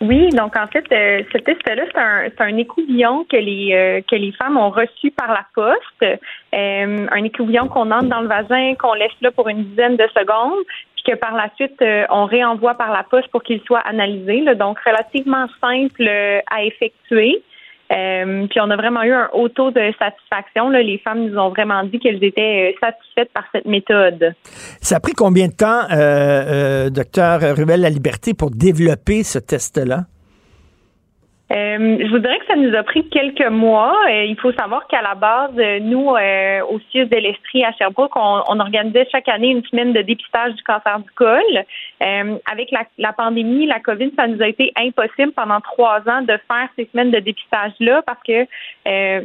Oui, 0.00 0.28
donc 0.30 0.56
en 0.56 0.66
fait, 0.66 0.84
euh, 0.92 1.22
ce 1.32 1.38
test-là, 1.38 1.82
c'est 1.92 2.42
un, 2.42 2.46
un 2.46 2.56
écouvillon 2.56 3.24
que 3.30 3.36
les 3.36 4.02
que 4.08 4.16
les 4.16 4.32
femmes 4.32 4.56
ont 4.56 4.70
reçu 4.70 5.10
par 5.10 5.28
la 5.28 5.46
poste. 5.54 6.20
un 6.52 7.24
écouvillon 7.24 7.68
qu'on 7.68 7.90
entre 7.90 8.08
dans 8.08 8.20
le 8.20 8.28
vagin, 8.28 8.74
qu'on 8.78 8.94
laisse 8.94 9.12
là 9.20 9.30
pour 9.30 9.48
une 9.48 9.64
dizaine 9.64 9.96
de 9.96 10.06
secondes, 10.14 10.64
que 11.04 11.14
par 11.16 11.34
la 11.34 11.50
suite, 11.56 11.80
euh, 11.82 12.04
on 12.10 12.24
réenvoie 12.24 12.74
par 12.74 12.92
la 12.92 13.02
poste 13.02 13.28
pour 13.28 13.42
qu'il 13.42 13.60
soit 13.62 13.80
analysé. 13.80 14.44
donc, 14.54 14.78
relativement 14.80 15.46
simple 15.60 16.06
euh, 16.06 16.40
à 16.50 16.64
effectuer. 16.64 17.42
Euh, 17.92 18.46
puis 18.48 18.60
on 18.60 18.70
a 18.70 18.76
vraiment 18.76 19.02
eu 19.02 19.12
un 19.12 19.28
haut 19.34 19.48
taux 19.48 19.70
de 19.70 19.92
satisfaction. 19.98 20.70
Les 20.70 20.98
femmes 20.98 21.26
nous 21.26 21.38
ont 21.38 21.50
vraiment 21.50 21.84
dit 21.84 21.98
qu'elles 21.98 22.24
étaient 22.24 22.74
satisfaites 22.80 23.30
par 23.32 23.44
cette 23.52 23.66
méthode. 23.66 24.34
Ça 24.80 24.96
a 24.96 25.00
pris 25.00 25.12
combien 25.12 25.48
de 25.48 25.52
temps, 25.52 25.82
docteur 26.90 27.40
Ruel 27.56 27.82
La 27.82 27.90
Liberté, 27.90 28.32
pour 28.32 28.50
développer 28.50 29.22
ce 29.22 29.38
test-là? 29.38 30.04
Euh, 31.52 31.98
je 32.00 32.08
voudrais 32.10 32.38
que 32.38 32.46
ça 32.46 32.56
nous 32.56 32.74
a 32.74 32.82
pris 32.82 33.06
quelques 33.10 33.46
mois. 33.48 33.94
Euh, 34.08 34.24
il 34.24 34.36
faut 34.40 34.52
savoir 34.52 34.86
qu'à 34.86 35.02
la 35.02 35.14
base, 35.14 35.52
euh, 35.58 35.78
nous, 35.78 36.08
au 36.08 36.80
CIUS 36.90 37.06
de 37.06 37.16
l'Estrie 37.16 37.64
à 37.64 37.72
Sherbrooke, 37.72 38.16
on, 38.16 38.60
organisait 38.60 39.06
chaque 39.12 39.28
année 39.28 39.48
une 39.48 39.64
semaine 39.64 39.92
de 39.92 40.00
dépistage 40.00 40.54
du 40.54 40.62
cancer 40.62 40.98
du 41.00 41.10
col. 41.10 41.42
avec 42.00 42.70
la, 42.70 42.84
la, 42.96 43.12
pandémie, 43.12 43.66
la 43.66 43.78
COVID, 43.78 44.12
ça 44.16 44.26
nous 44.26 44.40
a 44.40 44.48
été 44.48 44.72
impossible 44.76 45.32
pendant 45.32 45.60
trois 45.60 46.00
ans 46.08 46.22
de 46.22 46.38
faire 46.48 46.68
ces 46.76 46.88
semaines 46.90 47.10
de 47.10 47.18
dépistage-là 47.18 48.02
parce 48.06 48.22
que 48.26 48.46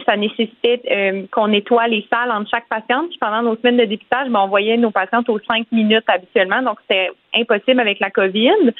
ça 0.06 0.18
nécessitait 0.18 1.28
qu'on 1.32 1.48
nettoie 1.48 1.88
les 1.88 2.06
salles 2.12 2.32
entre 2.32 2.50
chaque 2.50 2.68
patiente. 2.68 3.10
Puis 3.10 3.20
pendant 3.20 3.44
nos 3.44 3.56
semaines 3.56 3.78
de 3.78 3.86
dépistage, 3.86 4.28
ben, 4.30 4.42
on 4.42 4.48
voyait 4.48 4.78
nos 4.78 4.92
patientes 4.92 5.30
aux 5.30 5.40
cinq 5.40 5.68
minutes 5.72 6.06
habituellement. 6.08 6.62
Donc, 6.62 6.80
c'était 6.82 7.12
impossible 7.34 7.80
avec 7.80 8.00
la 8.00 8.10
COVID. 8.10 8.74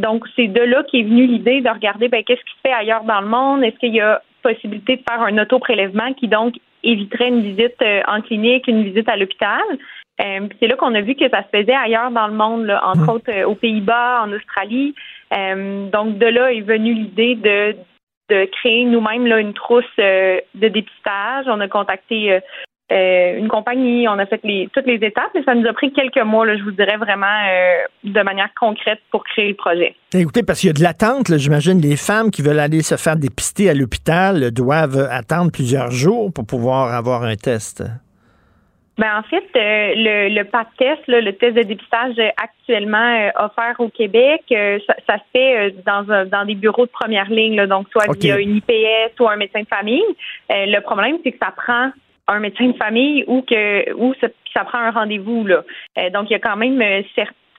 donc, 0.00 0.26
c'est 0.36 0.48
de 0.48 0.60
là 0.60 0.82
qu'est 0.90 1.02
venue 1.02 1.26
l'idée 1.26 1.60
de 1.60 1.68
regarder 1.68 2.08
ben, 2.08 2.22
qu'est-ce 2.24 2.40
qui 2.40 2.54
se 2.54 2.68
fait 2.68 2.74
ailleurs 2.74 3.04
dans 3.04 3.20
le 3.20 3.28
monde? 3.28 3.64
Est-ce 3.64 3.78
qu'il 3.78 3.94
y 3.94 4.00
a 4.00 4.22
possibilité 4.42 4.96
de 4.96 5.02
faire 5.08 5.22
un 5.22 5.38
auto-prélèvement 5.38 6.12
qui 6.14 6.28
donc 6.28 6.54
éviterait 6.82 7.28
une 7.28 7.42
visite 7.42 7.80
euh, 7.82 8.02
en 8.08 8.20
clinique, 8.20 8.66
une 8.66 8.82
visite 8.82 9.08
à 9.08 9.16
l'hôpital? 9.16 9.62
Euh, 10.20 10.46
c'est 10.60 10.66
là 10.66 10.76
qu'on 10.76 10.94
a 10.94 11.00
vu 11.00 11.14
que 11.14 11.28
ça 11.30 11.42
se 11.42 11.56
faisait 11.56 11.74
ailleurs 11.74 12.10
dans 12.10 12.26
le 12.26 12.34
monde, 12.34 12.70
entre 12.82 13.06
mmh. 13.06 13.08
autres 13.08 13.32
euh, 13.32 13.46
aux 13.46 13.54
Pays-Bas, 13.54 14.24
en 14.24 14.32
Australie. 14.32 14.94
donc 15.30 16.18
de 16.18 16.26
là 16.26 16.52
est 16.52 16.60
venue 16.60 16.92
l'idée 16.92 17.34
de, 17.36 17.76
de 18.28 18.44
créer 18.46 18.84
nous-mêmes 18.84 19.26
une 19.26 19.54
trousse 19.54 19.96
de 19.96 20.68
dépistage. 20.68 21.46
On 21.46 21.60
a 21.60 21.68
contacté 21.68 22.40
euh, 22.92 23.38
une 23.38 23.48
compagnie, 23.48 24.06
on 24.06 24.18
a 24.18 24.26
fait 24.26 24.40
les, 24.44 24.68
toutes 24.72 24.86
les 24.86 24.96
étapes, 25.06 25.30
mais 25.34 25.42
ça 25.44 25.54
nous 25.54 25.66
a 25.66 25.72
pris 25.72 25.92
quelques 25.92 26.22
mois, 26.22 26.46
je 26.56 26.62
vous 26.62 26.72
dirais 26.72 26.96
vraiment 26.96 27.26
euh, 27.26 27.76
de 28.04 28.22
manière 28.22 28.50
concrète 28.58 29.00
pour 29.10 29.24
créer 29.24 29.48
le 29.48 29.54
projet. 29.54 29.94
Écoutez, 30.14 30.42
parce 30.42 30.60
qu'il 30.60 30.68
y 30.68 30.70
a 30.70 30.74
de 30.74 30.82
l'attente, 30.82 31.34
j'imagine, 31.36 31.80
les 31.80 31.96
femmes 31.96 32.30
qui 32.30 32.42
veulent 32.42 32.58
aller 32.58 32.82
se 32.82 32.96
faire 32.96 33.16
dépister 33.16 33.70
à 33.70 33.74
l'hôpital 33.74 34.50
doivent 34.50 35.08
attendre 35.10 35.50
plusieurs 35.50 35.90
jours 35.90 36.32
pour 36.32 36.46
pouvoir 36.46 36.94
avoir 36.94 37.22
un 37.22 37.36
test. 37.36 37.82
Ben, 38.98 39.18
en 39.18 39.22
fait, 39.22 39.44
euh, 39.56 39.94
le, 39.96 40.28
le 40.34 40.44
PAP 40.44 40.68
test, 40.76 41.02
le 41.08 41.32
test 41.32 41.56
de 41.56 41.62
dépistage 41.62 42.14
actuellement 42.36 42.98
euh, 42.98 43.30
offert 43.46 43.74
au 43.78 43.88
Québec, 43.88 44.42
euh, 44.52 44.78
ça, 45.06 45.16
se 45.16 45.22
fait 45.32 45.74
dans, 45.86 46.26
dans 46.26 46.44
des 46.44 46.54
bureaux 46.54 46.84
de 46.84 46.90
première 46.90 47.30
ligne, 47.30 47.64
donc 47.66 47.86
soit 47.90 48.04
via 48.20 48.38
une 48.38 48.56
IPS 48.56 49.18
ou 49.18 49.28
un 49.28 49.36
médecin 49.36 49.62
de 49.62 49.66
famille. 49.66 50.04
le 50.50 50.78
problème, 50.80 51.16
c'est 51.24 51.32
que 51.32 51.38
ça 51.42 51.52
prend 51.56 51.90
un 52.28 52.40
médecin 52.40 52.68
de 52.68 52.76
famille 52.76 53.24
ou 53.26 53.42
que 53.42 53.92
ou 53.94 54.14
ça, 54.20 54.64
prend 54.64 54.78
un 54.78 54.90
rendez-vous. 54.90 55.46
Là. 55.46 55.62
donc, 56.10 56.30
il 56.30 56.32
y 56.32 56.36
a 56.36 56.38
quand 56.38 56.56
même 56.56 56.82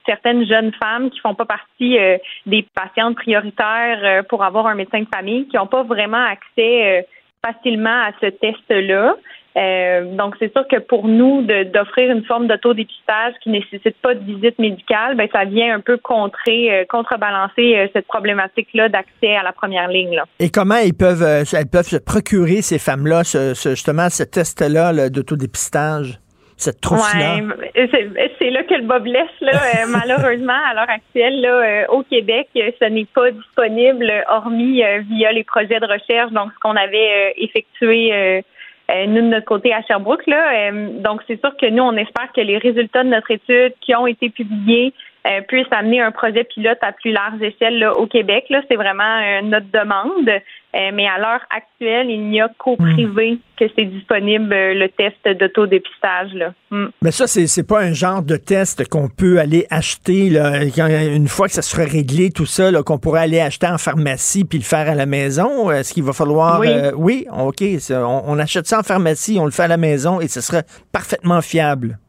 certaines 0.06 0.46
jeunes 0.46 0.72
femmes 0.82 1.10
qui 1.10 1.20
font 1.20 1.36
pas 1.36 1.46
partie 1.46 1.98
des 2.46 2.66
patientes 2.76 3.16
prioritaires 3.16 4.24
pour 4.30 4.44
avoir 4.44 4.68
un 4.68 4.76
médecin 4.76 5.02
de 5.02 5.08
famille, 5.14 5.48
qui 5.48 5.58
n'ont 5.58 5.68
pas 5.68 5.84
vraiment 5.84 6.24
accès 6.24 7.06
facilement 7.46 8.04
à 8.04 8.12
ce 8.22 8.28
test-là. 8.28 9.16
Euh, 9.56 10.16
donc, 10.16 10.36
c'est 10.40 10.52
sûr 10.52 10.68
que 10.68 10.80
pour 10.80 11.08
nous, 11.08 11.42
d'offrir 11.44 12.12
une 12.12 12.24
forme 12.26 12.48
d'autodépistage 12.48 13.34
qui 13.44 13.50
nécessite 13.50 13.96
pas 14.02 14.16
de 14.16 14.24
visite 14.24 14.58
médicale, 14.58 15.16
ben, 15.16 15.28
ça 15.32 15.46
vient 15.46 15.76
un 15.76 15.80
peu 15.80 15.98
contrer, 15.98 16.74
euh, 16.74 16.86
contrebalancer 16.90 17.76
euh, 17.78 17.88
cette 17.94 18.08
problématique-là 18.08 18.90
d'accès 18.90 19.36
à 19.36 19.44
la 19.44 19.52
première 19.52 19.88
ligne. 19.90 20.16
Là. 20.16 20.26
Et 20.40 20.50
comment 20.50 20.78
ils 20.78 20.94
peuvent, 20.94 21.24
elles 21.24 21.70
peuvent 21.70 21.86
se 21.86 21.98
procurer, 21.98 22.62
ces 22.62 22.80
femmes-là, 22.80 23.24
ce, 23.24 23.54
justement, 23.54 24.10
ce 24.10 24.24
test-là 24.24 25.10
d'autodépistage? 25.10 26.20
Cette 26.56 26.82
trousse-là? 26.82 27.40
c'est 27.74 28.50
là 28.52 28.64
que 28.64 28.76
le 28.76 28.84
bas 28.84 29.00
blesse, 29.00 29.26
là. 29.42 29.52
malheureusement, 29.90 30.54
à 30.54 30.74
l'heure 30.76 30.90
actuelle, 30.90 31.42
là, 31.42 31.92
au 31.92 32.04
Québec, 32.04 32.48
ce 32.56 32.86
n'est 32.86 33.08
pas 33.14 33.32
disponible, 33.32 34.10
hormis 34.30 34.82
via 35.10 35.32
les 35.32 35.44
projets 35.44 35.80
de 35.80 35.86
recherche, 35.92 36.32
donc 36.32 36.52
ce 36.54 36.60
qu'on 36.60 36.76
avait 36.76 37.34
effectué 37.38 38.44
nous, 38.90 39.22
de 39.22 39.28
notre 39.28 39.46
côté 39.46 39.74
à 39.74 39.82
Sherbrooke. 39.82 40.26
Là. 40.28 40.70
Euh, 40.72 41.00
donc, 41.00 41.22
c'est 41.28 41.40
sûr 41.40 41.56
que 41.58 41.70
nous, 41.70 41.84
on 41.84 41.96
espère 41.96 42.32
que 42.36 42.42
les 42.42 42.58
résultats 42.58 43.04
de 43.04 43.10
notre 43.10 43.32
étude 43.32 43.74
qui 43.82 43.96
ont 43.96 44.08
été 44.08 44.30
publiés 44.30 44.94
euh, 45.26 45.42
puissent 45.42 45.72
amener 45.72 46.02
un 46.02 46.12
projet 46.12 46.44
pilote 46.44 46.80
à 46.82 46.92
plus 46.92 47.12
large 47.12 47.42
échelle 47.42 47.80
là, 47.80 47.94
au 47.94 48.08
Québec. 48.08 48.46
Là, 48.50 48.62
c'est 48.70 48.76
vraiment 48.76 49.42
notre 49.44 49.72
demande. 49.72 50.30
Mais 50.74 51.08
à 51.08 51.20
l'heure 51.20 51.46
actuelle, 51.56 52.10
il 52.10 52.30
n'y 52.30 52.42
a 52.42 52.50
qu'au 52.58 52.76
hmm. 52.80 52.94
privé 52.94 53.40
que 53.58 53.66
c'est 53.76 53.86
disponible 53.86 54.50
le 54.50 54.88
test 54.90 55.28
d'autodépistage. 55.38 56.32
Hmm. 56.72 56.88
Mais 57.02 57.12
ça, 57.12 57.28
c'est, 57.28 57.46
c'est 57.46 57.68
pas 57.68 57.82
un 57.82 57.94
genre 57.94 58.24
de 58.24 58.38
test 58.38 58.88
qu'on 58.90 59.08
peut 59.08 59.40
aller 59.40 59.68
acheter 59.70 60.30
là, 60.32 60.64
une 60.64 61.28
fois 61.28 61.48
que 61.48 61.54
ça 61.54 61.62
sera 61.62 61.84
réglé, 61.84 62.32
tout 62.32 62.48
ça, 62.48 62.72
là, 62.72 62.82
qu'on 62.82 62.98
pourrait 62.98 63.22
aller 63.22 63.40
acheter 63.40 63.68
en 63.68 63.78
pharmacie 63.78 64.46
puis 64.46 64.58
le 64.58 64.64
faire 64.64 64.90
à 64.90 64.96
la 64.96 65.06
maison. 65.06 65.70
Est-ce 65.72 65.94
qu'il 65.94 66.04
va 66.04 66.14
falloir. 66.14 66.60
Oui, 66.60 66.70
oui 66.96 67.28
OK. 67.32 67.62
on, 67.92 68.40
achète 68.40 68.66
ça 68.66 68.80
en 68.80 68.84
pharmacie, 68.84 69.38
on 69.40 69.46
le 69.46 69.52
fait 69.52 69.64
à 69.64 69.68
la 69.68 69.78
maison 69.78 70.20
et 70.22 70.28
ce 70.28 70.42
serait 70.42 70.64
parfaitement 70.92 71.42
fiable. 71.42 72.00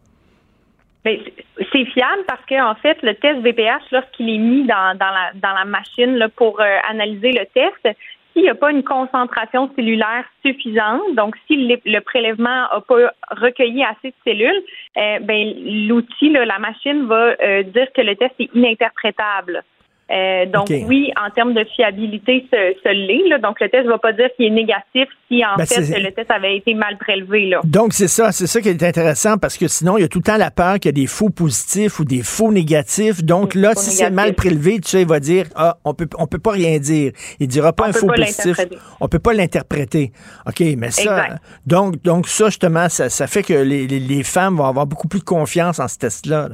Mais 1.04 1.20
c'est 1.72 1.84
fiable 1.84 2.22
parce 2.26 2.44
que 2.46 2.60
en 2.62 2.74
fait, 2.76 2.96
le 3.02 3.14
test 3.14 3.40
VPH, 3.40 3.90
lorsqu'il 3.92 4.30
est 4.30 4.38
mis 4.38 4.66
dans, 4.66 4.96
dans, 4.98 5.10
la, 5.10 5.32
dans 5.34 5.54
la 5.54 5.64
machine 5.66 6.16
là, 6.16 6.28
pour 6.30 6.60
euh, 6.60 6.76
analyser 6.88 7.32
le 7.32 7.44
test, 7.52 7.96
s'il 8.34 8.42
n'y 8.42 8.48
a 8.50 8.54
pas 8.54 8.70
une 8.70 8.82
concentration 8.82 9.70
cellulaire 9.74 10.24
suffisante, 10.44 11.14
donc 11.14 11.36
si 11.46 11.56
le, 11.56 12.00
prélèvement 12.00 12.68
n'a 12.72 12.82
pas 12.86 13.12
recueilli 13.30 13.82
assez 13.84 14.08
de 14.08 14.14
cellules, 14.24 14.62
euh, 14.98 15.18
ben, 15.20 15.54
l'outil, 15.88 16.30
la 16.30 16.58
machine 16.58 17.06
va 17.06 17.36
euh, 17.40 17.62
dire 17.62 17.86
que 17.94 18.02
le 18.02 18.16
test 18.16 18.34
est 18.40 18.50
ininterprétable. 18.54 19.62
Euh, 20.10 20.44
donc 20.46 20.68
oui, 20.68 21.10
en 21.16 21.30
termes 21.30 21.54
de 21.54 21.64
fiabilité, 21.64 22.46
ce, 22.52 22.74
ce 22.84 22.88
l'est. 22.90 23.38
Donc 23.40 23.58
le 23.58 23.70
test 23.70 23.86
ne 23.86 23.90
va 23.90 23.98
pas 23.98 24.12
dire 24.12 24.28
qu'il 24.36 24.46
est 24.46 24.50
négatif 24.50 25.08
si 25.28 25.42
en 25.42 25.56
ben, 25.56 25.64
fait 25.64 25.80
le 25.80 26.12
test 26.12 26.30
avait 26.30 26.58
été 26.58 26.74
mal 26.74 26.98
prélevé. 26.98 27.46
Là. 27.46 27.60
Donc 27.64 27.94
c'est 27.94 28.08
ça, 28.08 28.30
c'est 28.30 28.46
ça 28.46 28.60
qui 28.60 28.68
est 28.68 28.82
intéressant 28.82 29.38
parce 29.38 29.56
que 29.56 29.66
sinon 29.66 29.96
il 29.96 30.02
y 30.02 30.04
a 30.04 30.08
tout 30.08 30.18
le 30.18 30.24
temps 30.24 30.36
la 30.36 30.50
peur 30.50 30.74
qu'il 30.74 30.86
y 30.86 30.88
a 30.90 30.92
des 30.92 31.06
faux 31.06 31.30
positifs 31.30 32.00
ou 32.00 32.04
des 32.04 32.22
faux 32.22 32.52
négatifs. 32.52 33.24
Donc 33.24 33.54
là, 33.54 33.74
si 33.74 33.90
c'est 33.90 34.10
mal 34.10 34.34
prélevé, 34.34 34.78
tu 34.80 34.90
sais, 34.90 35.02
il 35.02 35.08
va 35.08 35.20
dire 35.20 35.46
ah 35.56 35.78
on 35.84 35.94
peut 35.94 36.08
on 36.18 36.26
peut 36.26 36.38
pas 36.38 36.52
rien 36.52 36.78
dire. 36.78 37.12
Il 37.40 37.48
dira 37.48 37.72
pas 37.72 37.86
un 37.86 37.92
faux 37.92 38.08
positif. 38.08 38.58
On 39.00 39.08
peut 39.08 39.18
pas 39.18 39.32
l'interpréter. 39.32 40.12
Ok, 40.46 40.60
mais 40.76 40.90
ça, 40.90 41.28
donc 41.66 42.02
donc 42.02 42.28
ça 42.28 42.46
justement, 42.46 42.90
ça, 42.90 43.08
ça 43.08 43.26
fait 43.26 43.42
que 43.42 43.54
les, 43.54 43.86
les, 43.86 44.22
femmes 44.22 44.56
vont 44.56 44.66
avoir 44.66 44.86
beaucoup 44.86 45.08
plus 45.08 45.20
de 45.20 45.24
confiance 45.24 45.80
en 45.80 45.88
ce 45.88 45.98
test-là. 45.98 46.48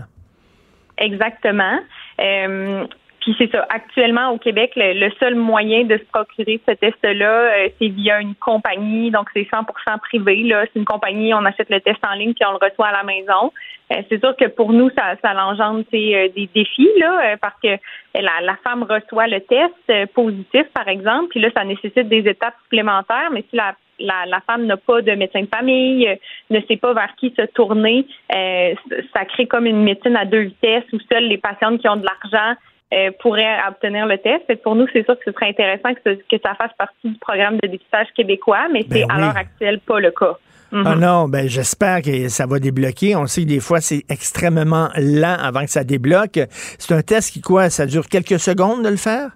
Exactement. 0.98 1.78
Euh, 2.20 2.86
puis 3.20 3.34
c'est 3.36 3.50
ça. 3.52 3.66
Actuellement, 3.68 4.30
au 4.30 4.38
Québec, 4.38 4.72
le, 4.76 5.10
seul 5.20 5.34
moyen 5.34 5.84
de 5.84 5.98
se 5.98 6.04
procurer 6.10 6.58
ce 6.66 6.72
test-là, 6.72 7.30
euh, 7.30 7.68
c'est 7.78 7.88
via 7.88 8.18
une 8.20 8.34
compagnie. 8.34 9.10
Donc, 9.10 9.28
c'est 9.34 9.46
100 9.50 9.64
privé. 9.98 10.42
Là, 10.44 10.64
c'est 10.64 10.78
une 10.78 10.86
compagnie. 10.86 11.34
On 11.34 11.44
achète 11.44 11.68
le 11.68 11.80
test 11.80 11.98
en 12.02 12.14
ligne 12.14 12.32
puis 12.32 12.44
on 12.46 12.52
le 12.52 12.58
reçoit 12.62 12.88
à 12.88 12.92
la 12.92 13.02
maison. 13.04 13.52
Euh, 13.92 14.02
c'est 14.08 14.20
sûr 14.20 14.34
que 14.36 14.46
pour 14.46 14.72
nous, 14.72 14.88
ça, 14.90 15.16
ça 15.22 15.34
engendre 15.34 15.84
euh, 15.92 16.28
des 16.34 16.48
défis 16.54 16.88
là, 16.98 17.36
parce 17.42 17.58
que 17.62 17.76
la, 18.14 18.40
la, 18.40 18.56
femme 18.64 18.84
reçoit 18.84 19.26
le 19.26 19.40
test 19.40 20.12
positif, 20.14 20.64
par 20.72 20.88
exemple, 20.88 21.28
puis 21.30 21.40
là, 21.40 21.50
ça 21.54 21.64
nécessite 21.64 22.08
des 22.08 22.26
étapes 22.26 22.54
supplémentaires. 22.64 23.30
Mais 23.32 23.44
si 23.50 23.56
la 23.56 23.74
la, 24.02 24.24
la, 24.24 24.40
femme 24.40 24.64
n'a 24.64 24.78
pas 24.78 25.02
de 25.02 25.12
médecin 25.12 25.42
de 25.42 25.48
famille, 25.54 26.08
ne 26.48 26.60
sait 26.62 26.78
pas 26.78 26.94
vers 26.94 27.14
qui 27.16 27.34
se 27.36 27.44
tourner. 27.48 28.06
ça 28.30 29.26
crée 29.26 29.46
comme 29.46 29.66
une 29.66 29.82
médecine 29.82 30.16
à 30.16 30.24
deux 30.24 30.40
vitesses 30.40 30.84
où 30.94 30.98
seuls 31.12 31.24
les 31.24 31.36
patientes 31.36 31.82
qui 31.82 31.88
ont 31.88 31.96
de 31.96 32.06
l'argent 32.06 32.56
euh, 32.92 33.10
pourrait 33.20 33.56
obtenir 33.68 34.06
le 34.06 34.18
test. 34.18 34.44
pour 34.62 34.74
nous, 34.74 34.86
c'est 34.92 35.04
sûr 35.04 35.16
que 35.16 35.24
ce 35.24 35.32
serait 35.32 35.48
intéressant 35.48 35.94
que, 35.94 36.38
ça 36.42 36.54
fasse 36.54 36.72
partie 36.76 37.08
du 37.08 37.18
programme 37.18 37.58
de 37.62 37.68
dépistage 37.68 38.08
québécois, 38.16 38.66
mais 38.72 38.84
c'est 38.90 39.06
ben 39.06 39.10
à 39.10 39.20
l'heure 39.20 39.36
actuelle 39.36 39.80
pas 39.80 40.00
le 40.00 40.10
cas. 40.10 40.36
Mhm. 40.72 40.82
Ah 40.86 40.96
non, 40.96 41.28
ben 41.28 41.48
j'espère 41.48 42.02
que 42.02 42.28
ça 42.28 42.46
va 42.46 42.58
débloquer. 42.58 43.16
On 43.16 43.26
sait 43.26 43.42
que 43.42 43.48
des 43.48 43.60
fois, 43.60 43.80
c'est 43.80 44.04
extrêmement 44.08 44.88
lent 44.96 45.36
avant 45.40 45.64
que 45.64 45.70
ça 45.70 45.84
débloque. 45.84 46.38
C'est 46.78 46.94
un 46.94 47.02
test 47.02 47.32
qui, 47.32 47.40
quoi, 47.40 47.70
ça 47.70 47.86
dure 47.86 48.08
quelques 48.08 48.38
secondes 48.38 48.84
de 48.84 48.88
le 48.88 48.96
faire? 48.96 49.30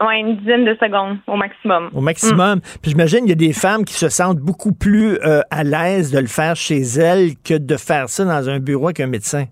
Oui, 0.00 0.20
une 0.20 0.36
dizaine 0.36 0.66
de 0.66 0.74
secondes 0.74 1.18
au 1.26 1.36
maximum. 1.36 1.90
Au 1.94 2.00
maximum. 2.00 2.56
Mhm. 2.56 2.60
Puis 2.82 2.90
j'imagine 2.90 3.20
qu'il 3.20 3.30
y 3.30 3.32
a 3.32 3.34
des 3.34 3.54
femmes 3.54 3.84
qui 3.84 3.94
se 3.94 4.10
sentent 4.10 4.40
beaucoup 4.40 4.72
plus 4.72 5.18
euh, 5.24 5.40
à 5.50 5.64
l'aise 5.64 6.10
de 6.10 6.18
le 6.18 6.26
faire 6.26 6.56
chez 6.56 6.80
elles 6.80 7.30
que 7.42 7.56
de 7.56 7.76
faire 7.76 8.08
ça 8.10 8.24
dans 8.24 8.50
un 8.50 8.58
bureau 8.58 8.88
avec 8.88 9.00
un 9.00 9.06
médecin. 9.06 9.46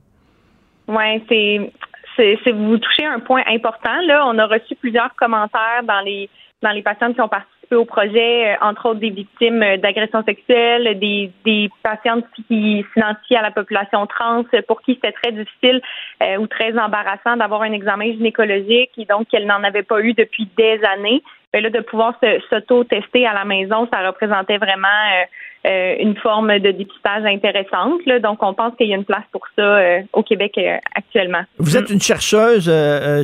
Oui, 0.87 1.25
c'est 1.29 1.73
c'est 2.17 2.53
vous 2.53 2.79
touchez 2.79 3.05
un 3.05 3.21
point 3.21 3.43
important. 3.47 4.01
Là, 4.07 4.25
on 4.27 4.39
a 4.39 4.47
reçu 4.47 4.75
plusieurs 4.77 5.15
commentaires 5.17 5.83
dans 5.85 6.01
les 6.01 6.29
dans 6.63 6.71
les 6.71 6.83
patientes 6.83 7.15
qui 7.15 7.21
ont 7.21 7.29
participé 7.29 7.77
au 7.77 7.85
projet, 7.85 8.55
euh, 8.55 8.57
entre 8.63 8.89
autres 8.89 9.01
des 9.01 9.11
victimes 9.11 9.61
d'agressions 9.77 10.25
sexuelles, 10.25 10.99
des, 10.99 11.31
des 11.45 11.71
patientes 11.83 12.25
qui 12.49 12.85
s'identifient 12.93 13.37
à 13.37 13.43
la 13.43 13.51
population 13.51 14.07
trans, 14.07 14.45
pour 14.67 14.81
qui 14.81 14.95
c'était 14.95 15.13
très 15.13 15.33
difficile 15.33 15.83
euh, 16.23 16.37
ou 16.39 16.47
très 16.47 16.77
embarrassant 16.79 17.37
d'avoir 17.37 17.63
un 17.63 17.73
examen 17.73 18.07
gynécologique 18.07 18.93
et 18.97 19.05
donc 19.05 19.29
qu'elles 19.29 19.47
n'en 19.47 19.63
avaient 19.63 19.83
pas 19.83 20.01
eu 20.01 20.15
depuis 20.15 20.49
des 20.57 20.81
années. 20.85 21.23
Et 21.55 21.61
là, 21.61 21.71
de 21.71 21.81
pouvoir 21.81 22.19
s'auto-tester 22.51 23.27
à 23.27 23.33
la 23.33 23.45
maison, 23.45 23.89
ça 23.93 24.05
représentait 24.07 24.59
vraiment 24.59 24.89
euh, 24.89 25.23
euh, 25.23 25.27
une 25.65 26.17
forme 26.17 26.59
de 26.59 26.71
dépistage 26.71 27.25
intéressante. 27.25 28.01
Donc, 28.23 28.43
on 28.43 28.55
pense 28.55 28.75
qu'il 28.77 28.89
y 28.89 28.93
a 28.93 28.97
une 28.97 29.05
place 29.05 29.25
pour 29.33 29.43
ça 29.57 29.63
euh, 29.63 30.01
au 30.13 30.23
Québec 30.23 30.53
euh, 30.59 30.77
actuellement. 30.95 31.43
Vous 31.59 31.77
êtes 31.77 31.91
une 31.91 32.01
chercheuse, 32.01 32.71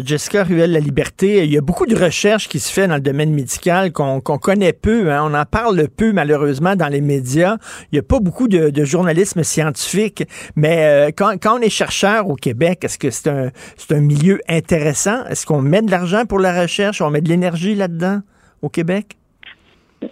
Jessica 0.04 0.44
Ruel-La 0.44 0.80
Liberté. 0.80 1.44
Il 1.44 1.52
y 1.52 1.58
a 1.58 1.60
beaucoup 1.60 1.86
de 1.86 1.96
recherches 1.96 2.48
qui 2.48 2.58
se 2.58 2.72
fait 2.72 2.86
dans 2.88 2.94
le 2.94 3.00
domaine 3.00 3.32
médical 3.32 3.92
qu'on 3.92 4.20
connaît 4.20 4.72
peu. 4.72 5.10
Hein. 5.10 5.22
On 5.24 5.34
en 5.34 5.44
parle 5.44 5.88
peu, 5.88 6.12
malheureusement, 6.12 6.76
dans 6.76 6.88
les 6.88 7.00
médias. 7.00 7.56
Il 7.92 7.96
n'y 7.96 7.98
a 7.98 8.02
pas 8.02 8.20
beaucoup 8.20 8.48
de, 8.48 8.84
journalisme 8.84 9.42
scientifique. 9.42 10.24
Mais 10.56 11.12
quand, 11.16 11.34
quand, 11.40 11.58
on 11.58 11.60
est 11.60 11.70
chercheur 11.70 12.28
au 12.28 12.34
Québec, 12.34 12.84
est-ce 12.84 12.98
que 12.98 13.10
c'est 13.10 13.28
un, 13.28 13.50
un 13.90 14.00
milieu 14.00 14.40
intéressant? 14.48 15.24
Est-ce 15.26 15.46
qu'on 15.46 15.60
met 15.60 15.82
de 15.82 15.90
l'argent 15.90 16.24
pour 16.24 16.38
la 16.38 16.62
recherche? 16.62 17.02
On 17.02 17.10
met 17.10 17.20
de 17.20 17.28
l'énergie 17.28 17.74
là-dedans 17.74 18.20
au 18.62 18.68
Québec? 18.68 19.19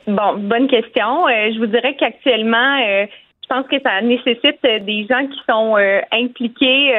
Bon, 0.07 0.35
bonne 0.39 0.69
question. 0.69 1.27
Euh, 1.27 1.53
je 1.53 1.59
vous 1.59 1.67
dirais 1.67 1.97
qu'actuellement, 1.97 2.79
euh, 2.87 3.07
je 3.43 3.47
pense 3.49 3.67
que 3.69 3.81
ça 3.81 4.01
nécessite 4.03 4.63
des 4.63 5.07
gens 5.09 5.27
qui 5.27 5.41
sont 5.49 5.77
euh, 5.77 6.01
impliqués. 6.13 6.93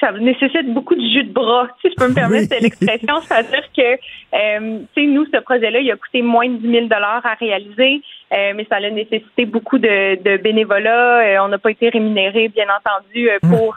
Ça 0.00 0.12
nécessite 0.12 0.72
beaucoup 0.72 0.94
de 0.94 1.00
jus 1.00 1.24
de 1.24 1.32
bras, 1.32 1.68
si 1.80 1.88
je 1.90 1.94
peux 1.96 2.08
me 2.08 2.14
permettre 2.14 2.54
l'expression. 2.60 3.20
C'est-à-dire 3.22 3.64
que, 3.76 3.96
tu 3.96 4.86
sais, 4.94 5.06
nous, 5.06 5.26
ce 5.26 5.40
projet-là, 5.40 5.80
il 5.80 5.90
a 5.90 5.96
coûté 5.96 6.22
moins 6.22 6.48
de 6.48 6.56
10 6.56 6.70
000 6.70 6.86
à 6.90 7.34
réaliser, 7.34 8.02
mais 8.30 8.66
ça 8.68 8.76
a 8.76 8.90
nécessité 8.90 9.46
beaucoup 9.46 9.78
de, 9.78 10.22
de 10.22 10.36
bénévolat. 10.38 11.42
on 11.44 11.48
n'a 11.48 11.58
pas 11.58 11.70
été 11.70 11.88
rémunéré, 11.88 12.48
bien 12.48 12.66
entendu, 12.66 13.28
pour 13.48 13.76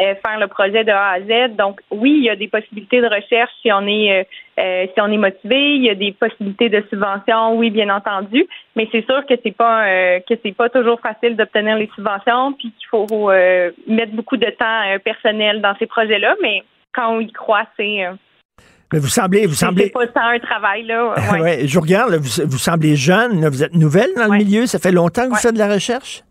euh, 0.00 0.14
faire 0.26 0.40
le 0.40 0.48
projet 0.48 0.82
de 0.82 0.90
A 0.90 1.10
à 1.10 1.20
Z. 1.20 1.54
Donc 1.56 1.80
oui, 1.92 2.16
il 2.18 2.24
y 2.24 2.30
a 2.30 2.34
des 2.34 2.48
possibilités 2.48 3.00
de 3.00 3.06
recherche 3.06 3.52
si 3.62 3.70
on 3.70 3.86
est 3.86 4.22
euh, 4.22 4.24
euh, 4.58 4.86
si 4.92 5.00
on 5.00 5.06
est 5.06 5.16
motivé, 5.16 5.76
il 5.76 5.84
y 5.84 5.90
a 5.90 5.94
des 5.94 6.10
possibilités 6.10 6.68
de 6.68 6.82
subvention, 6.90 7.56
oui 7.56 7.70
bien 7.70 7.94
entendu, 7.94 8.44
mais 8.74 8.88
c'est 8.90 9.04
sûr 9.04 9.24
que 9.26 9.34
c'est 9.42 9.56
pas 9.56 9.84
que 10.20 10.34
c'est 10.42 10.54
pas 10.54 10.68
toujours 10.68 11.00
facile 11.00 11.36
d'obtenir 11.36 11.76
les 11.76 11.88
subventions, 11.94 12.52
puis 12.52 12.72
qu'il 12.72 12.88
faut 12.88 13.30
mettre 13.88 14.12
beaucoup 14.12 14.36
de 14.36 14.46
temps 14.46 14.82
personnel 15.04 15.43
dans 15.60 15.74
ces 15.78 15.86
projets-là, 15.86 16.34
mais 16.42 16.62
quand 16.94 17.14
on 17.14 17.20
y 17.20 17.32
croit, 17.32 17.66
c'est 17.76 18.06
mais 18.92 19.00
vous 19.00 19.08
semblez, 19.08 19.46
vous 19.46 19.54
semblez. 19.54 19.90
pas 19.90 20.06
tant 20.06 20.28
un 20.28 20.38
travail 20.38 20.84
là. 20.84 21.14
Ouais. 21.32 21.66
je 21.66 21.78
regarde, 21.80 22.14
vous, 22.14 22.58
semblez 22.58 22.94
jeune, 22.94 23.44
vous 23.48 23.64
êtes 23.64 23.74
nouvelle 23.74 24.10
dans 24.16 24.32
le 24.32 24.38
milieu. 24.38 24.66
Ça 24.66 24.78
fait 24.78 24.92
longtemps 24.92 25.24
que 25.24 25.30
vous 25.30 25.34
faites 25.36 25.54
de 25.54 25.58
la 25.58 25.72
recherche? 25.72 26.22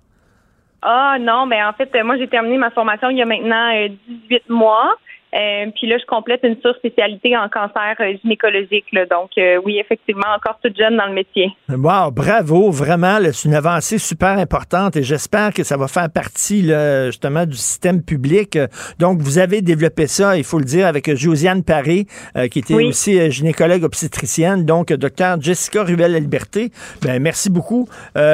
Ah 0.82 1.18
non, 1.20 1.46
mais 1.46 1.62
en 1.64 1.74
fait, 1.74 1.90
moi 2.04 2.18
j'ai 2.18 2.28
terminé 2.28 2.58
ma 2.58 2.70
formation 2.70 3.10
il 3.10 3.18
y 3.18 3.22
a 3.22 3.26
maintenant 3.26 3.70
18 4.08 4.50
mois. 4.50 4.96
Euh, 5.34 5.72
puis 5.76 5.88
là, 5.88 5.98
je 6.00 6.06
complète 6.06 6.42
une 6.44 6.58
surspécialité 6.62 7.36
en 7.36 7.50
cancer 7.50 7.96
euh, 8.00 8.14
gynécologique. 8.22 8.86
Donc, 9.10 9.32
euh, 9.38 9.60
oui, 9.66 9.80
effectivement, 9.80 10.28
encore 10.36 10.60
toute 10.64 10.78
jeune 10.78 10.96
dans 10.98 11.08
le 11.08 11.14
métier. 11.14 11.52
Wow, 11.70 12.12
bravo, 12.12 12.70
vraiment, 12.70 13.18
c'est 13.32 13.48
une 13.48 13.56
avancée 13.56 13.98
super 13.98 14.38
importante 14.38 14.96
et 14.96 15.04
j'espère 15.04 15.52
que 15.54 15.64
ça 15.64 15.76
va 15.76 15.88
faire 15.88 16.10
partie 16.12 16.70
justement 17.06 17.46
du 17.46 17.56
système 17.56 18.04
public. 18.04 18.58
Donc, 19.00 19.20
vous 19.20 19.40
avez 19.40 19.62
développé 19.62 20.08
ça, 20.08 20.38
il 20.38 20.44
faut 20.44 20.60
le 20.60 20.66
dire, 20.66 20.86
avec 20.86 21.14
Josiane 21.16 21.64
Paré, 21.64 22.06
qui 22.52 22.60
était 22.60 22.76
aussi 22.76 23.32
gynécologue 23.32 23.84
obstétricienne. 23.84 24.66
Donc, 24.66 24.94
docteur 24.94 25.42
Jessica 25.42 25.84
Ruel-Liberté, 25.84 26.70
ben, 27.02 27.22
merci 27.22 27.50
beaucoup 27.50 27.88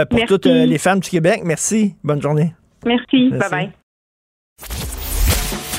pour 0.09 0.25
toutes 0.27 0.45
les 0.45 0.77
femmes 0.77 0.99
du 0.99 1.09
Québec. 1.09 1.41
Merci. 1.43 1.95
Bonne 2.03 2.21
journée. 2.21 2.53
Merci. 2.85 3.29
Bye-bye. 3.29 3.78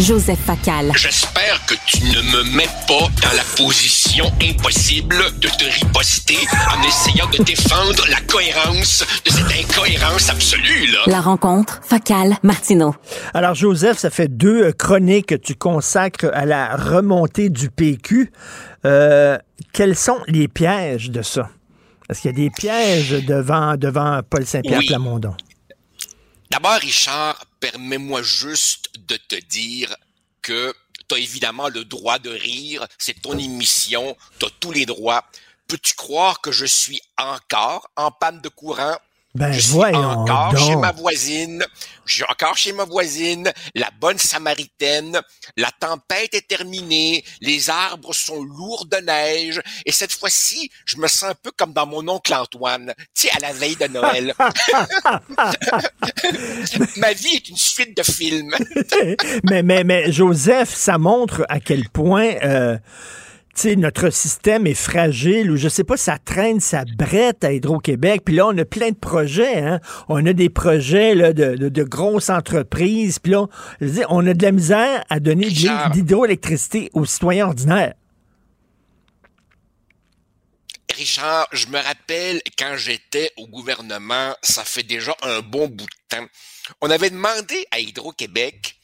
Joseph 0.00 0.38
Facal. 0.38 0.92
J'espère 0.94 1.60
que 1.66 1.74
tu 1.86 2.04
ne 2.04 2.22
me 2.22 2.56
mets 2.56 2.68
pas 2.86 3.08
dans 3.20 3.36
la 3.36 3.42
position 3.56 4.26
impossible 4.40 5.16
de 5.40 5.48
te 5.48 5.64
riposter 5.64 6.38
en 6.72 6.82
essayant 6.86 7.26
de 7.30 7.42
défendre 7.42 8.06
la 8.08 8.20
cohérence 8.20 9.04
de 9.24 9.30
cette 9.30 9.50
incohérence 9.50 10.30
absolue, 10.30 10.86
là. 10.92 11.00
La 11.06 11.20
rencontre, 11.20 11.80
Facal, 11.82 12.36
Martineau. 12.44 12.94
Alors, 13.34 13.56
Joseph, 13.56 13.98
ça 13.98 14.10
fait 14.10 14.28
deux 14.28 14.70
chroniques 14.72 15.26
que 15.26 15.34
tu 15.34 15.56
consacres 15.56 16.30
à 16.32 16.46
la 16.46 16.76
remontée 16.76 17.50
du 17.50 17.68
PQ. 17.68 18.30
Euh, 18.84 19.36
quels 19.72 19.96
sont 19.96 20.20
les 20.28 20.46
pièges 20.46 21.10
de 21.10 21.22
ça? 21.22 21.50
Est-ce 22.08 22.22
qu'il 22.22 22.30
y 22.30 22.34
a 22.34 22.36
des 22.36 22.50
pièges 22.50 23.26
devant, 23.26 23.76
devant 23.76 24.20
Paul 24.28 24.46
Saint-Pierre 24.46 24.82
Plamondon? 24.86 25.34
D'abord, 26.50 26.78
Richard, 26.80 27.36
permets-moi 27.60 28.22
juste 28.22 28.90
de 28.98 29.16
te 29.16 29.36
dire 29.36 29.94
que 30.42 30.74
tu 31.08 31.14
as 31.14 31.18
évidemment 31.18 31.68
le 31.68 31.84
droit 31.84 32.18
de 32.18 32.30
rire, 32.30 32.86
c'est 32.98 33.22
ton 33.22 33.38
émission, 33.38 34.16
tu 34.38 34.46
as 34.46 34.50
tous 34.60 34.72
les 34.72 34.86
droits. 34.86 35.24
Peux-tu 35.66 35.94
croire 35.94 36.40
que 36.40 36.52
je 36.52 36.66
suis 36.66 37.00
encore 37.16 37.90
en 37.96 38.10
panne 38.10 38.40
de 38.40 38.48
courant? 38.48 38.96
Ben, 39.34 39.52
je 39.52 39.60
suis 39.60 39.76
encore 39.76 40.56
chez 40.56 40.76
ma 40.76 40.92
voisine. 40.92 41.64
Je 42.08 42.14
suis 42.14 42.24
encore 42.24 42.56
chez 42.56 42.72
ma 42.72 42.84
voisine, 42.84 43.52
la 43.74 43.90
bonne 44.00 44.16
samaritaine. 44.16 45.20
La 45.58 45.70
tempête 45.78 46.32
est 46.32 46.48
terminée. 46.48 47.22
Les 47.42 47.68
arbres 47.68 48.14
sont 48.14 48.42
lourds 48.42 48.86
de 48.86 48.96
neige. 48.96 49.60
Et 49.84 49.92
cette 49.92 50.12
fois-ci, 50.12 50.70
je 50.86 50.96
me 50.96 51.06
sens 51.06 51.24
un 51.24 51.34
peu 51.34 51.50
comme 51.54 51.74
dans 51.74 51.86
mon 51.86 52.08
oncle 52.08 52.32
Antoine. 52.32 52.94
Tu 53.14 53.28
sais, 53.28 53.30
à 53.36 53.40
la 53.40 53.52
veille 53.52 53.76
de 53.76 53.88
Noël. 53.88 54.34
ma 56.96 57.12
vie 57.12 57.36
est 57.36 57.50
une 57.50 57.58
suite 57.58 57.94
de 57.94 58.02
films. 58.02 58.54
mais, 59.44 59.62
mais, 59.62 59.84
mais, 59.84 60.10
Joseph, 60.10 60.74
ça 60.74 60.96
montre 60.96 61.44
à 61.50 61.60
quel 61.60 61.90
point, 61.90 62.36
euh, 62.42 62.78
notre 63.64 64.10
système 64.10 64.66
est 64.66 64.74
fragile 64.74 65.50
ou 65.50 65.56
je 65.56 65.68
sais 65.68 65.84
pas, 65.84 65.96
ça 65.96 66.18
traîne 66.18 66.60
sa 66.60 66.84
brette 66.84 67.44
à 67.44 67.52
Hydro-Québec. 67.52 68.22
Puis 68.24 68.34
là, 68.34 68.46
on 68.46 68.58
a 68.58 68.64
plein 68.64 68.90
de 68.90 68.96
projets. 68.96 69.58
Hein? 69.58 69.80
On 70.08 70.24
a 70.26 70.32
des 70.32 70.48
projets 70.48 71.14
là, 71.14 71.32
de, 71.32 71.82
grosses 71.84 72.30
entreprises. 72.30 73.18
Puis 73.18 73.32
là, 73.32 73.46
on 74.08 74.26
a 74.26 74.34
de 74.34 74.42
la 74.42 74.52
misère 74.52 75.04
à 75.08 75.20
donner 75.20 75.50
de 75.50 75.94
l'hydroélectricité 75.94 76.90
aux 76.92 77.04
citoyens 77.04 77.48
ordinaires. 77.48 77.94
Richard, 80.94 81.46
je 81.52 81.66
me 81.66 81.78
rappelle 81.78 82.40
quand 82.58 82.76
j'étais 82.76 83.30
au 83.36 83.46
gouvernement, 83.46 84.34
ça 84.42 84.64
fait 84.64 84.82
déjà 84.82 85.14
un 85.22 85.40
bon 85.40 85.68
bout 85.68 85.86
de 85.86 86.16
temps. 86.16 86.26
On 86.80 86.90
avait 86.90 87.10
demandé 87.10 87.66
à 87.70 87.78
Hydro-Québec, 87.78 88.76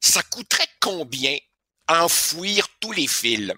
ça 0.00 0.22
coûterait 0.22 0.66
combien 0.80 1.36
enfouir 1.88 2.68
tous 2.80 2.92
les 2.92 3.06
fils? 3.06 3.52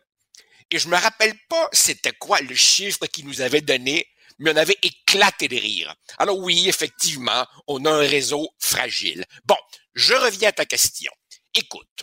Et 0.74 0.80
je 0.80 0.88
me 0.88 0.96
rappelle 0.96 1.38
pas 1.48 1.68
c'était 1.70 2.14
quoi 2.14 2.40
le 2.40 2.54
chiffre 2.56 3.06
qu'il 3.06 3.28
nous 3.28 3.42
avait 3.42 3.60
donné, 3.60 4.08
mais 4.40 4.50
on 4.50 4.56
avait 4.56 4.76
éclaté 4.82 5.46
de 5.46 5.54
rire. 5.54 5.94
Alors 6.18 6.36
oui, 6.36 6.68
effectivement, 6.68 7.46
on 7.68 7.84
a 7.84 7.92
un 7.92 7.98
réseau 7.98 8.48
fragile. 8.58 9.24
Bon, 9.44 9.54
je 9.94 10.14
reviens 10.14 10.48
à 10.48 10.52
ta 10.52 10.66
question. 10.66 11.12
Écoute, 11.54 12.02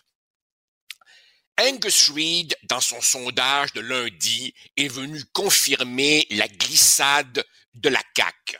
Angus 1.60 2.12
Reid, 2.12 2.56
dans 2.64 2.80
son 2.80 3.02
sondage 3.02 3.74
de 3.74 3.82
lundi, 3.82 4.54
est 4.78 4.88
venu 4.88 5.22
confirmer 5.34 6.26
la 6.30 6.48
glissade 6.48 7.44
de 7.74 7.90
la 7.90 8.02
CAQ. 8.16 8.58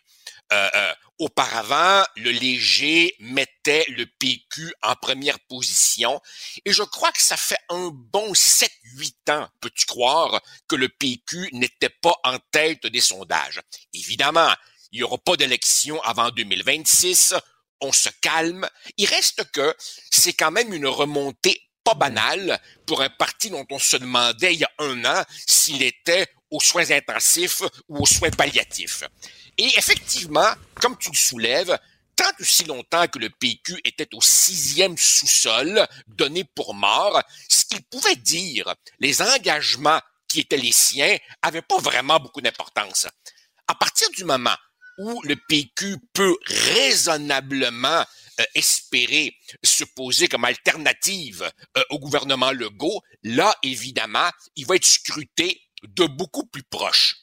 Auparavant, 1.22 2.04
le 2.16 2.32
léger 2.32 3.16
mettait 3.20 3.86
le 3.90 4.08
PQ 4.08 4.74
en 4.82 4.96
première 4.96 5.40
position 5.42 6.20
et 6.66 6.74
je 6.74 6.82
crois 6.82 7.12
que 7.12 7.22
ça 7.22 7.38
fait 7.38 7.60
un 7.70 7.92
bon 7.94 8.34
7-8 8.34 9.32
ans, 9.32 9.48
peux-tu 9.62 9.86
croire, 9.86 10.42
que 10.68 10.76
le 10.76 10.90
PQ 10.90 11.50
n'était 11.54 11.90
pas 11.90 12.16
en 12.24 12.40
tête 12.52 12.88
des 12.88 13.02
sondages. 13.02 13.62
Évidemment, 13.94 14.52
il 14.92 14.98
n'y 14.98 15.04
aura 15.04 15.20
pas 15.20 15.38
d'élection 15.38 16.02
avant 16.02 16.32
2026, 16.32 17.36
on 17.82 17.92
se 17.92 18.10
calme. 18.22 18.68
Il 18.98 19.06
reste 19.06 19.44
que 19.52 19.76
c'est 20.10 20.34
quand 20.34 20.52
même 20.52 20.74
une 20.74 20.88
remontée 20.88 21.62
pas 21.84 21.94
banale 21.94 22.60
pour 22.88 23.02
un 23.02 23.10
parti 23.10 23.52
dont 23.52 23.66
on 23.70 23.80
se 23.80 23.98
demandait 23.98 24.54
il 24.54 24.62
y 24.62 24.64
a 24.64 24.72
un 24.80 25.06
an 25.06 25.24
s'il 25.48 25.84
était 25.84 26.28
aux 26.50 26.60
soins 26.60 26.92
intensifs 26.92 27.62
ou 27.88 28.00
aux 28.00 28.06
soins 28.06 28.30
palliatifs. 28.30 29.04
Et 29.58 29.72
effectivement, 29.78 30.50
comme 30.76 30.98
tu 30.98 31.12
le 31.12 31.18
soulèves, 31.18 31.78
tant 32.16 32.32
aussi 32.40 32.64
longtemps 32.66 33.08
que 33.08 33.20
le 33.20 33.30
PQ 33.30 33.82
était 33.84 34.14
au 34.14 34.22
sixième 34.22 34.98
sous-sol, 34.98 35.88
donné 36.08 36.44
pour 36.44 36.74
mort, 36.74 37.22
ce 37.50 37.66
qu'il 37.66 37.84
pouvait 37.84 38.16
dire, 38.16 38.74
les 39.00 39.22
engagements 39.22 40.00
qui 40.28 40.40
étaient 40.40 40.58
les 40.58 40.72
siens, 40.72 41.18
n'avaient 41.44 41.62
pas 41.62 41.78
vraiment 41.80 42.20
beaucoup 42.20 42.42
d'importance. 42.42 43.08
À 43.68 43.76
partir 43.76 44.10
du 44.12 44.24
moment 44.24 44.56
où 44.98 45.22
le 45.24 45.36
PQ 45.36 45.98
peut 46.14 46.38
raisonnablement 46.46 48.06
euh, 48.40 48.46
espérer 48.56 49.36
se 49.64 49.84
poser 49.84 50.28
comme 50.28 50.46
alternative 50.46 51.50
euh, 51.78 51.84
au 51.90 52.00
gouvernement 52.00 52.52
Legault, 52.52 53.02
là, 53.24 53.54
évidemment, 53.64 54.30
il 54.56 54.66
va 54.66 54.76
être 54.76 54.86
scruté 54.86 55.62
de 55.84 56.06
beaucoup 56.06 56.46
plus 56.46 56.64
proche. 56.64 57.21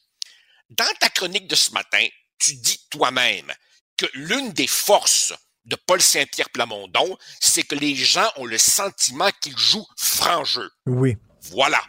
Dans 0.71 0.93
ta 1.01 1.09
chronique 1.09 1.47
de 1.47 1.55
ce 1.55 1.73
matin, 1.73 2.07
tu 2.39 2.55
dis 2.55 2.81
toi-même 2.91 3.53
que 3.97 4.07
l'une 4.15 4.53
des 4.53 4.67
forces 4.67 5.33
de 5.65 5.77
Paul 5.77 6.01
Saint-Pierre 6.01 6.51
Plamondon, 6.51 7.19
c'est 7.41 7.63
que 7.63 7.75
les 7.75 7.95
gens 7.95 8.31
ont 8.37 8.47
le 8.47 8.59
sentiment 8.59 9.31
qu'il 9.41 9.57
joue 9.57 9.87
franc 9.97 10.45
jeu. 10.45 10.71
Oui. 10.87 11.17
Voilà. 11.43 11.83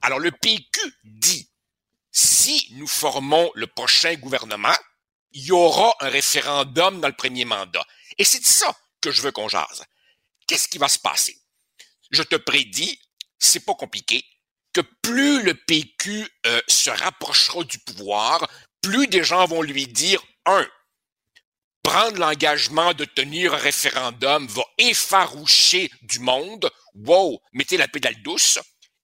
Alors 0.00 0.18
le 0.18 0.30
PQ 0.30 0.80
dit, 1.04 1.50
si 2.12 2.68
nous 2.72 2.86
formons 2.86 3.50
le 3.54 3.66
prochain 3.66 4.14
gouvernement, 4.14 4.76
il 5.32 5.44
y 5.44 5.52
aura 5.52 5.94
un 6.00 6.08
référendum 6.08 7.00
dans 7.00 7.08
le 7.08 7.16
premier 7.16 7.44
mandat. 7.44 7.84
Et 8.16 8.24
c'est 8.24 8.40
de 8.40 8.46
ça 8.46 8.74
que 9.00 9.10
je 9.10 9.20
veux 9.20 9.32
qu'on 9.32 9.48
jase. 9.48 9.84
Qu'est-ce 10.46 10.68
qui 10.68 10.78
va 10.78 10.88
se 10.88 10.98
passer? 10.98 11.36
Je 12.10 12.22
te 12.22 12.36
prédis, 12.36 12.98
c'est 13.38 13.64
pas 13.64 13.74
compliqué, 13.74 14.24
que 14.76 14.82
plus 15.00 15.42
le 15.42 15.54
PQ 15.54 16.28
euh, 16.44 16.60
se 16.68 16.90
rapprochera 16.90 17.64
du 17.64 17.78
pouvoir, 17.78 18.46
plus 18.82 19.06
des 19.06 19.24
gens 19.24 19.46
vont 19.46 19.62
lui 19.62 19.86
dire, 19.86 20.22
un, 20.44 20.68
prendre 21.82 22.18
l'engagement 22.18 22.92
de 22.92 23.06
tenir 23.06 23.54
un 23.54 23.56
référendum 23.56 24.46
va 24.48 24.64
effaroucher 24.76 25.90
du 26.02 26.18
monde. 26.18 26.70
Wow, 26.94 27.40
mettez 27.54 27.78
la 27.78 27.88
pédale 27.88 28.20
douce. 28.22 28.58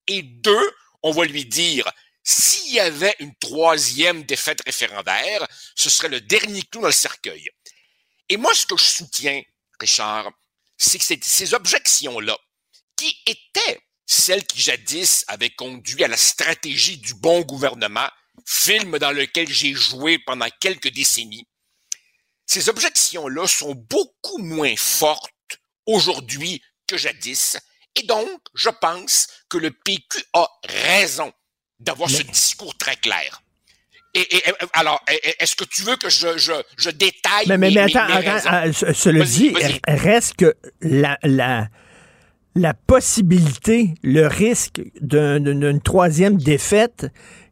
Et 0.07 0.21
deux, 0.21 0.75
on 1.03 1.11
va 1.11 1.25
lui 1.25 1.47
dire, 1.47 1.91
s'il 2.23 2.75
y 2.75 2.81
avait 2.81 3.17
une 3.19 3.35
troisième 3.37 4.25
défaite 4.25 4.61
référendaire, 4.67 5.49
ce 5.75 5.89
serait 5.89 6.11
le 6.11 6.21
dernier 6.21 6.63
clou 6.65 6.83
dans 6.83 6.89
le 6.89 6.93
cercueil. 6.93 7.49
Et 8.29 8.37
moi, 8.37 8.55
ce 8.55 8.67
que 8.67 8.77
je 8.77 8.85
soutiens, 8.85 9.41
Richard, 9.81 10.31
c'est 10.77 10.99
que 10.99 11.25
ces 11.25 11.55
objections-là, 11.55 12.37
qui 12.95 13.17
étaient 13.25 13.81
celles 14.07 14.45
qui 14.45 14.61
jadis 14.61 15.25
avaient 15.29 15.51
conduit 15.51 16.05
à 16.05 16.09
la 16.09 16.17
stratégie 16.17 16.99
du 16.99 17.15
bon 17.15 17.41
gouvernement, 17.43 18.09
film 18.47 18.99
dans 18.99 19.13
lequel 19.13 19.49
j'ai 19.49 19.75
joué 19.75 20.19
pendant 20.19 20.49
quelques 20.61 20.93
décennies, 20.93 21.47
ces 22.47 22.69
objections-là 22.69 23.47
sont 23.47 23.75
beaucoup 23.75 24.39
moins 24.39 24.75
fortes 24.77 25.31
aujourd'hui 25.87 26.63
que 26.87 26.97
jadis, 26.97 27.57
et 27.95 28.03
donc 28.03 28.41
je 28.55 28.71
pense 28.71 29.29
que 29.49 29.59
le 29.59 29.71
PQ 29.71 30.23
a 30.35 30.49
raison 30.65 31.33
d'avoir 31.79 32.11
ce 32.11 32.23
discours 32.23 32.77
très 32.77 32.97
clair. 32.97 33.43
Et, 34.15 34.29
alors, 34.75 35.03
est-ce 35.39 35.57
que 35.57 35.65
tu 35.65 35.83
veux 35.83 35.97
que 35.97 36.11
je, 36.11 36.37
je, 36.37 36.53
je 36.77 36.91
détaille 36.91 37.47
Mais, 37.47 37.57
mais, 37.57 37.71
mais 37.71 37.81
attends, 37.81 38.13
attends, 38.13 38.73
cela 38.93 39.25
dit, 39.25 39.55
reste 39.89 40.37
que 40.37 40.55
la, 40.83 41.19
la, 41.23 41.69
la 42.55 42.75
possibilité, 42.75 43.95
le 44.03 44.27
risque 44.27 44.83
d'une 45.01 45.81
troisième 45.81 46.37
défaite 46.37 47.07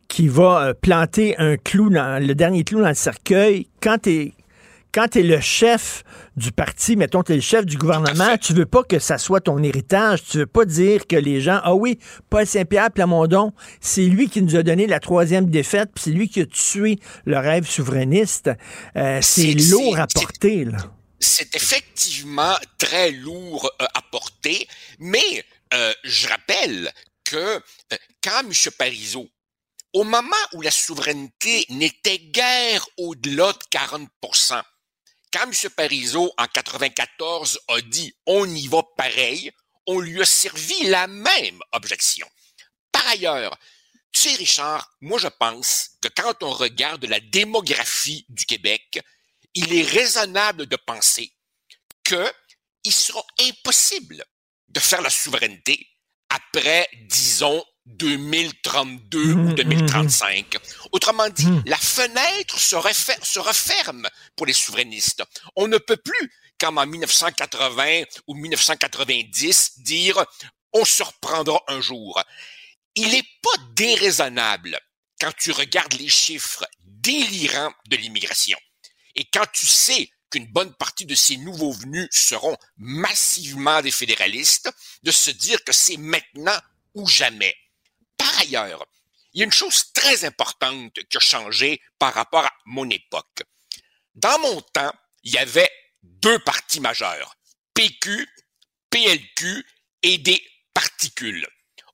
qui 0.09 0.29
va 0.29 0.63
euh, 0.63 0.75
planter 0.75 1.39
un 1.39 1.57
clou 1.57 1.89
dans 1.89 2.23
le 2.25 2.35
dernier 2.35 2.65
clou 2.65 2.81
dans 2.81 2.89
le 2.89 2.95
cercueil 2.95 3.69
quand 3.81 3.99
tu 4.03 4.11
es 4.11 4.33
quand 4.93 5.07
tu 5.09 5.21
es 5.21 5.23
le 5.23 5.39
chef 5.39 6.03
du 6.37 6.51
parti, 6.51 6.97
mettons, 6.97 7.23
tu 7.23 7.33
es 7.33 7.37
le 7.37 7.41
chef 7.41 7.65
du 7.65 7.77
gouvernement, 7.77 8.37
tu 8.41 8.53
veux 8.55 8.67
pas 8.67 8.83
que 8.83 8.99
ça 8.99 9.19
soit 9.19 9.41
ton 9.41 9.63
héritage. 9.63 10.25
Tu 10.25 10.39
veux 10.39 10.47
pas 10.47 10.65
dire 10.65 11.07
que 11.07 11.15
les 11.15 11.41
gens, 11.41 11.61
ah 11.63 11.75
oui, 11.77 11.99
Paul 12.29 12.45
Saint-Pierre 12.45 12.91
Plamondon, 12.91 13.53
c'est 13.81 14.07
lui 14.07 14.29
qui 14.29 14.43
nous 14.43 14.57
a 14.57 14.65
donné 14.65 14.89
la 14.89 14.99
troisième 14.99 15.47
défaite, 15.47 15.91
puis 15.95 16.05
c'est 16.05 16.11
lui 16.11 16.29
qui 16.29 16.41
a 16.41 16.47
tué 16.47 16.99
le 17.25 17.39
rêve 17.39 17.69
souverainiste. 17.69 18.51
Euh, 18.97 19.19
c'est 19.23 19.55
lourd 19.71 19.99
à 19.99 20.09
porter, 20.09 20.65
là. 20.65 20.79
C'est 21.21 21.55
effectivement 21.55 22.57
très 22.79 23.11
lourd 23.11 23.71
euh, 23.81 23.87
à 23.95 24.03
porter, 24.03 24.67
mais 24.99 25.45
euh, 25.75 25.95
je 26.03 26.29
rappelle 26.29 26.93
que 27.25 27.63
quand 28.23 28.41
M. 28.41 28.53
Parizeau 28.79 29.29
au 29.93 30.05
moment 30.05 30.37
où 30.55 30.63
la 30.63 30.71
souveraineté 30.71 31.67
n'était 31.69 32.19
guère 32.19 32.87
au-delà 32.97 33.53
de 33.53 33.77
40% 33.77 34.63
quand 35.33 35.45
M. 35.45 35.71
Parizeau, 35.77 36.33
en 36.37 36.47
94, 36.47 37.61
a 37.69 37.81
dit 37.81 38.15
on 38.27 38.49
y 38.49 38.67
va 38.67 38.83
pareil, 38.97 39.53
on 39.87 40.01
lui 40.01 40.21
a 40.21 40.25
servi 40.25 40.85
la 40.85 41.07
même 41.07 41.61
objection. 41.73 42.29
Par 42.93 43.07
ailleurs, 43.07 43.57
tu 44.13 44.23
sais, 44.23 44.35
Richard, 44.35 44.91
moi 45.01 45.19
je 45.19 45.29
pense 45.29 45.91
que 46.03 46.09
quand 46.09 46.43
on 46.43 46.51
regarde 46.51 47.05
la 47.05 47.21
démographie 47.21 48.27
du 48.29 48.45
Québec, 48.45 49.01
il 49.55 49.75
est 49.75 49.83
raisonnable 49.83 50.67
de 50.67 50.77
penser 50.77 51.33
qu'il 52.05 52.93
sera 52.93 53.25
impossible 53.41 54.25
de 54.69 54.81
faire 54.81 55.03
la 55.03 55.11
souveraineté 55.11 55.87
après, 56.29 56.89
disons, 57.09 57.65
2032 57.87 59.33
ou 59.33 59.53
2035. 59.55 60.55
Mmh, 60.55 60.59
mmh, 60.59 60.61
mmh. 60.61 60.89
Autrement 60.93 61.29
dit, 61.29 61.49
la 61.67 61.77
fenêtre 61.77 62.59
se, 62.59 62.77
se, 63.23 63.39
referme 63.41 64.09
pour 64.37 64.47
les 64.47 64.53
souverainistes. 64.53 65.23
On 65.57 65.67
ne 65.67 65.79
peut 65.79 65.97
plus, 65.97 66.33
comme 66.59 66.79
en 66.79 66.87
1980 66.87 68.03
ou 68.29 68.35
1990, 68.35 69.81
dire 69.81 70.25
on 70.73 70.85
se 70.85 71.03
reprendra 71.03 71.61
un 71.67 71.81
jour. 71.81 72.23
Il 72.95 73.09
n'est 73.09 73.29
pas 73.43 73.63
déraisonnable 73.73 74.79
quand 75.21 75.33
tu 75.37 75.51
regardes 75.51 75.95
les 75.95 76.09
chiffres 76.09 76.65
délirants 76.85 77.73
de 77.89 77.97
l'immigration 77.97 78.59
et 79.15 79.25
quand 79.25 79.47
tu 79.53 79.67
sais 79.67 80.11
qu'une 80.31 80.47
bonne 80.47 80.73
partie 80.75 81.07
de 81.07 81.15
ces 81.15 81.37
nouveaux 81.37 81.73
venus 81.73 82.09
seront 82.11 82.57
massivement 82.77 83.83
des 83.83 83.91
fédéralistes, 83.91 84.71
de 85.03 85.11
se 85.11 85.31
dire 85.31 85.63
que 85.65 85.73
c'est 85.73 85.97
maintenant 85.97 86.59
ou 86.95 87.07
jamais. 87.07 87.57
Par 88.17 88.39
ailleurs, 88.39 88.87
il 89.33 89.41
y 89.41 89.43
a 89.43 89.45
une 89.45 89.53
chose 89.53 89.93
très 89.93 90.25
importante 90.25 90.99
qui 91.09 91.17
a 91.17 91.21
changé 91.21 91.81
par 91.99 92.15
rapport 92.15 92.45
à 92.45 92.53
mon 92.65 92.89
époque. 92.91 93.43
Dans 94.15 94.39
mon 94.41 94.61
temps, 94.61 94.93
il 95.23 95.33
y 95.33 95.39
avait 95.39 95.71
deux 96.03 96.39
partis 96.41 96.81
majeurs, 96.81 97.37
PQ, 97.75 98.29
PLQ 98.91 99.65
et 100.03 100.19
des 100.19 100.43
particules. 100.75 101.47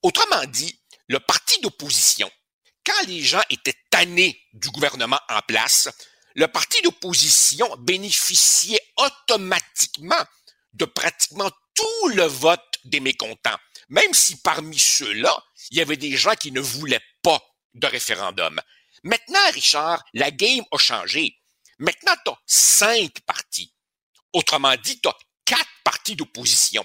Autrement 0.03 0.45
dit, 0.47 0.81
le 1.09 1.21
parti 1.21 1.61
d'opposition, 1.61 2.31
quand 2.85 3.07
les 3.07 3.23
gens 3.23 3.43
étaient 3.51 3.77
tannés 3.91 4.41
du 4.53 4.71
gouvernement 4.71 5.21
en 5.29 5.41
place, 5.43 5.89
le 6.37 6.47
parti 6.47 6.81
d'opposition 6.83 7.69
bénéficiait 7.79 8.81
automatiquement 8.97 10.25
de 10.73 10.85
pratiquement 10.85 11.51
tout 11.75 12.09
le 12.09 12.25
vote 12.25 12.63
des 12.85 13.01
mécontents 13.01 13.59
même 13.89 14.15
si 14.15 14.37
parmi 14.37 14.79
ceux-là, 14.79 15.45
il 15.71 15.79
y 15.79 15.81
avait 15.81 15.97
des 15.97 16.17
gens 16.17 16.35
qui 16.35 16.53
ne 16.53 16.61
voulaient 16.61 17.03
pas 17.23 17.41
de 17.75 17.87
référendum. 17.87 18.61
Maintenant, 19.03 19.51
Richard, 19.53 20.03
la 20.15 20.31
game 20.31 20.65
a 20.73 20.79
changé. 20.79 21.39
Maintenant, 21.79 22.15
tu 22.25 22.31
as 22.31 22.39
cinq 22.47 23.21
partis. 23.27 23.73
Autrement 24.33 24.75
dit, 24.77 25.01
tu 25.01 25.09
as 25.09 25.17
quatre 25.45 25.69
partis 25.85 26.17
d'opposition. 26.17 26.85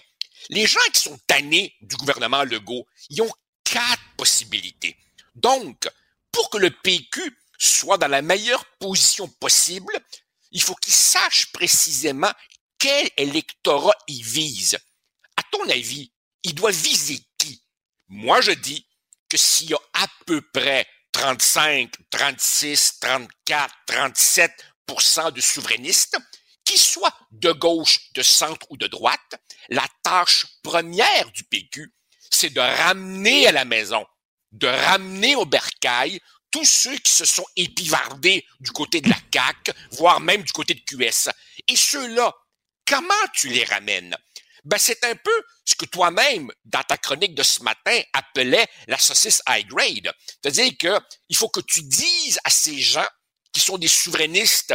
Les 0.50 0.66
gens 0.68 0.80
qui 0.94 1.02
sont 1.02 1.20
tannés 1.28 1.76
du 1.82 1.96
gouvernement 1.96 2.44
Legault, 2.44 2.86
ils 3.10 3.22
ont 3.22 3.32
quatre 3.64 4.02
possibilités. 4.18 4.98
Donc, 5.36 5.90
pour 6.32 6.50
que 6.50 6.58
le 6.58 6.70
PQ 6.70 7.38
soit 7.68 7.98
dans 7.98 8.08
la 8.08 8.22
meilleure 8.22 8.66
position 8.80 9.28
possible, 9.28 9.94
il 10.52 10.62
faut 10.62 10.76
qu'il 10.76 10.94
sache 10.94 11.52
précisément 11.52 12.32
quel 12.80 13.10
électorat 13.18 13.94
il 14.08 14.24
vise. 14.24 14.78
À 15.38 15.44
ton 15.52 15.70
avis, 15.70 16.12
il 16.44 16.56
doit 16.56 16.72
viser 16.72 17.20
qui? 17.38 17.64
Moi, 18.08 18.42
je 18.42 18.52
dis 18.52 18.88
que 19.30 19.38
s'il 19.38 19.70
y 19.70 19.74
a 19.76 19.80
à 19.94 20.08
peu 20.26 20.42
près 20.42 20.88
35, 21.12 21.92
36, 22.10 23.00
34, 23.00 23.76
37% 23.88 25.32
de 25.32 25.42
souverainistes, 25.42 26.18
qui 26.66 26.78
soient 26.78 27.16
de 27.32 27.52
gauche, 27.52 28.12
de 28.14 28.24
centre 28.24 28.66
ou 28.70 28.78
de 28.78 28.88
droite, 28.88 29.36
la 29.70 29.86
tâche 30.04 30.48
première 30.64 31.32
du 31.32 31.44
PQ, 31.44 31.94
c'est 32.32 32.54
de 32.54 32.60
ramener 32.60 33.48
à 33.48 33.52
la 33.52 33.66
maison, 33.66 34.06
de 34.52 34.68
ramener 34.68 35.36
au 35.36 35.46
bercail 35.46 36.20
tous 36.52 36.66
ceux 36.66 36.98
qui 36.98 37.12
se 37.12 37.26
sont 37.26 37.46
épivardés 37.56 38.46
du 38.60 38.72
côté 38.72 39.02
de 39.02 39.10
la 39.10 39.18
CAQ, 39.34 39.72
voire 39.92 40.20
même 40.20 40.44
du 40.44 40.52
côté 40.52 40.74
de 40.74 40.82
QS. 40.82 41.30
Et 41.68 41.76
ceux-là, 41.76 42.34
comment 42.86 43.14
tu 43.34 43.50
les 43.50 43.64
ramènes? 43.64 44.16
ben 44.64 44.78
c'est 44.78 45.04
un 45.06 45.16
peu 45.16 45.44
ce 45.66 45.76
que 45.76 45.86
toi-même, 45.86 46.52
dans 46.66 46.84
ta 46.84 46.98
chronique 46.98 47.36
de 47.36 47.44
ce 47.44 47.64
matin, 47.64 48.00
appelais 48.14 48.68
la 48.88 48.98
saucisse 48.98 49.42
high 49.48 49.68
grade. 49.68 50.14
C'est-à-dire 50.42 50.72
que 50.78 51.00
il 51.30 51.36
faut 51.36 51.50
que 51.50 51.62
tu 51.62 51.82
dises 51.84 52.40
à 52.44 52.50
ces 52.50 52.80
gens 52.80 53.08
qui 53.52 53.60
sont 53.60 53.78
des 53.78 53.88
souverainistes, 53.88 54.74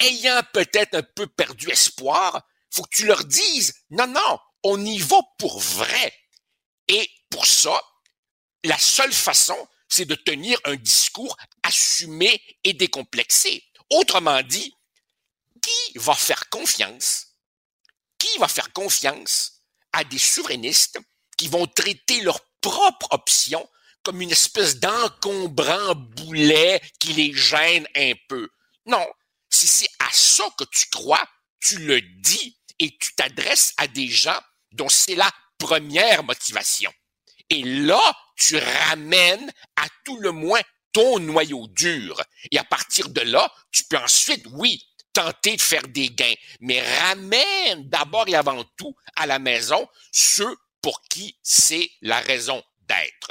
ayant 0.00 0.40
peut-être 0.52 0.94
un 0.94 1.02
peu 1.02 1.26
perdu 1.26 1.70
espoir, 1.70 2.42
faut 2.70 2.82
que 2.82 2.94
tu 2.94 3.06
leur 3.06 3.24
dises, 3.24 3.74
non, 3.90 4.06
non, 4.06 4.38
on 4.64 4.84
y 4.84 4.98
va 4.98 5.18
pour 5.38 5.60
vrai. 5.60 6.12
Et 6.88 7.08
pour 7.30 7.46
ça, 7.46 7.80
la 8.64 8.78
seule 8.78 9.12
façon, 9.12 9.56
c'est 9.92 10.06
de 10.06 10.14
tenir 10.14 10.58
un 10.64 10.76
discours 10.76 11.36
assumé 11.62 12.42
et 12.64 12.72
décomplexé. 12.72 13.64
Autrement 13.90 14.42
dit, 14.42 14.74
qui 15.60 15.98
va 15.98 16.14
faire 16.14 16.48
confiance 16.48 17.32
qui 18.22 18.38
va 18.38 18.46
faire 18.46 18.72
confiance 18.72 19.62
à 19.92 20.04
des 20.04 20.18
souverainistes 20.18 20.98
qui 21.36 21.48
vont 21.48 21.66
traiter 21.66 22.20
leur 22.20 22.40
propre 22.60 23.08
option 23.10 23.68
comme 24.04 24.20
une 24.20 24.30
espèce 24.30 24.78
d'encombrant 24.78 25.94
boulet 25.96 26.80
qui 27.00 27.14
les 27.14 27.34
gêne 27.34 27.86
un 27.96 28.12
peu? 28.28 28.48
Non, 28.86 29.04
si 29.50 29.66
c'est 29.66 29.88
à 29.98 30.08
ça 30.12 30.44
que 30.56 30.64
tu 30.64 30.86
crois, 30.90 31.24
tu 31.60 31.78
le 31.78 32.00
dis 32.00 32.56
et 32.78 32.96
tu 32.96 33.12
t'adresses 33.14 33.74
à 33.76 33.88
des 33.88 34.08
gens 34.08 34.40
dont 34.70 34.88
c'est 34.88 35.16
la 35.16 35.30
première 35.58 36.22
motivation. 36.22 36.92
Et 37.50 37.62
là, 37.62 38.00
tu 38.36 38.56
ramènes 38.56 39.52
à 39.76 39.86
tout 40.04 40.18
le 40.18 40.32
moins 40.32 40.60
ton 40.92 41.18
noyau 41.18 41.66
dur. 41.68 42.20
Et 42.50 42.58
à 42.58 42.64
partir 42.64 43.08
de 43.08 43.20
là, 43.22 43.52
tu 43.70 43.84
peux 43.84 43.96
ensuite, 43.96 44.44
oui, 44.52 44.86
tenter 45.12 45.56
de 45.56 45.62
faire 45.62 45.86
des 45.88 46.10
gains, 46.10 46.34
mais 46.60 46.80
ramène 47.00 47.88
d'abord 47.88 48.28
et 48.28 48.34
avant 48.34 48.64
tout 48.76 48.94
à 49.16 49.26
la 49.26 49.38
maison 49.38 49.86
ceux 50.10 50.56
pour 50.80 51.02
qui 51.02 51.38
c'est 51.42 51.90
la 52.00 52.20
raison 52.20 52.62
d'être. 52.80 53.30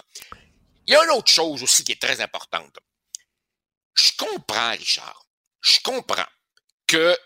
Il 0.87 0.93
y 0.93 0.95
a 0.95 1.03
une 1.03 1.11
autre 1.11 1.31
chose 1.31 1.63
aussi 1.63 1.83
qui 1.83 1.91
est 1.91 2.01
très 2.01 2.21
importante. 2.21 2.77
Je 3.95 4.11
comprends, 4.17 4.71
Richard, 4.71 5.25
je 5.61 5.79
comprends 5.83 6.25
que 6.87 7.17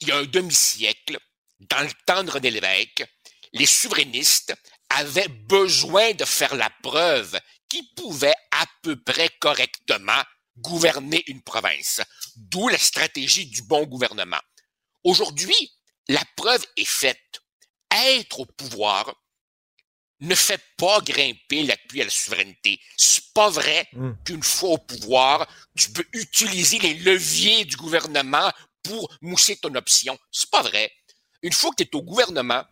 il 0.00 0.08
y 0.08 0.12
a 0.12 0.16
un 0.16 0.24
demi-siècle, 0.24 1.18
dans 1.60 1.82
le 1.82 1.90
temps 2.06 2.24
de 2.24 2.30
René 2.30 2.50
les 3.52 3.66
souverainistes 3.66 4.54
avaient 4.90 5.28
besoin 5.28 6.12
de 6.12 6.24
faire 6.24 6.54
la 6.54 6.70
preuve 6.82 7.38
qu'ils 7.68 7.88
pouvaient 7.94 8.34
à 8.50 8.66
peu 8.82 8.96
près 8.96 9.28
correctement 9.40 10.22
gouverner 10.58 11.22
une 11.28 11.42
province, 11.42 12.00
d'où 12.36 12.68
la 12.68 12.78
stratégie 12.78 13.46
du 13.46 13.62
bon 13.62 13.86
gouvernement. 13.86 14.40
Aujourd'hui, 15.04 15.72
la 16.08 16.22
preuve 16.36 16.64
est 16.76 16.84
faite. 16.84 17.40
Être 17.90 18.40
au 18.40 18.46
pouvoir 18.46 19.14
ne 20.20 20.34
fait 20.34 20.60
pas 20.76 21.00
grimper 21.00 21.62
l'appui 21.62 22.02
à 22.02 22.04
la 22.04 22.10
souveraineté. 22.10 22.80
C'est 22.96 23.32
pas 23.32 23.48
vrai 23.48 23.88
hmm. 23.92 24.12
qu'une 24.24 24.42
fois 24.42 24.70
au 24.70 24.78
pouvoir, 24.78 25.48
tu 25.76 25.90
peux 25.90 26.04
utiliser 26.12 26.78
les 26.78 26.94
leviers 26.94 27.64
du 27.64 27.76
gouvernement 27.76 28.52
pour 28.82 29.10
mousser 29.22 29.56
ton 29.56 29.74
option. 29.74 30.18
C'est 30.30 30.50
pas 30.50 30.62
vrai. 30.62 30.92
Une 31.42 31.52
fois 31.52 31.70
que 31.70 31.82
tu 31.82 31.84
es 31.84 31.96
au 31.96 32.02
gouvernement, 32.02 32.64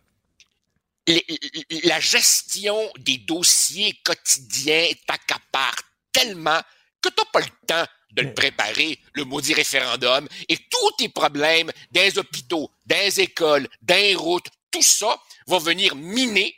la 1.83 1.99
gestion 1.99 2.91
des 2.99 3.17
dossiers 3.17 3.93
quotidiens 4.03 4.89
t'accapare 5.07 5.75
tellement 6.11 6.61
que 7.01 7.09
tu 7.09 7.15
n'as 7.17 7.31
pas 7.31 7.39
le 7.39 7.65
temps 7.67 7.91
de 8.11 8.21
le 8.23 8.33
préparer, 8.33 8.99
le 9.13 9.23
maudit 9.23 9.53
référendum, 9.53 10.27
et 10.47 10.57
tous 10.57 10.91
tes 10.97 11.09
problèmes 11.09 11.71
les 11.91 12.17
hôpitaux, 12.17 12.71
les 12.89 13.19
écoles, 13.19 13.67
les 13.87 14.15
routes, 14.15 14.47
tout 14.71 14.81
ça 14.81 15.19
va 15.47 15.59
venir 15.59 15.95
miner 15.95 16.55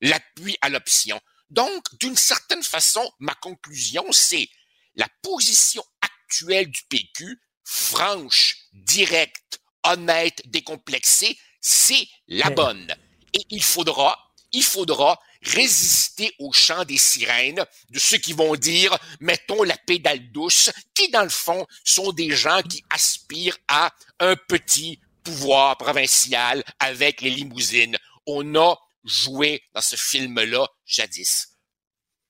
l'appui 0.00 0.56
à 0.60 0.68
l'option. 0.68 1.20
Donc, 1.50 1.84
d'une 2.00 2.16
certaine 2.16 2.62
façon, 2.62 3.08
ma 3.18 3.34
conclusion, 3.34 4.04
c'est 4.10 4.48
la 4.94 5.08
position 5.22 5.84
actuelle 6.00 6.70
du 6.70 6.82
PQ, 6.88 7.40
franche, 7.64 8.56
directe, 8.72 9.60
honnête, 9.84 10.40
décomplexée, 10.46 11.36
c'est 11.60 12.06
la 12.28 12.50
bonne. 12.50 12.94
Et 13.34 13.44
il 13.50 13.62
faudra, 13.62 14.16
il 14.52 14.62
faudra 14.62 15.18
résister 15.42 16.32
au 16.38 16.52
chant 16.52 16.84
des 16.84 16.98
sirènes 16.98 17.64
de 17.90 17.98
ceux 17.98 18.18
qui 18.18 18.32
vont 18.32 18.54
dire 18.54 18.96
mettons 19.20 19.62
la 19.62 19.76
pédale 19.76 20.30
douce, 20.30 20.70
qui 20.94 21.10
dans 21.10 21.24
le 21.24 21.28
fond 21.28 21.66
sont 21.84 22.12
des 22.12 22.30
gens 22.30 22.62
qui 22.62 22.84
aspirent 22.90 23.58
à 23.68 23.90
un 24.20 24.36
petit 24.36 25.00
pouvoir 25.24 25.76
provincial 25.76 26.62
avec 26.78 27.20
les 27.20 27.30
limousines. 27.30 27.96
On 28.26 28.54
a 28.54 28.76
joué 29.04 29.62
dans 29.74 29.80
ce 29.80 29.96
film-là 29.96 30.66
jadis. 30.84 31.48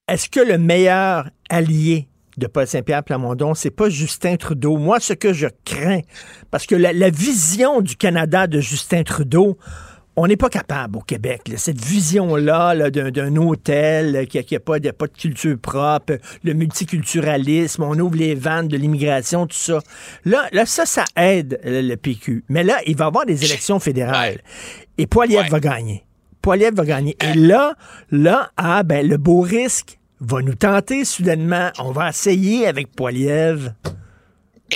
Est-ce 0.09 0.29
que 0.29 0.41
le 0.41 0.59
meilleur 0.59 1.31
allié 1.49 2.09
de 2.37 2.47
Paul 2.47 2.67
Saint-Pierre 2.67 3.05
Plamondon, 3.05 3.55
c'est 3.55 3.71
pas 3.71 3.89
Justin 3.89 4.37
Trudeau? 4.37 4.77
Moi, 4.77 5.01
ce 5.01 5.13
que 5.13 5.33
je 5.33 5.47
crains, 5.65 6.01
parce 6.51 6.67
que 6.67 6.75
la, 6.75 7.11
vision 7.11 7.81
du 7.81 7.97
Canada 7.97 8.47
de 8.47 8.61
Justin 8.61 9.05
Trudeau, 9.05 9.59
on 10.17 10.27
n'est 10.27 10.37
pas 10.37 10.51
capable 10.51 10.99
au 10.99 11.01
Québec. 11.01 11.51
Cette 11.57 11.83
vision-là 11.83 12.91
d'un 12.91 13.37
hôtel 13.37 14.27
qui 14.29 14.45
n'a 14.51 14.61
pas, 14.61 14.79
de, 14.79 14.91
pas 14.91 15.07
de 15.07 15.13
culture 15.13 15.59
propre, 15.59 16.19
le 16.45 16.53
multiculturalisme, 16.53 17.83
on 17.83 17.99
ouvre 17.99 18.17
les 18.17 18.35
vannes 18.35 18.69
de 18.69 18.77
l'immigration, 18.77 19.47
tout 19.47 19.57
ça. 19.57 19.79
Là, 20.25 20.49
là, 20.53 20.67
ça, 20.67 20.85
ça 20.85 21.05
aide 21.17 21.61
le, 21.65 21.95
PQ. 21.97 22.45
Mais 22.49 22.63
là, 22.63 22.79
il 22.87 22.97
va 22.97 23.07
y 23.07 23.09
avoir 23.09 23.27
des 23.27 23.45
élections 23.45 23.81
fédérales. 23.81 24.41
Et 24.99 25.07
Poiliev 25.07 25.49
va 25.49 25.61
gagner. 25.61 26.05
Poiliev 26.43 26.75
va 26.75 26.85
gagner. 26.85 27.17
Et 27.23 27.35
là, 27.35 27.75
là, 28.11 28.51
ah, 28.57 28.83
ben, 28.83 29.07
le 29.07 29.17
beau 29.17 29.41
risque 29.41 29.99
va 30.21 30.43
nous 30.43 30.55
tenter 30.55 31.05
soudainement. 31.05 31.71
On 31.79 31.93
va 31.93 32.11
essayer 32.11 32.67
avec 32.67 32.95
Poiliev. 32.95 33.73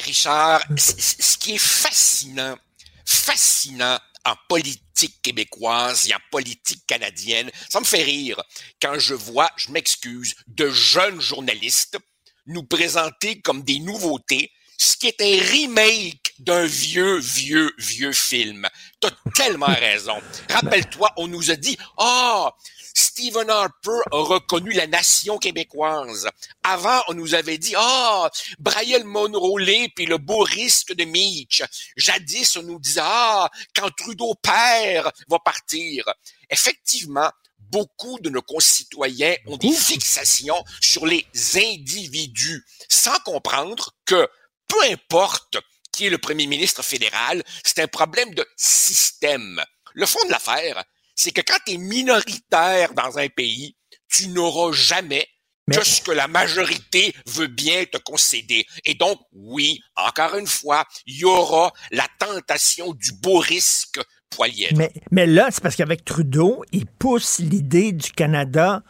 Richard, 0.05 0.61
ce 0.77 1.37
qui 1.39 1.55
est 1.55 1.61
fascinant, 1.61 2.57
fascinant 3.05 3.99
en 4.27 4.35
politique 4.49 5.23
québécoise 5.23 6.09
et 6.09 6.15
en 6.15 6.21
politique 6.31 6.87
canadienne, 6.87 7.51
ça 7.71 7.81
me 7.81 7.85
fait 7.85 8.03
rire 8.03 8.43
quand 8.83 8.99
je 8.99 9.15
vois, 9.15 9.51
je 9.57 9.71
m'excuse, 9.71 10.35
de 10.47 10.69
jeunes 10.69 11.21
journalistes 11.21 11.99
nous 12.47 12.65
présenter 12.65 13.41
comme 13.41 13.63
des 13.63 13.79
nouveautés 13.81 14.51
ce 14.79 14.97
qui 14.97 15.07
est 15.07 15.21
un 15.21 15.43
remake 15.51 16.35
d'un 16.39 16.67
vieux, 16.67 17.19
vieux, 17.19 17.73
vieux 17.79 18.13
film. 18.13 18.69
T'as 19.01 19.11
tellement 19.35 19.67
raison. 19.67 20.21
Rappelle-toi, 20.51 21.13
on 21.17 21.29
nous 21.29 21.51
a 21.51 21.57
dit, 21.57 21.79
ah, 21.97 22.51
oh, 22.51 22.51
Stephen 22.99 23.51
Harper 23.51 24.01
a 24.11 24.23
reconnu 24.23 24.73
la 24.73 24.87
nation 24.87 25.37
québécoise. 25.37 26.31
Avant, 26.63 27.03
on 27.09 27.15
nous 27.15 27.35
avait 27.35 27.59
dit, 27.59 27.75
ah, 27.77 28.25
oh, 28.25 28.55
Brian 28.59 29.05
Monroe 29.05 29.89
puis 29.95 30.07
le 30.07 30.17
beau 30.17 30.39
risque 30.39 30.95
de 30.95 31.05
Mitch. 31.05 31.63
Jadis, 31.99 32.57
on 32.57 32.63
nous 32.63 32.81
disait, 32.81 33.03
ah, 33.03 33.51
quand 33.75 33.91
Trudeau 33.91 34.35
perd, 34.43 35.13
va 35.29 35.39
partir. 35.39 36.11
Effectivement, 36.49 37.31
beaucoup 37.59 38.19
de 38.21 38.31
nos 38.31 38.41
concitoyens 38.41 39.37
ont 39.45 39.59
des 39.59 39.73
fixations 39.73 40.65
sur 40.81 41.05
les 41.05 41.27
individus, 41.55 42.65
sans 42.89 43.19
comprendre 43.27 43.91
que 44.07 44.27
peu 44.69 44.83
importe 44.85 45.59
qui 45.93 46.07
est 46.07 46.11
le 46.11 46.19
premier 46.19 46.47
ministre 46.47 46.83
fédéral, 46.83 47.43
c'est 47.63 47.81
un 47.81 47.89
problème 47.89 48.33
de 48.33 48.47
système. 48.57 49.63
Le 49.93 50.07
fond 50.07 50.25
de 50.27 50.31
l'affaire, 50.31 50.83
c'est 51.17 51.33
que 51.33 51.41
quand 51.41 51.59
tu 51.67 51.73
es 51.73 51.79
minoritaire 51.79 52.95
dans 52.95 53.19
un 53.19 53.29
pays, 53.29 53.75
tu 54.09 54.29
n'auras 54.29 54.73
jamais 54.73 55.27
que 55.73 55.85
ce 55.85 56.01
que 56.01 56.13
la 56.13 56.29
majorité 56.29 57.13
veut 57.27 57.49
bien 57.49 57.85
te 57.87 57.99
concéder. 57.99 58.67
Et 58.85 58.95
donc, 58.95 59.19
oui, 59.33 59.81
encore 59.97 60.37
une 60.37 60.47
fois, 60.47 60.85
il 61.07 61.19
y 61.19 61.25
aura 61.25 61.73
la 61.91 62.07
tentation 62.21 62.93
du 62.93 63.13
beau 63.13 63.39
risque 63.39 64.01
poilier. 64.31 64.69
Mais, 64.77 64.93
mais 65.11 65.27
là, 65.27 65.49
c'est 65.51 65.63
parce 65.63 65.75
qu'avec 65.75 66.05
Trudeau, 66.05 66.65
il 66.71 66.87
pousse 66.87 67.41
l'idée 67.41 67.93
du 67.93 68.13
Canada 68.13 68.85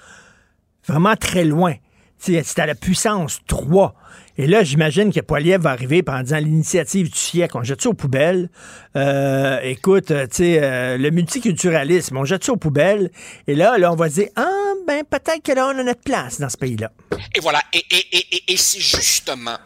vraiment 0.86 1.16
très 1.16 1.44
loin. 1.44 1.74
C'est 2.18 2.58
à 2.58 2.66
la 2.66 2.74
puissance 2.74 3.40
3. 3.46 3.94
Et 4.38 4.46
là, 4.46 4.62
j'imagine 4.62 5.12
que 5.12 5.20
Poiliev 5.20 5.62
va 5.62 5.70
arriver 5.70 6.02
en 6.06 6.22
disant 6.22 6.38
l'initiative 6.38 7.10
du 7.10 7.18
siècle, 7.18 7.56
on 7.56 7.62
jette 7.62 7.82
ça 7.82 7.88
aux 7.88 7.94
poubelles. 7.94 8.50
Euh, 8.96 9.58
écoute, 9.62 10.08
tu 10.08 10.14
sais, 10.32 10.62
euh, 10.62 10.98
le 10.98 11.10
multiculturalisme, 11.10 12.16
on 12.16 12.24
jette 12.24 12.44
ça 12.44 12.52
aux 12.52 12.56
poubelles. 12.56 13.10
Et 13.46 13.54
là, 13.54 13.78
là, 13.78 13.92
on 13.92 13.96
va 13.96 14.08
dire, 14.08 14.28
ah, 14.36 14.72
ben, 14.86 15.04
peut-être 15.04 15.42
que 15.42 15.52
là, 15.52 15.66
on 15.68 15.78
a 15.78 15.82
notre 15.82 16.02
place 16.02 16.38
dans 16.38 16.48
ce 16.48 16.56
pays-là. 16.56 16.92
Et 17.34 17.40
voilà. 17.40 17.62
Et, 17.72 17.84
et, 17.90 18.36
et, 18.36 18.52
et 18.52 18.56
c'est 18.56 18.80
justement, 18.80 19.58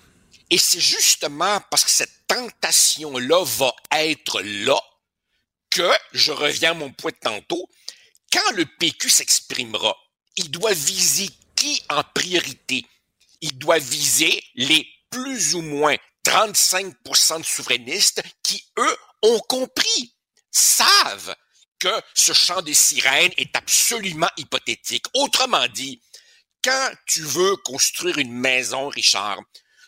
et 0.50 0.58
c'est 0.58 0.80
justement 0.80 1.58
parce 1.70 1.84
que 1.84 1.90
cette 1.90 2.26
tentation-là 2.28 3.44
va 3.58 3.72
être 3.98 4.40
là 4.64 4.78
que, 5.70 5.88
je 6.12 6.32
reviens 6.32 6.72
à 6.72 6.74
mon 6.74 6.90
point 6.90 7.12
de 7.12 7.16
tantôt, 7.20 7.68
quand 8.32 8.56
le 8.56 8.64
PQ 8.78 9.08
s'exprimera, 9.08 9.96
il 10.36 10.50
doit 10.50 10.72
viser 10.72 11.28
qui 11.56 11.82
en 11.90 12.02
priorité? 12.14 12.86
Il 13.40 13.58
doit 13.58 13.78
viser 13.78 14.42
les 14.54 14.86
plus 15.10 15.54
ou 15.54 15.62
moins 15.62 15.96
35% 16.24 17.38
de 17.38 17.44
souverainistes 17.44 18.22
qui, 18.42 18.64
eux, 18.78 18.96
ont 19.22 19.40
compris, 19.40 20.14
savent 20.50 21.34
que 21.78 22.02
ce 22.14 22.32
chant 22.32 22.62
des 22.62 22.74
sirènes 22.74 23.32
est 23.36 23.56
absolument 23.56 24.28
hypothétique. 24.36 25.06
Autrement 25.14 25.66
dit, 25.68 26.02
quand 26.62 26.90
tu 27.06 27.22
veux 27.22 27.56
construire 27.56 28.18
une 28.18 28.32
maison, 28.32 28.88
Richard, 28.88 29.40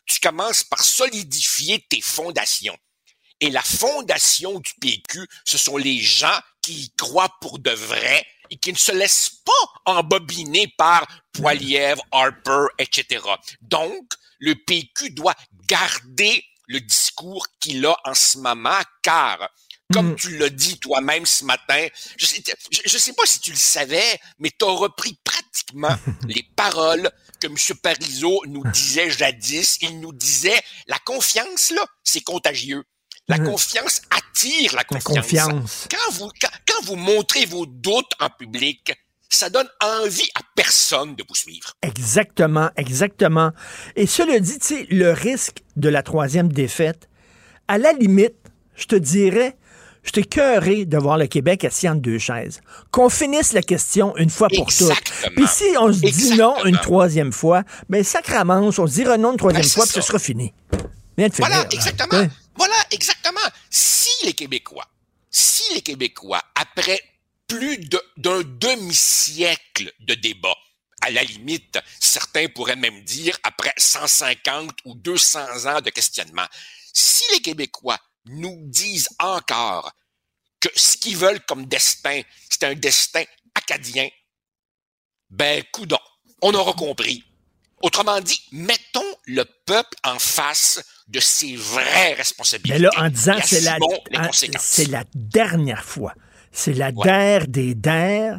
tu 0.06 0.18
commences 0.20 0.64
par 0.64 0.82
solidifier 0.82 1.84
tes 1.88 2.00
fondations. 2.00 2.76
Et 3.40 3.50
la 3.50 3.62
fondation 3.62 4.58
du 4.60 4.72
PQ, 4.80 5.26
ce 5.44 5.58
sont 5.58 5.76
les 5.76 5.98
gens 5.98 6.40
qui 6.62 6.84
y 6.84 6.92
croient 6.92 7.34
pour 7.40 7.58
de 7.58 7.72
vrai 7.72 8.24
et 8.52 8.56
qui 8.56 8.70
ne 8.70 8.76
se 8.76 8.92
laisse 8.92 9.30
pas 9.46 9.92
embobiner 9.94 10.68
par 10.76 11.06
Poilievre, 11.32 12.04
Harper, 12.12 12.66
etc. 12.78 13.24
Donc, 13.62 14.12
le 14.38 14.54
PQ 14.54 15.10
doit 15.10 15.34
garder 15.66 16.44
le 16.66 16.80
discours 16.80 17.46
qu'il 17.60 17.84
a 17.86 17.96
en 18.04 18.12
ce 18.12 18.36
moment, 18.36 18.80
car, 19.02 19.48
comme 19.90 20.12
mm. 20.12 20.16
tu 20.16 20.36
l'as 20.36 20.50
dit 20.50 20.78
toi-même 20.78 21.24
ce 21.24 21.46
matin, 21.46 21.86
je 22.18 22.26
sais, 22.26 22.42
je, 22.70 22.98
sais 22.98 23.14
pas 23.14 23.24
si 23.24 23.40
tu 23.40 23.52
le 23.52 23.56
savais, 23.56 24.20
mais 24.38 24.50
tu 24.50 24.66
as 24.66 24.70
repris 24.70 25.18
pratiquement 25.24 25.96
les 26.28 26.46
paroles 26.54 27.10
que 27.40 27.46
M. 27.46 27.56
Parizeau 27.82 28.42
nous 28.48 28.64
disait 28.70 29.10
jadis. 29.10 29.78
Il 29.80 29.98
nous 30.00 30.12
disait, 30.12 30.62
la 30.88 30.98
confiance, 30.98 31.70
là, 31.70 31.86
c'est 32.04 32.22
contagieux. 32.22 32.84
La 33.28 33.38
mmh. 33.38 33.44
confiance 33.44 34.02
attire 34.10 34.74
la 34.74 34.84
confiance. 34.84 35.86
Quand, 35.90 36.12
vous, 36.12 36.30
quand, 36.40 36.84
vous 36.84 36.96
montrez 36.96 37.46
vos 37.46 37.66
doutes 37.66 38.12
en 38.20 38.28
public, 38.28 38.92
ça 39.28 39.48
donne 39.48 39.68
envie 39.80 40.28
à 40.34 40.40
personne 40.54 41.14
de 41.14 41.24
vous 41.28 41.34
suivre. 41.34 41.72
Exactement, 41.82 42.70
exactement. 42.76 43.52
Et 43.96 44.06
cela 44.06 44.38
dit, 44.40 44.58
tu 44.58 44.66
sais, 44.66 44.86
le 44.90 45.12
risque 45.12 45.62
de 45.76 45.88
la 45.88 46.02
troisième 46.02 46.52
défaite, 46.52 47.08
à 47.68 47.78
la 47.78 47.92
limite, 47.92 48.34
je 48.74 48.86
te 48.86 48.96
dirais, 48.96 49.56
je 50.02 50.10
t'ai 50.10 50.24
cœuré 50.24 50.84
de 50.84 50.98
voir 50.98 51.16
le 51.16 51.26
Québec 51.26 51.64
assis 51.64 51.88
entre 51.88 52.02
deux 52.02 52.18
chaises. 52.18 52.60
Qu'on 52.90 53.08
finisse 53.08 53.52
la 53.52 53.62
question 53.62 54.16
une 54.16 54.30
fois 54.30 54.48
pour 54.48 54.66
toutes. 54.66 55.12
Puis 55.36 55.46
si 55.46 55.64
on 55.78 55.92
se 55.92 56.00
dit 56.00 56.36
non 56.36 56.56
une 56.64 56.78
troisième 56.78 57.32
fois, 57.32 57.62
ben 57.88 58.02
sacrament, 58.02 58.60
on 58.60 58.72
se 58.72 58.92
dira 58.92 59.16
non 59.16 59.32
une 59.32 59.38
troisième 59.38 59.62
ben, 59.62 59.68
fois, 59.68 59.84
puis 59.84 59.94
ce 59.94 60.00
sera 60.00 60.18
fini. 60.18 60.52
voilà, 61.38 61.66
exactement. 61.70 62.26
Voilà, 62.56 62.76
exactement. 62.90 63.40
Si 63.70 64.10
les 64.24 64.34
Québécois, 64.34 64.88
si 65.30 65.74
les 65.74 65.82
Québécois, 65.82 66.42
après 66.54 67.00
plus 67.46 67.78
d'un 68.16 68.42
demi-siècle 68.42 69.92
de 70.00 70.14
débat, 70.14 70.56
à 71.02 71.10
la 71.10 71.24
limite, 71.24 71.78
certains 72.00 72.48
pourraient 72.48 72.76
même 72.76 73.02
dire 73.02 73.36
après 73.42 73.74
150 73.76 74.70
ou 74.84 74.94
200 74.94 75.66
ans 75.66 75.80
de 75.80 75.90
questionnement, 75.90 76.46
si 76.92 77.24
les 77.32 77.40
Québécois 77.40 77.98
nous 78.26 78.56
disent 78.68 79.08
encore 79.18 79.92
que 80.60 80.68
ce 80.76 80.96
qu'ils 80.96 81.16
veulent 81.16 81.44
comme 81.44 81.66
destin, 81.66 82.22
c'est 82.48 82.64
un 82.64 82.74
destin 82.74 83.24
acadien, 83.54 84.08
ben, 85.28 85.64
coudon, 85.72 85.98
on 86.40 86.54
aura 86.54 86.72
compris. 86.74 87.24
Autrement 87.82 88.20
dit, 88.20 88.40
mettons 88.52 89.16
le 89.24 89.44
peuple 89.66 89.96
en 90.04 90.18
face 90.18 90.80
de 91.12 91.20
ses 91.20 91.56
vraies 91.56 92.14
responsabilités. 92.14 92.78
Mais 92.78 92.84
là, 92.84 92.90
en 92.96 93.08
disant 93.08 93.36
c'est 93.44 93.60
la, 93.60 93.76
c'est 94.58 94.90
la 94.90 95.04
dernière 95.14 95.84
fois. 95.84 96.14
C'est 96.50 96.72
la 96.72 96.90
der 96.92 97.46
des 97.46 97.74
der. 97.74 98.38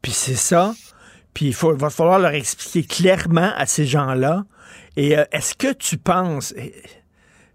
Puis 0.00 0.12
c'est 0.12 0.36
ça. 0.36 0.74
Puis 1.34 1.46
il 1.46 1.54
va 1.54 1.90
falloir 1.90 2.18
leur 2.18 2.34
expliquer 2.34 2.84
clairement 2.84 3.52
à 3.56 3.66
ces 3.66 3.86
gens-là. 3.86 4.44
Et 4.96 5.18
euh, 5.18 5.24
est-ce 5.32 5.54
que 5.54 5.72
tu 5.72 5.98
penses... 5.98 6.54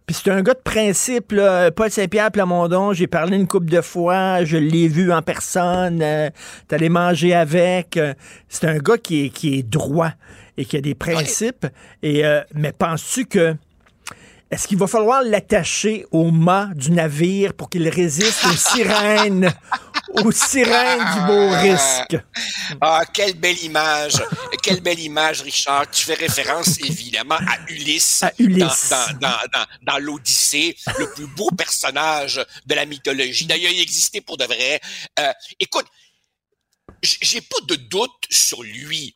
Puis 0.06 0.18
c'est 0.24 0.32
un 0.32 0.42
gars 0.42 0.56
de 0.56 0.62
principe, 0.64 1.34
là, 1.34 1.70
Paul 1.70 1.92
Saint-Pierre 1.92 2.32
Plamondon, 2.32 2.94
j'ai 2.94 3.06
parlé 3.06 3.38
une 3.38 3.48
couple 3.48 3.70
de 3.70 3.80
fois, 3.80 4.44
je 4.44 4.58
l'ai 4.58 4.88
vu 4.88 5.14
en 5.14 5.22
personne, 5.22 6.02
euh, 6.02 6.32
allé 6.72 6.90
manger 6.90 7.36
avec. 7.36 7.96
euh, 7.96 8.16
c'est 8.48 8.66
un 8.66 8.80
gars 8.80 8.98
qui 8.98 9.26
est, 9.26 9.30
qui 9.30 9.60
est 9.60 9.62
droit 9.62 10.12
et 10.58 10.66
qui 10.66 10.78
a 10.78 10.82
des 10.82 10.96
principes. 10.96 11.68
Et, 12.02 12.26
euh, 12.26 12.42
mais 12.56 12.72
penses-tu 12.72 13.28
que 13.28 13.56
est-ce 14.52 14.68
qu'il 14.68 14.78
va 14.78 14.88
falloir 14.88 15.22
l'attacher 15.22 16.06
au 16.12 16.32
mât 16.32 16.70
du 16.76 16.92
navire 16.92 17.54
pour 17.54 17.70
qu'il 17.70 17.88
résiste 17.88 18.44
aux 18.46 18.56
sirènes, 18.56 19.54
aux 20.24 20.32
sirènes 20.32 21.06
du 21.14 21.28
beau 21.28 21.50
risque? 21.62 22.18
Ah, 22.82 23.04
quelle 23.14 23.36
belle 23.36 23.64
image! 23.64 24.22
quelle 24.62 24.82
belle 24.82 25.00
image, 25.00 25.42
Richard. 25.42 25.90
Tu 25.92 26.06
fais 26.06 26.14
référence 26.16 26.80
évidemment 26.80 27.36
à 27.36 27.58
Ulysse, 27.70 28.24
Ulysse. 28.38 28.90
dans, 28.90 28.98
dans, 28.98 29.20
dans, 29.20 29.38
dans, 29.54 29.66
dans 29.82 29.98
l'Odyssée, 30.00 30.76
le 30.98 31.10
plus 31.12 31.28
beau 31.28 31.50
personnage 31.52 32.44
de 32.66 32.76
la 32.76 32.86
mythologie. 32.86 33.46
D'ailleurs, 33.46 33.72
il 33.72 33.82
existait 33.82 34.22
pour 34.22 34.38
de 34.38 34.46
vrai. 34.46 34.80
Euh, 35.20 35.32
écoute, 35.60 35.86
j'ai 37.02 37.42
pas 37.42 37.58
de 37.68 37.76
doute 37.76 38.12
sur 38.30 38.64
lui. 38.64 39.16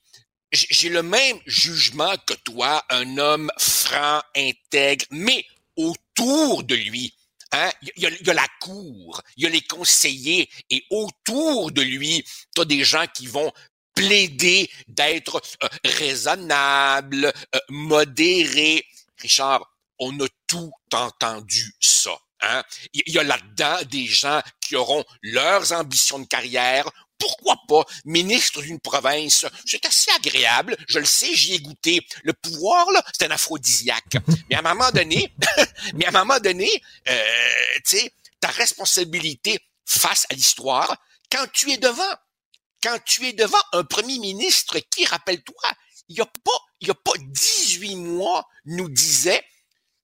J'ai 0.54 0.90
le 0.90 1.02
même 1.02 1.40
jugement 1.48 2.14
que 2.28 2.36
toi, 2.36 2.86
un 2.90 3.18
homme 3.18 3.52
franc, 3.58 4.22
intègre, 4.36 5.06
mais 5.10 5.46
autour 5.76 6.64
de 6.64 6.76
lui. 6.76 7.14
Hein? 7.52 7.72
Il 7.98 8.04
y, 8.04 8.30
a, 8.30 8.34
la 8.34 8.48
cour, 8.62 9.22
il 9.36 9.44
y 9.44 9.48
a 9.48 9.50
les 9.50 9.62
conseillers, 9.62 10.48
et 10.70 10.86
autour 10.92 11.72
de 11.72 11.82
lui, 11.82 12.24
tu 12.56 12.62
as 12.62 12.66
des 12.66 12.84
gens 12.84 13.06
qui 13.14 13.26
vont 13.26 13.52
plaider 13.96 14.70
d'être 14.88 15.42
euh, 15.64 15.68
raisonnable, 15.86 17.34
euh, 17.56 17.60
modéré. 17.70 18.86
Richard, 19.18 19.72
on 20.00 20.20
a 20.20 20.28
tout 20.48 20.72
entendu 20.94 21.74
ça. 21.80 22.16
Hein? 22.42 22.64
Il 22.94 23.14
y 23.14 23.20
a 23.20 23.24
là-dedans 23.24 23.78
des 23.90 24.06
gens 24.06 24.42
qui 24.62 24.76
auront 24.76 25.04
leurs 25.22 25.72
ambitions 25.72 26.20
de 26.20 26.26
carrière. 26.26 26.90
Pourquoi 27.18 27.58
pas 27.68 27.86
ministre 28.06 28.62
d'une 28.62 28.80
province? 28.80 29.46
C'est 29.66 29.86
assez 29.86 30.12
agréable. 30.12 30.76
Je 30.88 31.00
le 31.00 31.06
sais, 31.06 31.34
j'y 31.34 31.54
ai 31.54 31.60
goûté. 31.60 32.06
Le 32.24 32.34
pouvoir, 32.34 32.92
là, 32.92 33.04
c'est 33.14 33.26
un 33.26 33.32
aphrodisiaque. 33.32 34.18
Mais 34.50 34.56
à 34.56 34.60
un 34.60 34.74
moment 34.74 34.92
donné, 34.92 35.34
mais 35.94 36.06
à 36.06 36.10
un 36.10 36.24
moment 36.24 36.40
donné, 36.40 36.70
euh, 37.08 37.22
tu 37.86 37.98
sais, 37.98 38.14
ta 38.40 38.50
responsabilité 38.50 39.60
face 39.86 40.26
à 40.30 40.34
l'histoire, 40.34 40.98
quand 41.32 41.46
tu 41.54 41.72
es 41.72 41.78
devant, 41.78 42.14
quand 42.82 42.98
tu 43.06 43.26
es 43.28 43.34
devant 43.34 43.62
un 43.72 43.84
premier 43.84 44.20
ministre 44.20 44.80
qui, 44.90 45.06
rappelle-toi, 45.06 45.72
il 46.10 46.18
y 46.18 46.22
a 46.22 46.26
pas, 46.26 46.60
il 46.82 46.88
y 46.88 46.92
a 46.92 46.96
pas 46.96 47.14
18 47.18 47.96
mois, 47.96 48.48
nous 48.66 48.90
disait, 48.90 49.44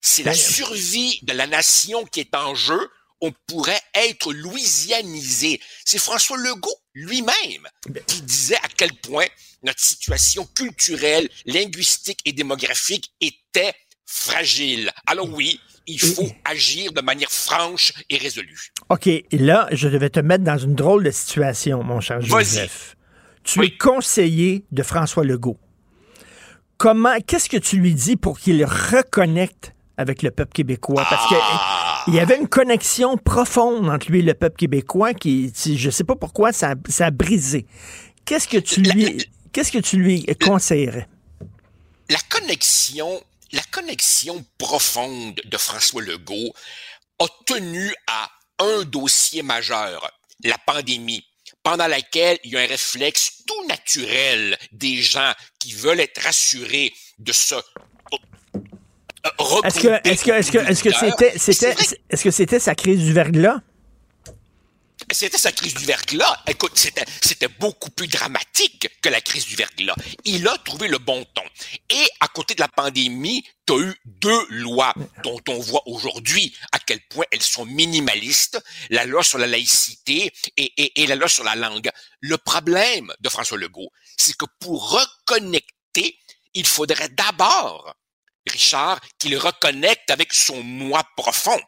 c'est 0.02 0.24
la 0.24 0.34
survie 0.34 1.20
de 1.24 1.34
la 1.34 1.48
nation 1.48 2.06
qui 2.06 2.22
est 2.22 2.34
en 2.36 2.56
jeu, 2.56 2.90
on 3.22 3.32
pourrait 3.48 3.82
être 3.94 4.34
louisianisé. 4.34 5.60
C'est 5.86 6.00
François 6.00 6.38
Legault 6.38 6.76
lui-même 6.94 7.68
qui 8.08 8.22
disait 8.22 8.56
à 8.58 8.68
quel 8.76 8.94
point 8.94 9.26
notre 9.64 9.80
situation 9.80 10.48
culturelle, 10.56 11.30
linguistique 11.46 12.20
et 12.26 12.32
démographique 12.32 13.12
était 13.22 13.74
fragile. 14.06 14.92
Alors 15.06 15.30
oui, 15.30 15.60
il 15.86 16.00
faut 16.00 16.30
agir 16.46 16.94
de 16.94 17.02
manière 17.02 17.32
franche 17.32 17.94
et 18.10 18.18
résolue. 18.18 18.72
OK, 18.90 19.08
et 19.08 19.28
là, 19.32 19.68
je 19.72 19.88
devais 19.88 20.10
te 20.10 20.20
mettre 20.20 20.44
dans 20.44 20.58
une 20.58 20.76
drôle 20.76 21.04
de 21.04 21.12
situation, 21.12 21.84
mon 21.84 22.00
cher. 22.00 22.22
Joseph. 22.22 22.96
Tu 23.44 23.64
es 23.66 23.76
conseiller 23.78 24.66
de 24.72 24.84
François 24.84 25.24
Legault. 25.24 25.60
Comment, 26.78 27.20
qu'est-ce 27.26 27.50
que 27.50 27.58
tu 27.58 27.78
lui 27.78 27.94
dis 27.94 28.16
pour 28.16 28.40
qu'il 28.40 28.64
reconnecte 28.64 29.74
avec 30.00 30.24
le 30.24 30.32
peuple 30.32 30.54
québécois? 30.54 31.06
Parce 31.10 31.30
que 31.30 31.36
Ah! 31.40 32.04
il 32.08 32.16
y 32.16 32.20
avait 32.20 32.38
une 32.38 32.48
connexion 32.48 33.18
profonde 33.18 33.90
entre 33.90 34.10
lui 34.10 34.20
et 34.20 34.24
le 34.24 34.34
peuple 34.34 34.56
québécois 34.58 35.14
qui, 35.14 35.52
je 35.56 35.90
sais 35.90 36.04
pas 36.06 36.16
pourquoi, 36.16 36.52
ça, 36.54 36.72
a- 36.72 36.92
ça 36.92 37.08
a 37.08 37.12
brisé. 37.12 37.66
Qu'est-ce 38.26 38.48
que 38.48 38.58
tu 38.58 38.82
lui, 38.82 39.26
qu'est-ce 39.52 39.72
que 39.72 39.80
tu 39.80 39.98
lui 39.98 40.26
conseillerais? 40.44 41.08
la 42.12 42.18
connexion, 42.30 43.22
la 43.52 43.62
connexion 43.70 44.44
profonde 44.58 45.40
de 45.46 45.58
François 45.58 46.02
Legault 46.02 46.54
a 47.20 47.26
tenu 47.46 47.94
à 48.08 48.30
un 48.60 48.84
dossier 48.84 49.44
majeur, 49.44 50.10
la 50.44 50.58
pandémie, 50.58 51.24
pendant 51.62 51.86
laquelle 51.88 52.40
il 52.44 52.52
y 52.54 52.58
a 52.58 52.62
un 52.62 52.66
réflexe 52.68 53.44
tout 53.46 53.68
naturel 53.68 54.58
des 54.72 54.96
gens 55.02 55.34
qui 55.60 55.74
veulent 55.74 56.00
être 56.00 56.22
rassurés 56.24 56.92
de 57.20 57.32
ce 57.32 57.56
Est-ce 59.64 59.80
que, 59.80 60.08
est-ce 60.08 60.24
que, 60.24 60.32
est-ce 60.32 60.52
que, 60.52 60.58
est-ce 60.60 60.84
que 60.84 60.94
c'était, 60.94 61.38
c'était, 61.38 61.76
est-ce 62.10 62.24
que 62.24 62.32
c'était 62.32 62.60
sa 62.60 62.76
crise 62.76 63.00
du 63.00 63.14
verglas? 63.14 63.62
C'était 65.12 65.40
sa 65.40 65.52
crise 65.52 65.74
du 65.74 65.86
verglas. 65.86 66.38
Écoute, 66.48 66.74
c'était, 66.76 67.06
c'était 67.22 67.48
beaucoup 67.48 67.90
plus 67.90 68.08
dramatique 68.08 68.90
que 69.02 69.10
la 69.10 69.22
crise 69.22 69.46
du 69.46 69.56
verglas. 69.56 69.96
Il 70.24 70.48
a 70.48 70.56
trouvé 70.60 70.88
le 70.88 71.00
bon 71.00 71.26
ton. 71.34 71.42
Et 71.90 72.08
à 72.20 72.28
côté 72.28 72.54
de 72.54 72.60
la 72.60 72.68
pandémie, 72.68 73.44
tu 73.66 73.74
as 73.74 73.80
eu 73.80 73.96
deux 74.06 74.46
lois 74.50 74.94
dont 75.24 75.40
on 75.50 75.60
voit 75.60 75.82
aujourd'hui 75.88 76.56
à 76.72 76.80
quel 76.80 77.00
point 77.10 77.26
elles 77.32 77.42
sont 77.42 77.66
minimalistes. 77.66 78.62
La 78.90 79.06
loi 79.06 79.24
sur 79.24 79.40
la 79.40 79.48
laïcité 79.48 80.32
et, 80.58 80.74
et, 80.78 81.02
et 81.02 81.08
la 81.08 81.16
loi 81.16 81.28
sur 81.28 81.44
la 81.44 81.56
langue. 81.56 81.90
Le 82.22 82.38
problème 82.38 83.12
de 83.20 83.30
François 83.30 83.58
Legault, 83.58 83.90
c'est 84.16 84.36
que 84.38 84.46
pour 84.60 84.92
reconnecter, 84.92 86.20
il 86.54 86.68
faudrait 86.68 87.10
d'abord, 87.10 87.96
Richard, 88.48 89.00
qu'il 89.18 89.38
reconnecte 89.38 90.10
avec 90.10 90.34
son 90.34 90.64
moi 90.64 91.04
profond. 91.16 91.60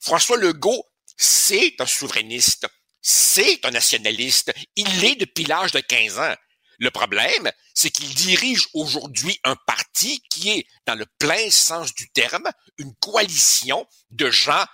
François 0.00 0.36
Legault, 0.36 0.84
c'est 1.16 1.74
un 1.80 1.86
souverainiste, 1.86 2.66
c'est 3.02 3.64
un 3.64 3.70
nationaliste, 3.70 4.52
il 4.76 5.00
l'est 5.00 5.16
depuis 5.16 5.44
l'âge 5.44 5.72
de 5.72 5.80
15 5.80 6.18
ans. 6.18 6.34
Le 6.78 6.90
problème, 6.90 7.50
c'est 7.74 7.90
qu'il 7.90 8.14
dirige 8.14 8.68
aujourd'hui 8.72 9.38
un 9.44 9.56
parti 9.66 10.22
qui 10.30 10.50
est, 10.50 10.66
dans 10.86 10.94
le 10.94 11.06
plein 11.18 11.50
sens 11.50 11.92
du 11.94 12.08
terme, 12.10 12.48
une 12.78 12.94
coalition 12.96 13.86
de 14.10 14.30
gens 14.30 14.64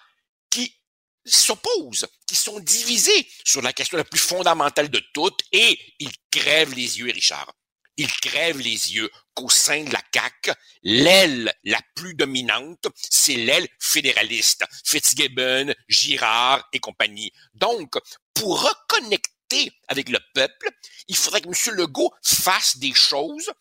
qui 0.50 0.78
s'opposent, 1.24 2.06
qui 2.26 2.36
sont 2.36 2.60
divisés 2.60 3.26
sur 3.44 3.62
la 3.62 3.72
question 3.72 3.96
la 3.96 4.04
plus 4.04 4.20
fondamentale 4.20 4.90
de 4.90 5.02
toutes, 5.14 5.40
et 5.52 5.78
il 5.98 6.10
crève 6.30 6.74
les 6.74 6.98
yeux, 6.98 7.10
Richard. 7.10 7.52
Il 7.96 8.10
crève 8.10 8.58
les 8.58 8.94
yeux 8.94 9.10
qu'au 9.34 9.48
sein 9.48 9.84
de 9.84 9.92
la 9.92 10.02
CAQ, 10.12 10.52
l'aile 10.82 11.52
la 11.64 11.80
plus 11.94 12.14
dominante, 12.14 12.86
c'est 12.94 13.36
l'aile 13.36 13.68
fédéraliste. 13.78 14.64
Fitzgibbon, 14.84 15.72
Girard 15.88 16.68
et 16.72 16.80
compagnie. 16.80 17.32
Donc, 17.54 17.94
pour 18.34 18.62
reconnecter 18.62 19.70
avec 19.88 20.08
le 20.08 20.18
peuple, 20.34 20.68
il 21.08 21.16
faudrait 21.16 21.42
que 21.42 21.48
M. 21.48 21.76
Legault 21.76 22.12
fasse 22.22 22.78
des 22.78 22.94
choses 22.94 23.52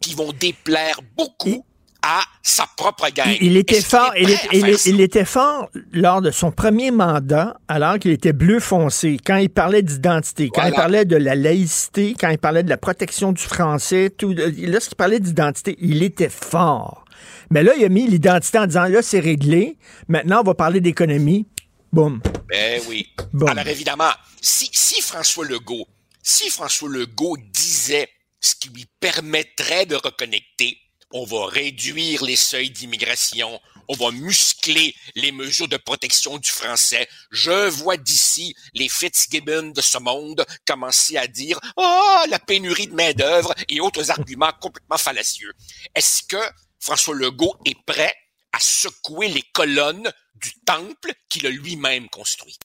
qui 0.00 0.14
vont 0.14 0.32
déplaire 0.32 1.00
beaucoup 1.14 1.66
à 2.06 2.20
sa 2.42 2.66
propre 2.76 3.08
gang. 3.14 3.26
Il, 3.40 3.52
il 3.52 3.56
était 3.56 3.80
fort, 3.80 4.12
il, 4.16 4.28
est- 4.30 4.86
était 5.00 5.24
fort 5.24 5.70
lors 5.92 6.20
de 6.20 6.30
son 6.30 6.52
premier 6.52 6.90
mandat, 6.90 7.56
alors 7.66 7.98
qu'il 7.98 8.10
était 8.10 8.34
bleu 8.34 8.60
foncé, 8.60 9.16
quand 9.24 9.36
il 9.36 9.48
parlait 9.48 9.82
d'identité, 9.82 10.50
quand 10.54 10.66
il 10.66 10.74
parlait 10.74 11.06
de 11.06 11.16
la 11.16 11.34
laïcité, 11.34 12.14
quand 12.20 12.28
il 12.28 12.36
parlait 12.38 12.62
de 12.62 12.68
la 12.68 12.76
protection 12.76 13.32
du 13.32 13.42
français, 13.42 14.10
tout, 14.10 14.34
lorsqu'il 14.58 14.96
parlait 14.96 15.18
d'identité, 15.18 15.76
il 15.80 16.02
était 16.02 16.28
fort. 16.28 17.04
Mais 17.50 17.62
là, 17.62 17.72
il 17.78 17.84
a 17.84 17.88
mis 17.88 18.06
l'identité 18.06 18.58
en 18.58 18.66
disant, 18.66 18.84
là, 18.84 19.00
c'est 19.00 19.20
réglé, 19.20 19.78
maintenant, 20.08 20.40
on 20.40 20.44
va 20.44 20.54
parler 20.54 20.80
d'économie. 20.80 21.46
Boum. 21.92 22.20
Ben 22.50 22.82
oui. 22.88 23.06
Bon. 23.32 23.46
Alors 23.46 23.66
évidemment, 23.68 24.10
si, 24.42 24.68
si 24.72 25.00
François 25.00 25.46
Legault, 25.46 25.86
si 26.22 26.50
François 26.50 26.88
Legault 26.88 27.36
disait 27.52 28.08
ce 28.40 28.54
qui 28.56 28.68
lui 28.70 28.84
permettrait 29.00 29.86
de 29.86 29.94
reconnecter, 29.94 30.76
on 31.14 31.24
va 31.24 31.46
réduire 31.46 32.24
les 32.24 32.34
seuils 32.34 32.70
d'immigration, 32.70 33.60
on 33.86 33.94
va 33.94 34.10
muscler 34.10 34.96
les 35.14 35.30
mesures 35.30 35.68
de 35.68 35.76
protection 35.76 36.38
du 36.38 36.50
français. 36.50 37.08
Je 37.30 37.68
vois 37.68 37.96
d'ici 37.96 38.54
les 38.74 38.88
Fitzgibbon 38.88 39.70
de 39.70 39.80
ce 39.80 39.98
monde 39.98 40.44
commencer 40.66 41.16
à 41.16 41.28
dire 41.28 41.60
oh 41.76 42.22
la 42.28 42.40
pénurie 42.40 42.88
de 42.88 42.94
main 42.94 43.12
d'œuvre 43.12 43.54
et 43.68 43.80
autres 43.80 44.10
arguments 44.10 44.52
complètement 44.60 44.98
fallacieux. 44.98 45.52
Est-ce 45.94 46.24
que 46.24 46.50
François 46.80 47.14
Legault 47.14 47.56
est 47.64 47.80
prêt 47.86 48.14
à 48.52 48.58
secouer 48.58 49.28
les 49.28 49.42
colonnes 49.52 50.12
du 50.34 50.52
temple 50.66 51.12
qu'il 51.28 51.46
a 51.46 51.50
lui-même 51.50 52.08
construit? 52.08 52.58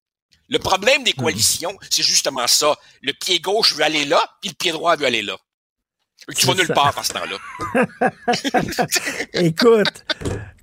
Le 0.47 0.57
problème 0.57 1.03
des 1.03 1.13
coalitions, 1.13 1.77
c'est 1.91 2.01
justement 2.01 2.47
ça. 2.47 2.75
Le 3.03 3.13
pied 3.13 3.39
gauche 3.39 3.75
veut 3.75 3.83
aller 3.83 4.05
là, 4.05 4.19
puis 4.41 4.49
le 4.49 4.55
pied 4.55 4.71
droit 4.71 4.95
veut 4.95 5.05
aller 5.05 5.21
là. 5.21 5.37
Tu 6.35 6.45
vas 6.47 6.53
nulle 6.53 6.67
part 6.67 6.95
à 6.97 7.03
ce 7.03 7.13
temps-là. 7.13 7.85
Écoute, 9.33 10.05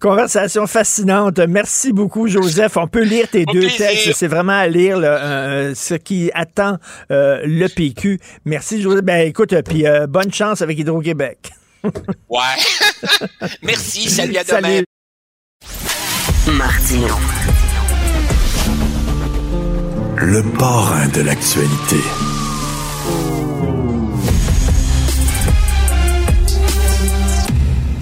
conversation 0.01 0.67
fascinante. 0.67 1.39
Merci 1.39 1.93
beaucoup, 1.93 2.29
Joseph. 2.29 2.77
On 2.77 2.87
peut 2.87 3.03
lire 3.03 3.29
tes 3.29 3.45
deux 3.45 3.61
plaisir. 3.61 3.89
textes. 3.89 4.13
C'est 4.15 4.29
vraiment 4.29 4.59
à 4.59 4.67
lire 4.69 4.99
là, 4.99 5.17
euh, 5.17 5.75
ce 5.75 5.95
qui 5.95 6.31
attend 6.35 6.79
euh, 7.11 7.41
le 7.45 7.67
PQ. 7.69 8.21
Merci, 8.45 8.81
Joseph. 8.83 9.03
Ben, 9.05 9.27
écoute, 9.27 9.53
euh, 9.53 9.63
puis 9.63 9.87
euh, 9.87 10.07
bonne 10.07 10.33
chance 10.33 10.63
avec 10.63 10.79
Hydro-Québec. 10.79 11.51
Ouais. 12.29 12.41
Merci, 13.63 14.11
salut 14.11 14.37
à 14.37 14.43
demain. 14.45 14.61
Salut. 14.61 16.57
Martino. 16.57 17.15
Le 20.17 20.43
parrain 20.59 21.07
de 21.09 21.21
l'actualité. 21.21 22.01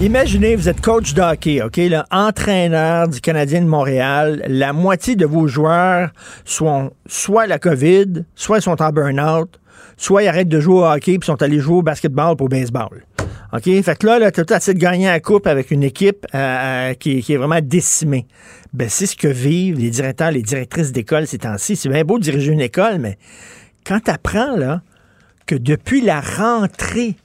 Imaginez, 0.05 0.55
vous 0.55 0.69
êtes 0.69 0.81
coach 0.81 1.15
de 1.15 1.21
hockey, 1.23 1.63
OK, 1.63 1.81
entraîneur 2.11 3.07
du 3.07 3.19
Canadien 3.19 3.61
de 3.61 3.65
Montréal. 3.65 4.43
La 4.47 4.71
moitié 4.71 5.15
de 5.15 5.25
vos 5.25 5.47
joueurs 5.47 6.11
sont 6.43 6.91
soit 7.07 7.47
la 7.47 7.57
COVID, 7.57 8.23
soit 8.35 8.59
ils 8.59 8.61
sont 8.61 8.79
en 8.83 8.91
burn-out, 8.91 9.59
soit 9.97 10.21
ils 10.21 10.27
arrêtent 10.27 10.47
de 10.47 10.59
jouer 10.59 10.75
au 10.75 10.85
hockey 10.85 11.17
puis 11.17 11.25
sont 11.25 11.41
allés 11.41 11.59
jouer 11.59 11.77
au 11.77 11.81
basketball 11.81 12.35
pour 12.35 12.49
baseball. 12.49 13.03
OK? 13.51 13.63
Fait 13.63 13.97
que 13.97 14.05
là, 14.05 14.19
là 14.19 14.31
tu 14.31 14.41
as 14.47 14.57
essayé 14.57 14.75
de 14.75 14.79
gagner 14.79 15.07
la 15.07 15.19
coupe 15.19 15.47
avec 15.47 15.71
une 15.71 15.81
équipe 15.81 16.27
euh, 16.35 16.37
euh, 16.37 16.93
qui, 16.93 17.23
qui 17.23 17.33
est 17.33 17.37
vraiment 17.37 17.61
décimée. 17.63 18.27
Ben, 18.73 18.87
c'est 18.87 19.07
ce 19.07 19.15
que 19.15 19.27
vivent 19.27 19.79
les 19.79 19.89
directeurs, 19.89 20.29
les 20.29 20.43
directrices 20.43 20.91
d'école 20.91 21.25
ces 21.25 21.39
temps-ci. 21.39 21.75
C'est 21.75 21.89
bien 21.89 22.03
beau 22.03 22.19
de 22.19 22.23
diriger 22.23 22.51
une 22.51 22.61
école, 22.61 22.99
mais 22.99 23.17
quand 23.83 24.01
tu 24.01 24.11
apprends, 24.11 24.55
là, 24.55 24.83
que 25.47 25.55
depuis 25.55 26.01
la 26.01 26.21
rentrée, 26.21 27.15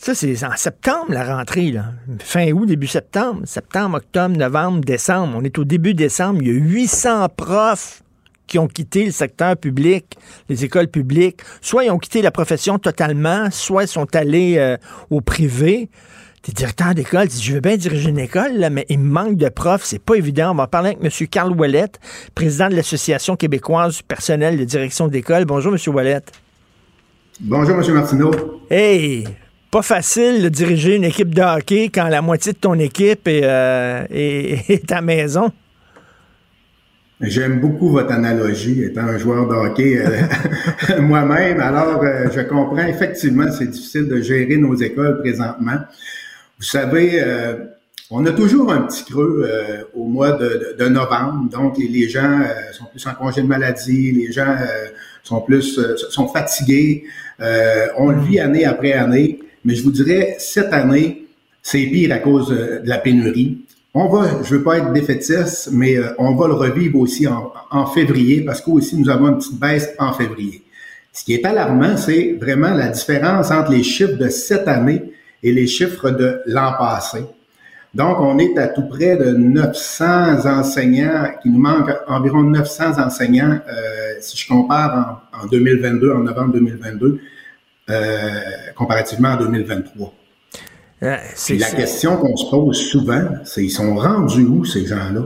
ça, 0.00 0.14
c'est 0.14 0.44
en 0.44 0.56
septembre, 0.56 1.08
la 1.10 1.36
rentrée, 1.36 1.72
là. 1.72 1.92
Fin 2.20 2.50
août, 2.52 2.64
début 2.64 2.86
septembre. 2.86 3.42
Septembre, 3.44 3.98
octobre, 3.98 4.34
novembre, 4.34 4.80
décembre. 4.80 5.34
On 5.36 5.44
est 5.44 5.58
au 5.58 5.64
début 5.64 5.92
décembre. 5.92 6.38
Il 6.40 6.48
y 6.48 6.50
a 6.50 6.54
800 6.54 7.28
profs 7.36 8.02
qui 8.46 8.58
ont 8.58 8.66
quitté 8.66 9.04
le 9.04 9.10
secteur 9.10 9.58
public, 9.58 10.16
les 10.48 10.64
écoles 10.64 10.88
publiques. 10.88 11.42
Soit 11.60 11.84
ils 11.84 11.90
ont 11.90 11.98
quitté 11.98 12.22
la 12.22 12.30
profession 12.30 12.78
totalement, 12.78 13.50
soit 13.50 13.82
ils 13.82 13.88
sont 13.88 14.16
allés 14.16 14.56
euh, 14.56 14.78
au 15.10 15.20
privé. 15.20 15.90
T'es 16.40 16.52
directeur 16.52 16.94
d'école, 16.94 17.28
tu 17.28 17.36
dis, 17.36 17.42
je 17.42 17.52
veux 17.52 17.60
bien 17.60 17.76
diriger 17.76 18.08
une 18.08 18.18
école, 18.18 18.54
là, 18.54 18.70
mais 18.70 18.86
il 18.88 19.00
me 19.00 19.10
manque 19.10 19.36
de 19.36 19.50
profs, 19.50 19.84
c'est 19.84 19.98
pas 19.98 20.14
évident. 20.14 20.52
On 20.52 20.54
va 20.54 20.66
parler 20.66 20.96
avec 20.98 21.04
M. 21.04 21.28
Carl 21.28 21.52
Ouellet, 21.52 21.92
président 22.34 22.70
de 22.70 22.74
l'Association 22.74 23.36
québécoise 23.36 23.98
du 23.98 24.02
personnel 24.04 24.56
de 24.56 24.64
direction 24.64 25.08
d'école. 25.08 25.44
Bonjour, 25.44 25.74
M. 25.74 25.94
Ouellet. 25.94 26.22
Bonjour, 27.40 27.78
M. 27.78 27.92
Martineau. 27.92 28.30
Hey, 28.70 29.26
pas 29.70 29.82
facile 29.82 30.42
de 30.42 30.48
diriger 30.48 30.96
une 30.96 31.04
équipe 31.04 31.34
de 31.34 31.42
hockey 31.42 31.90
quand 31.92 32.08
la 32.08 32.22
moitié 32.22 32.52
de 32.52 32.58
ton 32.58 32.74
équipe 32.74 33.28
est, 33.28 33.44
euh, 33.44 34.04
est, 34.10 34.68
est 34.70 34.92
à 34.92 35.00
maison. 35.00 35.52
J'aime 37.20 37.60
beaucoup 37.60 37.90
votre 37.90 38.12
analogie, 38.12 38.82
étant 38.82 39.02
un 39.02 39.18
joueur 39.18 39.46
de 39.46 39.54
hockey 39.54 39.98
euh, 39.98 41.00
moi-même. 41.02 41.60
Alors, 41.60 42.02
euh, 42.02 42.28
je 42.34 42.40
comprends 42.40 42.86
effectivement, 42.86 43.50
c'est 43.52 43.66
difficile 43.66 44.08
de 44.08 44.22
gérer 44.22 44.56
nos 44.56 44.74
écoles 44.74 45.20
présentement. 45.20 45.76
Vous 46.60 46.66
savez, 46.66 47.22
euh, 47.22 47.54
on 48.10 48.26
a 48.26 48.32
toujours 48.32 48.70
un 48.70 48.82
petit 48.82 49.04
creux 49.04 49.44
euh, 49.46 49.82
au 49.94 50.04
mois 50.04 50.32
de, 50.32 50.76
de, 50.78 50.88
novembre. 50.88 51.48
Donc, 51.50 51.78
les 51.78 52.06
gens 52.06 52.40
euh, 52.40 52.72
sont 52.72 52.84
plus 52.84 53.06
en 53.06 53.14
congé 53.14 53.40
de 53.40 53.46
maladie, 53.46 54.12
les 54.12 54.30
gens 54.30 54.56
sont 55.22 55.40
plus 55.40 55.80
sont 56.10 56.28
fatigués. 56.28 57.04
on 57.96 58.10
le 58.10 58.20
vit 58.20 58.40
année 58.40 58.66
après 58.66 58.92
année. 58.92 59.40
Mais 59.64 59.74
je 59.74 59.82
vous 59.82 59.90
dirais, 59.90 60.36
cette 60.38 60.72
année, 60.72 61.26
c'est 61.62 61.86
pire 61.86 62.12
à 62.12 62.18
cause 62.18 62.48
de 62.48 62.80
la 62.84 62.98
pénurie. 62.98 63.58
On 63.92 64.08
va, 64.08 64.42
je 64.42 64.54
veux 64.54 64.62
pas 64.62 64.78
être 64.78 64.92
défaitiste, 64.92 65.70
mais 65.72 65.98
on 66.18 66.34
va 66.36 66.46
le 66.46 66.54
revivre 66.54 66.98
aussi 67.00 67.26
en, 67.26 67.86
février 67.86 68.42
parce 68.42 68.60
qu'aussi 68.60 68.96
nous 68.96 69.10
avons 69.10 69.28
une 69.28 69.38
petite 69.38 69.58
baisse 69.58 69.90
en 69.98 70.12
février. 70.12 70.62
Ce 71.12 71.24
qui 71.24 71.34
est 71.34 71.44
alarmant, 71.44 71.96
c'est 71.96 72.36
vraiment 72.40 72.72
la 72.72 72.88
différence 72.88 73.50
entre 73.50 73.72
les 73.72 73.82
chiffres 73.82 74.16
de 74.16 74.28
cette 74.28 74.68
année 74.68 75.02
et 75.42 75.52
les 75.52 75.66
chiffres 75.66 76.10
de 76.10 76.40
l'an 76.46 76.72
passé. 76.78 77.24
Donc, 77.92 78.20
on 78.20 78.38
est 78.38 78.56
à 78.56 78.68
tout 78.68 78.86
près 78.86 79.16
de 79.16 79.32
900 79.32 80.46
enseignants, 80.46 81.24
qui 81.42 81.50
nous 81.50 81.58
manque 81.58 81.90
environ 82.06 82.44
900 82.44 83.00
enseignants, 83.04 83.58
euh, 83.68 84.14
si 84.20 84.36
je 84.36 84.46
compare 84.46 85.20
en, 85.32 85.44
en, 85.44 85.46
2022, 85.48 86.12
en 86.12 86.20
novembre 86.20 86.52
2022, 86.52 87.06
euh, 87.06 87.18
comparativement 88.76 89.30
à 89.30 89.36
2023. 89.36 90.14
Euh, 91.02 91.16
c'est 91.34 91.56
la 91.56 91.70
question 91.70 92.16
qu'on 92.18 92.36
se 92.36 92.50
pose 92.50 92.76
souvent, 92.76 93.22
c'est 93.44 93.64
ils 93.64 93.70
sont 93.70 93.96
rendus 93.96 94.44
où 94.44 94.64
ces 94.64 94.86
gens-là? 94.86 95.22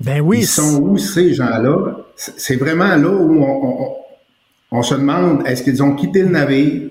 Ben 0.00 0.20
oui. 0.20 0.38
Ils 0.40 0.46
sont 0.46 0.80
où 0.80 0.96
ces 0.96 1.34
gens-là? 1.34 1.98
C'est 2.16 2.56
vraiment 2.56 2.96
là 2.96 3.10
où 3.10 3.42
on, 3.42 3.82
on, 3.82 3.96
on 4.70 4.82
se 4.82 4.94
demande, 4.94 5.46
est-ce 5.46 5.62
qu'ils 5.62 5.82
ont 5.82 5.94
quitté 5.94 6.22
le 6.22 6.28
navire? 6.28 6.90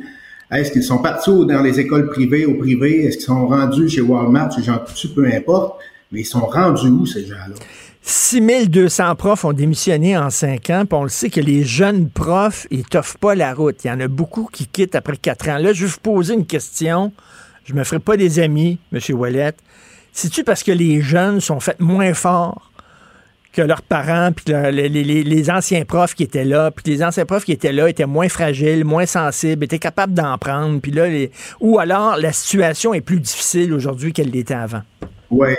Est-ce 0.51 0.71
qu'ils 0.71 0.83
sont 0.83 0.99
partis 0.99 1.31
dans 1.45 1.61
les 1.61 1.79
écoles 1.79 2.09
privées, 2.09 2.45
au 2.45 2.55
privé? 2.55 3.05
Est-ce 3.05 3.17
qu'ils 3.17 3.25
sont 3.25 3.47
rendus 3.47 3.89
chez 3.89 4.01
Walmart, 4.01 4.51
chez 4.51 4.63
Jean 4.63 4.77
Coutu, 4.79 5.09
peu 5.09 5.25
importe? 5.25 5.79
Mais 6.11 6.21
ils 6.21 6.25
sont 6.25 6.45
rendus 6.45 6.87
où, 6.87 7.05
ces 7.05 7.25
gens-là? 7.25 7.55
6200 8.09 9.15
profs 9.15 9.43
ont 9.43 9.51
démissionné 9.51 10.17
en 10.17 10.29
cinq 10.29 10.69
ans, 10.69 10.85
puis 10.85 10.97
on 10.97 11.03
le 11.03 11.09
sait 11.09 11.29
que 11.29 11.41
les 11.41 11.65
jeunes 11.65 12.09
profs, 12.09 12.65
ils 12.71 12.85
t'offrent 12.85 13.17
pas 13.17 13.35
la 13.35 13.53
route. 13.53 13.83
Il 13.83 13.87
y 13.87 13.91
en 13.91 13.99
a 13.99 14.07
beaucoup 14.07 14.47
qui 14.49 14.65
quittent 14.65 14.95
après 14.95 15.17
quatre 15.17 15.49
ans. 15.49 15.57
Là, 15.57 15.73
je 15.73 15.83
vais 15.83 15.91
vous 15.91 15.99
poser 16.01 16.33
une 16.33 16.45
question. 16.45 17.11
Je 17.65 17.73
me 17.73 17.83
ferai 17.83 17.99
pas 17.99 18.15
des 18.15 18.39
amis, 18.39 18.79
M. 18.93 18.99
Wallet. 19.09 19.53
C'est-tu 20.13 20.45
parce 20.45 20.63
que 20.63 20.71
les 20.71 21.01
jeunes 21.01 21.41
sont 21.41 21.59
faits 21.59 21.81
moins 21.81 22.13
forts 22.13 22.71
que 23.51 23.61
leurs 23.61 23.81
parents, 23.81 24.31
puis 24.31 24.53
les, 24.53 25.49
anciens 25.51 25.83
profs 25.83 26.15
qui 26.15 26.23
étaient 26.23 26.45
là, 26.45 26.71
puis 26.71 26.89
les 26.89 27.03
anciens 27.03 27.25
profs 27.25 27.43
qui 27.43 27.51
étaient 27.51 27.73
là 27.73 27.89
étaient 27.89 28.05
moins 28.05 28.29
fragiles, 28.29 28.85
moins 28.85 29.05
sensibles, 29.05 29.65
étaient 29.65 29.79
capables 29.79 30.13
d'en 30.13 30.37
prendre, 30.37 30.79
puis 30.79 30.91
là, 30.91 31.07
ou 31.59 31.77
alors 31.77 32.15
la 32.15 32.31
situation 32.31 32.93
est 32.93 33.01
plus 33.01 33.19
difficile 33.19 33.73
aujourd'hui 33.73 34.13
qu'elle 34.13 34.29
l'était 34.29 34.53
avant? 34.53 34.83
Oui, 35.29 35.49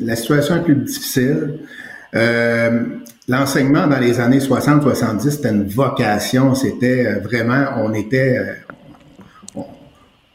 la 0.00 0.16
situation 0.16 0.56
est 0.56 0.62
plus 0.62 0.74
difficile. 0.74 1.58
Euh, 2.14 2.80
L'enseignement 3.28 3.86
dans 3.86 4.00
les 4.00 4.18
années 4.18 4.40
60-70, 4.40 5.30
c'était 5.30 5.50
une 5.50 5.68
vocation, 5.68 6.56
c'était 6.56 7.20
vraiment, 7.20 7.66
on 7.78 7.94
était, 7.94 8.40
on, 9.54 9.64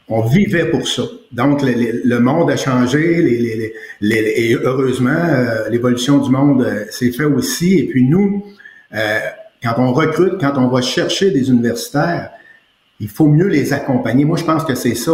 on, 0.08 0.22
vivait 0.22 0.70
pour 0.70 0.88
ça. 0.88 1.04
Donc, 1.34 1.62
le, 1.64 2.20
monde 2.20 2.50
a 2.50 2.56
changé, 2.56 3.74
et 4.02 4.54
heureusement, 4.56 5.10
euh, 5.10 5.68
l'évolution 5.70 6.20
du 6.20 6.32
monde 6.32 6.64
euh, 6.64 6.86
s'est 6.90 7.12
fait 7.12 7.26
aussi. 7.26 7.78
Et 7.78 7.88
puis 7.88 8.06
nous, 8.06 8.46
euh, 8.96 9.20
quand 9.62 9.74
on 9.80 9.92
recrute, 9.92 10.40
quand 10.40 10.54
on 10.56 10.70
va 10.70 10.82
chercher 10.82 11.32
des 11.32 11.50
universitaires, 11.50 12.30
il 13.02 13.10
faut 13.10 13.28
mieux 13.28 13.48
les 13.48 13.74
accompagner. 13.74 14.24
Moi, 14.24 14.38
je 14.38 14.46
pense 14.46 14.64
que 14.64 14.76
c'est 14.76 14.96
ça. 14.96 15.12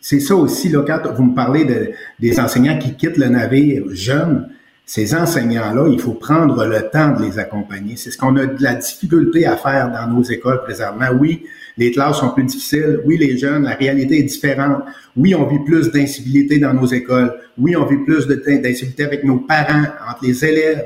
C'est 0.00 0.18
ça 0.18 0.34
aussi, 0.34 0.70
là, 0.70 0.82
quand 0.84 1.12
vous 1.14 1.22
me 1.22 1.34
parlez 1.36 1.64
de, 1.64 1.92
des 2.18 2.40
enseignants 2.40 2.78
qui 2.78 2.96
quittent 2.96 3.16
le 3.16 3.28
navire 3.28 3.84
jeunes, 3.92 4.48
ces 4.94 5.14
enseignants-là, 5.14 5.88
il 5.90 5.98
faut 5.98 6.12
prendre 6.12 6.66
le 6.66 6.90
temps 6.90 7.12
de 7.12 7.24
les 7.24 7.38
accompagner. 7.38 7.96
C'est 7.96 8.10
ce 8.10 8.18
qu'on 8.18 8.36
a 8.36 8.44
de 8.44 8.62
la 8.62 8.74
difficulté 8.74 9.46
à 9.46 9.56
faire 9.56 9.90
dans 9.90 10.06
nos 10.06 10.22
écoles 10.22 10.62
présentement. 10.64 11.06
Oui, 11.18 11.46
les 11.78 11.92
classes 11.92 12.18
sont 12.18 12.28
plus 12.28 12.44
difficiles. 12.44 13.00
Oui, 13.06 13.16
les 13.16 13.38
jeunes, 13.38 13.62
la 13.62 13.74
réalité 13.74 14.18
est 14.18 14.24
différente. 14.24 14.82
Oui, 15.16 15.34
on 15.34 15.46
vit 15.46 15.60
plus 15.64 15.90
d'incivilité 15.90 16.58
dans 16.58 16.74
nos 16.74 16.84
écoles. 16.84 17.32
Oui, 17.56 17.74
on 17.74 17.86
vit 17.86 18.04
plus 18.04 18.26
d'incivilité 18.26 19.04
avec 19.04 19.24
nos 19.24 19.38
parents, 19.38 19.84
entre 20.10 20.26
les 20.26 20.44
élèves. 20.44 20.84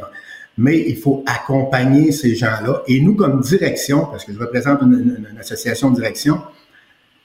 Mais 0.57 0.85
il 0.89 0.99
faut 0.99 1.25
accompagner 1.27 2.13
ces 2.13 2.37
gens-là. 2.37 2.83
Et 2.87 3.01
nous, 3.01 3.17
comme 3.17 3.41
direction, 3.41 4.07
parce 4.09 4.25
que 4.25 4.33
je 4.33 4.39
représente 4.39 4.83
une, 4.83 4.93
une, 4.93 5.27
une 5.33 5.39
association 5.41 5.91
de 5.91 5.97
direction, 5.97 6.43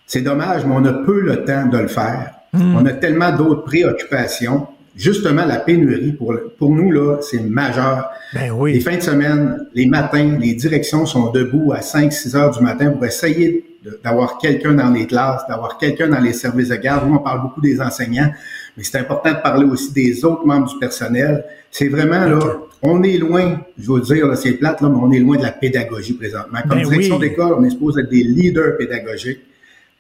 c'est 0.08 0.22
dommage, 0.22 0.66
mais 0.66 0.74
on 0.76 0.86
a 0.86 0.94
peu 0.94 1.22
le 1.22 1.45
temps 1.45 1.68
de 1.68 1.78
le 1.78 1.88
faire. 1.88 2.34
Mmh. 2.53 2.76
On 2.76 2.86
a 2.88 2.94
tellement 2.94 3.32
d'autres 3.32 3.66
préoccupations 3.66 4.66
justement 4.95 5.45
la 5.45 5.57
pénurie 5.57 6.13
pour 6.13 6.34
pour 6.57 6.72
nous 6.72 6.91
là, 6.91 7.18
c'est 7.22 7.41
majeur. 7.41 8.09
Ben 8.34 8.51
oui. 8.51 8.73
Les 8.73 8.80
fins 8.80 8.97
de 8.97 9.01
semaine, 9.01 9.65
les 9.73 9.85
matins, 9.85 10.38
les 10.39 10.53
directions 10.53 11.05
sont 11.05 11.31
debout 11.31 11.72
à 11.73 11.80
5-6 11.80 12.35
heures 12.35 12.51
du 12.51 12.63
matin 12.63 12.91
pour 12.91 13.05
essayer 13.05 13.65
d'avoir 14.03 14.38
quelqu'un 14.38 14.73
dans 14.73 14.89
les 14.91 15.07
classes, 15.07 15.41
d'avoir 15.47 15.77
quelqu'un 15.77 16.07
dans 16.07 16.19
les 16.19 16.34
services 16.34 16.69
de 16.69 16.76
garde. 16.76 17.07
Nous, 17.07 17.15
on 17.15 17.19
parle 17.19 17.41
beaucoup 17.41 17.61
des 17.61 17.81
enseignants, 17.81 18.31
mais 18.77 18.84
c'est 18.84 18.99
important 18.99 19.31
de 19.31 19.41
parler 19.41 19.65
aussi 19.65 19.91
des 19.91 20.23
autres 20.23 20.45
membres 20.45 20.68
du 20.68 20.77
personnel. 20.77 21.43
C'est 21.72 21.88
vraiment 21.88 22.26
là, 22.26 22.39
on 22.84 23.03
est 23.03 23.18
loin, 23.18 23.59
je 23.80 23.91
veux 23.91 24.01
dire, 24.01 24.27
là, 24.27 24.35
c'est 24.35 24.53
plate 24.53 24.81
là, 24.81 24.89
mais 24.89 24.99
on 25.01 25.11
est 25.11 25.19
loin 25.19 25.38
de 25.38 25.43
la 25.43 25.51
pédagogie 25.51 26.13
présentement. 26.13 26.59
Comme 26.68 26.80
ben 26.80 26.88
direction 26.88 27.18
oui. 27.18 27.30
d'école, 27.30 27.53
on 27.57 27.63
est 27.63 27.69
supposé 27.72 28.01
être 28.01 28.09
des 28.09 28.23
leaders 28.23 28.77
pédagogiques. 28.77 29.39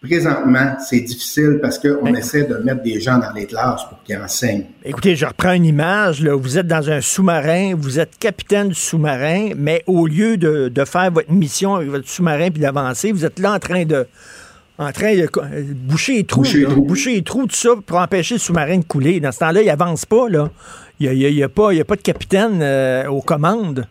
Présentement, 0.01 0.77
c'est 0.79 1.01
difficile 1.01 1.59
parce 1.61 1.77
qu'on 1.77 2.05
ben, 2.05 2.15
essaie 2.15 2.45
de 2.45 2.55
mettre 2.55 2.81
des 2.81 2.99
gens 2.99 3.19
dans 3.19 3.31
les 3.35 3.45
classes 3.45 3.87
pour 3.87 4.01
qu'ils 4.01 4.17
enseignent. 4.17 4.65
Écoutez, 4.83 5.15
je 5.15 5.27
reprends 5.27 5.51
une 5.51 5.65
image. 5.65 6.23
Là. 6.23 6.35
Vous 6.35 6.57
êtes 6.57 6.65
dans 6.65 6.89
un 6.89 7.01
sous-marin, 7.01 7.75
vous 7.77 7.99
êtes 7.99 8.17
capitaine 8.17 8.69
du 8.69 8.75
sous-marin, 8.75 9.51
mais 9.55 9.83
au 9.85 10.07
lieu 10.07 10.37
de, 10.37 10.69
de, 10.69 10.85
faire 10.85 11.11
votre 11.11 11.31
mission 11.31 11.75
avec 11.75 11.89
votre 11.89 12.09
sous-marin 12.09 12.49
puis 12.49 12.61
d'avancer, 12.61 13.11
vous 13.11 13.25
êtes 13.25 13.37
là 13.37 13.53
en 13.53 13.59
train 13.59 13.85
de 13.85 14.07
en 14.79 14.91
train 14.91 15.15
de 15.15 15.29
boucher 15.73 16.13
les 16.13 16.23
trous, 16.23 16.41
boucher, 16.41 16.63
trous. 16.63 16.81
boucher 16.81 17.13
les 17.13 17.21
trous, 17.21 17.45
tout 17.45 17.55
ça, 17.55 17.69
pour 17.85 17.97
empêcher 17.97 18.35
le 18.35 18.39
sous-marin 18.39 18.79
de 18.79 18.85
couler. 18.85 19.19
Dans 19.19 19.31
ce 19.31 19.37
temps-là, 19.37 19.61
il 19.61 19.69
avance 19.69 20.05
pas. 20.05 20.27
Là. 20.27 20.49
Il 20.99 21.11
n'y 21.11 21.25
a, 21.25 21.29
y 21.29 21.43
a, 21.43 21.45
a, 21.45 21.47
a, 21.47 21.83
pas 21.85 21.95
de 21.95 22.01
capitaine 22.01 22.59
euh, 22.63 23.07
aux 23.07 23.21
commandes. 23.21 23.85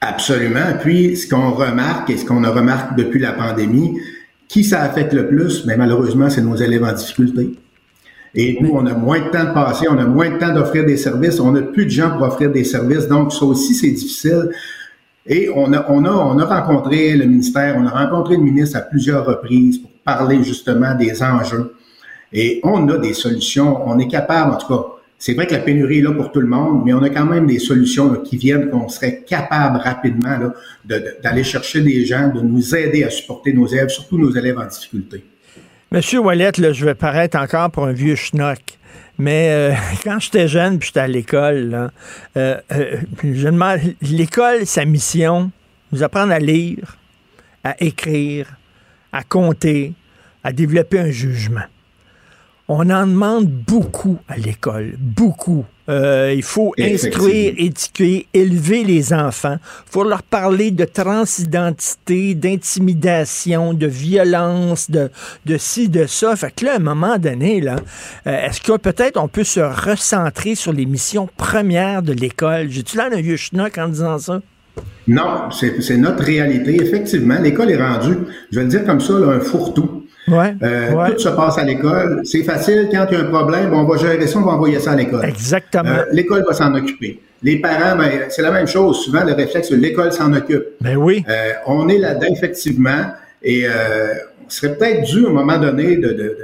Absolument. 0.00 0.78
Puis, 0.80 1.16
ce 1.16 1.28
qu'on 1.28 1.50
remarque 1.50 2.10
et 2.10 2.16
ce 2.16 2.24
qu'on 2.24 2.44
a 2.44 2.50
remarqué 2.50 2.94
depuis 3.02 3.18
la 3.18 3.32
pandémie, 3.32 3.98
qui 4.48 4.64
ça 4.64 4.82
affecte 4.82 5.12
le 5.12 5.28
plus? 5.28 5.64
Mais 5.66 5.76
malheureusement, 5.76 6.30
c'est 6.30 6.42
nos 6.42 6.56
élèves 6.56 6.84
en 6.84 6.92
difficulté. 6.92 7.58
Et 8.34 8.58
nous, 8.60 8.70
on 8.72 8.84
a 8.86 8.94
moins 8.94 9.20
de 9.20 9.30
temps 9.30 9.44
de 9.44 9.54
passer, 9.54 9.86
on 9.88 9.96
a 9.98 10.06
moins 10.06 10.30
de 10.30 10.38
temps 10.38 10.52
d'offrir 10.52 10.84
des 10.84 10.96
services, 10.96 11.38
on 11.38 11.52
n'a 11.52 11.62
plus 11.62 11.84
de 11.84 11.90
gens 11.90 12.10
pour 12.10 12.22
offrir 12.26 12.50
des 12.50 12.64
services. 12.64 13.06
Donc, 13.06 13.32
ça 13.32 13.44
aussi, 13.44 13.74
c'est 13.74 13.90
difficile. 13.90 14.50
Et 15.26 15.48
on 15.54 15.72
a, 15.72 15.86
on, 15.88 16.04
a, 16.04 16.10
on 16.10 16.38
a 16.38 16.44
rencontré 16.44 17.16
le 17.16 17.26
ministère, 17.26 17.76
on 17.78 17.86
a 17.86 17.90
rencontré 17.90 18.36
le 18.36 18.42
ministre 18.42 18.76
à 18.76 18.80
plusieurs 18.80 19.24
reprises 19.24 19.78
pour 19.78 19.90
parler 20.04 20.42
justement 20.42 20.94
des 20.94 21.22
enjeux. 21.22 21.74
Et 22.32 22.60
on 22.64 22.88
a 22.88 22.98
des 22.98 23.14
solutions, 23.14 23.88
on 23.88 23.98
est 24.00 24.08
capable, 24.08 24.54
en 24.54 24.56
tout 24.56 24.66
cas, 24.66 24.84
c'est 25.18 25.34
vrai 25.34 25.46
que 25.46 25.52
la 25.52 25.60
pénurie 25.60 25.98
est 25.98 26.02
là 26.02 26.12
pour 26.12 26.32
tout 26.32 26.40
le 26.40 26.46
monde, 26.46 26.82
mais 26.84 26.92
on 26.92 27.02
a 27.02 27.08
quand 27.08 27.24
même 27.24 27.46
des 27.46 27.58
solutions 27.58 28.14
qui 28.22 28.36
viennent 28.36 28.68
qu'on 28.68 28.88
serait 28.88 29.22
capable 29.26 29.78
rapidement 29.78 30.52
d'aller 30.84 31.44
chercher 31.44 31.80
des 31.80 32.04
gens, 32.04 32.28
de 32.28 32.40
nous 32.40 32.74
aider 32.74 33.04
à 33.04 33.10
supporter 33.10 33.52
nos 33.52 33.66
élèves, 33.66 33.88
surtout 33.88 34.18
nos 34.18 34.30
élèves 34.30 34.58
en 34.58 34.66
difficulté. 34.66 35.24
Monsieur 35.92 36.18
Wallet, 36.18 36.52
je 36.56 36.84
vais 36.84 36.94
paraître 36.94 37.38
encore 37.38 37.70
pour 37.70 37.86
un 37.86 37.92
vieux 37.92 38.16
schnock. 38.16 38.78
Mais 39.18 39.48
euh, 39.50 39.74
quand 40.04 40.18
j'étais 40.18 40.48
jeune, 40.48 40.78
puis 40.78 40.88
j'étais 40.88 41.00
à 41.00 41.08
l'école, 41.08 41.90
euh, 42.36 42.56
euh, 42.72 43.00
l'école, 44.02 44.66
sa 44.66 44.84
mission, 44.84 45.50
nous 45.92 46.02
apprendre 46.02 46.32
à 46.32 46.38
lire, 46.38 46.98
à 47.62 47.82
écrire, 47.82 48.56
à 49.12 49.22
compter, 49.22 49.94
à 50.42 50.52
développer 50.52 50.98
un 50.98 51.10
jugement. 51.10 51.64
On 52.66 52.88
en 52.88 53.06
demande 53.06 53.46
beaucoup 53.46 54.16
à 54.26 54.38
l'école, 54.38 54.94
beaucoup. 54.98 55.66
Euh, 55.90 56.32
il 56.34 56.42
faut 56.42 56.72
instruire, 56.80 57.52
éduquer, 57.58 58.26
élever 58.32 58.84
les 58.84 59.12
enfants. 59.12 59.58
Il 59.60 59.92
faut 59.92 60.04
leur 60.04 60.22
parler 60.22 60.70
de 60.70 60.86
transidentité, 60.86 62.34
d'intimidation, 62.34 63.74
de 63.74 63.86
violence, 63.86 64.90
de, 64.90 65.10
de 65.44 65.58
ci, 65.58 65.90
de 65.90 66.06
ça. 66.06 66.34
Fait 66.36 66.54
que 66.56 66.64
là, 66.64 66.72
à 66.72 66.76
un 66.76 66.78
moment 66.78 67.18
donné, 67.18 67.60
là, 67.60 67.76
euh, 68.26 68.46
est-ce 68.46 68.62
que 68.62 68.78
peut-être 68.78 69.20
on 69.20 69.28
peut 69.28 69.44
se 69.44 69.60
recentrer 69.60 70.54
sur 70.54 70.72
les 70.72 70.86
missions 70.86 71.28
premières 71.36 72.02
de 72.02 72.14
l'école? 72.14 72.70
J'ai-tu 72.70 72.96
là 72.96 73.10
un 73.12 73.20
vieux 73.20 73.36
schnock 73.36 73.76
en 73.76 73.88
disant 73.88 74.18
ça? 74.18 74.40
Non, 75.06 75.50
c'est 75.50 75.98
notre 75.98 76.24
réalité. 76.24 76.82
Effectivement, 76.82 77.38
l'école 77.38 77.70
est 77.70 77.76
rendue, 77.76 78.16
je 78.50 78.58
vais 78.58 78.64
le 78.64 78.70
dire 78.70 78.84
comme 78.86 79.00
ça, 79.00 79.12
là, 79.18 79.32
un 79.32 79.40
fourre-tout. 79.40 80.03
Ouais, 80.28 80.54
euh, 80.62 81.10
Tout 81.10 81.18
se 81.18 81.28
passe 81.28 81.58
à 81.58 81.64
l'école. 81.64 82.22
C'est 82.24 82.42
facile. 82.42 82.88
Quand 82.90 83.06
il 83.10 83.18
y 83.18 83.20
a 83.20 83.24
un 83.24 83.30
problème, 83.30 83.74
on 83.74 83.84
va 83.84 83.96
gérer 83.96 84.26
ça, 84.26 84.38
on 84.38 84.42
va 84.42 84.52
envoyer 84.52 84.80
ça 84.80 84.92
à 84.92 84.96
l'école. 84.96 85.24
Exactement. 85.24 85.90
Euh, 85.90 86.04
l'école 86.12 86.44
va 86.46 86.54
s'en 86.54 86.74
occuper. 86.74 87.20
Les 87.42 87.60
parents, 87.60 87.96
ben, 87.96 88.10
c'est 88.30 88.42
la 88.42 88.50
même 88.50 88.66
chose. 88.66 89.04
Souvent, 89.04 89.22
le 89.24 89.34
réflexe, 89.34 89.70
l'école 89.70 90.12
s'en 90.12 90.32
occupe. 90.32 90.64
Ben 90.80 90.96
oui. 90.96 91.24
Euh, 91.28 91.52
on 91.66 91.88
est 91.88 91.98
là-dedans, 91.98 92.32
effectivement. 92.32 93.12
Et 93.42 93.66
on 93.68 94.48
serait 94.48 94.76
peut-être 94.76 95.02
dû, 95.02 95.26
à 95.26 95.28
un 95.28 95.32
moment 95.32 95.58
donné, 95.58 95.96
de, 95.96 96.08
de, 96.08 96.38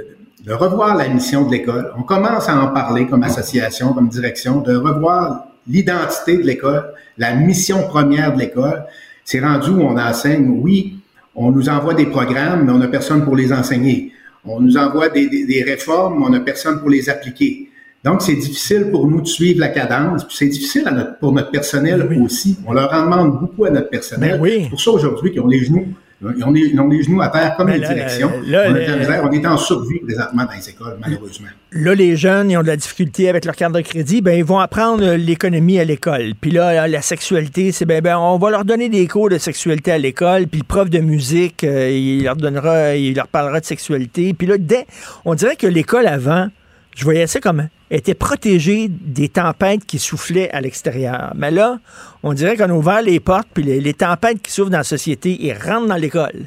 de, 0.45 0.53
revoir 0.53 0.95
la 0.95 1.07
mission 1.07 1.47
de 1.47 1.51
l'école. 1.51 1.91
On 1.97 2.03
commence 2.03 2.47
à 2.47 2.55
en 2.61 2.67
parler 2.67 3.07
comme 3.07 3.23
association, 3.23 3.93
comme 3.93 4.09
direction, 4.09 4.61
de 4.61 4.75
revoir 4.75 5.47
l'identité 5.67 6.37
de 6.37 6.43
l'école, 6.43 6.93
la 7.17 7.33
mission 7.33 7.87
première 7.87 8.33
de 8.33 8.39
l'école. 8.39 8.83
C'est 9.25 9.39
rendu 9.39 9.71
où 9.71 9.81
on 9.81 9.97
enseigne, 9.97 10.59
oui, 10.61 11.00
on 11.35 11.51
nous 11.51 11.69
envoie 11.69 11.93
des 11.93 12.05
programmes, 12.05 12.65
mais 12.65 12.71
on 12.71 12.77
n'a 12.77 12.87
personne 12.87 13.23
pour 13.23 13.35
les 13.35 13.53
enseigner. 13.53 14.11
On 14.45 14.59
nous 14.59 14.77
envoie 14.77 15.09
des, 15.09 15.63
réformes, 15.65 16.19
mais 16.19 16.25
on 16.25 16.29
n'a 16.29 16.39
personne 16.39 16.79
pour 16.79 16.89
les 16.89 17.09
appliquer. 17.09 17.69
Donc, 18.03 18.21
c'est 18.23 18.35
difficile 18.35 18.89
pour 18.91 19.07
nous 19.07 19.21
de 19.21 19.27
suivre 19.27 19.59
la 19.59 19.69
cadence. 19.69 20.25
C'est 20.29 20.47
difficile 20.47 20.83
pour 21.19 21.31
notre 21.31 21.51
personnel 21.51 22.09
aussi. 22.23 22.57
On 22.65 22.73
leur 22.73 22.91
en 22.93 23.03
demande 23.03 23.39
beaucoup 23.39 23.65
à 23.65 23.69
notre 23.69 23.89
personnel. 23.89 24.39
oui. 24.41 24.67
pour 24.69 24.81
ça, 24.81 24.91
aujourd'hui, 24.91 25.31
qu'ils 25.31 25.41
ont 25.41 25.47
les 25.47 25.63
genoux 25.63 25.87
ils 26.23 26.43
ont, 26.43 26.51
les, 26.87 27.03
genoux 27.03 27.21
à 27.21 27.29
terre 27.29 27.55
comme 27.55 27.69
les 27.69 27.79
directions. 27.79 28.31
on, 28.31 29.31
est 29.31 29.47
en 29.47 29.57
survie 29.57 29.99
présentement 29.99 30.45
dans 30.45 30.51
les 30.51 30.69
écoles, 30.69 30.97
malheureusement. 31.01 31.47
Là, 31.71 31.95
les 31.95 32.15
jeunes, 32.15 32.51
ils 32.51 32.57
ont 32.57 32.61
de 32.61 32.67
la 32.67 32.75
difficulté 32.75 33.27
avec 33.27 33.43
leur 33.45 33.55
carte 33.55 33.73
de 33.73 33.81
crédit. 33.81 34.21
Ben, 34.21 34.37
ils 34.37 34.43
vont 34.43 34.59
apprendre 34.59 35.15
l'économie 35.15 35.79
à 35.79 35.83
l'école. 35.83 36.33
Puis 36.39 36.51
là, 36.51 36.87
la 36.87 37.01
sexualité, 37.01 37.71
c'est 37.71 37.85
ben, 37.85 38.01
ben, 38.01 38.17
on 38.17 38.37
va 38.37 38.51
leur 38.51 38.65
donner 38.65 38.87
des 38.87 39.07
cours 39.07 39.29
de 39.29 39.39
sexualité 39.39 39.91
à 39.91 39.97
l'école. 39.97 40.47
Puis 40.47 40.59
le 40.59 40.65
prof 40.65 40.89
de 40.89 40.99
musique, 40.99 41.63
euh, 41.63 41.89
il 41.89 42.23
leur 42.23 42.35
donnera, 42.35 42.95
il 42.95 43.15
leur 43.15 43.27
parlera 43.27 43.59
de 43.59 43.65
sexualité. 43.65 44.33
Puis 44.33 44.45
là, 44.45 44.57
dès, 44.59 44.85
on 45.25 45.33
dirait 45.33 45.55
que 45.55 45.67
l'école 45.67 46.05
avant, 46.05 46.49
je 46.95 47.03
voyais 47.03 47.25
ça 47.25 47.39
comme 47.39 47.67
était 47.91 48.13
protégée 48.13 48.87
des 48.89 49.27
tempêtes 49.27 49.85
qui 49.85 49.99
soufflaient 49.99 50.49
à 50.51 50.61
l'extérieur. 50.61 51.33
Mais 51.35 51.51
là, 51.51 51.79
on 52.23 52.33
dirait 52.33 52.55
qu'on 52.55 52.69
a 52.69 52.73
ouvert 52.73 53.01
les 53.01 53.19
portes, 53.19 53.49
puis 53.53 53.63
les, 53.63 53.93
tempêtes 53.93 54.41
qui 54.41 54.51
souffrent 54.51 54.71
dans 54.71 54.77
la 54.77 54.83
société, 54.83 55.37
ils 55.39 55.53
rentrent 55.53 55.87
dans 55.87 55.97
l'école. 55.97 56.45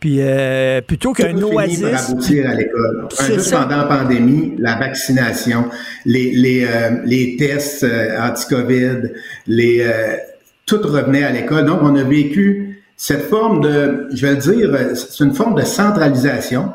Puis 0.00 0.18
euh, 0.18 0.80
plutôt 0.82 1.12
qu'un 1.12 1.40
oasis. 1.40 1.80
Par 1.80 2.10
aboutir 2.10 2.50
à 2.50 2.54
l'école. 2.54 3.08
Juste 3.24 3.52
pendant 3.52 3.76
la 3.76 3.84
pandémie, 3.84 4.54
la 4.58 4.74
vaccination, 4.74 5.66
les, 6.04 6.32
les, 6.32 6.66
euh, 6.66 6.90
les 7.04 7.36
tests 7.36 7.84
euh, 7.84 8.20
anti-COVID, 8.20 9.12
les, 9.46 9.86
tout 10.66 10.80
revenait 10.82 11.24
à 11.24 11.30
l'école. 11.30 11.66
Donc, 11.66 11.78
on 11.82 11.94
a 11.94 12.02
vécu 12.02 12.82
cette 12.96 13.28
forme 13.28 13.60
de, 13.60 14.08
je 14.12 14.26
vais 14.26 14.32
le 14.32 14.38
dire, 14.38 14.96
c'est 14.96 15.24
une 15.24 15.34
forme 15.34 15.54
de 15.54 15.64
centralisation 15.64 16.72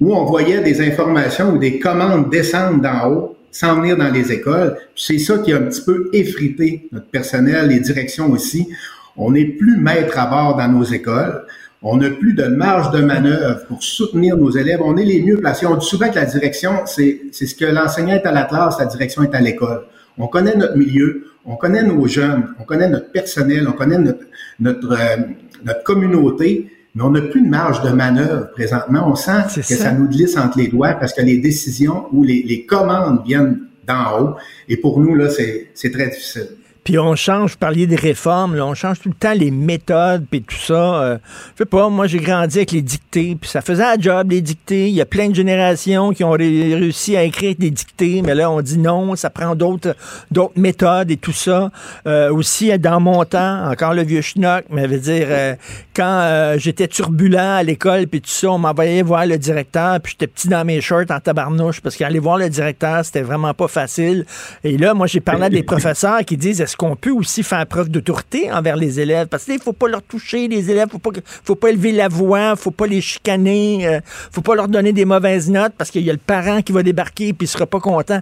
où 0.00 0.14
on 0.14 0.24
voyait 0.24 0.60
des 0.60 0.80
informations 0.86 1.54
ou 1.54 1.58
des 1.58 1.78
commandes 1.78 2.30
descendre 2.30 2.80
d'en 2.80 3.10
haut 3.10 3.37
sans 3.50 3.80
venir 3.80 3.96
dans 3.96 4.10
les 4.10 4.32
écoles. 4.32 4.76
C'est 4.94 5.18
ça 5.18 5.38
qui 5.38 5.52
a 5.52 5.56
un 5.56 5.62
petit 5.62 5.82
peu 5.82 6.08
effrité 6.12 6.88
notre 6.92 7.06
personnel, 7.06 7.68
les 7.68 7.80
directions 7.80 8.30
aussi. 8.30 8.68
On 9.16 9.32
n'est 9.32 9.46
plus 9.46 9.76
maître 9.78 10.18
à 10.18 10.26
bord 10.26 10.56
dans 10.56 10.68
nos 10.68 10.84
écoles. 10.84 11.44
On 11.82 11.96
n'a 11.96 12.10
plus 12.10 12.34
de 12.34 12.44
marge 12.44 12.90
de 12.90 13.00
manœuvre 13.00 13.64
pour 13.66 13.82
soutenir 13.82 14.36
nos 14.36 14.50
élèves. 14.50 14.80
On 14.82 14.96
est 14.96 15.04
les 15.04 15.22
mieux 15.22 15.36
placés. 15.36 15.66
On 15.66 15.76
dit 15.76 15.86
souvent 15.86 16.08
que 16.08 16.16
la 16.16 16.24
direction, 16.24 16.72
c'est 16.86 17.30
ce 17.32 17.54
que 17.54 17.64
l'enseignant 17.64 18.14
est 18.14 18.26
à 18.26 18.32
la 18.32 18.44
classe, 18.44 18.78
la 18.78 18.86
direction 18.86 19.22
est 19.22 19.34
à 19.34 19.40
l'école. 19.40 19.82
On 20.18 20.26
connaît 20.26 20.56
notre 20.56 20.76
milieu, 20.76 21.26
on 21.44 21.54
connaît 21.56 21.84
nos 21.84 22.06
jeunes, 22.08 22.48
on 22.58 22.64
connaît 22.64 22.88
notre 22.88 23.12
personnel, 23.12 23.68
on 23.68 23.72
connaît 23.72 23.98
notre, 23.98 24.24
notre, 24.58 24.92
euh, 24.92 25.16
notre 25.64 25.84
communauté 25.84 26.68
mais 26.94 27.02
on 27.02 27.10
n'a 27.10 27.20
plus 27.20 27.42
de 27.42 27.48
marge 27.48 27.82
de 27.82 27.90
manœuvre 27.90 28.50
présentement. 28.52 29.08
On 29.08 29.14
sent 29.14 29.42
que 29.54 29.62
ça. 29.62 29.92
nous 29.92 30.08
glisse 30.08 30.36
entre 30.36 30.58
les 30.58 30.68
doigts 30.68 30.94
parce 30.94 31.12
que 31.12 31.22
les 31.22 31.38
décisions 31.38 32.06
ou 32.12 32.24
les, 32.24 32.42
les 32.42 32.64
commandes 32.66 33.22
viennent 33.24 33.60
d'en 33.86 34.20
haut. 34.20 34.36
Et 34.68 34.76
pour 34.76 35.00
nous, 35.00 35.14
là, 35.14 35.28
c'est 35.30 35.90
très 35.90 36.08
difficile. 36.08 36.48
Puis 36.88 36.98
on 36.98 37.14
change, 37.16 37.50
vous 37.50 37.58
parliez 37.58 37.86
des 37.86 37.96
réformes, 37.96 38.54
là, 38.56 38.64
on 38.64 38.72
change 38.72 39.00
tout 39.00 39.10
le 39.10 39.14
temps 39.14 39.34
les 39.34 39.50
méthodes, 39.50 40.24
puis 40.30 40.40
tout 40.40 40.56
ça. 40.56 41.02
Euh, 41.02 41.18
je 41.52 41.58
sais 41.58 41.68
pas, 41.68 41.90
moi 41.90 42.06
j'ai 42.06 42.16
grandi 42.16 42.56
avec 42.56 42.72
les 42.72 42.80
dictées, 42.80 43.36
puis 43.38 43.50
ça 43.50 43.60
faisait 43.60 43.84
un 43.84 44.00
job, 44.00 44.30
les 44.30 44.40
dictées. 44.40 44.88
Il 44.88 44.94
y 44.94 45.02
a 45.02 45.04
plein 45.04 45.28
de 45.28 45.34
générations 45.34 46.14
qui 46.14 46.24
ont 46.24 46.30
réussi 46.30 47.14
à 47.14 47.24
écrire 47.24 47.56
des 47.58 47.70
dictées, 47.70 48.22
mais 48.22 48.34
là 48.34 48.50
on 48.50 48.62
dit 48.62 48.78
non, 48.78 49.14
ça 49.16 49.28
prend 49.28 49.54
d'autres 49.54 49.96
d'autres 50.30 50.58
méthodes 50.58 51.10
et 51.10 51.18
tout 51.18 51.34
ça. 51.34 51.70
Euh, 52.06 52.32
aussi, 52.32 52.70
dans 52.78 53.00
mon 53.00 53.22
temps, 53.26 53.70
encore 53.70 53.92
le 53.92 54.02
vieux 54.02 54.22
schnock, 54.22 54.64
mais 54.70 54.86
veut 54.86 54.98
dire, 54.98 55.26
euh, 55.28 55.56
quand 55.94 56.54
j'étais 56.56 56.88
turbulent 56.88 57.58
à 57.58 57.62
l'école, 57.62 58.06
puis 58.06 58.22
tout 58.22 58.30
ça, 58.30 58.50
on 58.50 58.58
m'envoyait 58.58 59.02
voir 59.02 59.26
le 59.26 59.36
directeur, 59.36 60.00
puis 60.00 60.12
j'étais 60.12 60.26
petit 60.26 60.48
dans 60.48 60.64
mes 60.64 60.80
shorts 60.80 61.10
en 61.10 61.20
tabarnouche, 61.20 61.82
parce 61.82 61.96
qu'aller 61.96 62.18
voir 62.18 62.38
le 62.38 62.48
directeur, 62.48 63.04
c'était 63.04 63.20
vraiment 63.20 63.52
pas 63.52 63.68
facile. 63.68 64.24
Et 64.64 64.78
là, 64.78 64.94
moi 64.94 65.06
j'ai 65.06 65.20
parlé 65.20 65.44
à 65.44 65.50
des 65.50 65.62
professeurs 65.74 66.24
qui 66.24 66.38
disent, 66.38 66.62
est-ce 66.62 66.77
qu'on 66.78 66.96
peut 66.96 67.10
aussi 67.10 67.42
faire 67.42 67.66
preuve 67.66 67.90
d'autorité 67.90 68.50
envers 68.50 68.76
les 68.76 69.00
élèves. 69.00 69.26
Parce 69.26 69.44
qu'il 69.44 69.54
ne 69.54 69.60
faut 69.60 69.72
pas 69.74 69.88
leur 69.88 70.02
toucher, 70.02 70.48
les 70.48 70.70
élèves, 70.70 70.88
il 70.92 71.10
ne 71.16 71.20
faut 71.44 71.56
pas 71.56 71.70
élever 71.70 71.92
la 71.92 72.08
voix, 72.08 72.56
faut 72.56 72.70
pas 72.70 72.86
les 72.86 73.00
chicaner, 73.00 73.78
ne 73.78 73.88
euh, 73.88 74.00
faut 74.30 74.42
pas 74.42 74.54
leur 74.54 74.68
donner 74.68 74.92
des 74.92 75.04
mauvaises 75.04 75.50
notes 75.50 75.74
parce 75.76 75.90
qu'il 75.90 76.02
y 76.02 76.10
a 76.10 76.12
le 76.12 76.20
parent 76.24 76.62
qui 76.62 76.72
va 76.72 76.82
débarquer 76.82 77.28
et 77.28 77.36
il 77.38 77.48
sera 77.48 77.66
pas 77.66 77.80
content. 77.80 78.20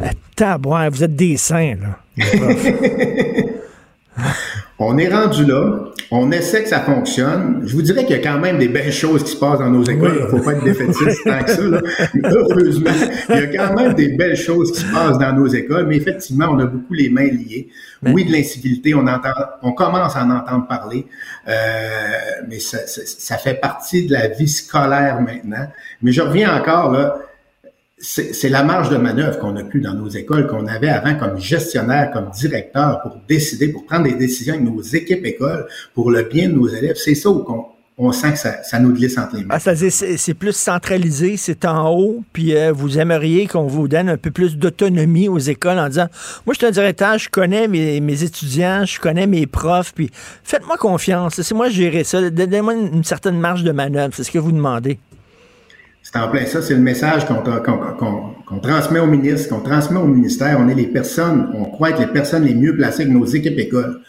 Euh, 0.00 0.88
vous 0.90 1.04
êtes 1.04 1.16
des 1.16 1.38
saints, 1.38 1.76
là. 1.80 1.98
On 4.78 4.98
est 4.98 5.08
rendu 5.08 5.44
là. 5.44 5.84
On 6.10 6.30
essaie 6.30 6.62
que 6.62 6.68
ça 6.68 6.80
fonctionne. 6.80 7.62
Je 7.64 7.74
vous 7.74 7.82
dirais 7.82 8.04
qu'il 8.04 8.14
y 8.14 8.18
a 8.18 8.22
quand 8.22 8.38
même 8.38 8.58
des 8.58 8.68
belles 8.68 8.92
choses 8.92 9.24
qui 9.24 9.32
se 9.32 9.36
passent 9.36 9.58
dans 9.58 9.70
nos 9.70 9.82
écoles. 9.82 10.16
Il 10.18 10.24
ne 10.24 10.28
faut 10.28 10.38
pas 10.38 10.52
être 10.52 10.64
défaitiste 10.64 11.24
tant 11.24 11.42
que 11.42 11.50
ça. 11.50 11.62
Heureusement, 12.24 12.90
il 13.30 13.34
y 13.34 13.38
a 13.38 13.46
quand 13.46 13.74
même 13.74 13.94
des 13.94 14.08
belles 14.08 14.36
choses 14.36 14.72
qui 14.72 14.80
se 14.80 14.92
passent 14.92 15.18
dans 15.18 15.32
nos 15.32 15.46
écoles. 15.46 15.86
Mais 15.86 15.96
effectivement, 15.96 16.48
on 16.50 16.58
a 16.60 16.66
beaucoup 16.66 16.94
les 16.94 17.08
mains 17.08 17.26
liées. 17.26 17.68
Oui, 18.04 18.24
de 18.24 18.32
l'incivilité, 18.32 18.94
on 18.94 19.06
entend, 19.06 19.32
on 19.62 19.72
commence 19.72 20.14
à 20.14 20.24
en 20.24 20.30
entendre 20.30 20.68
parler. 20.68 21.06
Euh, 21.48 21.54
mais 22.48 22.60
ça, 22.60 22.78
ça 22.86 23.38
fait 23.38 23.54
partie 23.54 24.06
de 24.06 24.12
la 24.12 24.28
vie 24.28 24.48
scolaire 24.48 25.20
maintenant. 25.20 25.66
Mais 26.02 26.12
je 26.12 26.20
reviens 26.20 26.54
encore 26.56 26.92
là 26.92 27.18
c'est 27.98 28.50
la 28.50 28.62
marge 28.62 28.90
de 28.90 28.98
manœuvre 28.98 29.38
qu'on 29.38 29.56
a 29.56 29.64
plus 29.64 29.80
dans 29.80 29.94
nos 29.94 30.08
écoles, 30.08 30.46
qu'on 30.46 30.66
avait 30.66 30.90
avant 30.90 31.14
comme 31.14 31.38
gestionnaire, 31.38 32.10
comme 32.12 32.30
directeur, 32.30 33.00
pour 33.00 33.18
décider, 33.26 33.68
pour 33.68 33.86
prendre 33.86 34.04
des 34.04 34.14
décisions 34.14 34.54
avec 34.54 34.66
nos 34.66 34.82
équipes 34.82 35.24
écoles, 35.24 35.66
pour 35.94 36.10
le 36.10 36.22
bien 36.22 36.50
de 36.50 36.54
nos 36.54 36.68
élèves. 36.68 36.96
C'est 36.96 37.14
ça 37.14 37.30
où 37.30 37.42
on, 37.96 38.12
sent 38.12 38.32
que 38.32 38.38
ça, 38.38 38.78
nous 38.78 38.92
glisse 38.92 39.16
entre 39.16 39.36
les 39.36 39.44
mains. 39.44 39.56
Ah, 39.56 39.74
c'est 39.74 40.34
plus 40.34 40.54
centralisé, 40.54 41.38
c'est 41.38 41.64
en 41.64 41.88
haut, 41.90 42.22
puis 42.34 42.54
euh, 42.54 42.70
vous 42.70 42.98
aimeriez 42.98 43.46
qu'on 43.46 43.66
vous 43.66 43.88
donne 43.88 44.10
un 44.10 44.18
peu 44.18 44.30
plus 44.30 44.58
d'autonomie 44.58 45.30
aux 45.30 45.38
écoles 45.38 45.78
en 45.78 45.88
disant, 45.88 46.08
moi 46.44 46.52
je 46.52 46.58
suis 46.58 46.66
un 46.66 46.72
directeur, 46.72 47.16
je 47.16 47.30
connais 47.30 47.66
mes, 47.66 48.22
étudiants, 48.22 48.84
je 48.84 49.00
connais 49.00 49.26
mes 49.26 49.46
profs, 49.46 49.94
puis 49.94 50.10
faites-moi 50.44 50.76
confiance, 50.76 51.40
c'est 51.40 51.54
moi 51.54 51.70
gérer 51.70 52.04
ça, 52.04 52.28
donnez-moi 52.28 52.74
une 52.74 53.04
certaine 53.04 53.38
marge 53.38 53.64
de 53.64 53.72
manœuvre, 53.72 54.12
c'est 54.14 54.24
ce 54.24 54.30
que 54.30 54.38
vous 54.38 54.52
demandez. 54.52 54.98
C'est 56.08 56.20
en 56.20 56.28
plein 56.28 56.46
ça, 56.46 56.62
c'est 56.62 56.74
le 56.74 56.80
message 56.80 57.26
qu'on 57.26 58.60
transmet 58.60 59.00
au 59.00 59.08
ministre, 59.08 59.48
qu'on 59.48 59.60
transmet 59.60 59.98
au 59.98 60.06
ministère. 60.06 60.56
On 60.60 60.68
est 60.68 60.74
les 60.74 60.86
personnes, 60.86 61.50
on 61.52 61.64
croit 61.64 61.90
être 61.90 61.98
les 61.98 62.06
personnes 62.06 62.44
les 62.44 62.54
mieux 62.54 62.76
placées 62.76 63.06
que 63.06 63.10
nos 63.10 63.24
équipes 63.26 63.58
écoles 63.58 64.02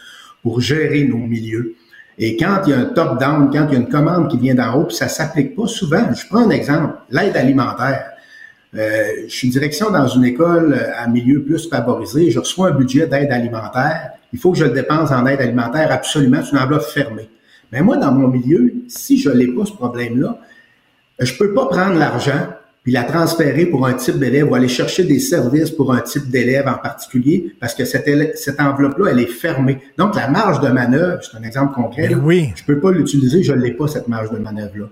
pour 0.44 0.62
gérer 0.62 1.06
nos 1.06 1.18
milieux. 1.18 1.74
Et 2.20 2.38
quand 2.38 2.62
il 2.68 2.70
y 2.70 2.74
a 2.74 2.78
un 2.78 2.86
top-down, 2.86 3.50
quand 3.52 3.66
il 3.70 3.74
y 3.74 3.76
a 3.78 3.80
une 3.80 3.90
commande 3.90 4.30
qui 4.30 4.38
vient 4.38 4.54
d'en 4.54 4.76
haut, 4.76 4.84
puis 4.84 4.96
ça 4.96 5.08
s'applique 5.08 5.56
pas 5.56 5.66
souvent. 5.66 6.14
Je 6.14 6.28
prends 6.28 6.46
un 6.46 6.52
exemple, 6.52 6.94
l'aide 7.10 7.36
alimentaire. 7.36 8.12
Euh, 8.76 9.04
je 9.28 9.34
suis 9.34 9.50
direction 9.50 9.90
dans 9.90 10.08
une 10.08 10.26
école 10.26 10.80
à 10.96 11.08
milieu 11.08 11.42
plus 11.42 11.68
favorisé. 11.68 12.30
Je 12.30 12.38
reçois 12.38 12.68
un 12.68 12.76
budget 12.76 13.08
d'aide 13.08 13.32
alimentaire. 13.32 14.12
Il 14.32 14.38
faut 14.38 14.52
que 14.52 14.60
je 14.60 14.66
le 14.66 14.72
dépense 14.72 15.10
en 15.10 15.26
aide 15.26 15.42
alimentaire 15.42 15.92
absolument. 15.92 16.42
C'est 16.44 16.52
une 16.52 16.60
enveloppe 16.60 16.84
fermée. 16.84 17.28
Mais 17.72 17.82
moi, 17.82 17.98
dans 17.98 18.12
mon 18.12 18.28
milieu, 18.28 18.72
si 18.88 19.18
je 19.18 19.32
n'ai 19.32 19.48
pas 19.48 19.66
ce 19.66 19.74
problème-là, 19.74 20.40
je 21.20 21.38
peux 21.38 21.54
pas 21.54 21.68
prendre 21.68 21.98
l'argent 21.98 22.48
puis 22.88 22.94
la 22.94 23.04
transférer 23.04 23.66
pour 23.66 23.86
un 23.86 23.94
type 23.96 24.18
d'élève 24.18 24.50
ou 24.50 24.56
aller 24.56 24.70
chercher 24.70 25.04
des 25.04 25.20
services 25.20 25.72
pour 25.72 25.94
un 25.94 26.00
type 26.00 26.30
d'élève 26.30 26.70
en 26.70 26.78
particulier 26.78 27.54
parce 27.60 27.76
que 27.76 27.84
cette, 27.84 28.38
cette 28.38 28.62
enveloppe-là, 28.62 29.12
elle 29.12 29.20
est 29.20 29.26
fermée. 29.26 29.80
Donc, 29.98 30.16
la 30.16 30.30
marge 30.30 30.62
de 30.62 30.70
manœuvre, 30.70 31.22
c'est 31.22 31.38
un 31.38 31.44
exemple 31.44 31.74
concret. 31.74 32.08
Ben 32.08 32.22
oui. 32.24 32.54
Je 32.56 32.64
peux 32.64 32.80
pas 32.80 32.92
l'utiliser, 32.92 33.44
je 33.44 33.52
l'ai 33.52 33.72
pas, 33.72 33.90
cette 33.90 34.08
marge 34.08 34.32
de 34.32 34.38
manœuvre-là. 34.38 34.86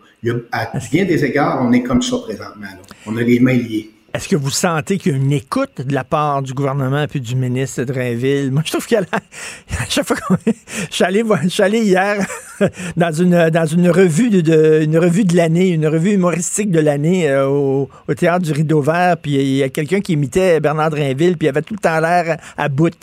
À 0.51 0.77
bien 0.91 1.05
des 1.05 1.23
égards, 1.23 1.61
on 1.65 1.71
est 1.71 1.83
comme 1.83 2.01
ça 2.01 2.17
présentement. 2.17 2.67
On 3.05 3.15
a 3.15 3.21
les 3.21 3.39
mains 3.39 3.53
liées. 3.53 3.94
Est-ce 4.15 4.29
que 4.29 4.37
vous 4.37 4.49
sentez 4.49 4.97
qu'il 4.97 5.11
y 5.11 5.15
a 5.15 5.17
une 5.17 5.33
écoute 5.33 5.81
de 5.85 5.93
la 5.93 6.05
part 6.05 6.41
du 6.41 6.53
gouvernement 6.53 7.05
puis 7.05 7.19
du 7.19 7.35
ministre 7.35 7.81
de 7.83 7.91
Drainville? 7.91 8.49
Moi, 8.49 8.61
je 8.63 8.71
trouve 8.71 8.87
qu'il 8.87 8.97
y 8.97 9.01
a 9.01 9.03
à 9.13 9.85
chaque 9.89 10.07
fois 10.07 10.15
que 10.15 10.51
je 10.89 10.95
suis 10.95 11.03
allé, 11.03 11.21
je 11.43 11.49
suis 11.49 11.61
allé 11.61 11.79
hier 11.79 12.25
dans 12.95 13.11
une 13.11 13.49
dans 13.49 13.65
une 13.65 13.89
revue 13.89 14.29
de, 14.29 14.83
une 14.83 14.97
revue 14.97 15.25
de 15.25 15.35
l'année, 15.35 15.67
une 15.67 15.85
revue 15.85 16.11
humoristique 16.11 16.71
de 16.71 16.79
l'année 16.79 17.29
euh, 17.29 17.49
au, 17.49 17.89
théâtre 18.15 18.45
du 18.45 18.53
Rideau 18.53 18.79
Vert, 18.79 19.17
puis 19.21 19.33
il 19.33 19.57
y 19.57 19.63
a 19.63 19.67
quelqu'un 19.67 19.99
qui 19.99 20.13
imitait 20.13 20.61
Bernard 20.61 20.91
Drainville, 20.91 21.35
puis 21.35 21.47
il 21.47 21.49
avait 21.49 21.61
tout 21.61 21.73
le 21.73 21.81
temps 21.81 21.99
l'air 21.99 22.37
à 22.57 22.69
bout. 22.69 22.95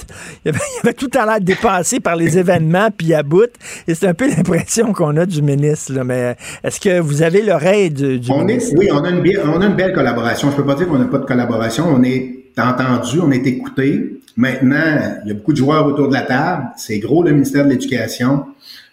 Il 0.47 0.49
avait, 0.49 0.61
il 0.77 0.87
avait, 0.87 0.95
tout 0.95 1.05
le 1.05 1.11
temps 1.11 1.27
l'air 1.27 1.43
dépassé 1.43 2.01
par 2.01 2.17
les 2.17 2.39
événements, 2.39 2.89
puis 2.91 3.13
à 3.13 3.23
bout. 3.23 3.53
Et 3.87 3.95
c'est 3.95 4.07
un 4.07 4.15
peu 4.15 4.31
l'impression 4.31 4.95
qu'on 4.95 5.19
a 5.19 5.27
du 5.27 5.43
ministre. 5.43 5.93
Là. 5.93 6.05
Mais 6.05 6.37
est-ce 6.65 6.81
que 6.81 7.01
vous 7.01 7.21
avez 7.21 7.43
l'oreille 7.43 7.91
du, 7.91 8.19
on 8.31 8.45
ministre? 8.45 8.73
Est, 8.73 8.79
oui, 8.79 8.89
on 8.91 9.05
a, 9.05 9.11
une, 9.11 9.23
on 9.45 9.61
a 9.61 9.67
une 9.67 9.77
belle 9.77 9.93
collaboration. 9.93 10.51
Je 10.51 10.57
peux 10.57 10.65
pas 10.65 10.75
dire 10.75 10.89
qu'on 10.89 11.02
pas 11.07 11.19
de 11.19 11.25
collaboration. 11.25 11.87
On 11.89 12.03
est 12.03 12.45
entendu, 12.59 13.21
on 13.21 13.31
est 13.31 13.47
écouté. 13.47 14.21
Maintenant, 14.37 15.21
il 15.25 15.29
y 15.29 15.31
a 15.31 15.35
beaucoup 15.35 15.53
de 15.53 15.59
joueurs 15.59 15.87
autour 15.87 16.09
de 16.09 16.15
la 16.15 16.23
table. 16.23 16.69
C'est 16.77 16.99
gros 16.99 17.23
le 17.23 17.33
ministère 17.33 17.65
de 17.65 17.71
l'Éducation. 17.71 18.45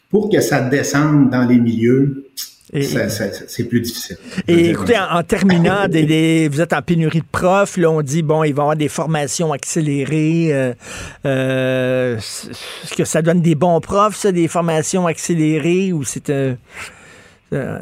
Pour 0.09 0.29
que 0.29 0.41
ça 0.41 0.61
descende 0.61 1.29
dans 1.29 1.45
les 1.45 1.59
milieux, 1.59 2.25
c'est 2.71 3.63
plus 3.67 3.81
difficile. 3.81 4.17
Et 4.47 4.69
écoutez, 4.69 4.95
en, 4.97 5.23
terminant, 5.23 5.87
vous 5.87 6.61
êtes 6.61 6.73
en 6.73 6.81
pénurie 6.81 7.21
de 7.21 7.25
profs. 7.31 7.77
Là, 7.77 7.89
on 7.89 8.01
dit, 8.01 8.21
bon, 8.21 8.43
il 8.43 8.53
va 8.53 8.61
y 8.61 8.63
avoir 8.63 8.75
des 8.75 8.89
formations 8.89 9.51
accélérées. 9.53 10.49
Euh, 10.51 10.73
euh, 11.25 12.17
est-ce 12.17 12.93
que 12.95 13.05
ça 13.05 13.21
donne 13.21 13.41
des 13.41 13.55
bons 13.55 13.79
profs, 13.81 14.17
ça, 14.17 14.31
des 14.31 14.47
formations 14.47 15.07
accélérées, 15.07 15.91
ou 15.93 16.03
c'est... 16.03 16.29
Euh, 16.29 16.53
euh 17.53 17.79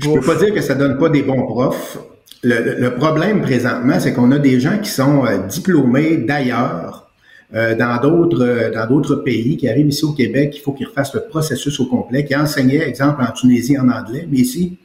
Je 0.00 0.10
peux 0.10 0.20
pas 0.20 0.34
dire 0.34 0.52
que 0.54 0.60
ça 0.60 0.74
donne 0.74 0.98
pas 0.98 1.08
des 1.08 1.22
bons 1.22 1.46
profs. 1.46 1.98
Le, 2.42 2.88
problème 2.96 3.42
présentement, 3.42 4.00
c'est 4.00 4.14
qu'on 4.14 4.32
a 4.32 4.38
des 4.38 4.60
gens 4.60 4.78
qui 4.78 4.88
sont 4.88 5.26
euh, 5.26 5.46
diplômés 5.46 6.16
d'ailleurs, 6.16 7.10
euh, 7.54 7.74
dans 7.74 8.00
d'autres 8.00 8.42
euh, 8.42 8.70
dans 8.70 8.86
d'autres 8.86 9.16
pays, 9.16 9.58
qui 9.58 9.68
arrivent 9.68 9.88
ici 9.88 10.06
au 10.06 10.12
Québec, 10.12 10.54
il 10.56 10.60
faut 10.60 10.72
qu'ils 10.72 10.86
refassent 10.86 11.14
le 11.14 11.22
processus 11.22 11.78
au 11.80 11.86
complet, 11.86 12.24
qui 12.24 12.34
enseignaient, 12.34 12.88
exemple, 12.88 13.22
en 13.22 13.30
Tunisie 13.32 13.78
en 13.78 13.90
anglais, 13.90 14.26
mais 14.30 14.38
ici, 14.38 14.78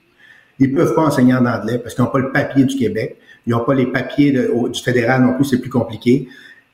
ils 0.59 0.73
peuvent 0.73 0.93
pas 0.95 1.03
enseigner 1.03 1.33
en 1.33 1.45
anglais 1.45 1.77
parce 1.77 1.95
qu'ils 1.95 2.03
n'ont 2.03 2.11
pas 2.11 2.19
le 2.19 2.31
papier 2.33 2.65
du 2.65 2.75
Québec, 2.75 3.17
ils 3.47 3.51
n'ont 3.51 3.63
pas 3.63 3.73
les 3.73 3.87
papiers 3.87 4.31
du 4.31 4.81
fédéral 4.81 5.21
non 5.21 5.33
plus, 5.35 5.45
c'est 5.45 5.59
plus 5.59 5.69
compliqué. 5.69 6.27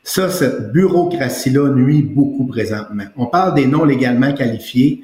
Ça, 0.03 0.29
cette 0.29 0.71
bureaucratie-là 0.71 1.69
nuit 1.75 2.01
beaucoup 2.01 2.47
présentement. 2.47 3.03
On 3.17 3.27
parle 3.27 3.53
des 3.53 3.67
non 3.67 3.85
légalement 3.85 4.33
qualifiés 4.33 5.03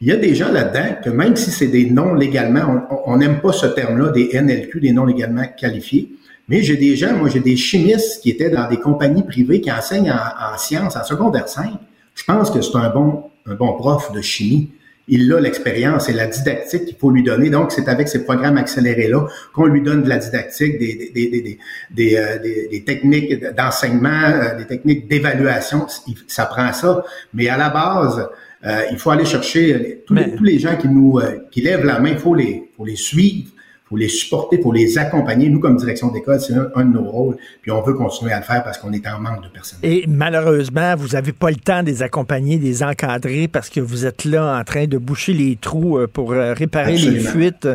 il 0.00 0.08
y 0.08 0.12
a 0.12 0.16
des 0.16 0.34
gens 0.34 0.52
là-dedans 0.52 0.96
que 1.02 1.10
même 1.10 1.34
si 1.34 1.50
c'est 1.50 1.66
des 1.66 1.90
non 1.90 2.14
légalement, 2.14 2.86
on 3.06 3.16
n'aime 3.16 3.40
pas 3.40 3.52
ce 3.52 3.66
terme-là, 3.66 4.10
des 4.10 4.30
NLQ, 4.32 4.80
des 4.80 4.92
non 4.92 5.04
légalement 5.04 5.44
qualifiés, 5.56 6.10
mais 6.48 6.62
j'ai 6.62 6.76
des 6.76 6.96
gens, 6.96 7.14
moi 7.16 7.28
j'ai 7.28 7.40
des 7.40 7.56
chimistes 7.56 8.22
qui 8.22 8.30
étaient 8.30 8.50
dans 8.50 8.68
des 8.68 8.78
compagnies 8.78 9.24
privées 9.24 9.60
qui 9.60 9.70
enseignent 9.72 10.12
en, 10.12 10.56
sciences, 10.56 10.96
en 10.96 11.04
secondaire 11.04 11.48
5. 11.48 11.72
Je 12.14 12.24
pense 12.24 12.50
que 12.50 12.60
c'est 12.60 12.76
un 12.76 12.90
bon, 12.90 13.24
un 13.46 13.54
bon 13.54 13.74
prof 13.74 14.12
de 14.12 14.22
chimie. 14.22 14.70
Il 15.10 15.32
a 15.32 15.40
l'expérience 15.40 16.10
et 16.10 16.12
la 16.12 16.26
didactique 16.26 16.84
qu'il 16.84 16.96
faut 16.96 17.10
lui 17.10 17.22
donner. 17.22 17.48
Donc, 17.48 17.72
c'est 17.72 17.88
avec 17.88 18.08
ces 18.08 18.24
programmes 18.24 18.58
accélérés-là 18.58 19.26
qu'on 19.54 19.64
lui 19.64 19.80
donne 19.80 20.02
de 20.02 20.08
la 20.08 20.18
didactique, 20.18 20.78
des, 20.78 21.10
des, 21.14 21.30
des, 21.30 21.58
des, 21.90 22.16
euh, 22.16 22.38
des 22.38 22.84
techniques 22.84 23.42
d'enseignement, 23.54 24.10
euh, 24.10 24.58
des 24.58 24.66
techniques 24.66 25.08
d'évaluation. 25.08 25.86
Ça 26.26 26.44
prend 26.44 26.74
ça. 26.74 27.04
Mais 27.32 27.48
à 27.48 27.56
la 27.56 27.70
base, 27.70 28.28
euh, 28.64 28.82
il 28.90 28.98
faut 28.98 29.10
aller 29.10 29.24
chercher 29.24 29.74
euh, 29.74 30.02
tous, 30.06 30.42
les, 30.42 30.58
gens 30.58 30.76
qui 30.76 30.88
nous 30.88 31.18
euh, 31.18 31.38
qui 31.50 31.60
lèvent 31.60 31.84
la 31.84 32.00
main, 32.00 32.10
il 32.10 32.18
faut 32.18 32.34
les, 32.34 32.70
faut 32.76 32.84
les 32.84 32.96
suivre, 32.96 33.48
il 33.52 33.88
faut 33.88 33.96
les 33.96 34.08
supporter, 34.08 34.56
il 34.56 34.62
faut 34.62 34.72
les 34.72 34.98
accompagner. 34.98 35.48
Nous, 35.48 35.60
comme 35.60 35.76
direction 35.76 36.10
d'école, 36.10 36.40
c'est 36.40 36.54
un, 36.54 36.84
de 36.84 36.92
nos 36.92 37.04
rôles. 37.04 37.36
Puis 37.62 37.70
on 37.70 37.80
veut 37.82 37.94
continuer 37.94 38.32
à 38.32 38.38
le 38.38 38.44
faire 38.44 38.64
parce 38.64 38.78
qu'on 38.78 38.92
est 38.92 39.06
en 39.06 39.20
manque 39.20 39.44
de 39.44 39.48
personnes. 39.48 39.78
Et 39.84 40.04
malheureusement, 40.08 40.96
vous 40.96 41.08
n'avez 41.08 41.32
pas 41.32 41.50
le 41.50 41.56
temps 41.56 41.82
de 41.82 41.86
les 41.86 42.02
accompagner, 42.02 42.58
de 42.58 42.64
les 42.64 42.82
encadrer 42.82 43.46
parce 43.46 43.70
que 43.70 43.80
vous 43.80 44.04
êtes 44.04 44.24
là 44.24 44.58
en 44.58 44.64
train 44.64 44.86
de 44.86 44.98
boucher 44.98 45.34
les 45.34 45.56
trous 45.56 45.98
pour 46.12 46.32
réparer 46.32 46.96
les 46.96 47.20
fuites. 47.20 47.68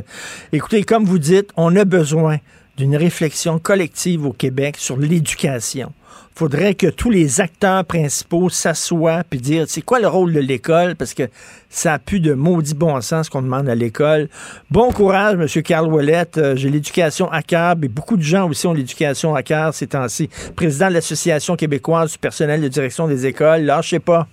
Écoutez, 0.51 0.83
comme 0.83 1.05
vous 1.05 1.19
dites, 1.19 1.49
on 1.55 1.73
a 1.77 1.85
besoin 1.85 2.39
d'une 2.75 2.97
réflexion 2.97 3.57
collective 3.59 4.25
au 4.25 4.33
Québec 4.33 4.75
sur 4.77 4.97
l'éducation 4.97 5.93
faudrait 6.35 6.75
que 6.75 6.87
tous 6.87 7.09
les 7.09 7.41
acteurs 7.41 7.85
principaux 7.85 8.49
s'assoient 8.49 9.23
puis 9.29 9.39
dire 9.39 9.65
c'est 9.67 9.81
quoi 9.81 9.99
le 9.99 10.07
rôle 10.07 10.33
de 10.33 10.39
l'école? 10.39 10.95
Parce 10.95 11.13
que 11.13 11.23
ça 11.69 11.93
a 11.93 11.99
plus 11.99 12.19
de 12.19 12.33
maudit 12.33 12.73
bon 12.73 12.99
sens 13.01 13.29
qu'on 13.29 13.41
demande 13.41 13.69
à 13.69 13.75
l'école. 13.75 14.29
Bon 14.69 14.91
courage, 14.91 15.35
M. 15.35 15.63
Carl 15.63 15.87
Ouellette. 15.87 16.37
Euh, 16.37 16.55
j'ai 16.55 16.69
l'éducation 16.69 17.31
à 17.31 17.41
cœur, 17.41 17.75
et 17.81 17.87
beaucoup 17.87 18.17
de 18.17 18.21
gens 18.21 18.49
aussi 18.49 18.67
ont 18.67 18.73
l'éducation 18.73 19.35
à 19.35 19.43
cœur 19.43 19.73
ces 19.73 19.87
temps-ci. 19.87 20.29
Président 20.55 20.89
de 20.89 20.93
l'Association 20.93 21.55
québécoise 21.55 22.11
du 22.13 22.17
personnel 22.17 22.61
de 22.61 22.67
direction 22.67 23.07
des 23.07 23.25
écoles. 23.25 23.61
Lâchez 23.61 23.99
pas. 23.99 24.27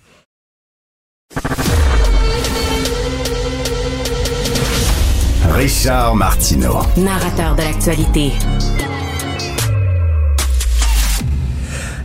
Richard 5.53 6.15
Martineau. 6.15 6.79
Narrateur 6.97 7.55
de 7.55 7.63
l'actualité. 7.63 8.33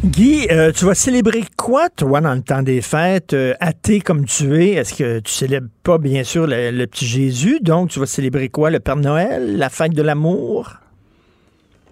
Guy, 0.06 0.46
euh, 0.52 0.72
tu 0.72 0.86
vas 0.86 0.94
célébrer 0.94 1.44
quoi, 1.58 1.90
toi, 1.90 2.22
dans 2.22 2.36
le 2.36 2.44
temps 2.44 2.62
des 2.62 2.82
fêtes, 2.82 3.34
euh, 3.34 3.56
athée 3.60 4.02
comme 4.02 4.26
tu 4.26 4.64
es? 4.64 4.74
Est-ce 4.74 4.94
que 4.94 5.20
tu 5.20 5.34
célèbres 5.34 5.70
pas, 5.82 5.98
bien 5.98 6.24
sûr, 6.24 6.46
le, 6.48 6.86
petit 6.86 7.08
Jésus? 7.08 7.58
Donc, 7.60 7.90
tu 7.90 8.00
vas 8.00 8.06
célébrer 8.06 8.50
quoi? 8.50 8.70
Le 8.70 8.80
Père 8.80 8.98
Noël? 8.98 9.58
La 9.58 9.70
fête 9.70 9.94
de 9.94 10.04
l'amour? 10.04 10.76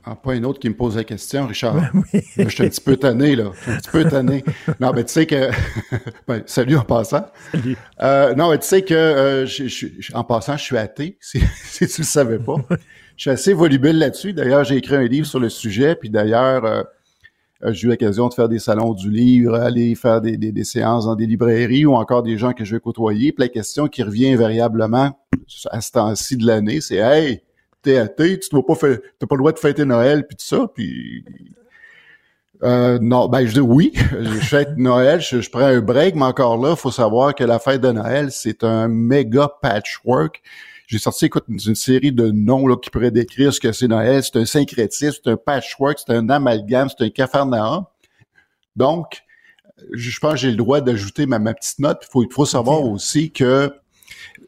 Ah, 0.06 0.16
pas 0.16 0.34
un 0.34 0.44
autre 0.44 0.60
qui 0.60 0.70
me 0.70 0.76
pose 0.76 0.96
la 0.96 1.04
question, 1.04 1.48
Richard. 1.48 1.76
je 2.14 2.50
suis 2.50 2.64
un 2.64 2.70
petit 2.70 2.82
peu 2.82 2.98
tanné, 2.98 3.36
là. 3.36 3.46
Je 3.56 3.62
suis 3.62 3.72
un 3.72 3.78
petit 3.78 3.90
peu 3.90 4.04
tanné. 4.04 4.44
Non, 4.80 4.92
mais 4.94 5.06
tu 5.06 5.14
sais 5.14 5.26
que... 5.26 5.50
ben, 6.28 6.44
salut 6.46 6.78
en 6.78 6.84
passant. 6.84 7.26
Salut. 7.52 7.78
Euh, 8.00 8.36
non, 8.36 8.52
mais 8.52 8.60
tu 8.60 8.68
sais 8.68 8.84
que, 8.84 9.44
en 10.14 10.24
passant, 10.24 10.56
je 10.56 10.64
suis 10.64 10.78
athée, 10.78 11.18
si, 11.22 11.42
si 11.64 11.88
tu 11.88 12.02
le 12.02 12.06
savais 12.06 12.38
pas. 12.38 12.58
Je 13.18 13.22
suis 13.24 13.32
assez 13.32 13.54
volubile 13.54 13.98
là-dessus. 13.98 14.34
D'ailleurs, 14.34 14.66
j'ai 14.66 14.76
écrit 14.76 14.98
un 14.98 15.08
livre 15.08 15.26
sur 15.26 15.40
le 15.40 15.50
sujet, 15.50 15.96
puis 15.96 16.12
d'ailleurs 16.12 16.86
j'ai 17.72 17.88
eu 17.88 17.90
l'occasion 17.90 18.28
de 18.28 18.34
faire 18.34 18.50
des 18.50 18.60
salons 18.60 18.94
du 18.94 19.10
livre, 19.10 19.56
aller 19.56 19.96
faire 19.96 20.22
des, 20.22 20.64
séances 20.64 21.06
dans 21.06 21.16
des 21.16 21.26
librairies 21.26 21.86
ou 21.86 21.96
encore 21.96 22.24
des 22.24 22.38
gens 22.38 22.54
que 22.54 22.66
je 22.66 22.76
vais 22.76 22.82
côtoyer. 22.82 23.32
Puis 23.32 23.44
la 23.44 23.50
question 23.50 23.88
qui 23.88 24.04
revient 24.04 24.34
invariablement 24.34 25.18
à 25.72 25.82
ce 25.82 25.92
temps-ci 25.92 26.38
de 26.38 26.46
l'année, 26.46 26.82
c'est 26.82 26.98
Hey, 26.98 27.42
t'es 27.82 27.98
athée, 27.98 28.40
tu 28.40 28.56
n'as 28.56 28.62
pas 28.62 28.76
t'as 28.76 29.28
pas 29.28 29.36
le 29.36 29.40
droit 29.40 29.52
de 29.52 29.60
fêter 29.60 29.86
Noël, 29.86 30.26
puis 30.28 30.36
tout 30.36 30.46
ça, 30.46 30.68
puis 30.74 31.24
euh, 32.64 32.98
non, 33.02 33.28
ben 33.28 33.46
je 33.46 33.54
dis 33.54 33.60
oui, 33.60 33.92
je 34.22 34.40
fête 34.40 34.78
Noël, 34.78 35.20
je, 35.20 35.42
je, 35.42 35.50
prends 35.50 35.66
un 35.66 35.82
break, 35.82 36.16
mais 36.16 36.24
encore 36.24 36.58
là, 36.58 36.76
faut 36.76 36.92
savoir 36.92 37.36
que 37.36 37.44
la 37.44 37.60
fête 37.60 37.82
de 37.82 37.92
Noël, 37.92 38.32
c'est 38.32 38.64
un 38.64 38.88
méga 38.88 39.50
patchwork. 39.62 40.42
J'ai 40.88 41.00
sorti, 41.00 41.26
écoute, 41.26 41.46
une, 41.48 41.76
série 41.76 42.12
de 42.12 42.30
noms 42.32 42.68
là, 42.68 42.76
qui 42.76 42.90
pourraient 42.90 43.12
décrire 43.12 43.54
ce 43.54 43.60
que 43.60 43.72
c'est 43.72 43.88
Noël. 43.88 44.24
C'est 44.24 44.38
un 44.38 44.46
syncrétisme, 44.46 45.22
c'est 45.24 45.32
un 45.32 45.38
patchwork, 45.38 46.00
c'est 46.00 46.14
un 46.14 46.30
amalgame, 46.30 46.90
c'est 46.90 47.06
un 47.06 47.10
cafarnaum. 47.10 47.86
Donc, 48.76 49.24
je 49.92 50.20
pense 50.20 50.34
que 50.34 50.40
j'ai 50.40 50.52
le 50.52 50.58
droit 50.58 50.82
d'ajouter 50.82 51.26
ma, 51.26 51.40
petite 51.54 51.80
note. 51.80 52.06
Il 52.16 52.28
faut, 52.32 52.46
savoir 52.46 52.84
aussi 52.84 53.32
que 53.32 53.72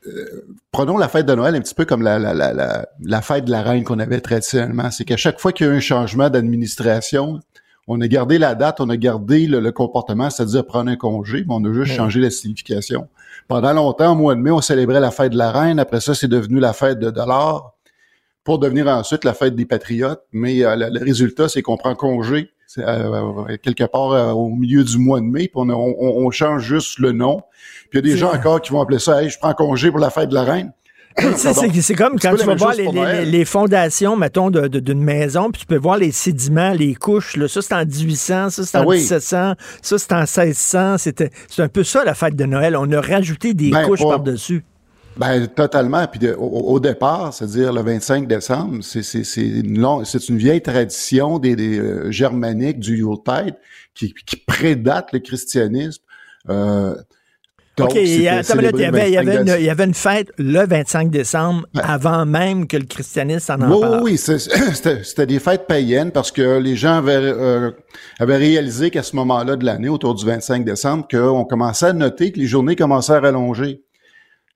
euh, 0.08 0.48
prenons 0.72 0.98
la 0.98 1.08
fête 1.08 1.26
de 1.26 1.34
Noël 1.34 1.56
un 1.56 1.62
petit 1.62 1.74
peu 1.74 1.86
comme 1.86 2.02
la, 2.02 2.20
la, 2.20 2.34
la, 2.34 2.88
la 3.00 3.22
fête 3.22 3.46
de 3.46 3.52
la 3.52 3.62
reine 3.64 3.84
qu'on 3.84 4.00
avait 4.00 4.22
traditionnellement. 4.22 4.92
C'est 4.92 5.06
qu'à 5.06 5.18
chaque 5.18 5.40
fois 5.40 5.52
qu'il 5.52 5.66
y 5.66 5.70
a 5.70 5.74
eu 5.74 5.78
un 5.78 5.82
changement 5.82 6.30
d'administration, 6.30 7.40
on 7.88 8.02
a 8.02 8.08
gardé 8.08 8.38
la 8.38 8.56
date, 8.56 8.82
on 8.82 8.90
a 8.90 8.98
gardé 8.98 9.46
le, 9.48 9.72
comportement, 9.72 10.30
c'est-à-dire 10.30 10.66
prendre 10.66 10.90
un 10.90 10.96
congé, 10.96 11.44
mais 11.48 11.54
on 11.54 11.64
a 11.66 11.74
juste 11.74 11.96
changé 11.96 12.20
la 12.20 12.32
signification. 12.32 13.08
Pendant 13.48 13.74
longtemps, 13.74 14.14
au 14.14 14.16
mois 14.16 14.36
de 14.36 14.40
mai, 14.40 14.52
on 14.52 14.62
célébrait 14.62 15.00
la 15.00 15.12
fête 15.12 15.32
de 15.32 15.38
la 15.38 15.52
reine. 15.52 15.80
Après 15.80 16.02
ça, 16.02 16.16
c'est 16.16 16.28
devenu 16.28 16.60
la 16.60 16.74
fête 16.74 17.00
de 17.00 17.10
dollars. 17.10 17.74
pour 18.44 18.60
devenir 18.60 18.88
ensuite 18.88 19.24
la 19.24 19.34
fête 19.34 19.56
des 19.56 19.66
patriotes. 19.66 20.22
Mais 20.32 20.58
le, 20.60 21.04
résultat, 21.04 21.50
c'est 21.50 21.62
qu'on 21.62 21.78
prend 21.78 21.96
congé 21.96 22.52
quelque 23.62 23.86
part 23.86 24.38
au 24.38 24.50
milieu 24.50 24.84
du 24.84 24.98
mois 24.98 25.20
de 25.20 25.26
mai, 25.26 25.48
puis 25.48 25.52
on, 25.56 25.70
on, 25.70 26.32
change 26.32 26.64
juste 26.64 27.00
le 27.00 27.12
nom. 27.12 27.42
Puis 27.90 28.00
il 28.00 28.08
y 28.08 28.12
a 28.12 28.14
des 28.14 28.18
gens 28.18 28.34
encore 28.34 28.62
qui 28.62 28.72
vont 28.72 28.82
appeler 28.82 29.00
ça 29.00 29.24
hey, 29.24 29.30
je 29.30 29.40
prends 29.40 29.54
congé 29.54 29.90
pour 29.92 30.00
la 30.00 30.10
fête 30.10 30.30
de 30.30 30.34
la 30.34 30.44
reine. 30.44 30.74
C'est 31.82 31.96
comme 31.96 32.20
quand 32.20 32.36
tu 32.36 32.46
vas 32.46 32.56
voir 32.56 32.74
les, 32.76 33.46
fondations, 33.46 34.18
mettons, 34.18 34.50
d'une 34.50 35.02
maison, 35.02 35.50
puis 35.52 35.62
tu 35.62 35.66
peux 35.66 35.78
voir 35.78 35.98
les 35.98 36.12
sédiments, 36.12 36.72
les 36.72 36.94
couches. 36.94 37.38
Là. 37.38 37.48
Ça, 37.48 37.62
c'est 37.62 37.74
en 37.74 37.86
1800, 37.86 38.50
ça, 38.50 38.64
c'est 38.66 38.78
en 38.78 38.90
1700, 38.90 39.38
ah 39.38 39.56
ça, 39.82 39.98
c'est 39.98 40.14
en 40.14 40.26
1600. 40.26 40.98
C'est 40.98 41.60
un 41.60 41.68
peu 41.70 41.84
ça, 41.84 42.04
la 42.04 42.16
fête 42.16 42.36
de 42.36 42.46
Noël. 42.46 42.76
On 42.76 42.92
a 42.92 43.00
rajouté 43.00 43.54
des 43.54 43.70
ben, 43.70 43.86
couches 43.86 44.02
par-dessus. 44.02 44.64
Ben, 45.18 45.48
totalement. 45.48 46.06
Puis 46.08 46.20
au, 46.38 46.80
départ, 46.80 47.34
c'est-à-dire 47.34 47.72
le 47.72 47.82
25 47.82 48.28
décembre, 48.28 48.80
c'est 48.82 49.02
une, 49.38 50.04
une 50.30 50.38
vieille 50.38 50.62
tradition 50.62 51.40
des, 51.40 51.56
euh, 51.80 52.12
germaniques 52.12 52.80
du 52.80 52.98
Yuletide 52.98 53.56
qui, 53.94 54.14
qui 54.14 54.36
prédate 54.36 55.14
le 55.14 55.20
christianisme. 55.20 56.02
Euh, 56.50 56.96
OK, 57.82 57.96
il 57.96 58.22
y, 58.22 58.28
avait, 58.30 59.84
une, 59.86 59.94
fête 59.94 60.32
le 60.38 60.66
25 60.66 61.10
décembre 61.10 61.66
avant 61.76 62.26
même 62.26 62.68
que 62.68 62.78
le 62.78 62.86
christianisme 62.86 63.52
en, 63.52 63.72
en 63.72 63.80
parle. 63.82 64.04
Oui, 64.04 64.18
c'était 64.18 65.26
des 65.26 65.40
fêtes 65.40 65.68
païennes 65.68 66.12
parce 66.12 66.32
que 66.32 66.58
les 66.60 66.78
gens 66.78 66.98
avaient, 66.98 67.20
euh, 67.22 67.72
avaient 68.20 68.38
réalisé 68.38 68.92
qu'à 68.92 69.04
ce 69.04 69.16
moment-là 69.18 69.58
de 69.58 69.66
l'année, 69.66 69.90
autour 69.90 70.16
du 70.16 70.26
25 70.26 70.64
décembre, 70.64 71.06
qu'on 71.10 71.44
commençait 71.44 71.88
à 71.88 71.94
noter 71.94 72.32
que 72.32 72.40
les 72.40 72.48
journées 72.48 72.78
commençaient 72.78 73.14
à 73.14 73.20
rallonger. 73.20 73.84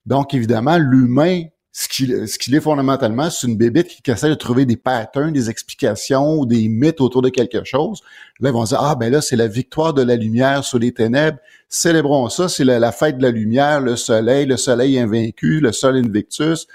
Donc, 0.05 0.33
évidemment, 0.33 0.77
l'humain 0.77 1.43
ce 1.71 1.87
qu'il 1.87 2.55
est 2.55 2.61
fondamentalement, 2.61 3.29
c'est 3.29 3.47
une 3.47 3.55
bébête 3.55 3.87
qui 3.87 4.09
essaie 4.09 4.29
de 4.29 4.33
trouver 4.33 4.65
des 4.65 4.75
patterns, 4.75 5.31
des 5.31 5.49
explications 5.49 6.45
des 6.45 6.67
mythes 6.67 6.99
autour 6.99 7.21
de 7.21 7.29
quelque 7.29 7.63
chose. 7.63 8.01
Là, 8.39 8.49
ils 8.49 8.53
vont 8.53 8.63
dire, 8.63 8.79
ah 8.81 8.95
ben 8.95 9.11
là, 9.11 9.21
c'est 9.21 9.35
la 9.35 9.47
victoire 9.47 9.93
de 9.93 10.01
la 10.01 10.15
lumière 10.15 10.63
sur 10.63 10.79
les 10.79 10.91
ténèbres. 10.91 11.37
Célébrons 11.67 12.29
ça, 12.29 12.49
c'est 12.49 12.63
la, 12.63 12.91
fête 12.91 13.17
de 13.17 13.23
la 13.23 13.29
lumière, 13.29 13.81
le 13.81 13.95
soleil, 13.95 14.47
le 14.47 14.57
soleil 14.57 14.97
invaincu, 14.97 15.59
le 15.59 15.71
sol 15.71 15.97
invictus. 15.97 16.67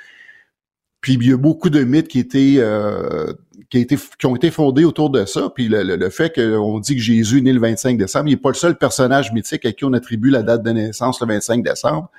Puis 1.00 1.14
il 1.14 1.28
y 1.28 1.32
a 1.32 1.36
beaucoup 1.36 1.70
de 1.70 1.82
mythes 1.82 2.08
qui 2.08 2.26
euh, 2.60 3.32
ont 4.24 4.36
été 4.36 4.50
fondés 4.50 4.84
autour 4.84 5.10
de 5.10 5.24
ça. 5.26 5.50
Puis 5.54 5.68
le, 5.68 5.82
le, 5.82 6.10
fait 6.10 6.34
qu'on 6.34 6.78
dit 6.78 6.94
que 6.94 7.02
Jésus 7.02 7.38
est 7.38 7.42
né 7.42 7.52
le 7.52 7.60
25 7.60 7.98
décembre, 7.98 8.28
il 8.28 8.30
n'est 8.30 8.40
pas 8.40 8.50
le 8.50 8.54
seul 8.54 8.78
personnage 8.78 9.32
mythique 9.32 9.66
à 9.66 9.72
qui 9.72 9.84
on 9.84 9.92
attribue 9.92 10.30
la 10.30 10.42
date 10.42 10.62
de 10.62 10.70
naissance 10.70 11.20
le 11.20 11.26
25 11.26 11.62
décembre. 11.62 12.10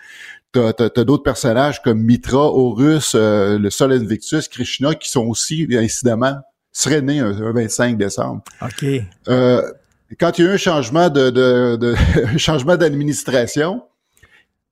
T'as 0.52 0.72
as, 0.80 1.04
d'autres 1.04 1.24
personnages 1.24 1.82
comme 1.82 2.02
Mitra, 2.02 2.46
Horus, 2.46 3.14
euh, 3.14 3.60
le 3.60 3.70
Sol 3.70 3.92
Invictus, 3.92 4.48
Krishna, 4.48 4.96
qui 4.96 5.10
sont 5.10 5.26
aussi, 5.26 5.68
incidemment, 5.74 6.38
seraient 6.72 7.02
nés 7.02 7.20
un, 7.20 7.32
25 7.32 7.98
décembre. 7.98 8.42
OK. 8.62 8.86
Euh, 9.28 9.62
quand 10.20 10.38
il 10.38 10.46
y 10.46 10.48
a 10.48 10.52
eu 10.52 10.54
un 10.54 10.58
changement 10.58 11.10
de, 11.10 11.30
de, 11.30 11.76
de 11.76 11.96
changement 12.38 12.78
d'administration, 12.78 13.82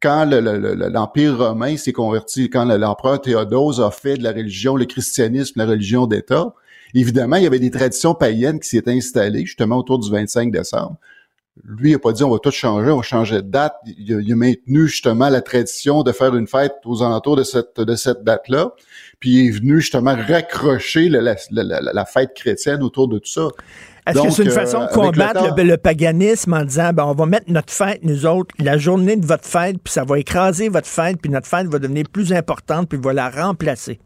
quand 0.03 0.25
l'Empire 0.25 1.37
romain 1.37 1.77
s'est 1.77 1.93
converti, 1.93 2.49
quand 2.49 2.65
l'empereur 2.65 3.21
Théodose 3.21 3.79
a 3.79 3.89
fait 3.89 4.17
de 4.17 4.23
la 4.23 4.33
religion, 4.33 4.75
le 4.75 4.83
christianisme, 4.83 5.53
la 5.55 5.65
religion 5.65 6.07
d'État, 6.07 6.53
évidemment, 6.93 7.37
il 7.37 7.43
y 7.43 7.47
avait 7.47 7.59
des 7.59 7.71
traditions 7.71 8.13
païennes 8.13 8.59
qui 8.59 8.67
s'étaient 8.67 8.91
installées 8.91 9.45
justement 9.45 9.77
autour 9.77 9.99
du 9.99 10.11
25 10.11 10.51
décembre. 10.51 10.97
Lui, 11.63 11.91
il 11.91 11.93
n'a 11.93 11.99
pas 11.99 12.11
dit 12.13 12.23
on 12.23 12.31
va 12.31 12.39
tout 12.39 12.51
changer, 12.51 12.89
on 12.89 12.97
va 12.97 13.03
changer 13.03 13.35
de 13.35 13.41
date. 13.41 13.75
Il 13.85 14.31
a, 14.31 14.35
maintenu 14.35 14.87
justement 14.87 15.29
la 15.29 15.41
tradition 15.41 16.01
de 16.01 16.11
faire 16.11 16.35
une 16.35 16.47
fête 16.47 16.73
aux 16.83 17.03
alentours 17.03 17.35
de 17.35 17.43
cette, 17.43 17.79
de 17.79 17.95
cette 17.95 18.23
date-là. 18.23 18.71
Puis 19.19 19.29
il 19.29 19.47
est 19.47 19.51
venu 19.51 19.79
justement 19.79 20.15
raccrocher 20.15 21.09
la, 21.09 21.35
la, 21.51 22.05
fête 22.05 22.33
chrétienne 22.33 22.81
autour 22.81 23.07
de 23.07 23.19
tout 23.19 23.29
ça. 23.29 23.47
Est-ce 24.07 24.21
que 24.21 24.29
c'est 24.31 24.43
une 24.43 24.49
façon 24.49 24.79
de 24.79 24.83
euh, 24.85 24.87
combattre 24.87 25.55
le, 25.55 25.77
paganisme 25.77 26.53
en 26.53 26.65
disant 26.65 26.91
ben, 26.91 27.05
on 27.05 27.13
va 27.13 27.25
mettre 27.27 27.49
notre 27.49 27.71
fête, 27.71 27.99
nous 28.03 28.25
autres, 28.25 28.53
la 28.59 28.77
journée 28.77 29.15
de 29.15 29.25
votre 29.25 29.45
fête, 29.45 29.77
puis 29.81 29.93
ça 29.93 30.03
va 30.03 30.19
écraser 30.19 30.69
votre 30.69 30.87
fête, 30.87 31.17
puis 31.21 31.31
notre 31.31 31.47
fête 31.47 31.67
va 31.67 31.79
devenir 31.79 32.05
plus 32.11 32.33
importante, 32.33 32.89
puis 32.89 32.99
va 33.01 33.13
la 33.13 33.29
remplacer? 33.29 33.99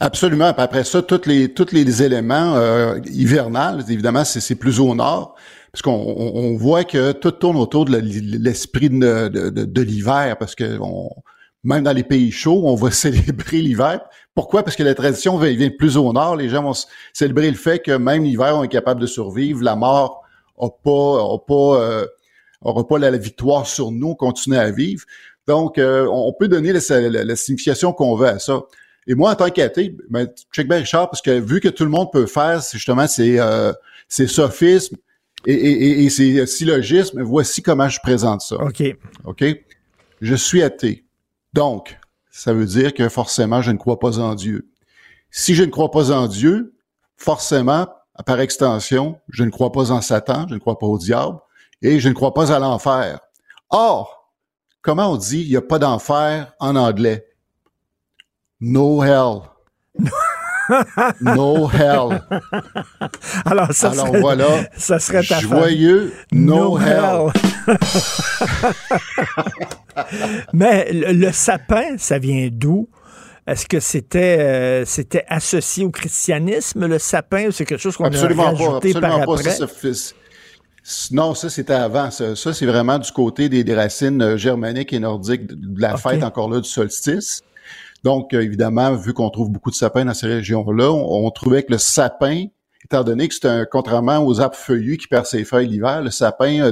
Absolument. 0.00 0.52
Puis 0.52 0.62
après 0.62 0.84
ça, 0.84 1.00
tous 1.00 1.26
les, 1.26 1.54
tous 1.54 1.72
les 1.72 2.02
éléments 2.02 2.56
euh, 2.56 2.98
hivernales, 3.06 3.84
évidemment, 3.88 4.24
c'est 4.24 4.56
plus 4.56 4.80
au 4.80 4.94
nord 4.94 5.36
parce 5.72 5.82
qu'on 5.82 5.92
on 5.92 6.56
voit 6.56 6.84
que 6.84 7.12
tout 7.12 7.32
tourne 7.32 7.56
autour 7.56 7.84
de 7.84 7.96
l'esprit 7.96 8.88
de, 8.88 9.28
de, 9.28 9.50
de, 9.50 9.82
l'hiver, 9.82 10.36
parce 10.38 10.54
que 10.54 10.78
on, 10.80 11.10
même 11.66 11.82
dans 11.82 11.92
les 11.92 12.04
pays 12.04 12.30
chauds, 12.30 12.62
on 12.64 12.76
va 12.76 12.90
célébrer 12.92 13.58
l'hiver. 13.58 14.00
Pourquoi? 14.34 14.62
Parce 14.62 14.76
que 14.76 14.82
la 14.82 14.94
tradition 14.94 15.36
vient 15.36 15.70
plus 15.70 15.96
au 15.96 16.12
nord. 16.12 16.36
Les 16.36 16.48
gens 16.48 16.62
vont 16.62 16.74
célébrer 17.12 17.50
le 17.50 17.56
fait 17.56 17.80
que 17.80 17.92
même 17.92 18.22
l'hiver, 18.22 18.56
on 18.56 18.62
est 18.62 18.68
capable 18.68 19.00
de 19.00 19.06
survivre. 19.06 19.62
La 19.62 19.76
mort 19.76 20.22
n'a 20.60 20.68
pas, 20.68 21.34
a 21.34 21.38
pas, 21.38 21.80
euh, 21.80 22.06
aura 22.62 22.86
pas 22.86 22.98
la, 22.98 23.10
victoire 23.16 23.66
sur 23.66 23.90
nous, 23.90 24.14
continuer 24.14 24.58
à 24.58 24.70
vivre. 24.70 25.04
Donc, 25.46 25.78
euh, 25.78 26.06
on 26.10 26.32
peut 26.32 26.48
donner 26.48 26.72
la, 26.72 27.36
signification 27.36 27.92
qu'on 27.92 28.14
veut 28.16 28.28
à 28.28 28.38
ça. 28.38 28.62
Et 29.08 29.14
moi, 29.14 29.30
en 29.30 29.34
tant 29.36 29.50
qu'athée, 29.50 29.96
ben, 30.10 30.28
check 30.52 30.68
bien 30.68 30.78
Richard, 30.78 31.08
parce 31.10 31.22
que 31.22 31.30
vu 31.30 31.60
que 31.60 31.68
tout 31.68 31.84
le 31.84 31.90
monde 31.90 32.10
peut 32.12 32.26
faire, 32.26 32.62
c'est 32.62 32.78
justement 32.78 33.06
ces, 33.06 33.38
euh, 33.38 33.72
ces 34.08 34.26
sophismes, 34.26 34.96
et, 35.44 35.52
et, 35.52 36.04
et 36.04 36.10
c'est 36.10 36.46
syllogisme, 36.46 37.22
voici 37.22 37.62
comment 37.62 37.88
je 37.88 38.00
présente 38.00 38.40
ça. 38.40 38.56
OK. 38.56 38.82
OK? 39.24 39.44
Je 40.20 40.34
suis 40.34 40.62
athée. 40.62 41.04
Donc, 41.52 41.98
ça 42.30 42.52
veut 42.52 42.66
dire 42.66 42.94
que 42.94 43.08
forcément, 43.08 43.62
je 43.62 43.70
ne 43.70 43.76
crois 43.76 43.98
pas 43.98 44.18
en 44.18 44.34
Dieu. 44.34 44.68
Si 45.30 45.54
je 45.54 45.64
ne 45.64 45.70
crois 45.70 45.90
pas 45.90 46.10
en 46.10 46.26
Dieu, 46.26 46.74
forcément, 47.16 47.86
par 48.24 48.40
extension, 48.40 49.20
je 49.28 49.44
ne 49.44 49.50
crois 49.50 49.72
pas 49.72 49.90
en 49.90 50.00
Satan, 50.00 50.46
je 50.48 50.54
ne 50.54 50.58
crois 50.58 50.78
pas 50.78 50.86
au 50.86 50.98
diable, 50.98 51.38
et 51.82 52.00
je 52.00 52.08
ne 52.08 52.14
crois 52.14 52.32
pas 52.32 52.52
à 52.52 52.58
l'enfer. 52.58 53.20
Or, 53.70 54.32
comment 54.80 55.12
on 55.12 55.16
dit 55.16 55.42
il 55.42 55.50
n'y 55.50 55.56
a 55.56 55.62
pas 55.62 55.78
d'enfer 55.78 56.54
en 56.58 56.76
anglais? 56.76 57.26
No 58.60 59.02
hell. 59.02 59.42
No 61.20 61.68
hell. 61.68 62.22
Alors, 63.44 63.72
ça 63.72 63.92
serait, 63.92 64.20
voilà, 64.20 64.46
ça 64.76 64.98
serait 64.98 65.22
ta 65.22 65.40
joyeux 65.40 66.12
no, 66.32 66.78
hell. 66.78 67.32
Mais 70.52 70.88
le, 70.92 71.32
sapin, 71.32 71.96
ça 71.98 72.18
vient 72.18 72.48
d'où? 72.50 72.88
Est-ce 73.46 73.66
que 73.66 73.78
c'était 73.78 74.38
euh, 74.40 74.84
c'était 74.84 75.24
associé 75.28 75.84
au 75.84 75.90
christianisme, 75.90 76.86
le 76.86 76.98
sapin, 76.98 77.46
ou 77.46 77.52
c'est 77.52 77.64
quelque 77.64 77.80
chose 77.80 77.96
qu'on 77.96 78.04
a 78.04 78.44
rajouté 78.44 78.92
pas, 78.92 79.00
par 79.00 79.22
après? 79.22 79.56
non, 81.10 81.34
ça, 81.34 81.50
c'était 81.50 81.72
avant. 81.72 82.10
Ça, 82.10 82.34
c'est 82.36 82.66
vraiment 82.66 82.98
du 82.98 83.10
côté 83.10 83.48
des, 83.48 83.74
racines 83.74 84.22
euh, 84.22 84.36
germaniques 84.36 84.92
et 84.92 84.98
nordiques 84.98 85.46
de 85.46 85.80
la 85.80 85.96
fête, 85.96 86.22
encore 86.22 86.50
là, 86.50 86.60
du 86.60 86.68
solstice. 86.68 87.42
Donc, 88.06 88.34
euh, 88.34 88.40
évidemment, 88.40 88.94
vu 88.94 89.12
qu'on 89.12 89.30
trouve 89.30 89.50
beaucoup 89.50 89.72
de 89.72 89.74
sapins 89.74 90.04
dans 90.04 90.14
ces 90.14 90.28
régions-là, 90.28 90.92
on, 90.92 91.28
trouvait 91.32 91.64
que 91.64 91.72
le 91.72 91.78
sapin, 91.78 92.44
étant 92.84 93.02
donné 93.02 93.26
que 93.26 93.34
c'est 93.34 93.46
un, 93.46 93.64
contrairement 93.64 94.24
aux 94.24 94.40
arbres 94.40 94.54
feuillus 94.54 94.96
qui 94.96 95.08
perdent 95.08 95.26
ses 95.26 95.44
feuilles 95.44 95.66
l'hiver, 95.66 96.02
le 96.02 96.10
sapin 96.10 96.70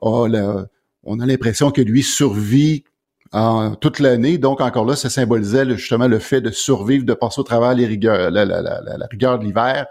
on 0.00 0.32
a 0.32 1.26
l'impression 1.26 1.70
que 1.70 1.82
lui 1.82 2.02
survit 2.02 2.84
en, 3.32 3.74
toute 3.74 3.98
l'année. 3.98 4.38
Donc, 4.38 4.62
encore 4.62 4.86
là, 4.86 4.96
ça 4.96 5.10
symbolisait 5.10 5.68
justement 5.76 6.08
le 6.08 6.18
fait 6.18 6.40
de 6.40 6.50
survivre, 6.50 7.04
de 7.04 7.12
passer 7.12 7.42
au 7.42 7.44
travers 7.44 7.74
les 7.74 7.84
rigueurs, 7.84 8.30
la, 8.30 9.06
rigueur 9.10 9.38
de 9.38 9.44
l'hiver. 9.44 9.86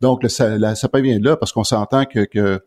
Donc, 0.00 0.22
le, 0.22 0.30
sapin 0.30 1.02
vient 1.02 1.18
de 1.18 1.26
là 1.26 1.36
parce 1.36 1.52
qu'on 1.52 1.64
s'entend 1.64 2.06
que, 2.06 2.24
que 2.24 2.62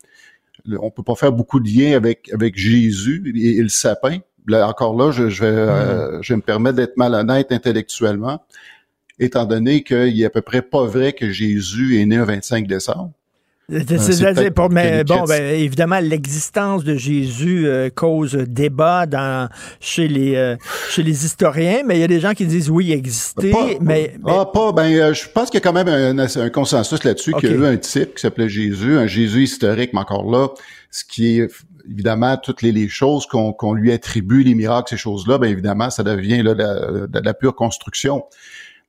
on 0.79 0.91
peut 0.91 1.01
pas 1.01 1.15
faire 1.15 1.31
beaucoup 1.31 1.59
de 1.59 1.67
liens 1.67 1.97
avec, 1.97 2.29
avec 2.31 2.55
Jésus 2.55 3.23
et 3.35 3.59
le 3.59 3.69
sapin 3.69 4.19
encore 4.55 4.95
là, 4.95 5.11
je, 5.11 5.23
vais, 5.23 5.47
euh, 5.47 6.17
mm. 6.17 6.23
je 6.23 6.33
me 6.33 6.41
permettre 6.41 6.77
d'être 6.77 6.97
malhonnête 6.97 7.51
intellectuellement, 7.51 8.43
étant 9.19 9.45
donné 9.45 9.83
qu'il 9.83 10.21
est 10.21 10.25
à 10.25 10.29
peu 10.29 10.41
près 10.41 10.61
pas 10.61 10.85
vrai 10.85 11.13
que 11.13 11.29
Jésus 11.31 12.01
est 12.01 12.05
né 12.05 12.17
le 12.17 12.23
25 12.23 12.67
décembre. 12.67 13.11
C'est 13.69 14.51
pour, 14.51 14.69
mais 14.69 15.03
bon, 15.03 15.25
ben, 15.25 15.43
évidemment, 15.53 15.99
l'existence 15.99 16.83
de 16.83 16.95
Jésus 16.95 17.67
euh, 17.67 17.89
cause 17.93 18.33
débat 18.33 19.05
dans, 19.05 19.47
chez, 19.79 20.07
les, 20.07 20.35
euh, 20.35 20.55
chez 20.89 21.03
les 21.03 21.25
historiens, 21.25 21.81
mais 21.85 21.97
il 21.97 22.01
y 22.01 22.03
a 22.03 22.07
des 22.07 22.19
gens 22.19 22.33
qui 22.33 22.45
disent 22.45 22.69
oui, 22.69 22.87
il 22.87 22.93
existait, 22.93 23.77
mais, 23.79 24.15
Ah, 24.25 24.45
pas, 24.51 24.71
ben, 24.71 25.13
je 25.13 25.27
pense 25.29 25.49
qu'il 25.49 25.59
y 25.59 25.63
a 25.63 25.71
quand 25.71 25.73
même 25.73 25.87
un, 26.19 26.49
consensus 26.49 27.03
là-dessus 27.03 27.33
qu'il 27.33 27.49
y 27.49 27.53
a 27.53 27.55
eu 27.55 27.65
un 27.65 27.77
type 27.77 28.15
qui 28.15 28.21
s'appelait 28.21 28.49
Jésus, 28.49 28.97
un 28.97 29.07
Jésus 29.07 29.43
historique, 29.43 29.91
mais 29.93 29.99
encore 29.99 30.29
là, 30.29 30.47
ce 30.89 31.03
qui 31.03 31.39
est 31.39 31.47
évidemment, 31.89 32.37
toutes 32.37 32.61
les, 32.61 32.87
choses 32.87 33.25
qu'on 33.25 33.73
lui 33.73 33.91
attribue, 33.91 34.43
les 34.43 34.55
miracles, 34.55 34.89
ces 34.89 34.97
choses-là, 34.97 35.37
bien 35.37 35.49
évidemment, 35.49 35.89
ça 35.89 36.03
devient 36.03 36.43
là, 36.43 36.53
de, 36.53 37.19
la 37.19 37.33
pure 37.33 37.55
construction. 37.55 38.23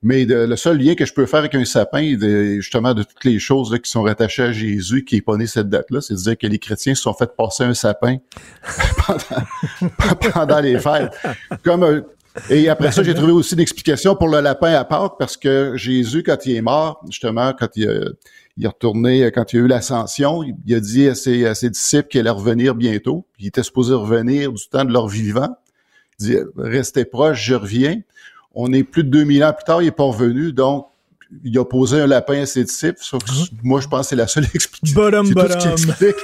Mais 0.03 0.25
le 0.25 0.55
seul 0.55 0.79
lien 0.79 0.95
que 0.95 1.05
je 1.05 1.13
peux 1.13 1.27
faire 1.27 1.39
avec 1.39 1.53
un 1.53 1.63
sapin, 1.63 2.17
justement, 2.59 2.95
de 2.95 3.03
toutes 3.03 3.23
les 3.23 3.37
choses 3.37 3.77
qui 3.83 3.89
sont 3.89 4.01
rattachées 4.01 4.43
à 4.43 4.51
Jésus, 4.51 5.05
qui 5.05 5.17
est 5.17 5.21
pas 5.21 5.37
né 5.37 5.45
cette 5.45 5.69
date-là, 5.69 6.01
c'est 6.01 6.15
de 6.15 6.19
dire 6.19 6.37
que 6.37 6.47
les 6.47 6.57
chrétiens 6.57 6.95
se 6.95 7.03
sont 7.03 7.13
fait 7.13 7.35
passer 7.35 7.63
un 7.63 7.75
sapin 7.75 8.17
pendant, 10.33 10.59
les 10.59 10.79
fêtes. 10.79 11.11
Comme, 11.63 12.03
Et 12.49 12.67
après 12.67 12.91
ça, 12.91 13.03
j'ai 13.03 13.13
trouvé 13.13 13.31
aussi 13.31 13.53
une 13.53 13.59
explication 13.59 14.15
pour 14.15 14.27
le 14.27 14.39
lapin 14.41 14.73
à 14.73 14.85
Pâques 14.85 15.13
parce 15.19 15.37
que 15.37 15.73
Jésus, 15.75 16.23
quand 16.23 16.47
il 16.47 16.55
est 16.55 16.61
mort, 16.61 17.03
justement, 17.07 17.53
quand 17.53 17.69
il, 17.75 18.15
est 18.65 18.67
retourné, 18.67 19.31
quand 19.33 19.53
il 19.53 19.59
a 19.59 19.63
eu 19.63 19.67
l'ascension, 19.67 20.43
il 20.43 20.75
a 20.75 20.79
dit 20.79 21.07
à 21.07 21.15
ses, 21.15 21.45
à 21.45 21.55
ses 21.55 21.69
disciples 21.69 22.07
qu'il 22.09 22.19
allait 22.21 22.29
revenir 22.29 22.75
bientôt. 22.75 23.25
Il 23.39 23.47
était 23.47 23.63
supposé 23.63 23.93
revenir 23.93 24.51
du 24.51 24.67
temps 24.67 24.85
de 24.85 24.91
leur 24.91 25.07
vivant. 25.07 25.49
Il 26.19 26.27
dit, 26.27 26.37
restez 26.57 27.05
proches, 27.05 27.43
je 27.43 27.55
reviens. 27.55 27.99
On 28.53 28.71
est 28.73 28.83
plus 28.83 29.03
de 29.03 29.09
2000 29.09 29.43
ans 29.43 29.53
plus 29.53 29.63
tard, 29.63 29.81
il 29.81 29.87
est 29.87 29.91
pas 29.91 30.03
revenu, 30.03 30.51
donc 30.53 30.87
il 31.43 31.57
a 31.57 31.65
posé 31.65 32.01
un 32.01 32.07
lapin 32.07 32.41
à 32.41 32.45
ses 32.45 32.63
disciples. 32.63 32.99
Moi, 33.63 33.79
je 33.79 33.87
pense 33.87 34.07
que 34.07 34.09
c'est 34.09 34.15
la 34.15 34.27
seule 34.27 34.45
explication. 34.53 34.95
C'est 35.97 36.15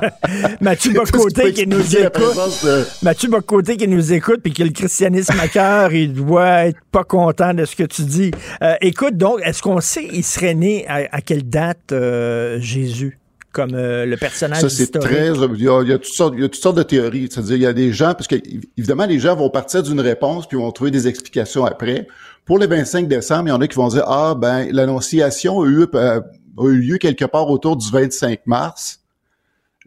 Mathieu 0.60 0.92
Bocoté 0.94 1.52
qui 1.52 1.66
nous 1.66 1.96
écoute. 1.96 2.64
Mathieu 3.02 3.28
Bocoté 3.28 3.76
qui 3.76 3.88
nous 3.88 4.12
écoute 4.12 4.40
puis 4.42 4.52
que 4.52 4.62
le 4.62 4.70
christianisme 4.70 5.38
à 5.40 5.48
cœur, 5.48 5.92
il 5.92 6.12
doit 6.12 6.66
être 6.66 6.78
pas 6.90 7.04
content 7.04 7.54
de 7.54 7.64
ce 7.64 7.76
que 7.76 7.84
tu 7.84 8.02
dis. 8.02 8.30
Euh, 8.62 8.74
écoute, 8.80 9.16
donc, 9.16 9.40
est-ce 9.44 9.62
qu'on 9.62 9.80
sait 9.80 10.08
il 10.12 10.24
serait 10.24 10.54
né 10.54 10.86
à, 10.88 11.20
quelle 11.20 11.48
date 11.48 11.92
euh, 11.92 12.58
Jésus? 12.60 13.16
comme 13.52 13.74
euh, 13.74 14.06
le 14.06 14.16
personnage 14.16 14.60
Ça, 14.60 14.68
c'est 14.68 14.92
très... 14.92 15.32
Il 15.32 15.62
y, 15.62 15.68
a, 15.68 15.98
toutes 15.98 16.04
sortes, 16.04 16.34
il 16.36 16.42
y 16.42 16.44
a 16.44 16.48
toutes 16.48 16.62
sortes 16.62 16.76
de 16.76 16.84
théories. 16.84 17.28
C'est-à-dire, 17.28 17.56
il 17.56 17.62
y 17.62 17.66
a 17.66 17.72
des 17.72 17.92
gens... 17.92 18.14
Parce 18.14 18.28
que, 18.28 18.36
évidemment, 18.78 19.06
les 19.06 19.18
gens 19.18 19.34
vont 19.34 19.50
partir 19.50 19.82
d'une 19.82 19.98
réponse 19.98 20.46
puis 20.46 20.56
vont 20.56 20.70
trouver 20.70 20.92
des 20.92 21.08
explications 21.08 21.64
après. 21.64 22.06
Pour 22.44 22.60
le 22.60 22.68
25 22.68 23.08
décembre, 23.08 23.48
il 23.48 23.50
y 23.50 23.52
en 23.52 23.60
a 23.60 23.66
qui 23.66 23.74
vont 23.74 23.88
dire, 23.88 24.04
ah, 24.06 24.36
ben, 24.36 24.68
l'annonciation 24.70 25.62
a 25.62 25.66
eu, 25.66 25.84
a 25.94 26.20
eu 26.62 26.76
lieu 26.76 26.98
quelque 26.98 27.24
part 27.24 27.50
autour 27.50 27.76
du 27.76 27.90
25 27.90 28.38
mars. 28.46 28.99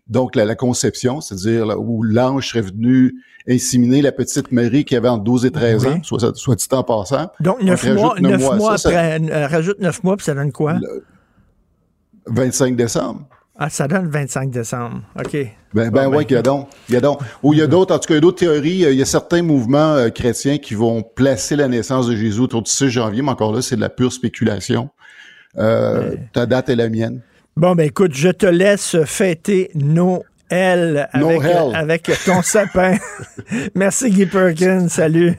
Donc, 0.07 0.35
la, 0.35 0.55
conception, 0.55 1.21
c'est-à-dire 1.21 1.79
où 1.79 2.03
l'ange 2.03 2.49
serait 2.49 2.61
venu 2.61 3.15
inséminer 3.47 4.01
la 4.01 4.11
petite 4.11 4.51
Marie 4.51 4.85
qui 4.85 4.95
avait 4.95 5.09
entre 5.09 5.23
12 5.23 5.45
et 5.45 5.51
13 5.51 5.85
ans, 5.87 6.03
soit, 6.03 6.35
soit 6.35 6.55
dit 6.55 6.67
en 6.71 6.83
passant. 6.83 7.31
Donc, 7.39 7.61
neuf 7.61 7.85
mois, 7.93 8.15
neuf 8.19 8.41
mois, 8.41 8.75
après, 8.75 9.19
euh, 9.21 9.47
rajoute 9.47 9.79
neuf 9.79 10.03
mois, 10.03 10.17
puis 10.17 10.25
ça 10.25 10.33
donne 10.33 10.51
quoi? 10.51 10.77
25 12.27 12.75
décembre. 12.75 13.27
Ah, 13.55 13.69
ça 13.69 13.87
donne 13.87 14.05
le 14.05 14.09
25 14.09 14.49
décembre. 14.49 15.01
OK. 15.19 15.37
Ben, 15.73 15.91
ben 15.91 16.07
oui, 16.07 16.25
il 16.27 16.33
y 16.33 16.35
a 16.35 16.41
donc. 16.41 16.69
Il 16.89 16.95
y 16.95 16.97
a 16.97 17.01
donc. 17.01 17.19
Ou 17.43 17.53
il 17.53 17.59
y 17.59 17.61
a 17.61 17.67
d'autres, 17.67 17.93
en 17.95 17.99
tout 17.99 18.07
cas, 18.07 18.15
il 18.15 18.17
y 18.17 18.17
a 18.17 18.21
d'autres 18.21 18.39
théories. 18.39 18.79
Il 18.79 18.95
y 18.95 19.01
a 19.01 19.05
certains 19.05 19.43
mouvements 19.43 19.93
euh, 19.93 20.09
chrétiens 20.09 20.57
qui 20.57 20.73
vont 20.73 21.03
placer 21.03 21.55
la 21.55 21.67
naissance 21.67 22.07
de 22.07 22.15
Jésus 22.15 22.39
autour 22.39 22.63
du 22.63 22.71
6 22.71 22.89
janvier, 22.89 23.21
mais 23.21 23.29
encore 23.29 23.53
là, 23.53 23.61
c'est 23.61 23.75
de 23.75 23.81
la 23.81 23.89
pure 23.89 24.11
spéculation. 24.11 24.89
Euh, 25.57 26.15
Ta 26.33 26.47
date 26.47 26.69
est 26.69 26.75
la 26.75 26.89
mienne. 26.89 27.21
Bon, 27.55 27.75
ben 27.75 27.85
écoute, 27.85 28.15
je 28.15 28.29
te 28.29 28.47
laisse 28.47 28.97
fêter 29.05 29.69
Noël 29.75 31.07
avec, 31.11 31.43
avec 31.75 32.11
ton 32.25 32.41
sapin. 32.43 32.97
Merci 33.75 34.09
Guy 34.09 34.25
Perkins. 34.25 34.87
Salut. 34.89 35.37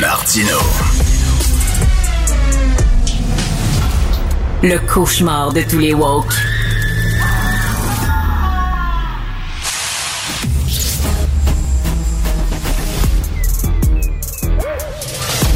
Martino. 0.00 0.58
Le 4.62 4.78
cauchemar 4.86 5.52
de 5.52 5.62
tous 5.62 5.78
les 5.78 5.94
woke. 5.94 6.59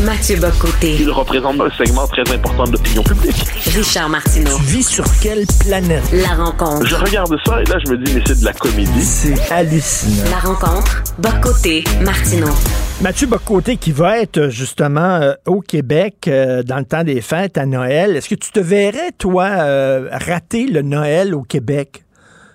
Mathieu 0.04 0.36
Bocoté. 0.36 0.96
Il 1.00 1.10
représente 1.10 1.58
un 1.60 1.70
segment 1.70 2.06
très 2.06 2.30
important 2.34 2.64
de 2.64 2.72
l'opinion 2.72 3.02
publique. 3.02 3.42
Richard 3.74 4.10
Martineau. 4.10 4.54
Tu 4.58 4.62
vis 4.64 4.82
sur 4.82 5.04
quelle 5.22 5.46
planète? 5.60 6.02
La 6.12 6.34
rencontre. 6.34 6.86
Je 6.86 6.94
regarde 6.94 7.34
ça 7.46 7.62
et 7.62 7.64
là, 7.64 7.78
je 7.82 7.90
me 7.90 7.96
dis, 7.96 8.12
mais 8.14 8.22
c'est 8.26 8.38
de 8.38 8.44
la 8.44 8.52
comédie. 8.52 9.02
C'est 9.02 9.50
hallucinant. 9.50 10.30
La 10.30 10.38
rencontre. 10.40 11.02
Bocoté. 11.16 11.84
Martineau. 12.02 12.52
Mathieu 13.00 13.26
Bocoté 13.26 13.78
qui 13.78 13.92
va 13.92 14.18
être 14.18 14.48
justement 14.48 15.00
euh, 15.00 15.32
au 15.46 15.60
Québec 15.60 16.28
euh, 16.28 16.62
dans 16.62 16.78
le 16.78 16.84
temps 16.84 17.02
des 17.02 17.22
fêtes 17.22 17.56
à 17.56 17.64
Noël. 17.64 18.16
Est-ce 18.16 18.28
que 18.28 18.34
tu 18.34 18.50
te 18.50 18.60
verrais, 18.60 19.12
toi, 19.16 19.44
euh, 19.44 20.08
rater 20.12 20.66
le 20.66 20.82
Noël 20.82 21.34
au 21.34 21.42
Québec? 21.42 22.03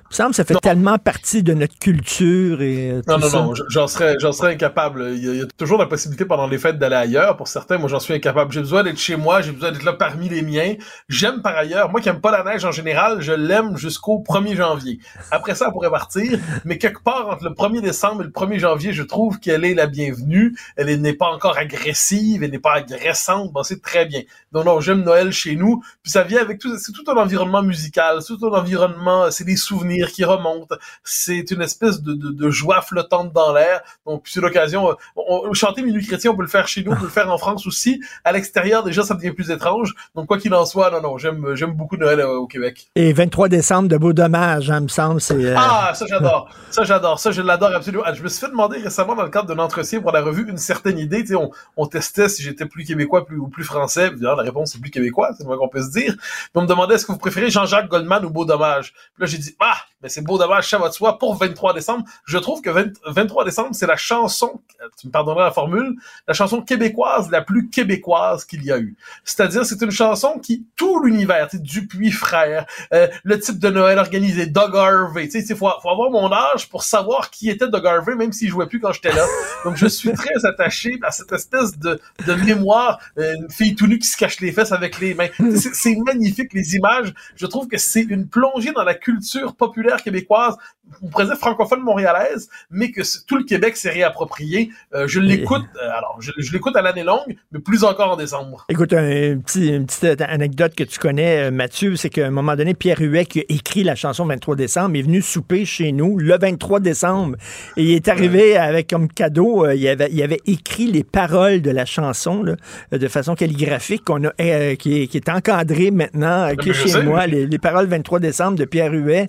Me 0.09 0.15
semble 0.15 0.29
que 0.31 0.35
ça 0.37 0.43
fait 0.43 0.59
tellement 0.61 0.97
partie 0.97 1.43
de 1.43 1.53
notre 1.53 1.77
culture 1.77 2.61
et 2.61 2.91
euh, 2.91 3.01
Non, 3.07 3.19
non, 3.19 3.29
non, 3.29 3.53
j'en 3.69 3.87
serais, 3.87 4.15
j'en 4.19 4.31
serais 4.31 4.53
incapable. 4.53 5.11
Il 5.13 5.37
y, 5.37 5.41
a, 5.41 5.45
toujours 5.57 5.77
la 5.77 5.85
possibilité 5.85 6.25
pendant 6.25 6.47
les 6.47 6.57
fêtes 6.57 6.79
d'aller 6.79 6.95
ailleurs. 6.95 7.37
Pour 7.37 7.47
certains, 7.47 7.77
moi, 7.77 7.89
j'en 7.89 7.99
suis 7.99 8.13
incapable. 8.13 8.51
J'ai 8.51 8.61
besoin 8.61 8.83
d'être 8.83 8.97
chez 8.97 9.15
moi, 9.15 9.41
j'ai 9.41 9.51
besoin 9.51 9.71
d'être 9.71 9.83
là 9.83 9.93
parmi 9.93 10.27
les 10.27 10.41
miens. 10.41 10.73
J'aime 11.09 11.41
par 11.41 11.55
ailleurs, 11.55 11.91
moi 11.91 12.01
qui 12.01 12.09
aime 12.09 12.21
pas 12.21 12.31
la 12.31 12.43
neige 12.43 12.65
en 12.65 12.71
général, 12.71 13.21
je 13.21 13.33
l'aime 13.33 13.77
jusqu'au 13.77 14.23
1er 14.27 14.55
janvier. 14.55 14.99
Après 15.31 15.53
ça, 15.53 15.65
elle 15.67 15.73
pourrait 15.73 15.91
partir, 15.91 16.39
mais 16.65 16.77
quelque 16.77 17.03
part 17.03 17.29
entre 17.29 17.43
le 17.43 17.51
1er 17.51 17.81
décembre 17.81 18.21
et 18.21 18.25
le 18.25 18.31
1er 18.31 18.59
janvier, 18.59 18.93
je 18.93 19.03
trouve 19.03 19.39
qu'elle 19.39 19.63
est 19.63 19.75
la 19.75 19.87
bienvenue. 19.87 20.57
Elle 20.75 21.01
n'est 21.01 21.13
pas 21.13 21.27
encore 21.27 21.57
agressive, 21.57 22.43
elle 22.43 22.51
n'est 22.51 22.59
pas 22.59 22.73
agressante. 22.73 23.51
Bon, 23.51 23.63
c'est 23.63 23.81
très 23.81 24.05
bien. 24.05 24.21
Non, 24.53 24.63
non, 24.63 24.79
j'aime 24.79 25.03
Noël 25.03 25.31
chez 25.31 25.55
nous. 25.55 25.83
Puis 26.01 26.11
ça 26.11 26.23
vient 26.23 26.41
avec 26.41 26.59
tout, 26.59 26.75
c'est 26.77 26.91
tout 26.91 27.03
un 27.11 27.17
environnement 27.17 27.61
musical, 27.61 28.21
c'est 28.21 28.35
tout 28.35 28.47
un 28.47 28.59
environnement, 28.59 29.29
c'est 29.29 29.43
des 29.43 29.55
souvenirs 29.55 29.98
qui 30.07 30.23
remonte. 30.23 30.73
C'est 31.03 31.51
une 31.51 31.61
espèce 31.61 32.01
de, 32.01 32.13
de, 32.13 32.49
joie 32.49 32.81
flottante 32.81 33.31
dans 33.33 33.53
l'air. 33.53 33.81
Donc, 34.05 34.23
c'est 34.25 34.41
l'occasion. 34.41 34.89
Euh, 34.89 35.53
chanter 35.53 35.81
Minuit 35.81 36.05
chrétien, 36.05 36.31
on 36.31 36.35
peut 36.35 36.41
le 36.41 36.47
faire 36.47 36.67
chez 36.67 36.83
nous, 36.83 36.91
on 36.91 36.95
peut 36.95 37.03
le 37.03 37.09
faire 37.09 37.31
en 37.31 37.37
France 37.37 37.67
aussi. 37.67 38.01
À 38.23 38.31
l'extérieur, 38.31 38.83
déjà, 38.83 39.03
ça 39.03 39.13
devient 39.13 39.31
plus 39.31 39.51
étrange. 39.51 39.93
Donc, 40.15 40.27
quoi 40.27 40.37
qu'il 40.37 40.53
en 40.53 40.65
soit, 40.65 40.91
non, 40.91 41.01
non, 41.01 41.17
j'aime, 41.17 41.55
j'aime 41.55 41.73
beaucoup 41.73 41.97
Noël 41.97 42.19
euh, 42.19 42.37
au 42.37 42.47
Québec. 42.47 42.89
Et 42.95 43.13
23 43.13 43.49
décembre, 43.49 43.87
de 43.87 43.97
beau 43.97 44.13
dommage, 44.13 44.69
hein, 44.71 44.81
me 44.81 44.87
semble. 44.87 45.21
C'est, 45.21 45.33
euh, 45.35 45.55
Ah, 45.57 45.91
ça, 45.93 46.05
j'adore. 46.07 46.49
ça, 46.69 46.83
j'adore. 46.83 47.19
Ça, 47.19 47.31
je 47.31 47.41
l'adore 47.41 47.73
absolument. 47.73 48.03
Ah, 48.05 48.13
je 48.13 48.23
me 48.23 48.29
suis 48.29 48.39
fait 48.39 48.49
demander 48.49 48.77
récemment, 48.79 49.15
dans 49.15 49.23
le 49.23 49.29
cadre 49.29 49.53
d'un 49.53 49.61
entretien 49.61 50.01
pour 50.01 50.11
la 50.11 50.21
revue, 50.21 50.49
une 50.49 50.57
certaine 50.57 50.97
idée. 50.97 51.21
Tu 51.21 51.27
sais, 51.27 51.35
on, 51.35 51.51
on 51.77 51.85
testait 51.85 52.29
si 52.29 52.43
j'étais 52.43 52.65
plus 52.65 52.85
québécois 52.85 53.25
plus, 53.25 53.37
ou 53.37 53.47
plus 53.47 53.63
français. 53.63 54.11
la 54.19 54.35
réponse, 54.35 54.71
c'est 54.71 54.81
plus 54.81 54.91
québécois, 54.91 55.31
c'est 55.37 55.45
moi 55.45 55.57
qu'on 55.57 55.69
peut 55.69 55.81
se 55.81 55.91
dire. 55.91 56.15
on 56.55 56.61
me 56.61 56.67
demandait 56.67 56.95
est-ce 56.95 57.05
que 57.05 57.11
vous 57.11 57.17
préférez 57.17 57.49
Jean-Jacques 57.49 57.87
Goldman 57.87 58.25
ou 58.25 58.29
Beau 58.29 58.45
Dommage? 58.45 58.93
Puis 59.13 59.21
là, 59.21 59.25
j'ai 59.25 59.37
dit, 59.37 59.55
ah, 59.59 59.77
mais 60.01 60.09
c'est 60.09 60.21
beau 60.21 60.37
d'avoir 60.37 60.63
ça 60.63 60.77
va 60.77 60.89
de 60.89 60.93
soi 60.93 61.17
pour 61.17 61.35
23 61.35 61.73
décembre. 61.73 62.05
Je 62.25 62.37
trouve 62.37 62.61
que 62.61 62.69
23 63.05 63.45
décembre, 63.45 63.69
c'est 63.73 63.87
la 63.87 63.97
chanson, 63.97 64.61
tu 64.99 65.07
me 65.07 65.11
pardonneras 65.11 65.45
la 65.45 65.51
formule, 65.51 65.95
la 66.27 66.33
chanson 66.33 66.61
québécoise 66.61 67.29
la 67.31 67.41
plus 67.41 67.69
québécoise 67.69 68.45
qu'il 68.45 68.63
y 68.63 68.71
a 68.71 68.79
eu. 68.79 68.95
C'est-à-dire, 69.23 69.65
c'est 69.65 69.81
une 69.81 69.91
chanson 69.91 70.39
qui, 70.39 70.65
tout 70.75 71.03
l'univers, 71.03 71.47
Dupuis 71.53 72.11
frère, 72.11 72.65
euh, 72.93 73.07
le 73.23 73.39
type 73.39 73.59
de 73.59 73.69
Noël 73.69 73.97
organisé, 73.97 74.45
Doug 74.45 74.75
Harvey, 74.75 75.27
tu 75.27 75.41
sais, 75.41 75.55
faut, 75.55 75.69
faut 75.81 75.89
avoir 75.89 76.09
mon 76.09 76.31
âge 76.31 76.69
pour 76.69 76.83
savoir 76.83 77.29
qui 77.29 77.49
était 77.49 77.67
Doug 77.67 77.85
Harvey, 77.85 78.15
même 78.15 78.31
s'il 78.31 78.49
jouait 78.49 78.67
plus 78.67 78.79
quand 78.79 78.93
j'étais 78.93 79.11
là. 79.11 79.25
Donc, 79.65 79.75
je 79.75 79.87
suis 79.87 80.11
très 80.13 80.45
attaché 80.45 80.99
à 81.03 81.11
cette 81.11 81.31
espèce 81.31 81.77
de, 81.77 81.99
de 82.25 82.33
mémoire, 82.33 82.99
euh, 83.17 83.33
une 83.35 83.49
fille 83.49 83.75
tout 83.75 83.87
nue 83.87 83.99
qui 83.99 84.07
se 84.07 84.17
cache 84.17 84.39
les 84.39 84.51
fesses 84.51 84.71
avec 84.71 84.99
les 84.99 85.13
mains. 85.13 85.27
C'est 85.73 85.95
magnifique, 85.95 86.53
les 86.53 86.75
images. 86.75 87.13
Je 87.35 87.45
trouve 87.45 87.67
que 87.67 87.77
c'est 87.77 88.01
une 88.01 88.27
plongée 88.27 88.71
dans 88.71 88.83
la 88.83 88.93
culture 88.93 89.55
populaire 89.55 89.88
québécoise, 89.97 90.55
dire 91.01 91.37
francophone 91.37 91.81
montréalaise, 91.81 92.49
mais 92.71 92.91
que 92.91 93.01
tout 93.25 93.37
le 93.37 93.43
Québec 93.43 93.77
s'est 93.77 93.89
réapproprié. 93.89 94.69
Euh, 94.93 95.07
je 95.07 95.19
l'écoute, 95.19 95.65
euh, 95.75 95.89
alors 95.97 96.17
je, 96.19 96.51
l'écoute 96.51 96.75
à 96.75 96.81
l'année 96.81 97.03
longue, 97.03 97.35
mais 97.51 97.59
plus 97.59 97.83
encore 97.83 98.11
en 98.11 98.15
décembre. 98.15 98.65
Écoute, 98.69 98.93
un 98.93 99.37
petit, 99.39 99.69
une 99.69 99.85
petite 99.85 100.21
anecdote 100.21 100.75
que 100.75 100.83
tu 100.83 100.99
connais, 100.99 101.47
euh, 101.47 101.51
Mathieu, 101.51 101.95
c'est 101.95 102.09
qu'à 102.09 102.27
un 102.27 102.31
moment 102.31 102.55
donné, 102.55 102.73
Pierre 102.73 102.99
Huet, 102.99 103.25
qui 103.25 103.39
a 103.39 103.43
écrit 103.49 103.83
la 103.83 103.95
chanson 103.95 104.25
23 104.25 104.55
décembre, 104.55 104.95
est 104.97 105.01
venu 105.01 105.21
souper 105.21 105.65
chez 105.65 105.91
nous 105.91 106.17
le 106.17 106.37
23 106.37 106.79
décembre. 106.79 107.37
Et 107.77 107.83
il 107.83 107.93
est 107.93 108.07
arrivé 108.07 108.57
avec 108.57 108.89
comme 108.89 109.07
cadeau, 109.07 109.69
il, 109.69 109.87
avait, 109.87 110.09
il 110.11 110.21
avait 110.21 110.41
écrit 110.45 110.87
les 110.87 111.03
paroles 111.03 111.61
de 111.61 111.71
la 111.71 111.85
chanson 111.85 112.43
de 112.91 113.07
façon 113.07 113.35
calligraphique 113.35 114.03
qu'on 114.03 114.23
a, 114.25 114.75
qui, 114.75 115.09
est 115.13 115.29
encadré 115.29 115.91
maintenant, 115.91 116.53
qui 116.55 116.69
est 116.69 116.73
chez 116.73 117.01
moi, 117.03 117.27
les, 117.27 117.45
les, 117.45 117.59
paroles 117.59 117.87
23 117.87 118.19
décembre 118.19 118.57
de 118.57 118.65
Pierre 118.65 118.93
Huet. 118.93 119.27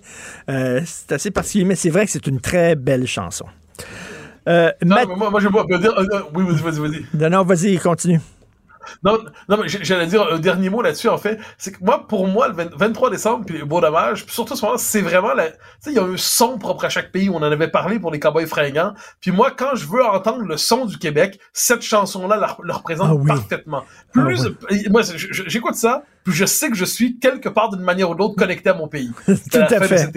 Euh, 0.49 0.81
c'est 0.85 1.13
assez 1.13 1.31
particulier, 1.31 1.50
mais 1.65 1.77
c'est 1.77 1.91
vrai 1.91 2.07
que 2.07 2.13
c'est 2.13 2.27
une 2.27 2.41
très 2.41 2.77
belle 2.77 3.07
chanson. 3.07 3.47
Euh, 4.49 4.73
non, 4.85 4.97
moi, 5.17 5.31
moi, 5.31 5.41
je 5.41 5.49
vais 5.49 5.79
dire. 5.79 5.95
Euh, 5.99 6.23
oui, 6.35 6.45
vas-y, 6.47 6.81
vas-y. 6.81 7.07
Non, 7.15 7.31
non, 7.31 7.45
vas-y, 7.45 7.79
continue. 7.79 8.21
Non, 9.05 9.19
non, 9.49 9.59
mais 9.59 9.69
j'allais 9.69 10.07
dire 10.07 10.27
un 10.33 10.39
dernier 10.39 10.71
mot 10.71 10.83
là-dessus, 10.83 11.09
en 11.09 11.19
fait. 11.19 11.39
C'est 11.59 11.73
que 11.73 11.85
moi, 11.85 12.07
pour 12.07 12.27
moi, 12.27 12.49
le 12.49 12.55
23 12.55 13.11
décembre, 13.11 13.45
puis 13.47 13.63
Beau 13.63 13.81
Dommage, 13.81 14.25
puis 14.25 14.35
surtout 14.35 14.57
ce 14.57 14.65
moment, 14.65 14.79
c'est 14.79 15.03
vraiment 15.03 15.35
la, 15.35 15.51
tu 15.51 15.57
sais, 15.81 15.91
il 15.91 15.97
y 15.97 15.99
a 15.99 16.03
un 16.03 16.17
son 16.17 16.59
propre 16.59 16.85
à 16.85 16.89
chaque 16.89 17.13
pays. 17.13 17.31
On 17.31 17.37
en 17.37 17.43
avait 17.43 17.69
parlé 17.69 17.99
pour 17.99 18.11
les 18.11 18.19
Cowboys 18.19 18.47
fringants. 18.47 18.95
Puis 19.21 19.31
moi, 19.31 19.51
quand 19.57 19.75
je 19.75 19.87
veux 19.87 20.05
entendre 20.05 20.43
le 20.43 20.57
son 20.57 20.87
du 20.87 20.99
Québec, 20.99 21.39
cette 21.53 21.83
chanson-là 21.83 22.37
la, 22.37 22.75
représente 22.75 23.21
ah 23.23 23.27
parfaitement. 23.27 23.85
Plus, 24.13 24.47
ah 24.47 24.75
moi, 24.91 25.03
j'écoute 25.47 25.75
ça, 25.75 26.03
puis 26.25 26.35
je 26.35 26.45
sais 26.45 26.69
que 26.69 26.77
je 26.77 26.85
suis 26.85 27.19
quelque 27.19 27.49
part 27.49 27.71
d'une 27.71 27.83
manière 27.83 28.11
ou 28.11 28.15
d'autre 28.15 28.35
connecté 28.37 28.71
à 28.71 28.75
mon 28.75 28.89
pays. 28.89 29.11
Tout 29.27 29.59
à 29.59 29.81
fait. 29.81 30.11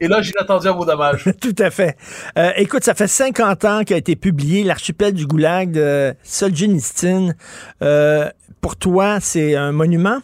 et 0.00 0.08
là, 0.08 0.20
j'ai 0.20 0.36
attendu 0.38 0.66
à 0.66 0.72
Beau 0.72 0.84
Dommage. 0.84 1.24
Tout 1.40 1.54
à 1.58 1.70
fait. 1.70 1.96
Euh, 2.36 2.50
écoute, 2.56 2.84
ça 2.84 2.94
fait 2.94 3.06
50 3.06 3.64
ans 3.64 3.82
qu'a 3.84 3.96
été 3.96 4.16
publié 4.16 4.64
l'archipel 4.64 5.12
du 5.12 5.26
Goulag 5.26 5.70
de 5.70 6.14
Solzhenitsyn. 6.22 7.34
Euh, 7.82 8.28
pour 8.60 8.76
toi, 8.76 9.18
c'est 9.20 9.54
un 9.54 9.72
monument? 9.72 10.18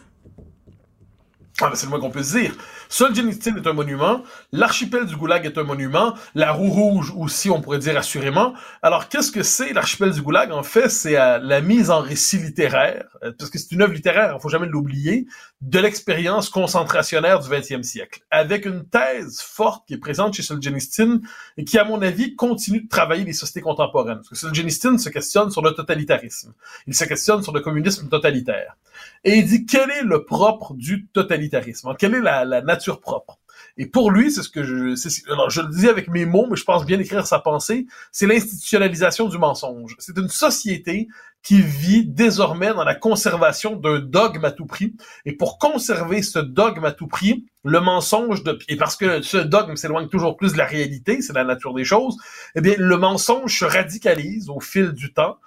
Ah, 1.61 1.69
ben, 1.69 1.75
c'est 1.75 1.85
le 1.85 1.91
moins 1.91 1.99
qu'on 1.99 2.09
peut 2.09 2.21
dire. 2.21 2.53
Solzhenitsyn 2.91 3.55
est 3.55 3.65
un 3.67 3.71
monument, 3.71 4.21
l'archipel 4.51 5.05
du 5.05 5.15
Goulag 5.15 5.45
est 5.45 5.57
un 5.57 5.63
monument, 5.63 6.13
la 6.35 6.51
roue 6.51 6.69
rouge 6.69 7.13
aussi, 7.15 7.49
on 7.49 7.61
pourrait 7.61 7.79
dire 7.79 7.97
assurément. 7.97 8.53
Alors, 8.81 9.07
qu'est-ce 9.07 9.31
que 9.31 9.43
c'est 9.43 9.71
l'archipel 9.71 10.11
du 10.11 10.21
Goulag? 10.21 10.51
En 10.51 10.61
fait, 10.61 10.89
c'est 10.89 11.17
euh, 11.17 11.39
la 11.41 11.61
mise 11.61 11.89
en 11.89 12.01
récit 12.01 12.37
littéraire, 12.37 13.05
euh, 13.23 13.31
parce 13.39 13.49
que 13.49 13.57
c'est 13.57 13.71
une 13.71 13.81
œuvre 13.81 13.93
littéraire, 13.93 14.35
il 14.37 14.41
faut 14.41 14.49
jamais 14.49 14.67
l'oublier, 14.67 15.25
de 15.61 15.79
l'expérience 15.79 16.49
concentrationnaire 16.49 17.39
du 17.39 17.47
20e 17.47 17.81
siècle, 17.81 18.23
avec 18.29 18.65
une 18.65 18.83
thèse 18.83 19.39
forte 19.39 19.87
qui 19.87 19.93
est 19.93 19.97
présente 19.97 20.33
chez 20.33 20.43
Solzhenitsyn 20.43 21.21
et 21.55 21.63
qui, 21.63 21.77
à 21.77 21.85
mon 21.85 22.01
avis, 22.01 22.35
continue 22.35 22.81
de 22.81 22.89
travailler 22.89 23.23
les 23.23 23.31
sociétés 23.31 23.61
contemporaines. 23.61 24.17
Parce 24.17 24.29
que 24.29 24.35
Solzhenitsyn 24.35 24.97
se 24.97 25.07
questionne 25.07 25.49
sur 25.49 25.61
le 25.61 25.71
totalitarisme. 25.71 26.53
Il 26.87 26.93
se 26.93 27.05
questionne 27.05 27.41
sur 27.41 27.53
le 27.53 27.61
communisme 27.61 28.09
totalitaire. 28.09 28.75
Et 29.23 29.37
il 29.37 29.45
dit 29.45 29.65
quel 29.65 29.89
est 29.91 30.03
le 30.03 30.25
propre 30.25 30.73
du 30.73 31.07
totalitarisme, 31.07 31.93
quelle 31.97 32.15
est 32.15 32.21
la, 32.21 32.45
la 32.45 32.61
nature 32.61 33.01
propre? 33.01 33.39
Et 33.77 33.85
pour 33.85 34.11
lui, 34.11 34.31
c'est 34.31 34.41
ce 34.41 34.49
que 34.49 34.63
je, 34.63 35.31
alors 35.31 35.49
je 35.49 35.61
le 35.61 35.69
dis 35.69 35.87
avec 35.87 36.09
mes 36.09 36.25
mots, 36.25 36.47
mais 36.49 36.55
je 36.55 36.63
pense 36.63 36.85
bien 36.85 36.99
écrire 36.99 37.25
sa 37.27 37.39
pensée, 37.39 37.85
c'est 38.11 38.27
l'institutionnalisation 38.27 39.29
du 39.29 39.37
mensonge. 39.37 39.95
C'est 39.99 40.17
une 40.17 40.29
société 40.29 41.07
qui 41.43 41.61
vit 41.61 42.05
désormais 42.05 42.73
dans 42.73 42.83
la 42.83 42.95
conservation 42.95 43.75
d'un 43.75 43.99
dogme 43.99 44.45
à 44.45 44.51
tout 44.51 44.65
prix. 44.65 44.95
Et 45.25 45.33
pour 45.33 45.57
conserver 45.57 46.21
ce 46.21 46.39
dogme 46.39 46.85
à 46.85 46.91
tout 46.91 47.07
prix, 47.07 47.45
le 47.63 47.79
mensonge 47.79 48.43
de, 48.43 48.57
et 48.67 48.75
parce 48.75 48.95
que 48.95 49.21
ce 49.21 49.37
dogme 49.37 49.75
s'éloigne 49.75 50.07
toujours 50.07 50.37
plus 50.37 50.53
de 50.53 50.57
la 50.57 50.65
réalité, 50.65 51.21
c'est 51.21 51.33
la 51.33 51.43
nature 51.43 51.73
des 51.73 51.83
choses, 51.83 52.17
eh 52.55 52.61
bien, 52.61 52.75
le 52.77 52.97
mensonge 52.97 53.57
se 53.57 53.65
radicalise 53.65 54.49
au 54.49 54.59
fil 54.59 54.91
du 54.91 55.13
temps. 55.13 55.37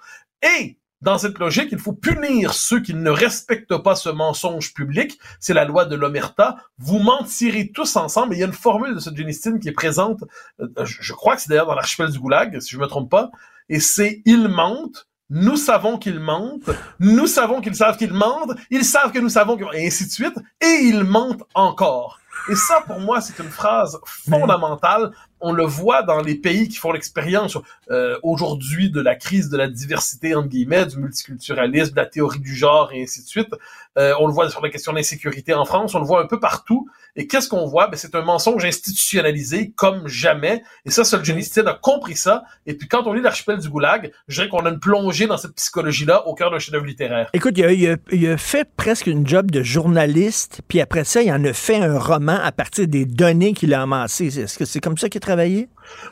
Et 0.59 0.77
dans 1.01 1.17
cette 1.17 1.37
logique, 1.39 1.69
il 1.71 1.79
faut 1.79 1.93
punir 1.93 2.53
ceux 2.53 2.79
qui 2.79 2.93
ne 2.93 3.09
respectent 3.09 3.77
pas 3.77 3.95
ce 3.95 4.09
mensonge 4.09 4.73
public. 4.73 5.19
C'est 5.39 5.53
la 5.53 5.65
loi 5.65 5.85
de 5.85 5.95
l'omerta. 5.95 6.57
Vous 6.77 6.99
mentirez 6.99 7.71
tous 7.73 7.95
ensemble. 7.95 8.33
Et 8.33 8.37
il 8.37 8.39
y 8.39 8.43
a 8.43 8.47
une 8.47 8.53
formule 8.53 8.95
de 8.95 8.99
ce 8.99 9.13
Genistine 9.15 9.59
qui 9.59 9.69
est 9.69 9.73
présente, 9.73 10.23
euh, 10.59 10.67
je 10.85 11.13
crois 11.13 11.35
que 11.35 11.41
c'est 11.41 11.49
d'ailleurs 11.49 11.67
dans 11.67 11.75
l'archipel 11.75 12.09
du 12.09 12.19
Goulag, 12.19 12.59
si 12.59 12.71
je 12.71 12.79
me 12.79 12.87
trompe 12.87 13.11
pas. 13.11 13.29
Et 13.69 13.79
c'est 13.79 14.21
«ils 14.25 14.47
mentent». 14.47 15.07
Nous 15.31 15.57
savons 15.57 15.97
qu'ils 15.97 16.19
mentent, 16.19 16.69
nous 16.99 17.25
savons 17.25 17.59
qu'ils 17.59 17.73
savent 17.73 17.97
qu'ils 17.97 18.13
mentent, 18.13 18.55
ils 18.69 18.85
savent 18.85 19.11
que 19.11 19.17
nous 19.17 19.29
savons 19.29 19.57
qu'ils... 19.57 19.65
et 19.73 19.87
ainsi 19.87 20.05
de 20.05 20.11
suite, 20.11 20.35
et 20.61 20.81
ils 20.83 21.03
mentent 21.03 21.41
encore. 21.55 22.19
Et 22.47 22.55
ça, 22.55 22.83
pour 22.85 22.99
moi, 22.99 23.21
c'est 23.21 23.41
une 23.41 23.49
phrase 23.49 23.97
fondamentale 24.05 25.11
on 25.45 25.51
le 25.51 25.63
voit 25.63 26.01
dans 26.01 26.21
les 26.21 26.33
pays 26.33 26.67
qui 26.67 26.77
font 26.77 26.91
l'expérience 26.91 27.55
euh, 27.91 28.17
aujourd'hui 28.23 28.89
de 28.89 28.99
la 28.99 29.15
crise 29.15 29.49
de 29.49 29.57
la 29.57 29.67
diversité, 29.67 30.33
entre 30.33 30.47
guillemets, 30.47 30.87
du 30.87 30.97
multiculturalisme, 30.97 31.91
de 31.91 31.97
la 31.97 32.07
théorie 32.07 32.39
du 32.39 32.55
genre 32.55 32.91
et 32.91 33.03
ainsi 33.03 33.21
de 33.21 33.27
suite. 33.27 33.53
Euh, 33.97 34.13
on 34.19 34.25
le 34.25 34.33
voit 34.33 34.49
sur 34.49 34.61
la 34.61 34.69
question 34.69 34.91
de 34.91 34.97
l'insécurité 34.97 35.53
en 35.53 35.63
France, 35.63 35.93
on 35.93 35.99
le 35.99 36.05
voit 36.05 36.21
un 36.21 36.25
peu 36.25 36.39
partout. 36.39 36.89
Et 37.15 37.27
qu'est-ce 37.27 37.47
qu'on 37.47 37.65
voit? 37.65 37.87
Ben, 37.87 37.95
c'est 37.95 38.15
un 38.15 38.23
mensonge 38.23 38.65
institutionnalisé 38.65 39.71
comme 39.75 40.07
jamais. 40.07 40.63
Et 40.83 40.91
ça, 40.91 41.05
Solzhenitsyn 41.05 41.65
a 41.67 41.73
compris 41.73 42.17
ça. 42.17 42.43
Et 42.65 42.73
puis 42.73 42.89
quand 42.89 43.07
on 43.07 43.13
lit 43.13 43.21
l'archipel 43.21 43.59
du 43.59 43.69
Goulag, 43.69 44.11
je 44.27 44.35
dirais 44.35 44.49
qu'on 44.49 44.65
a 44.65 44.69
une 44.69 44.79
plongée 44.79 45.27
dans 45.27 45.37
cette 45.37 45.53
psychologie-là 45.53 46.27
au 46.27 46.33
cœur 46.33 46.51
d'un 46.51 46.59
chef-d'œuvre 46.59 46.85
littéraire. 46.85 47.29
Écoute, 47.33 47.53
il 47.57 47.65
a, 47.65 47.71
il 48.11 48.27
a, 48.27 48.37
fait 48.37 48.67
presque 48.75 49.07
une 49.07 49.25
job 49.25 49.49
de 49.49 49.63
journaliste, 49.63 50.61
puis 50.67 50.81
après 50.81 51.05
ça, 51.05 51.21
il 51.21 51.31
en 51.31 51.43
a 51.45 51.53
fait 51.53 51.77
un 51.77 51.97
roman 51.97 52.37
à 52.43 52.51
partir 52.51 52.87
des 52.87 53.05
données 53.05 53.53
qu'il 53.53 53.73
a 53.73 53.83
amassées. 53.83 54.39
Est-ce 54.39 54.57
que 54.57 54.65
c'est 54.65 54.81
comme 54.81 54.97
ça 54.97 55.07
qu'il 55.07 55.21
travaille? 55.21 55.34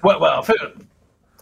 Ouais, 0.03 0.15
ouais, 0.15 0.29
en 0.29 0.43
fait, 0.43 0.53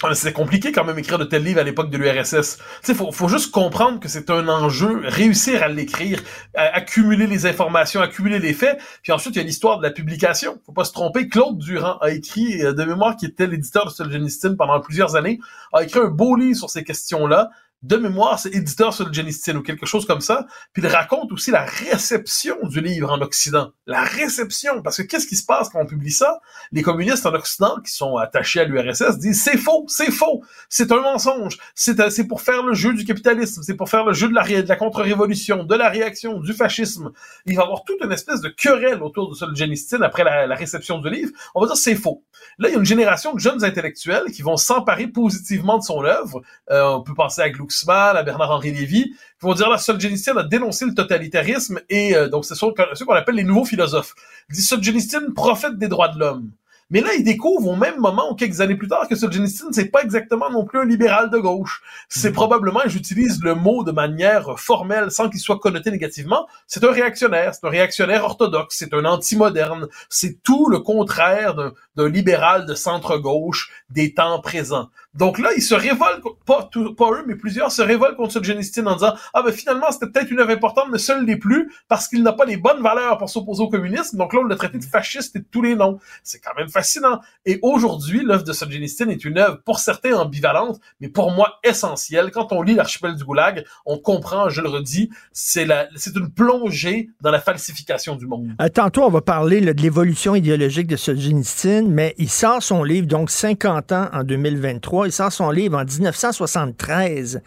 euh, 0.03 0.13
c'est 0.13 0.33
compliqué 0.33 0.71
quand 0.71 0.83
même 0.83 0.97
écrire 0.97 1.19
de 1.19 1.25
tels 1.25 1.43
livres 1.43 1.59
à 1.59 1.63
l'époque 1.63 1.89
de 1.89 1.97
l'URSS. 1.97 2.57
Il 2.87 2.95
faut, 2.95 3.11
faut 3.11 3.27
juste 3.27 3.51
comprendre 3.51 3.99
que 3.99 4.07
c'est 4.07 4.29
un 4.29 4.47
enjeu, 4.47 5.01
réussir 5.03 5.63
à 5.63 5.67
l'écrire, 5.67 6.21
accumuler 6.55 7.27
les 7.27 7.45
informations, 7.45 8.01
accumuler 8.01 8.39
les 8.39 8.53
faits. 8.53 8.79
Puis 9.03 9.11
ensuite, 9.11 9.35
il 9.35 9.39
y 9.39 9.41
a 9.41 9.45
l'histoire 9.45 9.77
de 9.77 9.83
la 9.83 9.91
publication. 9.91 10.59
Faut 10.65 10.71
pas 10.71 10.85
se 10.85 10.93
tromper. 10.93 11.27
Claude 11.27 11.57
Durand 11.57 11.97
a 11.99 12.11
écrit, 12.11 12.63
euh, 12.63 12.73
de 12.73 12.83
mémoire, 12.83 13.15
qui 13.15 13.25
était 13.25 13.47
l'éditeur 13.47 13.85
de 13.85 13.91
Solzhenitsyn 13.91 14.55
pendant 14.55 14.79
plusieurs 14.79 15.15
années, 15.15 15.39
a 15.73 15.83
écrit 15.83 15.99
un 15.99 16.09
beau 16.09 16.35
livre 16.35 16.57
sur 16.57 16.69
ces 16.69 16.83
questions-là 16.83 17.51
de 17.83 17.97
mémoire, 17.97 18.37
c'est 18.37 18.53
éditeur 18.53 18.93
sur 18.93 19.07
le 19.07 19.13
Genistine 19.13 19.57
ou 19.57 19.63
quelque 19.63 19.87
chose 19.87 20.05
comme 20.05 20.21
ça. 20.21 20.45
Puis 20.71 20.83
il 20.83 20.87
raconte 20.87 21.31
aussi 21.31 21.49
la 21.49 21.65
réception 21.65 22.55
du 22.67 22.79
livre 22.79 23.11
en 23.11 23.19
Occident. 23.21 23.71
La 23.87 24.03
réception. 24.03 24.83
Parce 24.83 24.97
que 24.97 25.01
qu'est-ce 25.01 25.25
qui 25.25 25.35
se 25.35 25.45
passe 25.45 25.69
quand 25.69 25.79
on 25.81 25.87
publie 25.87 26.11
ça? 26.11 26.39
Les 26.71 26.83
communistes 26.83 27.25
en 27.25 27.33
Occident 27.33 27.77
qui 27.83 27.91
sont 27.91 28.17
attachés 28.17 28.59
à 28.59 28.65
l'URSS 28.65 29.17
disent 29.17 29.41
c'est 29.43 29.57
faux, 29.57 29.85
c'est 29.87 30.11
faux, 30.11 30.43
c'est 30.69 30.91
un 30.91 31.01
mensonge, 31.01 31.57
c'est, 31.73 31.99
euh, 31.99 32.11
c'est 32.11 32.27
pour 32.27 32.41
faire 32.41 32.61
le 32.61 32.75
jeu 32.75 32.93
du 32.93 33.03
capitalisme, 33.03 33.63
c'est 33.63 33.75
pour 33.75 33.89
faire 33.89 34.05
le 34.05 34.13
jeu 34.13 34.29
de 34.29 34.35
la, 34.35 34.43
de 34.43 34.67
la 34.67 34.75
contre-révolution, 34.75 35.63
de 35.63 35.75
la 35.75 35.89
réaction, 35.89 36.39
du 36.39 36.53
fascisme. 36.53 37.11
Il 37.47 37.55
va 37.55 37.63
y 37.63 37.65
avoir 37.65 37.83
toute 37.83 38.03
une 38.03 38.11
espèce 38.11 38.41
de 38.41 38.49
querelle 38.49 39.01
autour 39.01 39.31
de 39.31 39.35
Solzhenitsyn 39.35 40.03
après 40.03 40.23
la, 40.23 40.45
la 40.45 40.55
réception 40.55 40.99
du 40.99 41.09
livre. 41.09 41.31
On 41.55 41.61
va 41.61 41.67
dire 41.67 41.77
c'est 41.77 41.95
faux. 41.95 42.23
Là, 42.59 42.69
il 42.69 42.73
y 42.73 42.75
a 42.75 42.79
une 42.79 42.85
génération 42.85 43.33
de 43.33 43.39
jeunes 43.39 43.63
intellectuels 43.63 44.31
qui 44.31 44.43
vont 44.43 44.57
s'emparer 44.57 45.07
positivement 45.07 45.79
de 45.79 45.83
son 45.83 46.03
œuvre. 46.03 46.41
Euh, 46.69 46.83
on 46.83 47.01
peut 47.01 47.13
penser 47.13 47.41
à 47.41 47.49
Gluck 47.49 47.70
à 47.89 48.23
Bernard-Henri 48.23 48.71
Lévy, 48.71 49.03
qui 49.11 49.15
vont 49.41 49.53
dire 49.53 49.69
la 49.69 49.77
Solzhenitsyn 49.77 50.37
a 50.37 50.43
dénoncé 50.43 50.85
le 50.85 50.93
totalitarisme 50.93 51.79
et 51.89 52.15
euh, 52.15 52.27
donc 52.27 52.45
c'est 52.45 52.55
ce 52.55 53.03
qu'on 53.03 53.13
appelle 53.13 53.35
les 53.35 53.43
nouveaux 53.43 53.65
philosophes. 53.65 54.15
Il 54.49 54.55
dit 54.55 54.61
Solzhenitsyn 54.61 55.33
prophète 55.33 55.77
des 55.77 55.87
droits 55.87 56.09
de 56.09 56.19
l'homme. 56.19 56.51
Mais 56.91 56.99
là, 56.99 57.13
il 57.17 57.23
découvre 57.23 57.69
au 57.69 57.75
même 57.77 57.99
moment, 57.99 58.31
ou 58.31 58.35
quelques 58.35 58.59
années 58.59 58.75
plus 58.75 58.89
tard, 58.89 59.07
que 59.07 59.15
Solzhenitsyn, 59.15 59.71
c'est 59.71 59.85
pas 59.85 60.03
exactement 60.03 60.51
non 60.51 60.65
plus 60.65 60.77
un 60.77 60.85
libéral 60.85 61.29
de 61.29 61.37
gauche. 61.37 61.81
C'est 62.09 62.31
mm. 62.31 62.33
probablement, 62.33 62.81
j'utilise 62.85 63.41
le 63.41 63.55
mot 63.55 63.83
de 63.85 63.93
manière 63.93 64.59
formelle, 64.59 65.09
sans 65.09 65.29
qu'il 65.29 65.39
soit 65.39 65.57
connoté 65.57 65.89
négativement, 65.89 66.47
c'est 66.67 66.83
un 66.83 66.91
réactionnaire, 66.91 67.55
c'est 67.55 67.65
un 67.65 67.69
réactionnaire 67.69 68.25
orthodoxe, 68.25 68.75
c'est 68.77 68.93
un 68.93 69.05
anti-moderne, 69.05 69.87
c'est 70.09 70.43
tout 70.43 70.67
le 70.67 70.79
contraire 70.79 71.55
d'un 71.95 72.09
libéral 72.09 72.65
de 72.65 72.75
centre-gauche 72.75 73.71
des 73.89 74.13
temps 74.13 74.41
présents. 74.41 74.89
Donc 75.13 75.39
là, 75.39 75.49
ils 75.55 75.61
se 75.61 75.75
révoltent, 75.75 76.23
pas, 76.45 76.69
pas 76.97 77.11
eux, 77.11 77.23
mais 77.27 77.35
plusieurs 77.35 77.71
se 77.71 77.81
révoltent 77.81 78.15
contre 78.15 78.31
Solzhenitsyn 78.33 78.87
en 78.87 78.93
disant 78.93 79.13
«Ah 79.33 79.41
ben 79.43 79.51
finalement, 79.51 79.87
c'était 79.91 80.07
peut-être 80.07 80.31
une 80.31 80.39
œuvre 80.39 80.51
importante, 80.51 80.85
mais 80.91 80.99
seul 80.99 81.25
les 81.25 81.35
plus, 81.35 81.71
parce 81.89 82.07
qu'il 82.07 82.23
n'a 82.23 82.31
pas 82.31 82.45
les 82.45 82.55
bonnes 82.57 82.81
valeurs 82.81 83.17
pour 83.17 83.29
s'opposer 83.29 83.61
au 83.61 83.69
communisme. 83.69 84.17
Donc 84.17 84.33
là, 84.33 84.39
on 84.41 84.45
l'a 84.45 84.55
traité 84.55 84.77
de 84.77 84.85
fasciste 84.85 85.35
et 85.35 85.39
de 85.39 85.45
tous 85.51 85.61
les 85.61 85.75
noms.» 85.75 85.99
C'est 86.23 86.39
quand 86.39 86.55
même 86.57 86.69
fascinant. 86.69 87.19
Et 87.45 87.59
aujourd'hui, 87.61 88.23
l'œuvre 88.23 88.43
de 88.43 88.53
Solzhenitsyn 88.53 89.09
est 89.09 89.25
une 89.25 89.37
œuvre, 89.37 89.59
pour 89.65 89.79
certains, 89.79 90.13
ambivalente, 90.13 90.79
mais 91.01 91.09
pour 91.09 91.31
moi, 91.31 91.59
essentielle. 91.63 92.31
Quand 92.31 92.53
on 92.53 92.61
lit 92.61 92.75
l'archipel 92.75 93.15
du 93.15 93.23
Goulag, 93.23 93.65
on 93.85 93.97
comprend, 93.97 94.49
je 94.49 94.61
le 94.61 94.69
redis, 94.69 95.09
c'est 95.33 95.67
une 96.15 96.31
plongée 96.31 97.09
dans 97.19 97.31
la 97.31 97.41
falsification 97.41 98.15
du 98.15 98.27
monde. 98.27 98.51
Euh, 98.61 98.69
tantôt, 98.69 99.03
on 99.03 99.09
va 99.09 99.21
parler 99.21 99.59
de 99.59 99.81
l'évolution 99.81 100.35
idéologique 100.35 100.87
de 100.87 100.95
Solzhenitsyn, 100.95 101.87
mais 101.89 102.15
il 102.17 102.29
sort 102.29 102.63
son 102.63 102.83
livre, 102.83 103.07
donc 103.07 103.29
50 103.29 103.91
ans 103.91 104.09
en 104.13 104.23
2023 104.23 105.00
il 105.05 105.11
sort 105.11 105.31
son 105.31 105.51
livre 105.51 105.77
en 105.77 105.85
1973. 105.85 107.41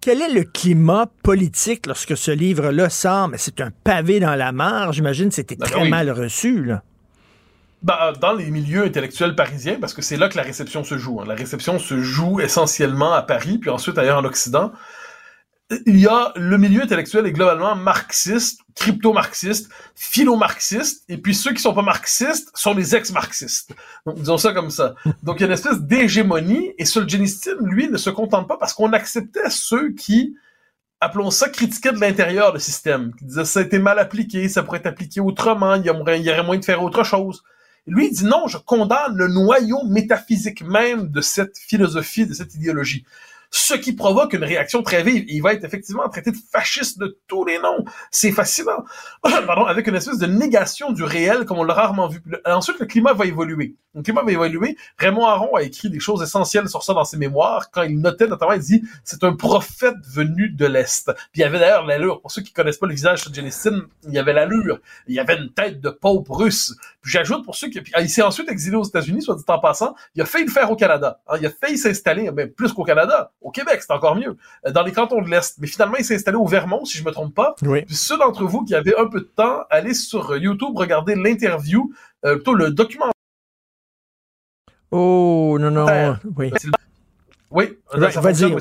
Quel 0.00 0.22
est 0.22 0.32
le 0.32 0.44
climat 0.44 1.06
politique 1.22 1.86
lorsque 1.86 2.16
ce 2.16 2.30
livre-là 2.30 2.88
sort? 2.88 3.28
Mais 3.28 3.38
c'est 3.38 3.60
un 3.60 3.70
pavé 3.84 4.18
dans 4.18 4.34
la 4.34 4.52
mare. 4.52 4.92
J'imagine 4.92 5.28
que 5.28 5.34
c'était 5.34 5.56
ben 5.56 5.66
très 5.66 5.88
mal 5.88 6.10
reçu. 6.10 6.64
Là. 6.64 6.82
Ben, 7.82 8.12
dans 8.20 8.32
les 8.32 8.50
milieux 8.50 8.84
intellectuels 8.84 9.34
parisiens, 9.34 9.76
parce 9.80 9.94
que 9.94 10.02
c'est 10.02 10.16
là 10.16 10.28
que 10.28 10.36
la 10.36 10.42
réception 10.42 10.84
se 10.84 10.98
joue. 10.98 11.20
Hein. 11.20 11.24
La 11.26 11.34
réception 11.34 11.78
se 11.78 12.00
joue 12.00 12.40
essentiellement 12.40 13.12
à 13.12 13.22
Paris, 13.22 13.58
puis 13.58 13.70
ensuite 13.70 13.98
ailleurs 13.98 14.18
en 14.18 14.24
Occident 14.24 14.72
il 15.86 15.98
y 15.98 16.06
a 16.06 16.32
le 16.34 16.58
milieu 16.58 16.82
intellectuel 16.82 17.26
est 17.26 17.32
globalement 17.32 17.76
marxiste, 17.76 18.62
crypto-marxiste, 18.74 19.70
philo-marxiste, 19.94 21.04
et 21.08 21.16
puis 21.16 21.34
ceux 21.34 21.52
qui 21.52 21.60
sont 21.60 21.74
pas 21.74 21.82
marxistes 21.82 22.50
sont 22.54 22.74
les 22.74 22.96
ex-marxistes. 22.96 23.72
Donc, 24.04 24.16
disons 24.16 24.38
ça 24.38 24.52
comme 24.52 24.70
ça. 24.70 24.94
Donc, 25.22 25.36
il 25.36 25.40
y 25.40 25.44
a 25.44 25.46
une 25.46 25.52
espèce 25.52 25.80
d'hégémonie, 25.80 26.72
et 26.78 26.84
Solzhenitsyn, 26.84 27.56
lui, 27.62 27.88
ne 27.88 27.96
se 27.96 28.10
contente 28.10 28.48
pas 28.48 28.56
parce 28.56 28.74
qu'on 28.74 28.92
acceptait 28.92 29.48
ceux 29.48 29.92
qui, 29.92 30.36
appelons 31.00 31.30
ça, 31.30 31.48
critiquaient 31.48 31.92
de 31.92 32.00
l'intérieur 32.00 32.52
le 32.52 32.58
système, 32.58 33.14
qui 33.14 33.26
disaient 33.26 33.44
ça 33.44 33.60
a 33.60 33.62
été 33.62 33.78
mal 33.78 33.98
appliqué, 34.00 34.48
ça 34.48 34.64
pourrait 34.64 34.78
être 34.78 34.86
appliqué 34.86 35.20
autrement, 35.20 35.76
il 35.76 35.84
y, 35.84 35.90
aurait, 35.90 36.18
il 36.18 36.26
y 36.26 36.30
aurait 36.30 36.42
moyen 36.42 36.60
de 36.60 36.64
faire 36.64 36.82
autre 36.82 37.04
chose. 37.04 37.44
Lui, 37.86 38.08
il 38.08 38.12
dit 38.12 38.24
non, 38.24 38.46
je 38.46 38.58
condamne 38.58 39.16
le 39.16 39.28
noyau 39.28 39.84
métaphysique 39.86 40.62
même 40.62 41.08
de 41.10 41.20
cette 41.20 41.56
philosophie, 41.56 42.26
de 42.26 42.34
cette 42.34 42.54
idéologie 42.54 43.04
ce 43.50 43.74
qui 43.74 43.92
provoque 43.92 44.32
une 44.32 44.44
réaction 44.44 44.82
très 44.82 45.02
vive. 45.02 45.24
Il 45.28 45.42
va 45.42 45.52
être 45.52 45.64
effectivement 45.64 46.08
traité 46.08 46.30
de 46.30 46.36
fasciste 46.52 46.98
de 46.98 47.18
tous 47.26 47.44
les 47.44 47.58
noms. 47.58 47.84
C'est 48.10 48.32
fascinant. 48.32 48.84
Pardon, 49.22 49.64
avec 49.64 49.86
une 49.86 49.96
espèce 49.96 50.18
de 50.18 50.26
négation 50.26 50.92
du 50.92 51.02
réel 51.02 51.44
comme 51.44 51.58
on 51.58 51.64
l'a 51.64 51.74
rarement 51.74 52.08
vu. 52.08 52.20
Ensuite, 52.44 52.78
le 52.78 52.86
climat 52.86 53.12
va 53.12 53.26
évoluer. 53.26 53.76
Qui 54.04 54.12
m'a 54.12 54.22
évalué. 54.26 54.76
Raymond 54.98 55.26
Aron 55.26 55.56
a 55.56 55.62
écrit 55.62 55.90
des 55.90 56.00
choses 56.00 56.22
essentielles 56.22 56.68
sur 56.68 56.82
ça 56.82 56.94
dans 56.94 57.04
ses 57.04 57.16
mémoires, 57.16 57.70
quand 57.70 57.82
il 57.82 58.00
notait 58.00 58.26
notamment, 58.26 58.52
il 58.52 58.60
dit, 58.60 58.82
c'est 59.04 59.24
un 59.24 59.34
prophète 59.34 59.96
venu 60.12 60.48
de 60.48 60.66
l'Est. 60.66 61.12
Puis 61.32 61.36
il 61.36 61.40
y 61.40 61.44
avait 61.44 61.58
d'ailleurs 61.58 61.84
l'allure, 61.86 62.20
pour 62.20 62.30
ceux 62.30 62.42
qui 62.42 62.52
connaissent 62.52 62.78
pas 62.78 62.86
le 62.86 62.94
visage 62.94 63.26
de 63.26 63.34
Jenniston, 63.34 63.82
il 64.06 64.14
y 64.14 64.18
avait 64.18 64.32
l'allure, 64.32 64.78
il 65.08 65.14
y 65.14 65.18
avait 65.18 65.36
une 65.36 65.52
tête 65.52 65.80
de 65.80 65.90
pope 65.90 66.28
russe. 66.28 66.74
Puis 67.02 67.12
j'ajoute 67.12 67.44
pour 67.44 67.56
ceux 67.56 67.68
qui, 67.68 67.80
puis, 67.80 67.92
il 67.98 68.08
s'est 68.08 68.22
ensuite 68.22 68.48
exilé 68.48 68.76
aux 68.76 68.84
États-Unis, 68.84 69.22
soit 69.22 69.36
dit 69.36 69.44
en 69.48 69.58
passant, 69.58 69.94
il 70.14 70.22
a 70.22 70.26
failli 70.26 70.44
le 70.44 70.50
faire 70.50 70.70
au 70.70 70.76
Canada. 70.76 71.20
Hein, 71.26 71.36
il 71.40 71.46
a 71.46 71.50
failli 71.50 71.76
s'installer, 71.76 72.30
mais 72.30 72.46
plus 72.46 72.72
qu'au 72.72 72.84
Canada, 72.84 73.32
au 73.40 73.50
Québec, 73.50 73.80
c'est 73.80 73.92
encore 73.92 74.16
mieux, 74.16 74.36
euh, 74.66 74.70
dans 74.70 74.82
les 74.82 74.92
cantons 74.92 75.20
de 75.20 75.28
l'Est. 75.28 75.56
Mais 75.58 75.66
finalement, 75.66 75.96
il 75.98 76.04
s'est 76.04 76.14
installé 76.14 76.36
au 76.36 76.46
Vermont, 76.46 76.84
si 76.84 76.98
je 76.98 77.04
me 77.04 77.10
trompe 77.10 77.34
pas. 77.34 77.54
Oui. 77.62 77.82
Puis 77.84 77.96
ceux 77.96 78.18
d'entre 78.18 78.44
vous 78.44 78.64
qui 78.64 78.74
avaient 78.74 78.96
un 78.96 79.06
peu 79.06 79.20
de 79.20 79.30
temps, 79.34 79.62
allez 79.70 79.94
sur 79.94 80.36
YouTube, 80.36 80.72
regardez 80.74 81.14
l'interview, 81.14 81.92
euh, 82.24 82.36
plutôt 82.36 82.54
le 82.54 82.70
document 82.70 83.10
Oh, 84.90 85.56
non, 85.60 85.70
non. 85.70 85.86
Oui. 86.36 86.50
Oui, 87.52 87.64
Va- 88.00 88.10
ça 88.12 88.20
parce 88.22 88.38
que- 88.48 88.54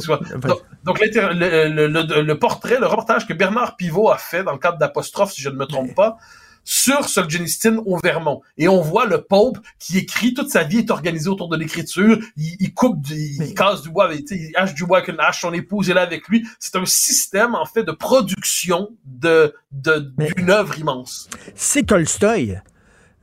Donc, 0.83 0.99
le, 0.99 1.87
le- 1.87 2.21
le- 2.21 2.39
portrait, 2.39 2.79
le 2.79 2.87
reportage 2.87 3.27
que 3.27 3.33
Bernard 3.33 3.75
Pivot 3.75 4.09
a 4.09 4.17
fait 4.17 4.43
dans 4.43 4.51
le 4.53 4.57
cadre 4.57 4.79
d'Apostrophe, 4.79 5.31
si 5.31 5.41
je 5.41 5.49
ne 5.49 5.55
me 5.55 5.65
trompe 5.65 5.93
pas, 5.93 6.17
sur 6.63 7.07
Solzhenitsyn 7.07 7.77
au 7.85 7.97
Vermont. 7.97 8.41
Et 8.57 8.67
on 8.67 8.81
voit 8.81 9.05
le 9.05 9.21
Pope 9.21 9.59
qui 9.79 9.97
écrit, 9.99 10.33
toute 10.33 10.49
sa 10.49 10.63
vie 10.63 10.79
est 10.79 10.91
organisée 10.91 11.29
autour 11.29 11.49
de 11.49 11.57
l'écriture, 11.57 12.17
il, 12.35 12.55
il 12.59 12.73
coupe, 12.73 13.01
du- 13.01 13.13
il, 13.15 13.53
casse 13.53 13.81
du 13.83 13.89
bois, 13.89 14.05
avec, 14.05 14.21
il 14.31 14.51
hache 14.55 14.73
du 14.73 14.85
bois 14.85 14.97
avec 14.99 15.09
une 15.09 15.19
hache, 15.19 15.41
son 15.41 15.53
épouse 15.53 15.89
est 15.89 15.93
là 15.93 16.01
avec 16.01 16.27
lui. 16.27 16.45
C'est 16.59 16.75
un 16.75 16.85
système, 16.85 17.53
en 17.55 17.65
fait, 17.65 17.83
de 17.83 17.91
production 17.91 18.89
de, 19.05 19.53
de, 19.71 20.11
d'une 20.35 20.49
œuvre 20.49 20.77
immense. 20.79 21.29
C'est 21.55 21.85
Tolstoï. 21.85 22.59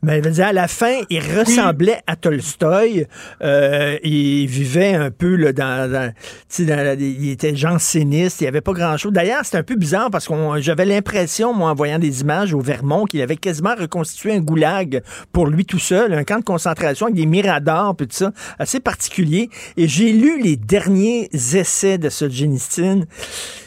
Mais 0.07 0.20
dire, 0.20 0.47
à 0.47 0.53
la 0.53 0.69
fin, 0.69 1.01
il 1.11 1.20
ressemblait 1.20 1.99
à 2.07 2.15
Tolstoï. 2.16 3.07
Euh, 3.43 3.99
il 4.05 4.47
vivait 4.47 4.95
un 4.95 5.11
peu 5.11 5.35
là, 5.37 5.53
dans, 5.53 5.91
dans- 5.91 6.12
dans 6.61 6.97
il 7.01 7.31
était 7.31 7.57
janséniste. 7.57 8.41
Il 8.41 8.45
n'y 8.45 8.49
avait 8.49 8.61
pas 8.61 8.73
grand-chose. 8.73 9.12
D'ailleurs, 9.12 9.45
c'était 9.45 9.59
un 9.59 9.62
peu 9.65 9.74
bizarre 9.74 10.11
parce 10.11 10.28
que 10.28 10.35
j'avais 10.59 10.85
l'impression, 10.85 11.53
moi, 11.53 11.70
en 11.70 11.74
voyant 11.74 11.99
des 11.99 12.20
images 12.20 12.55
au 12.55 12.61
Vermont, 12.61 13.05
qu'il 13.05 13.20
avait 13.20 13.37
quasiment 13.37 13.74
reconstitué 13.78 14.33
un 14.33 14.41
goulag 14.41 15.03
pour 15.33 15.47
lui 15.49 15.65
tout 15.65 15.78
seul, 15.81 16.12
un 16.15 16.24
camp 16.24 16.39
de 16.39 16.45
concentration 16.45 17.07
avec 17.07 17.16
des 17.16 17.27
miradors, 17.27 17.97
puis 17.97 18.07
tout 18.07 18.16
ça, 18.16 18.33
assez 18.59 18.78
particulier. 18.81 19.51
Et 19.77 19.89
j'ai 19.89 20.12
lu 20.12 20.41
les 20.41 20.57
derniers 20.57 21.28
essais 21.33 21.99
de 21.99 22.09
Solzhenitsyn. 22.11 23.07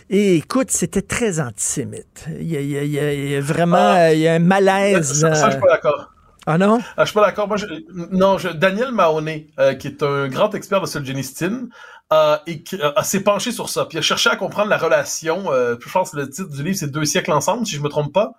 Et 0.10 0.38
écoute, 0.38 0.72
c'était 0.72 1.02
très 1.03 1.40
antisémite. 1.40 2.26
Il 2.40 2.48
y 2.49 2.57
a, 2.57 2.61
il 2.61 2.70
y 2.70 2.78
a- 2.99 3.14
il 3.14 3.30
y 3.32 3.36
a- 3.36 3.41
vraiment 3.41 4.07
il 4.11 4.20
y 4.20 4.28
a 4.28 4.34
un 4.36 4.40
malaise. 4.40 5.20
Ça, 5.22 5.36
ça, 5.36 5.45
je 5.48 5.52
suis 5.52 5.60
pas 5.61 5.68
d'accord. 5.74 6.11
Ah 6.52 6.58
non? 6.58 6.80
Ah, 6.98 7.04
je 7.06 7.12
suis 7.12 7.14
pas 7.14 7.22
d'accord. 7.28 7.48
Moi, 7.48 7.58
je- 7.58 7.68
non, 8.12 8.40
je- 8.40 8.50
Daniel 8.50 8.92
Mahoney, 8.92 9.46
euh, 9.60 9.76
qui 9.76 9.86
est 9.88 10.02
un 10.02 10.28
grand 10.28 10.56
expert 10.56 10.82
de 10.82 10.88
Solzhenitsyn, 10.88 11.68
euh, 12.12 12.38
et 12.48 12.64
euh, 12.74 12.92
s'est 13.04 13.20
penché 13.22 13.52
sur 13.52 13.70
ça. 13.70 13.86
Puis 13.86 14.00
a 14.00 14.02
cherché 14.02 14.32
à 14.32 14.36
comprendre 14.36 14.70
la 14.70 14.80
relation. 14.80 15.52
Euh, 15.52 15.76
je 15.80 15.92
pense 15.92 16.10
que 16.12 16.18
le 16.18 16.28
titre 16.30 16.50
du 16.50 16.64
livre, 16.64 16.76
c'est 16.76 16.90
Deux 16.92 17.06
siècles 17.06 17.32
ensemble, 17.34 17.68
si 17.68 17.76
je 17.76 17.82
me 17.82 17.90
trompe 17.90 18.12
pas. 18.14 18.32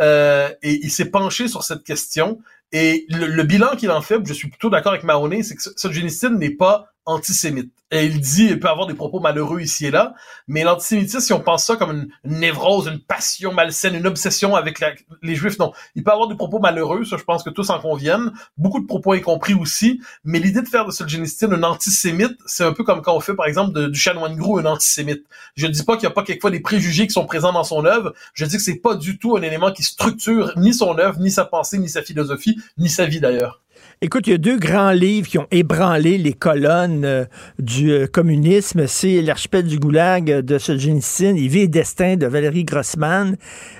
Euh, 0.00 0.50
et 0.62 0.80
il 0.84 0.90
s'est 0.90 1.10
penché 1.10 1.48
sur 1.48 1.64
cette 1.64 1.84
question. 1.84 2.40
Et 2.74 3.06
le, 3.08 3.26
le 3.28 3.42
bilan 3.44 3.76
qu'il 3.76 3.90
en 3.92 4.02
fait, 4.02 4.18
je 4.26 4.32
suis 4.34 4.48
plutôt 4.48 4.68
d'accord 4.68 4.92
avec 4.92 5.04
Mahoney, 5.04 5.44
c'est 5.44 5.54
que 5.54 5.62
Solzhenitsyn 5.76 6.36
n'est 6.36 6.50
pas 6.50 6.88
antisémite. 7.06 7.70
Et 7.90 8.06
il 8.06 8.18
dit, 8.20 8.46
il 8.46 8.58
peut 8.58 8.68
avoir 8.68 8.86
des 8.88 8.94
propos 8.94 9.20
malheureux 9.20 9.60
ici 9.60 9.86
et 9.86 9.90
là, 9.90 10.14
mais 10.48 10.64
l'antisémitisme, 10.64 11.20
si 11.20 11.32
on 11.32 11.38
pense 11.40 11.64
ça 11.64 11.76
comme 11.76 11.90
une, 11.92 12.08
une 12.24 12.40
névrose, 12.40 12.88
une 12.88 12.98
passion 12.98 13.52
malsaine, 13.52 13.94
une 13.94 14.06
obsession 14.06 14.56
avec 14.56 14.80
la- 14.80 14.94
les 15.22 15.36
juifs, 15.36 15.58
non. 15.58 15.72
Il 15.94 16.02
peut 16.02 16.10
avoir 16.10 16.26
des 16.26 16.34
propos 16.34 16.58
malheureux, 16.58 17.04
ça 17.04 17.16
je 17.18 17.22
pense 17.22 17.44
que 17.44 17.50
tous 17.50 17.70
en 17.70 17.78
conviennent, 17.78 18.32
beaucoup 18.56 18.80
de 18.80 18.86
propos 18.86 19.12
incompris 19.12 19.54
aussi, 19.54 20.00
mais 20.24 20.40
l'idée 20.40 20.62
de 20.62 20.66
faire 20.66 20.86
de 20.86 20.90
Solzhenitsyn 20.90 21.52
un 21.52 21.62
antisémite, 21.62 22.36
c'est 22.46 22.64
un 22.64 22.72
peu 22.72 22.82
comme 22.82 23.00
quand 23.02 23.14
on 23.14 23.20
fait 23.20 23.34
par 23.34 23.46
exemple 23.46 23.74
de, 23.74 23.86
du 23.86 24.00
chanoine 24.00 24.34
Gros 24.34 24.58
un 24.58 24.64
antisémite. 24.64 25.24
Je 25.54 25.66
ne 25.66 25.72
dis 25.72 25.84
pas 25.84 25.96
qu'il 25.96 26.08
n'y 26.08 26.12
a 26.12 26.14
pas 26.14 26.24
quelquefois 26.24 26.50
des 26.50 26.60
préjugés 26.60 27.06
qui 27.06 27.12
sont 27.12 27.26
présents 27.26 27.52
dans 27.52 27.64
son 27.64 27.84
œuvre, 27.84 28.14
je 28.32 28.44
dis 28.46 28.56
que 28.56 28.62
c'est 28.62 28.80
pas 28.80 28.94
du 28.96 29.18
tout 29.18 29.36
un 29.36 29.42
élément 29.42 29.70
qui 29.70 29.82
structure 29.84 30.52
ni 30.56 30.72
son 30.74 30.98
œuvre, 30.98 31.20
ni 31.20 31.30
sa 31.30 31.44
pensée, 31.44 31.78
ni 31.78 31.88
sa 31.90 32.02
philosophie, 32.02 32.56
ni 32.78 32.88
sa 32.88 33.06
vie 33.06 33.20
d'ailleurs. 33.20 33.60
Écoute, 34.00 34.26
il 34.26 34.30
y 34.30 34.34
a 34.34 34.38
deux 34.38 34.58
grands 34.58 34.90
livres 34.90 35.28
qui 35.28 35.38
ont 35.38 35.46
ébranlé 35.50 36.18
les 36.18 36.32
colonnes 36.32 37.04
euh, 37.04 37.24
du 37.58 37.90
euh, 37.90 38.06
communisme. 38.06 38.86
C'est 38.86 39.22
L'archipel 39.22 39.64
du 39.64 39.78
Goulag 39.78 40.30
euh, 40.30 40.42
de 40.42 40.58
Solzhenitsyn 40.58 41.36
et 41.36 41.48
Vie 41.48 41.60
et 41.60 41.68
Destin 41.68 42.16
de 42.16 42.26
Valérie 42.26 42.64
Grossman. 42.64 43.36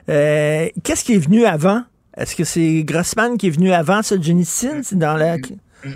Euh, 0.09 0.69
Qu'est-ce 0.82 1.05
qui 1.05 1.15
est 1.15 1.19
venu 1.19 1.44
avant? 1.44 1.82
Est-ce 2.16 2.36
que 2.36 2.44
c'est 2.44 2.85
Grossman 2.85 3.36
qui 3.36 3.48
est 3.48 3.51
venu 3.51 3.73
avant 3.73 4.02
Solzhenitsyn? 4.02 4.82
C'est 4.82 4.98
dans 4.98 5.16
la... 5.16 5.36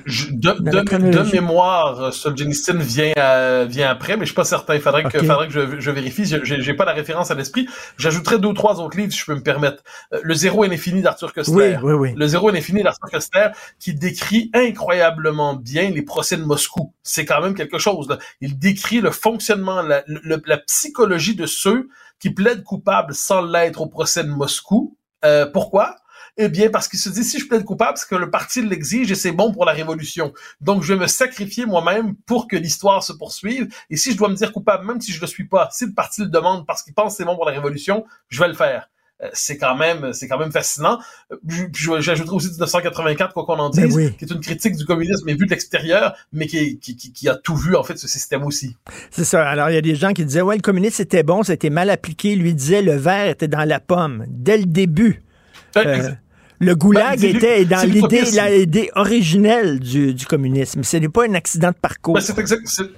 Je- 0.04 0.26
de, 0.30 0.52
de- 0.52 1.32
mémoire, 1.32 2.00
euh, 2.00 2.10
Solzhenitsyn 2.10 2.78
vient, 2.78 3.64
vient 3.66 3.90
après, 3.90 4.16
mais 4.16 4.22
je 4.24 4.30
suis 4.30 4.34
pas 4.34 4.44
certain. 4.44 4.74
Il 4.74 4.80
faudrait 4.80 5.04
que, 5.04 5.18
Ok. 5.18 5.26
faudrait 5.26 5.46
que 5.48 5.52
je, 5.52 5.80
je 5.80 5.90
vérifie. 5.90 6.24
Je- 6.26 6.42
J'ai 6.60 6.74
pas 6.74 6.84
la 6.84 6.92
référence 6.92 7.30
à 7.30 7.34
l'esprit. 7.34 7.68
J'ajouterais 7.96 8.38
deux 8.38 8.48
ou 8.48 8.52
trois 8.52 8.80
autres 8.80 8.96
livres, 8.96 9.12
si 9.12 9.18
je 9.18 9.24
peux 9.24 9.34
me 9.34 9.42
permettre. 9.42 9.82
Euh, 10.12 10.20
Le 10.22 10.34
Zéro 10.34 10.64
l'infini 10.64 11.02
d'Arthur 11.02 11.32
Koestler. 11.32 11.78
Oui, 11.82 11.92
oui, 11.92 12.10
oui. 12.10 12.14
Le 12.16 12.26
Zéro 12.26 12.50
l'infini 12.50 12.82
d'Arthur 12.82 13.08
Koestler, 13.10 13.48
qui 13.78 13.94
décrit 13.94 14.50
incroyablement 14.54 15.54
bien 15.54 15.90
les 15.90 16.02
procès 16.02 16.36
de 16.36 16.44
Moscou. 16.44 16.92
C'est 17.02 17.24
quand 17.24 17.40
même 17.40 17.54
quelque 17.54 17.78
chose. 17.78 18.08
Là. 18.08 18.18
Il 18.40 18.58
décrit 18.58 19.00
le 19.00 19.10
fonctionnement, 19.10 19.82
la, 19.82 20.02
le- 20.06 20.42
la 20.46 20.58
psychologie 20.58 21.34
de 21.34 21.46
ceux 21.46 21.88
qui 22.20 22.30
plaident 22.30 22.62
coupables 22.64 23.14
sans 23.14 23.42
l'être 23.42 23.80
au 23.80 23.86
procès 23.86 24.24
de 24.24 24.28
Moscou. 24.30 24.96
Euh, 25.24 25.46
pourquoi? 25.46 25.96
Eh 26.40 26.48
bien, 26.48 26.70
parce 26.70 26.86
qu'il 26.86 27.00
se 27.00 27.08
dit, 27.08 27.24
si 27.24 27.40
je 27.40 27.46
plaide 27.48 27.64
coupable, 27.64 27.98
c'est 27.98 28.08
que 28.08 28.14
le 28.14 28.30
parti 28.30 28.62
l'exige 28.62 29.10
et 29.10 29.16
c'est 29.16 29.32
bon 29.32 29.52
pour 29.52 29.64
la 29.64 29.72
révolution. 29.72 30.32
Donc, 30.60 30.84
je 30.84 30.94
vais 30.94 31.00
me 31.00 31.08
sacrifier 31.08 31.66
moi-même 31.66 32.14
pour 32.26 32.46
que 32.46 32.56
l'histoire 32.56 33.02
se 33.02 33.12
poursuive. 33.12 33.66
Et 33.90 33.96
si 33.96 34.12
je 34.12 34.16
dois 34.16 34.28
me 34.28 34.36
dire 34.36 34.52
coupable, 34.52 34.86
même 34.86 35.00
si 35.00 35.12
je 35.12 35.20
le 35.20 35.26
suis 35.26 35.44
pas, 35.48 35.68
si 35.72 35.86
le 35.86 35.92
parti 35.92 36.20
le 36.20 36.28
demande 36.28 36.64
parce 36.64 36.82
qu'il 36.84 36.94
pense 36.94 37.14
que 37.14 37.16
c'est 37.16 37.24
bon 37.24 37.34
pour 37.34 37.44
la 37.44 37.52
révolution, 37.52 38.04
je 38.28 38.38
vais 38.38 38.46
le 38.46 38.54
faire. 38.54 38.88
Euh, 39.20 39.28
C'est 39.32 39.58
quand 39.58 39.74
même, 39.74 40.12
c'est 40.12 40.28
quand 40.28 40.38
même 40.38 40.52
fascinant. 40.52 41.00
Euh, 41.32 41.36
J'ajouterai 41.98 42.36
aussi 42.36 42.50
1984, 42.50 43.34
quoi 43.34 43.44
qu'on 43.44 43.58
en 43.58 43.70
Ben 43.70 43.86
dise, 43.88 43.96
oui. 43.96 44.14
qui 44.16 44.24
est 44.24 44.30
une 44.30 44.38
critique 44.38 44.76
du 44.76 44.84
communisme, 44.84 45.24
mais 45.26 45.34
vu 45.34 45.44
de 45.44 45.50
l'extérieur, 45.50 46.14
mais 46.32 46.46
qui, 46.46 46.78
qui, 46.78 46.94
qui, 46.94 47.12
qui 47.12 47.28
a 47.28 47.34
tout 47.34 47.56
vu, 47.56 47.74
en 47.74 47.82
fait, 47.82 47.98
ce 47.98 48.06
système 48.06 48.44
aussi. 48.44 48.76
C'est 49.10 49.24
ça. 49.24 49.44
Alors, 49.48 49.70
il 49.70 49.74
y 49.74 49.76
a 49.76 49.80
des 49.80 49.96
gens 49.96 50.12
qui 50.12 50.24
disaient, 50.24 50.40
ouais, 50.42 50.54
le 50.54 50.62
communisme 50.62 50.94
c'était 50.98 51.24
bon, 51.24 51.42
c'était 51.42 51.68
mal 51.70 51.90
appliqué. 51.90 52.36
Lui 52.36 52.54
disait, 52.54 52.80
le 52.80 52.94
verre 52.94 53.26
était 53.26 53.48
dans 53.48 53.64
la 53.64 53.80
pomme. 53.80 54.24
Dès 54.28 54.56
le 54.58 54.66
début. 54.66 55.20
Euh, 55.76 56.10
le 56.58 56.74
goulag 56.74 57.20
Ben, 57.20 57.36
était 57.36 57.64
dans 57.64 57.88
l'idée, 57.88 58.90
originelle 58.94 59.80
du, 59.80 60.14
du 60.14 60.26
communisme. 60.26 60.82
Ce 60.82 60.96
n'est 60.96 61.08
pas 61.08 61.26
un 61.26 61.34
accident 61.34 61.68
de 61.70 61.76
parcours. 61.80 62.14
Ben, 62.14 62.20
c'est 62.20 62.38
exact- 62.38 62.66
c'est- 62.66 62.90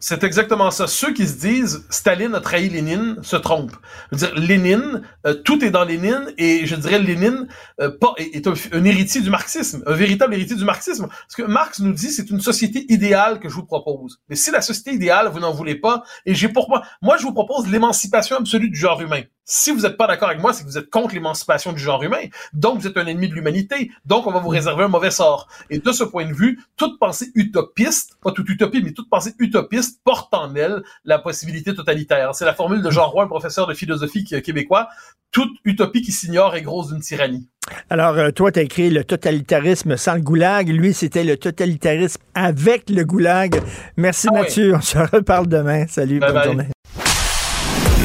c'est 0.00 0.22
exactement 0.22 0.70
ça. 0.70 0.86
Ceux 0.86 1.14
qui 1.14 1.26
se 1.26 1.38
disent 1.38 1.86
Staline 1.88 2.34
a 2.34 2.40
trahi 2.40 2.68
Lénine 2.68 3.16
se 3.22 3.36
trompent. 3.36 3.72
Je 4.12 4.18
veux 4.18 4.26
dire, 4.26 4.34
Lénine, 4.38 5.00
euh, 5.26 5.32
tout 5.32 5.64
est 5.64 5.70
dans 5.70 5.84
Lénine, 5.84 6.30
et 6.36 6.66
je 6.66 6.76
dirais 6.76 6.98
Lénine 6.98 7.46
euh, 7.80 7.90
pas, 7.98 8.12
est, 8.18 8.46
un, 8.46 8.52
un 8.72 8.84
héritier 8.84 9.22
du 9.22 9.30
marxisme, 9.30 9.82
un 9.86 9.94
véritable 9.94 10.34
héritier 10.34 10.56
du 10.56 10.64
marxisme. 10.64 11.08
Ce 11.28 11.36
que 11.40 11.42
Marx 11.46 11.80
nous 11.80 11.92
dit, 11.94 12.10
c'est 12.10 12.28
une 12.28 12.40
société 12.40 12.84
idéale 12.92 13.40
que 13.40 13.48
je 13.48 13.54
vous 13.54 13.64
propose. 13.64 14.20
Mais 14.28 14.36
si 14.36 14.50
la 14.50 14.60
société 14.60 14.92
idéale, 14.92 15.28
vous 15.32 15.40
n'en 15.40 15.52
voulez 15.54 15.76
pas, 15.76 16.02
et 16.26 16.34
j'ai 16.34 16.48
pour 16.48 16.68
moi, 16.68 16.82
moi 17.00 17.16
je 17.16 17.22
vous 17.22 17.32
propose 17.32 17.66
l'émancipation 17.70 18.36
absolue 18.36 18.68
du 18.68 18.78
genre 18.78 19.00
humain. 19.00 19.22
Si 19.46 19.70
vous 19.70 19.82
n'êtes 19.82 19.98
pas 19.98 20.06
d'accord 20.06 20.28
avec 20.30 20.40
moi, 20.40 20.52
c'est 20.54 20.62
que 20.62 20.68
vous 20.68 20.78
êtes 20.78 20.88
contre 20.88 21.14
l'émancipation 21.14 21.72
du 21.72 21.78
genre 21.80 22.02
humain. 22.02 22.22
Donc, 22.54 22.80
vous 22.80 22.86
êtes 22.86 22.96
un 22.96 23.06
ennemi 23.06 23.28
de 23.28 23.34
l'humanité. 23.34 23.90
Donc, 24.06 24.26
on 24.26 24.30
va 24.32 24.40
vous 24.40 24.48
réserver 24.48 24.84
un 24.84 24.88
mauvais 24.88 25.10
sort. 25.10 25.48
Et 25.68 25.78
de 25.78 25.92
ce 25.92 26.02
point 26.02 26.24
de 26.26 26.32
vue, 26.32 26.58
toute 26.78 26.98
pensée 26.98 27.30
utopiste, 27.34 28.16
pas 28.22 28.32
toute 28.32 28.48
utopie, 28.48 28.80
mais 28.82 28.92
toute 28.92 29.10
pensée 29.10 29.34
utopiste 29.38 30.00
porte 30.02 30.32
en 30.32 30.54
elle 30.54 30.82
la 31.04 31.18
possibilité 31.18 31.74
totalitaire. 31.74 32.34
C'est 32.34 32.46
la 32.46 32.54
formule 32.54 32.80
de 32.80 32.90
Jean 32.90 33.06
Roy, 33.08 33.24
un 33.24 33.28
professeur 33.28 33.66
de 33.66 33.74
philosophie 33.74 34.24
québécois. 34.24 34.88
Toute 35.30 35.52
utopie 35.64 36.00
qui 36.00 36.12
s'ignore 36.12 36.54
est 36.56 36.62
grosse 36.62 36.88
d'une 36.92 37.00
tyrannie. 37.02 37.46
Alors, 37.90 38.16
euh, 38.16 38.30
toi, 38.30 38.50
tu 38.50 38.60
as 38.60 38.62
écrit 38.62 38.88
le 38.88 39.04
totalitarisme 39.04 39.96
sans 39.98 40.14
le 40.14 40.20
goulag. 40.22 40.68
Lui, 40.68 40.94
c'était 40.94 41.24
le 41.24 41.36
totalitarisme 41.36 42.22
avec 42.34 42.88
le 42.88 43.04
goulag. 43.04 43.60
Merci, 43.98 44.28
Ah 44.30 44.34
Mathieu. 44.40 44.74
On 44.74 44.80
se 44.80 44.96
reparle 44.96 45.48
demain. 45.48 45.86
Salut, 45.86 46.18
Bye 46.18 46.28
bonne 46.30 46.34
bye. 46.38 46.44
journée. 46.46 46.68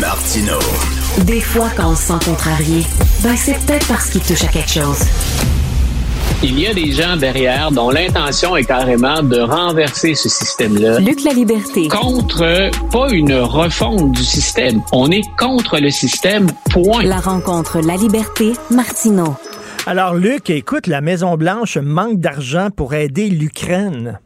Martino. 0.02 0.60
Des 1.26 1.42
fois, 1.42 1.70
quand 1.76 1.92
on 1.92 1.96
se 1.96 2.04
sent 2.04 2.26
contrarié, 2.26 2.86
ben 3.24 3.36
c'est 3.36 3.58
peut-être 3.66 3.88
parce 3.88 4.10
qu'il 4.10 4.22
touche 4.22 4.44
à 4.44 4.48
quelque 4.48 4.70
chose. 4.70 5.00
Il 6.42 6.58
y 6.58 6.68
a 6.68 6.74
des 6.74 6.94
gens 6.94 7.18
derrière 7.18 7.72
dont 7.72 7.90
l'intention 7.90 8.56
est 8.56 8.64
carrément 8.64 9.22
de 9.22 9.40
renverser 9.40 10.16
ce 10.16 10.30
système-là. 10.30 11.00
Luc 11.00 11.24
la 11.26 11.34
liberté. 11.34 11.90
Contre, 11.90 12.70
pas 12.92 13.10
une 13.12 13.34
refonte 13.34 14.14
du 14.14 14.24
système. 14.24 14.82
On 14.94 15.12
est 15.12 15.26
contre 15.38 15.80
le 15.80 15.90
système, 15.90 16.48
point. 16.72 17.04
La 17.04 17.18
rencontre 17.18 17.82
La 17.82 17.98
Liberté, 17.98 18.54
Martineau. 18.72 19.36
Alors, 19.86 20.14
Luc, 20.14 20.50
écoute, 20.50 20.88
la 20.88 21.02
Maison-Blanche 21.02 21.78
manque 21.78 22.20
d'argent 22.20 22.70
pour 22.74 22.94
aider 22.94 23.28
l'Ukraine. 23.30 24.20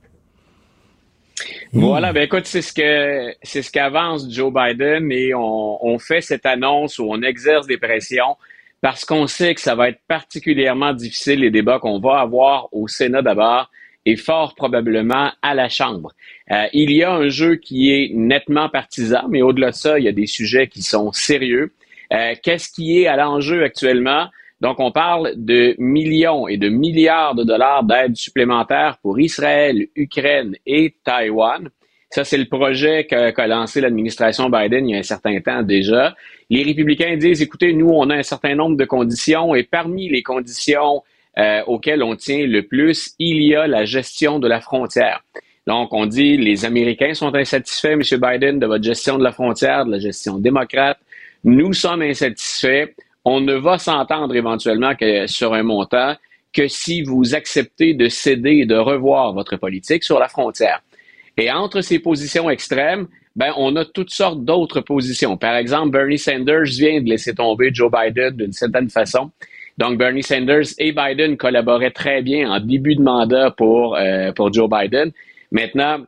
Voilà, 1.72 2.14
ben 2.14 2.24
écoute, 2.24 2.46
c'est 2.46 2.62
ce 2.62 2.74
que 2.74 3.34
c'est 3.42 3.62
ce 3.62 3.72
qu'avance 3.72 4.32
Joe 4.32 4.54
Biden 4.54 5.12
et 5.12 5.34
on, 5.34 5.86
on 5.86 6.00
fait 6.00 6.22
cette 6.22 6.46
annonce 6.46 7.00
où 7.00 7.08
on 7.10 7.22
exerce 7.22 7.68
des 7.68 7.78
pressions 7.78 8.38
parce 8.82 9.06
qu'on 9.06 9.28
sait 9.28 9.56
que 9.56 9.62
ça 9.62 9.76
va 9.76 9.90
être 9.90 10.02
particulièrement 10.08 10.94
difficile 10.94 11.40
les 11.40 11.52
débats 11.52 11.80
qu'on 11.80 12.00
va 12.00 12.20
avoir 12.20 12.68
au 12.74 12.88
Sénat 12.88 13.22
d'abord 13.22 13.70
et 14.06 14.18
fort 14.18 14.56
probablement 14.56 15.32
à 15.42 15.54
la 15.54 15.70
Chambre. 15.70 16.12
Euh, 16.52 16.68
il 16.74 16.92
y 16.92 17.04
a 17.04 17.14
un 17.14 17.30
jeu 17.30 17.56
qui 17.56 17.92
est 17.92 18.12
nettement 18.14 18.70
partisan, 18.70 19.28
mais 19.30 19.42
au-delà 19.42 19.72
de 19.72 19.76
ça, 19.76 20.00
il 20.00 20.06
y 20.06 20.10
a 20.10 20.12
des 20.12 20.28
sujets 20.28 20.68
qui 20.68 20.82
sont 20.82 21.14
sérieux. 21.14 21.72
Euh, 22.12 22.36
qu'est-ce 22.44 22.70
qui 22.70 23.00
est 23.00 23.08
à 23.08 23.16
l'enjeu 23.16 23.64
actuellement? 23.64 24.28
Donc, 24.64 24.80
on 24.80 24.92
parle 24.94 25.34
de 25.36 25.76
millions 25.78 26.48
et 26.48 26.56
de 26.56 26.70
milliards 26.70 27.36
de 27.36 27.44
dollars 27.44 27.84
d'aide 27.84 28.16
supplémentaires 28.16 28.98
pour 29.02 29.20
Israël, 29.20 29.88
Ukraine 29.94 30.56
et 30.66 30.96
Taïwan. 31.04 31.70
Ça, 32.10 32.24
c'est 32.24 32.38
le 32.38 32.46
projet 32.46 33.06
qu'a 33.06 33.48
lancé 33.48 33.82
l'administration 33.82 34.50
Biden 34.50 34.88
il 34.88 34.94
y 34.94 34.96
a 34.96 35.00
un 35.00 35.04
certain 35.04 35.38
temps 35.42 35.64
déjà. 35.64 36.16
Les 36.50 36.64
républicains 36.64 37.18
disent, 37.18 37.42
écoutez, 37.42 37.74
nous, 37.74 37.90
on 37.90 38.10
a 38.10 38.16
un 38.16 38.24
certain 38.24 38.56
nombre 38.56 38.78
de 38.78 38.86
conditions 38.86 39.54
et 39.54 39.64
parmi 39.64 40.08
les 40.08 40.24
conditions 40.24 41.04
euh, 41.38 41.62
auxquelles 41.68 42.02
on 42.02 42.16
tient 42.16 42.48
le 42.48 42.62
plus, 42.62 43.16
il 43.20 43.44
y 43.44 43.56
a 43.56 43.68
la 43.68 43.84
gestion 43.84 44.40
de 44.40 44.48
la 44.48 44.62
frontière. 44.62 45.26
Donc, 45.68 45.92
on 45.92 46.06
dit, 46.06 46.38
les 46.38 46.64
Américains 46.64 47.14
sont 47.14 47.36
insatisfaits, 47.36 47.98
M. 48.00 48.02
Biden, 48.02 48.60
de 48.60 48.66
votre 48.68 48.84
gestion 48.84 49.18
de 49.18 49.24
la 49.26 49.34
frontière, 49.34 49.86
de 49.86 49.92
la 49.92 50.00
gestion 50.00 50.38
démocrate. 50.38 51.00
Nous 51.44 51.74
sommes 51.74 52.02
insatisfaits. 52.02 52.92
On 53.26 53.42
ne 53.42 53.54
va 53.54 53.78
s'entendre 53.78 54.36
éventuellement 54.36 54.96
que 54.96 55.28
sur 55.28 55.54
un 55.54 55.64
montant 55.64 56.16
que 56.54 56.68
si 56.68 57.02
vous 57.02 57.34
acceptez 57.34 57.94
de 57.94 58.08
céder 58.08 58.60
et 58.62 58.66
de 58.66 58.76
revoir 58.76 59.34
votre 59.34 59.58
politique 59.58 60.04
sur 60.04 60.20
la 60.20 60.28
frontière. 60.28 60.82
Et 61.38 61.52
entre 61.52 61.82
ces 61.82 62.00
positions 62.00 62.50
extrêmes, 62.50 63.08
ben, 63.36 63.52
on 63.58 63.76
a 63.76 63.86
toutes 63.86 64.12
sortes 64.12 64.44
d'autres 64.44 64.82
positions. 64.82 65.38
Par 65.38 65.56
exemple, 65.56 65.90
Bernie 65.90 66.20
Sanders 66.20 66.66
vient 66.66 67.02
de 67.02 67.10
laisser 67.10 67.34
tomber 67.34 67.74
Joe 67.74 67.92
Biden 67.92 68.36
d'une 68.36 68.52
certaine 68.52 68.90
façon. 68.90 69.32
Donc, 69.80 69.98
Bernie 69.98 70.22
Sanders 70.22 70.68
et 70.78 70.92
Biden 70.92 71.36
collaboraient 71.36 71.92
très 71.92 72.22
bien 72.22 72.52
en 72.52 72.60
début 72.60 72.96
de 72.96 73.02
mandat 73.02 73.50
pour, 73.50 73.96
euh, 73.96 74.32
pour 74.34 74.54
Joe 74.54 74.70
Biden. 74.70 75.12
Maintenant, 75.52 76.06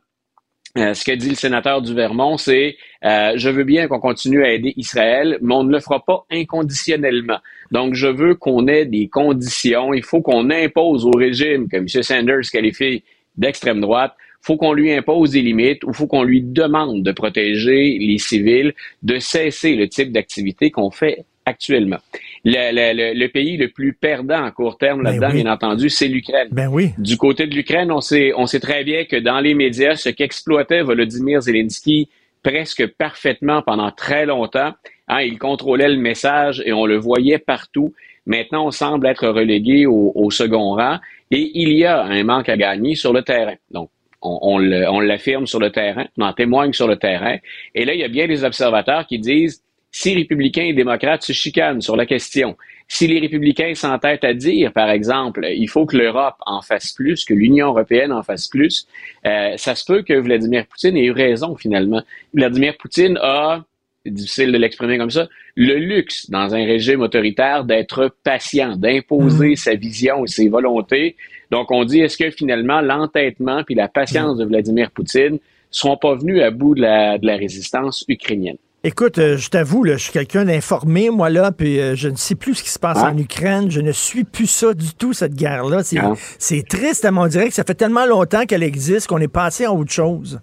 euh, 0.78 0.94
ce 0.94 1.04
que 1.04 1.12
dit 1.12 1.30
le 1.30 1.34
sénateur 1.34 1.82
du 1.82 1.94
Vermont, 1.94 2.36
c'est 2.36 2.76
euh, 3.06 3.32
je 3.36 3.48
veux 3.48 3.64
bien 3.64 3.86
qu'on 3.86 4.00
continue 4.00 4.44
à 4.44 4.52
aider 4.52 4.74
Israël, 4.76 5.38
mais 5.40 5.54
on 5.54 5.64
ne 5.64 5.72
le 5.72 5.80
fera 5.80 6.04
pas 6.04 6.26
inconditionnellement. 6.30 7.38
Donc, 7.70 7.94
je 7.94 8.08
veux 8.08 8.34
qu'on 8.34 8.66
ait 8.66 8.84
des 8.84 9.08
conditions. 9.08 9.94
Il 9.94 10.02
faut 10.02 10.20
qu'on 10.20 10.50
impose 10.50 11.04
au 11.06 11.12
régime 11.12 11.68
que 11.68 11.76
M. 11.76 11.88
Sanders 11.88 12.50
qualifie 12.50 13.02
d'extrême 13.36 13.80
droite 13.80 14.12
faut 14.46 14.56
qu'on 14.56 14.72
lui 14.72 14.92
impose 14.92 15.32
des 15.32 15.42
limites 15.42 15.82
ou 15.82 15.92
faut 15.92 16.06
qu'on 16.06 16.22
lui 16.22 16.40
demande 16.40 17.02
de 17.02 17.10
protéger 17.10 17.98
les 17.98 18.18
civils, 18.18 18.74
de 19.02 19.18
cesser 19.18 19.74
le 19.74 19.88
type 19.88 20.12
d'activité 20.12 20.70
qu'on 20.70 20.92
fait 20.92 21.24
actuellement. 21.44 21.98
Le, 22.44 23.26
pays 23.26 23.56
le 23.56 23.68
plus 23.68 23.92
perdant 23.92 24.44
à 24.44 24.52
court 24.52 24.78
terme 24.78 25.02
ben 25.02 25.10
là-dedans, 25.10 25.42
bien 25.42 25.52
entendu, 25.52 25.90
c'est 25.90 26.06
l'Ukraine. 26.06 26.48
Ben 26.52 26.68
oui. 26.68 26.90
Du 26.98 27.16
côté 27.16 27.48
de 27.48 27.54
l'Ukraine, 27.54 27.90
on 27.90 28.00
sait, 28.00 28.32
on 28.36 28.46
sait 28.46 28.60
très 28.60 28.84
bien 28.84 29.04
que 29.04 29.16
dans 29.16 29.40
les 29.40 29.54
médias, 29.54 29.96
ce 29.96 30.10
qu'exploitait 30.10 30.82
Volodymyr 30.82 31.40
Zelensky 31.42 32.08
presque 32.46 32.86
parfaitement 32.86 33.60
pendant 33.62 33.90
très 33.90 34.24
longtemps, 34.24 34.72
hein, 35.08 35.20
il 35.22 35.36
contrôlait 35.36 35.88
le 35.88 35.96
message 35.96 36.62
et 36.64 36.72
on 36.72 36.86
le 36.86 36.96
voyait 36.96 37.38
partout. 37.38 37.92
Maintenant, 38.24 38.66
on 38.66 38.70
semble 38.70 39.08
être 39.08 39.26
relégué 39.26 39.84
au, 39.86 40.12
au 40.14 40.30
second 40.30 40.76
rang 40.76 40.98
et 41.32 41.50
il 41.54 41.72
y 41.72 41.84
a 41.84 42.04
un 42.04 42.22
manque 42.22 42.48
à 42.48 42.56
gagner 42.56 42.94
sur 42.94 43.12
le 43.12 43.22
terrain. 43.22 43.56
Donc, 43.72 43.90
on, 44.22 44.58
l'affirme 44.58 45.46
sur 45.46 45.58
le 45.58 45.70
terrain, 45.70 46.06
on 46.18 46.22
en 46.22 46.32
témoigne 46.32 46.72
sur 46.72 46.86
le 46.86 46.96
terrain. 46.96 47.36
Et 47.74 47.84
là, 47.84 47.94
il 47.94 48.00
y 48.00 48.04
a 48.04 48.08
bien 48.08 48.28
des 48.28 48.44
observateurs 48.44 49.06
qui 49.06 49.18
disent 49.18 49.62
si 49.90 50.14
républicains 50.14 50.64
et 50.64 50.72
démocrates 50.72 51.22
se 51.22 51.32
chicanent 51.32 51.80
sur 51.80 51.96
la 51.96 52.06
question, 52.06 52.56
si 52.88 53.06
les 53.06 53.18
républicains 53.18 53.74
s'entêtent 53.74 54.24
à 54.24 54.34
dire, 54.34 54.72
par 54.72 54.90
exemple, 54.90 55.46
il 55.50 55.68
faut 55.68 55.86
que 55.86 55.96
l'Europe 55.96 56.36
en 56.46 56.62
fasse 56.62 56.92
plus, 56.92 57.24
que 57.24 57.34
l'Union 57.34 57.68
européenne 57.68 58.12
en 58.12 58.22
fasse 58.22 58.46
plus, 58.48 58.86
euh, 59.26 59.54
ça 59.56 59.74
se 59.74 59.84
peut 59.84 60.02
que 60.02 60.14
Vladimir 60.14 60.66
Poutine 60.66 60.96
ait 60.96 61.06
eu 61.06 61.12
raison 61.12 61.56
finalement. 61.56 62.02
Vladimir 62.32 62.76
Poutine 62.76 63.18
a, 63.20 63.64
difficile 64.04 64.52
de 64.52 64.58
l'exprimer 64.58 64.98
comme 64.98 65.10
ça, 65.10 65.28
le 65.56 65.74
luxe 65.74 66.30
dans 66.30 66.54
un 66.54 66.64
régime 66.64 67.00
autoritaire 67.00 67.64
d'être 67.64 68.14
patient, 68.22 68.76
d'imposer 68.76 69.52
mmh. 69.52 69.56
sa 69.56 69.74
vision 69.74 70.24
et 70.24 70.28
ses 70.28 70.48
volontés 70.48 71.16
donc, 71.50 71.70
on 71.70 71.84
dit, 71.84 72.00
est-ce 72.00 72.16
que 72.16 72.30
finalement, 72.30 72.80
l'entêtement 72.80 73.62
puis 73.64 73.74
la 73.74 73.88
patience 73.88 74.38
de 74.38 74.44
Vladimir 74.44 74.90
Poutine 74.90 75.34
ne 75.34 75.38
seront 75.70 75.96
pas 75.96 76.14
venus 76.14 76.42
à 76.42 76.50
bout 76.50 76.74
de 76.74 76.80
la, 76.80 77.36
résistance 77.36 78.04
ukrainienne? 78.08 78.58
Écoute, 78.86 79.18
euh, 79.18 79.36
je 79.36 79.50
t'avoue, 79.50 79.84
je 79.84 79.96
suis 79.96 80.12
quelqu'un 80.12 80.44
d'informé, 80.44 81.10
moi, 81.10 81.28
là, 81.28 81.50
puis 81.50 81.80
euh, 81.80 81.96
je 81.96 82.08
ne 82.08 82.14
sais 82.14 82.36
plus 82.36 82.54
ce 82.54 82.62
qui 82.62 82.70
se 82.70 82.78
passe 82.78 83.02
en 83.02 83.18
Ukraine. 83.18 83.68
Je 83.68 83.80
ne 83.80 83.90
suis 83.90 84.22
plus 84.22 84.46
ça 84.46 84.74
du 84.74 84.94
tout, 84.94 85.12
cette 85.12 85.34
guerre-là. 85.34 85.82
C'est, 85.82 85.98
ah. 85.98 86.62
triste, 86.68 87.04
à 87.04 87.10
mon 87.10 87.26
direct. 87.26 87.52
Ça 87.52 87.64
fait 87.64 87.74
tellement 87.74 88.06
longtemps 88.06 88.44
qu'elle 88.44 88.62
existe 88.62 89.08
qu'on 89.08 89.18
est 89.18 89.26
passé 89.26 89.64
à 89.64 89.72
autre 89.72 89.90
chose. 89.90 90.40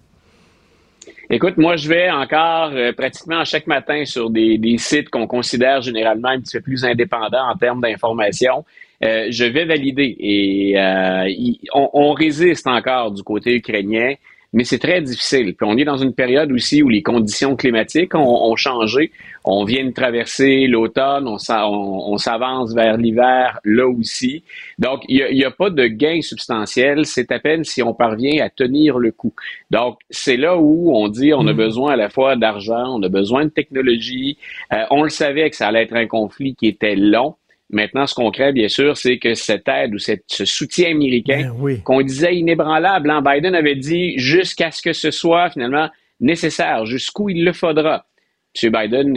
Écoute, 1.30 1.56
moi, 1.56 1.76
je 1.76 1.88
vais 1.88 2.10
encore 2.10 2.72
euh, 2.74 2.92
pratiquement 2.92 3.46
chaque 3.46 3.66
matin 3.66 4.04
sur 4.04 4.28
des, 4.28 4.58
des 4.58 4.76
sites 4.76 5.08
qu'on 5.08 5.26
considère 5.26 5.80
généralement 5.80 6.28
un 6.28 6.40
petit 6.40 6.58
peu 6.58 6.62
plus 6.62 6.84
indépendants 6.84 7.48
en 7.50 7.56
termes 7.56 7.80
d'information. 7.80 8.62
Euh, 9.02 9.26
je 9.30 9.44
vais 9.44 9.64
valider. 9.64 10.16
Et 10.18 10.78
euh, 10.78 11.28
on, 11.74 12.12
résiste 12.12 12.66
encore 12.66 13.10
du 13.10 13.22
côté 13.22 13.56
ukrainien, 13.56 14.14
mais 14.54 14.62
c'est 14.62 14.78
très 14.78 15.02
difficile. 15.02 15.54
Puis 15.54 15.68
on 15.68 15.76
est 15.76 15.84
dans 15.84 15.96
une 15.96 16.14
période 16.14 16.52
aussi 16.52 16.82
où 16.82 16.88
les 16.88 17.02
conditions 17.02 17.56
climatiques 17.56 18.14
ont, 18.14 18.54
changé. 18.56 19.10
On 19.44 19.64
vient 19.64 19.84
de 19.84 19.90
traverser 19.90 20.68
l'automne, 20.68 21.26
on, 21.26 21.36
on, 21.50 22.16
s'avance 22.18 22.72
vers 22.72 22.96
l'hiver 22.96 23.58
là 23.64 23.88
aussi. 23.88 24.44
Donc, 24.78 25.02
il 25.08 25.26
n'y 25.32 25.44
a, 25.44 25.48
a, 25.48 25.50
pas 25.50 25.70
de 25.70 25.86
gain 25.86 26.20
substantiel. 26.22 27.04
C'est 27.04 27.32
à 27.32 27.40
peine 27.40 27.64
si 27.64 27.82
on 27.82 27.94
parvient 27.94 28.44
à 28.44 28.48
tenir 28.48 28.98
le 28.98 29.10
coup. 29.10 29.34
Donc, 29.70 29.98
c'est 30.08 30.36
là 30.36 30.56
où 30.56 30.94
on 30.96 31.08
dit 31.08 31.34
on 31.34 31.48
a 31.48 31.52
mm. 31.52 31.56
besoin 31.56 31.92
à 31.94 31.96
la 31.96 32.08
fois 32.08 32.36
d'argent, 32.36 32.96
on 32.96 33.02
a 33.02 33.08
besoin 33.08 33.46
de 33.46 33.50
technologie. 33.50 34.38
Euh, 34.72 34.84
on 34.90 35.02
le 35.02 35.10
savait 35.10 35.50
que 35.50 35.56
ça 35.56 35.66
allait 35.66 35.82
être 35.82 35.96
un 35.96 36.06
conflit 36.06 36.54
qui 36.54 36.68
était 36.68 36.94
long. 36.94 37.34
Maintenant, 37.70 38.06
ce 38.06 38.14
qu'on 38.14 38.30
crée, 38.30 38.52
bien 38.52 38.68
sûr, 38.68 38.96
c'est 38.96 39.18
que 39.18 39.34
cette 39.34 39.66
aide 39.68 39.94
ou 39.94 39.98
ce 39.98 40.44
soutien 40.44 40.90
américain 40.90 41.52
ben 41.58 41.80
qu'on 41.82 42.02
disait 42.02 42.36
inébranlable, 42.36 43.10
hein, 43.10 43.22
Biden 43.22 43.54
avait 43.54 43.74
dit 43.74 44.18
jusqu'à 44.18 44.70
ce 44.70 44.82
que 44.82 44.92
ce 44.92 45.10
soit 45.10 45.50
finalement 45.50 45.88
nécessaire, 46.20 46.84
jusqu'où 46.86 47.30
il 47.30 47.44
le 47.44 47.52
faudra. 47.52 48.06
M. 48.62 48.70
Biden 48.70 49.16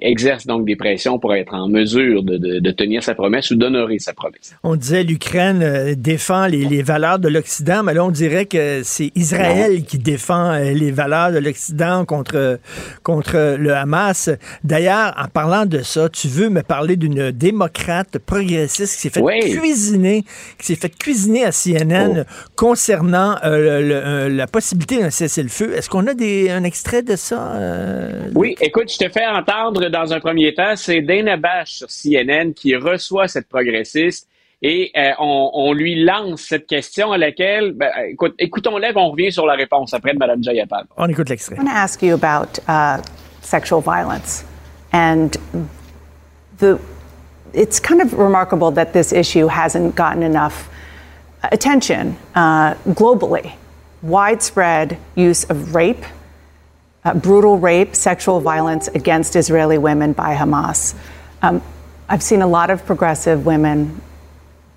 exerce 0.00 0.46
donc 0.46 0.64
des 0.64 0.76
pressions 0.76 1.18
pour 1.18 1.34
être 1.34 1.54
en 1.54 1.68
mesure 1.68 2.22
de, 2.22 2.70
tenir 2.70 3.02
sa 3.02 3.14
promesse 3.14 3.50
ou 3.50 3.56
d'honorer 3.56 3.98
sa 3.98 4.12
promesse. 4.12 4.54
On 4.62 4.76
disait 4.76 5.02
l'Ukraine 5.02 5.62
euh, 5.62 5.94
défend 5.96 6.46
les, 6.46 6.82
valeurs 6.82 7.18
de 7.18 7.28
l'Occident, 7.28 7.82
mais 7.82 7.94
là 7.94 8.04
on 8.04 8.10
dirait 8.10 8.46
que 8.46 8.82
c'est 8.84 9.10
Israël 9.14 9.82
qui 9.84 9.98
défend 9.98 10.52
euh, 10.52 10.72
les 10.72 10.90
valeurs 10.90 11.32
de 11.32 11.38
l'Occident 11.38 12.04
contre, 12.04 12.60
contre 13.02 13.56
le 13.58 13.74
Hamas. 13.74 14.30
D'ailleurs, 14.62 15.14
en 15.18 15.28
parlant 15.28 15.64
de 15.64 15.80
ça, 15.80 16.08
tu 16.08 16.28
veux 16.28 16.50
me 16.50 16.62
parler 16.62 16.96
d'une 16.96 17.30
démocrate 17.30 18.18
progressiste 18.18 18.94
qui 18.94 19.00
s'est 19.00 19.10
fait 19.10 19.22
cuisiner, 19.58 20.22
qui 20.58 20.66
s'est 20.66 20.76
fait 20.76 20.96
cuisiner 20.96 21.44
à 21.44 21.50
CNN 21.50 22.24
oh. 22.26 22.50
concernant 22.56 23.36
euh, 23.44 24.28
la 24.28 24.46
possibilité 24.46 25.00
d'un 25.00 25.10
cessez-le-feu. 25.10 25.72
Est-ce 25.74 25.88
qu'on 25.88 26.06
a 26.06 26.14
des, 26.14 26.50
un 26.50 26.62
extrait 26.62 27.02
de 27.02 27.16
ça? 27.16 27.54
oui, 28.34 28.54
Écoute, 28.60 28.75
je 28.86 28.98
te 28.98 29.08
fais 29.08 29.26
entendre 29.26 29.88
dans 29.88 30.12
un 30.12 30.20
premier 30.20 30.54
temps, 30.54 30.74
c'est 30.76 31.00
Dana 31.00 31.36
Bash 31.36 31.70
sur 31.70 31.88
CNN 31.88 32.52
qui 32.52 32.76
reçoit 32.76 33.28
cette 33.28 33.48
progressiste 33.48 34.28
et 34.62 34.90
euh, 34.96 35.10
on, 35.18 35.72
lui 35.72 36.02
lance 36.02 36.42
cette 36.42 36.66
question 36.66 37.12
à 37.12 37.18
laquelle, 37.18 37.72
ben, 37.72 37.90
écoute, 38.08 38.34
écoutons-la, 38.38 38.90
on 38.96 39.10
revient 39.10 39.30
sur 39.30 39.46
la 39.46 39.54
réponse 39.54 39.92
après 39.92 40.14
de 40.14 40.18
Mme 40.18 40.42
Jayapal. 40.42 40.86
On 40.96 41.08
écoute 41.08 41.28
l'extrait. 41.28 41.56
I 41.56 41.58
want 41.58 41.66
to 41.66 41.76
ask 41.76 42.02
you 42.02 42.14
about 42.14 42.58
uh, 42.68 43.02
sexual 43.42 43.80
violence 43.80 44.44
and 44.92 45.36
the. 46.58 46.78
It's 47.52 47.80
kind 47.80 48.02
of 48.02 48.12
remarkable 48.12 48.70
that 48.72 48.92
this 48.92 49.12
issue 49.12 49.46
hasn't 49.46 49.94
gotten 49.94 50.22
enough 50.22 50.68
attention 51.52 52.16
uh, 52.34 52.74
globally. 52.94 53.52
Widespread 54.02 54.98
use 55.16 55.44
of 55.44 55.74
rape 55.74 56.04
uh, 57.06 57.14
brutal 57.14 57.56
rape, 57.56 57.94
sexual 57.94 58.40
violence 58.40 58.88
against 58.88 59.36
Israeli 59.36 59.78
women 59.78 60.12
by 60.12 60.34
Hamas. 60.34 60.96
Um, 61.40 61.62
I've 62.08 62.22
seen 62.22 62.42
a 62.42 62.48
lot 62.48 62.68
of 62.68 62.84
progressive 62.84 63.46
women, 63.46 64.00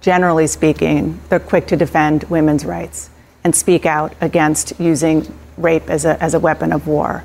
generally 0.01 0.45
speaking, 0.45 1.19
they're 1.29 1.39
quick 1.39 1.65
to 1.67 1.75
defend 1.75 2.25
women's 2.25 2.65
rights 2.65 3.09
and 3.43 3.55
speak 3.55 3.87
out 3.87 4.13
against 4.21 4.79
using 4.79 5.25
rape 5.57 5.89
as 5.89 6.05
a, 6.05 6.21
as 6.21 6.35
a 6.35 6.39
weapon 6.39 6.71
of 6.71 6.85
war, 6.85 7.23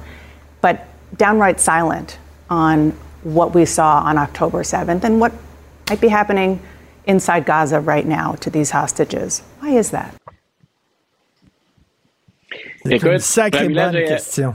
but 0.62 0.86
downright 1.18 1.60
silent 1.60 2.18
on 2.48 2.92
what 3.24 3.54
we 3.54 3.66
saw 3.66 4.00
on 4.00 4.16
October 4.16 4.62
7th 4.62 5.04
and 5.04 5.20
what 5.20 5.32
might 5.90 6.00
be 6.00 6.08
happening 6.08 6.60
inside 7.04 7.44
Gaza 7.44 7.78
right 7.78 8.06
now 8.06 8.32
to 8.36 8.48
these 8.48 8.70
hostages. 8.70 9.40
Why 9.60 9.70
is 9.70 9.90
that? 9.90 10.14
C'est 12.86 13.02
une 13.02 13.18
sacrée 13.18 13.68
bonne 13.68 14.06
question. 14.06 14.54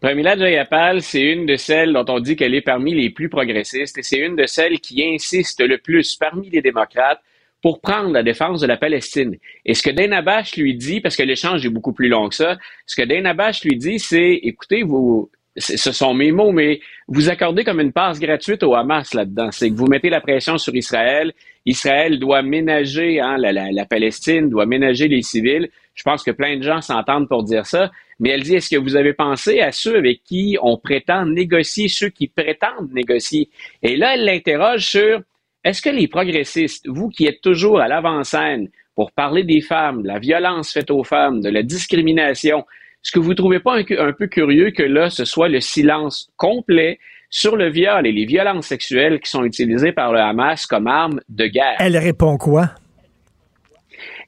Pramila 0.00 0.36
Jayapal, 0.36 1.02
c'est 1.02 1.22
une 1.22 1.44
de 1.44 1.56
celles 1.56 1.92
dont 1.92 2.04
on 2.08 2.20
dit 2.20 2.36
qu'elle 2.36 2.54
est 2.54 2.60
parmi 2.60 2.94
les 2.94 3.10
plus 3.10 3.28
progressistes 3.28 3.98
et 3.98 4.02
c'est 4.02 4.18
une 4.18 4.36
de 4.36 4.46
celles 4.46 4.78
qui 4.78 5.04
insiste 5.04 5.60
le 5.60 5.78
plus 5.78 6.16
parmi 6.16 6.48
les 6.50 6.62
démocrates 6.62 7.20
pour 7.62 7.80
prendre 7.80 8.10
la 8.10 8.22
défense 8.22 8.60
de 8.60 8.68
la 8.68 8.76
Palestine. 8.76 9.36
Et 9.64 9.74
ce 9.74 9.82
que 9.82 9.90
Dana 9.90 10.22
Bash 10.22 10.56
lui 10.56 10.76
dit, 10.76 11.00
parce 11.00 11.16
que 11.16 11.24
l'échange 11.24 11.66
est 11.66 11.70
beaucoup 11.70 11.92
plus 11.92 12.08
long 12.08 12.28
que 12.28 12.36
ça, 12.36 12.56
ce 12.86 12.94
que 12.94 13.04
Dana 13.04 13.34
Bash 13.34 13.64
lui 13.64 13.76
dit, 13.76 13.98
c'est, 13.98 14.34
écoutez, 14.34 14.84
vous, 14.84 15.30
ce 15.58 15.92
sont 15.92 16.14
mes 16.14 16.30
mots, 16.30 16.52
mais 16.52 16.80
vous 17.08 17.28
accordez 17.30 17.64
comme 17.64 17.80
une 17.80 17.92
passe 17.92 18.20
gratuite 18.20 18.62
au 18.62 18.74
Hamas 18.74 19.12
là-dedans. 19.14 19.50
C'est 19.50 19.70
que 19.70 19.74
vous 19.74 19.86
mettez 19.86 20.10
la 20.10 20.20
pression 20.20 20.58
sur 20.58 20.74
Israël. 20.74 21.32
Israël 21.66 22.18
doit 22.18 22.42
ménager 22.42 23.20
hein, 23.20 23.36
la, 23.38 23.52
la, 23.52 23.84
Palestine, 23.84 24.48
doit 24.48 24.66
ménager 24.66 25.08
les 25.08 25.22
civils. 25.22 25.68
Je 25.98 26.04
pense 26.04 26.22
que 26.22 26.30
plein 26.30 26.56
de 26.56 26.62
gens 26.62 26.80
s'entendent 26.80 27.28
pour 27.28 27.42
dire 27.42 27.66
ça. 27.66 27.90
Mais 28.20 28.30
elle 28.30 28.42
dit, 28.42 28.54
est-ce 28.54 28.70
que 28.70 28.80
vous 28.80 28.94
avez 28.94 29.14
pensé 29.14 29.60
à 29.60 29.72
ceux 29.72 29.96
avec 29.96 30.22
qui 30.22 30.56
on 30.62 30.76
prétend 30.76 31.26
négocier, 31.26 31.88
ceux 31.88 32.08
qui 32.08 32.28
prétendent 32.28 32.92
négocier? 32.92 33.50
Et 33.82 33.96
là, 33.96 34.14
elle 34.14 34.24
l'interroge 34.24 34.86
sur, 34.86 35.22
est-ce 35.64 35.82
que 35.82 35.90
les 35.90 36.06
progressistes, 36.06 36.86
vous 36.88 37.08
qui 37.08 37.26
êtes 37.26 37.40
toujours 37.40 37.80
à 37.80 37.88
l'avant-scène 37.88 38.68
pour 38.94 39.10
parler 39.10 39.42
des 39.42 39.60
femmes, 39.60 40.02
de 40.02 40.08
la 40.08 40.20
violence 40.20 40.72
faite 40.72 40.90
aux 40.92 41.02
femmes, 41.02 41.40
de 41.40 41.48
la 41.48 41.64
discrimination, 41.64 42.64
est-ce 43.04 43.10
que 43.10 43.18
vous 43.18 43.30
ne 43.30 43.34
trouvez 43.34 43.60
pas 43.60 43.76
un, 43.76 44.12
peu 44.12 44.28
curieux 44.28 44.70
que 44.70 44.84
là, 44.84 45.10
ce 45.10 45.24
soit 45.24 45.48
le 45.48 45.60
silence 45.60 46.30
complet 46.36 47.00
sur 47.30 47.56
le 47.56 47.70
viol 47.70 48.06
et 48.06 48.12
les 48.12 48.24
violences 48.24 48.66
sexuelles 48.66 49.20
qui 49.20 49.30
sont 49.30 49.44
utilisées 49.44 49.92
par 49.92 50.12
le 50.12 50.20
Hamas 50.20 50.64
comme 50.66 50.86
arme 50.86 51.20
de 51.28 51.46
guerre? 51.46 51.76
Elle 51.80 51.96
répond 51.96 52.36
quoi? 52.38 52.70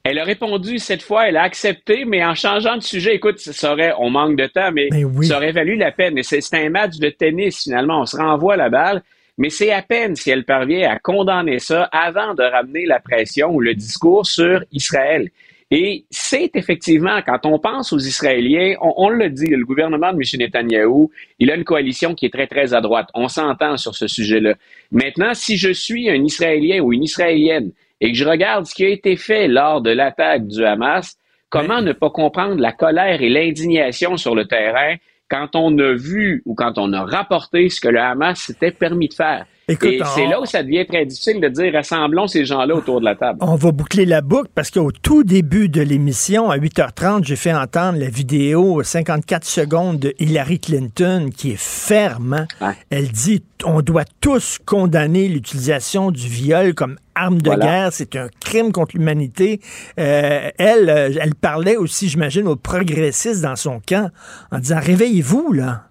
Elle 0.03 0.17
a 0.17 0.23
répondu 0.23 0.79
cette 0.79 1.03
fois, 1.03 1.29
elle 1.29 1.37
a 1.37 1.43
accepté, 1.43 2.05
mais 2.05 2.25
en 2.25 2.33
changeant 2.33 2.75
de 2.75 2.81
sujet, 2.81 3.15
écoute, 3.15 3.37
ça 3.37 3.73
aurait, 3.73 3.93
on 3.99 4.09
manque 4.09 4.35
de 4.35 4.47
temps, 4.47 4.71
mais, 4.73 4.89
ben 4.89 5.21
ça 5.21 5.37
aurait 5.37 5.51
valu 5.51 5.75
la 5.75 5.91
peine. 5.91 6.17
C'est 6.23 6.53
un 6.53 6.69
match 6.69 6.97
de 6.97 7.09
tennis 7.09 7.63
finalement, 7.63 8.01
on 8.01 8.05
se 8.05 8.17
renvoie 8.17 8.57
la 8.57 8.69
balle, 8.69 9.03
mais 9.37 9.49
c'est 9.49 9.71
à 9.71 9.83
peine 9.83 10.15
si 10.15 10.31
elle 10.31 10.43
parvient 10.43 10.89
à 10.89 10.97
condamner 10.97 11.59
ça 11.59 11.83
avant 11.91 12.33
de 12.33 12.43
ramener 12.43 12.85
la 12.85 12.99
pression 12.99 13.51
ou 13.51 13.59
le 13.59 13.75
discours 13.75 14.25
sur 14.25 14.63
Israël. 14.71 15.29
Et 15.73 16.03
c'est 16.09 16.51
effectivement, 16.55 17.21
quand 17.25 17.45
on 17.45 17.57
pense 17.57 17.93
aux 17.93 17.99
Israéliens, 17.99 18.75
on, 18.81 19.09
le 19.09 19.29
dit, 19.29 19.47
le 19.47 19.63
gouvernement 19.63 20.11
de 20.11 20.17
M. 20.17 20.39
Netanyahou, 20.39 21.11
il 21.39 21.49
a 21.49 21.55
une 21.55 21.63
coalition 21.63 22.13
qui 22.13 22.25
est 22.25 22.33
très, 22.33 22.45
très 22.47 22.73
à 22.73 22.81
droite. 22.81 23.07
On 23.13 23.29
s'entend 23.29 23.77
sur 23.77 23.95
ce 23.95 24.07
sujet-là. 24.07 24.55
Maintenant, 24.91 25.33
si 25.33 25.55
je 25.55 25.71
suis 25.71 26.09
un 26.09 26.21
Israélien 26.25 26.81
ou 26.81 26.91
une 26.91 27.03
Israélienne 27.03 27.71
et 28.01 28.11
que 28.11 28.17
je 28.17 28.25
regarde 28.27 28.65
ce 28.65 28.73
qui 28.73 28.83
a 28.83 28.89
été 28.89 29.15
fait 29.15 29.47
lors 29.47 29.81
de 29.81 29.91
l'attaque 29.91 30.47
du 30.47 30.65
Hamas, 30.65 31.15
comment 31.49 31.81
ne 31.81 31.93
pas 31.93 32.09
comprendre 32.09 32.59
la 32.59 32.71
colère 32.71 33.21
et 33.21 33.29
l'indignation 33.29 34.17
sur 34.17 34.35
le 34.35 34.45
terrain 34.45 34.95
quand 35.29 35.55
on 35.55 35.77
a 35.77 35.93
vu 35.93 36.41
ou 36.45 36.55
quand 36.55 36.77
on 36.77 36.91
a 36.91 37.05
rapporté 37.05 37.69
ce 37.69 37.79
que 37.79 37.87
le 37.87 37.99
Hamas 37.99 38.39
s'était 38.39 38.71
permis 38.71 39.07
de 39.07 39.13
faire? 39.13 39.45
Et 39.71 40.01
c'est 40.15 40.27
là 40.27 40.41
où 40.41 40.45
ça 40.45 40.63
devient 40.63 40.85
très 40.85 41.05
difficile 41.05 41.39
de 41.41 41.47
dire 41.47 41.73
rassemblons 41.73 42.27
ces 42.27 42.45
gens-là 42.45 42.75
autour 42.75 42.99
de 42.99 43.05
la 43.05 43.15
table. 43.15 43.39
On 43.41 43.55
va 43.55 43.71
boucler 43.71 44.05
la 44.05 44.21
boucle 44.21 44.49
parce 44.53 44.71
qu'au 44.71 44.91
tout 44.91 45.23
début 45.23 45.69
de 45.69 45.81
l'émission, 45.81 46.49
à 46.49 46.57
8h30, 46.57 47.23
j'ai 47.25 47.35
fait 47.35 47.53
entendre 47.53 47.99
la 47.99 48.09
vidéo 48.09 48.83
54 48.83 49.45
secondes 49.45 49.99
de 49.99 50.13
Hillary 50.19 50.59
Clinton 50.59 51.29
qui 51.35 51.51
est 51.51 51.59
ferme. 51.59 52.45
Hein. 52.61 52.73
Elle 52.89 53.09
dit 53.09 53.43
on 53.65 53.81
doit 53.81 54.05
tous 54.21 54.57
condamner 54.65 55.27
l'utilisation 55.27 56.11
du 56.11 56.27
viol 56.27 56.73
comme 56.73 56.97
arme 57.15 57.41
de 57.41 57.51
guerre, 57.51 57.89
c'est 57.91 58.15
un 58.15 58.29
crime 58.39 58.71
contre 58.71 58.97
l'humanité. 58.97 59.59
Euh, 59.99 60.49
elle, 60.57 60.89
euh, 60.89 61.09
elle 61.19 61.35
parlait 61.35 61.75
aussi, 61.75 62.07
j'imagine, 62.07 62.47
aux 62.47 62.55
progressistes 62.55 63.41
dans 63.41 63.55
son 63.55 63.81
camp 63.85 64.09
en 64.51 64.59
disant 64.59 64.79
réveillez-vous 64.79 65.53
là. 65.53 65.90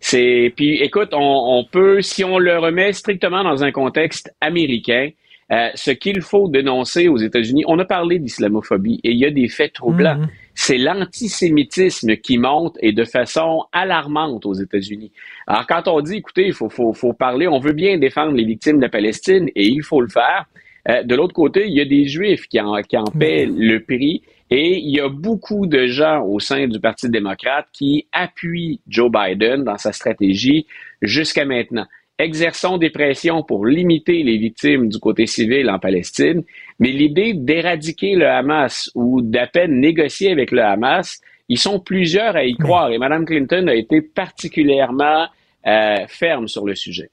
C'est 0.00 0.52
puis 0.56 0.82
écoute, 0.82 1.10
on, 1.12 1.64
peut 1.70 2.00
si 2.00 2.24
on 2.24 2.38
le 2.38 2.58
remet 2.58 2.92
strictement 2.92 3.44
dans 3.44 3.62
un 3.62 3.70
contexte 3.70 4.34
américain, 4.40 5.10
euh, 5.52 5.68
ce 5.74 5.90
qu'il 5.90 6.22
faut 6.22 6.48
dénoncer 6.48 7.08
aux 7.08 7.18
États-Unis, 7.18 7.64
on 7.66 7.78
a 7.78 7.84
parlé 7.84 8.18
d'islamophobie 8.18 9.00
et 9.04 9.10
il 9.10 9.18
y 9.18 9.26
a 9.26 9.30
des 9.30 9.48
faits 9.48 9.74
troublants. 9.74 10.18
Mhm. 10.18 10.28
C'est 10.54 10.78
l'antisémitisme 10.78 12.16
qui 12.16 12.38
monte 12.38 12.76
et 12.80 12.92
de 12.92 13.04
façon 13.04 13.64
alarmante 13.72 14.46
aux 14.46 14.54
États-Unis. 14.54 15.10
Alors 15.46 15.66
quand 15.66 15.88
on 15.88 16.00
dit, 16.00 16.16
écoutez, 16.16 16.46
il 16.46 16.52
faut, 16.54 16.70
faut, 16.70 16.92
faut 16.92 17.12
parler, 17.12 17.46
on 17.46 17.58
veut 17.58 17.72
bien 17.72 17.98
défendre 17.98 18.32
les 18.32 18.44
victimes 18.44 18.76
de 18.76 18.82
la 18.82 18.88
Palestine 18.88 19.48
et 19.54 19.66
il 19.66 19.82
faut 19.82 20.00
le 20.00 20.08
faire. 20.08 20.46
Euh, 20.88 21.02
de 21.02 21.14
l'autre 21.14 21.34
côté, 21.34 21.66
il 21.66 21.76
y 21.76 21.80
a 21.80 21.84
des 21.84 22.06
Juifs 22.06 22.46
qui 22.46 22.58
en, 22.60 22.80
qui 22.82 22.96
en 22.96 23.04
paient 23.04 23.46
le 23.46 23.80
prix 23.80 24.22
et 24.50 24.78
il 24.78 24.90
y 24.90 25.00
a 25.00 25.08
beaucoup 25.08 25.66
de 25.66 25.86
gens 25.86 26.24
au 26.24 26.40
sein 26.40 26.66
du 26.66 26.80
Parti 26.80 27.08
démocrate 27.08 27.66
qui 27.72 28.08
appuient 28.12 28.80
Joe 28.88 29.10
Biden 29.10 29.62
dans 29.62 29.78
sa 29.78 29.92
stratégie 29.92 30.66
jusqu'à 31.02 31.44
maintenant. 31.44 31.86
Exerçons 32.18 32.76
des 32.76 32.90
pressions 32.90 33.42
pour 33.42 33.64
limiter 33.64 34.22
les 34.22 34.36
victimes 34.36 34.88
du 34.88 34.98
côté 34.98 35.26
civil 35.26 35.70
en 35.70 35.78
Palestine, 35.78 36.42
mais 36.78 36.90
l'idée 36.90 37.32
d'éradiquer 37.32 38.14
le 38.16 38.28
Hamas 38.28 38.90
ou 38.94 39.22
d'à 39.22 39.46
peine 39.46 39.80
négocier 39.80 40.30
avec 40.30 40.50
le 40.50 40.62
Hamas, 40.62 41.20
ils 41.48 41.58
sont 41.58 41.80
plusieurs 41.80 42.36
à 42.36 42.44
y 42.44 42.54
croire 42.54 42.90
et 42.90 42.98
Mme 42.98 43.24
Clinton 43.24 43.68
a 43.68 43.74
été 43.74 44.02
particulièrement 44.02 45.28
euh, 45.66 46.06
ferme 46.08 46.48
sur 46.48 46.66
le 46.66 46.74
sujet. 46.74 47.10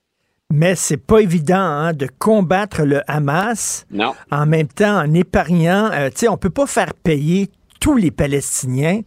Mais 0.53 0.76
c'est 0.76 0.98
pas 0.98 1.19
évident 1.19 1.57
hein, 1.57 1.94
de 1.94 2.07
combattre 2.19 2.84
le 2.84 3.02
Hamas 3.07 3.86
non. 3.91 4.14
en 4.32 4.45
même 4.45 4.68
temps 4.68 4.98
en 4.98 5.14
épargnant. 5.14 5.91
Euh, 5.91 6.10
tu 6.10 6.19
sais, 6.19 6.28
on 6.30 6.38
peut 6.38 6.49
pas 6.49 6.65
faire 6.65 6.94
payer 6.94 7.49
tous 7.82 7.98
les 7.98 8.11
Palestiniens 8.11 9.02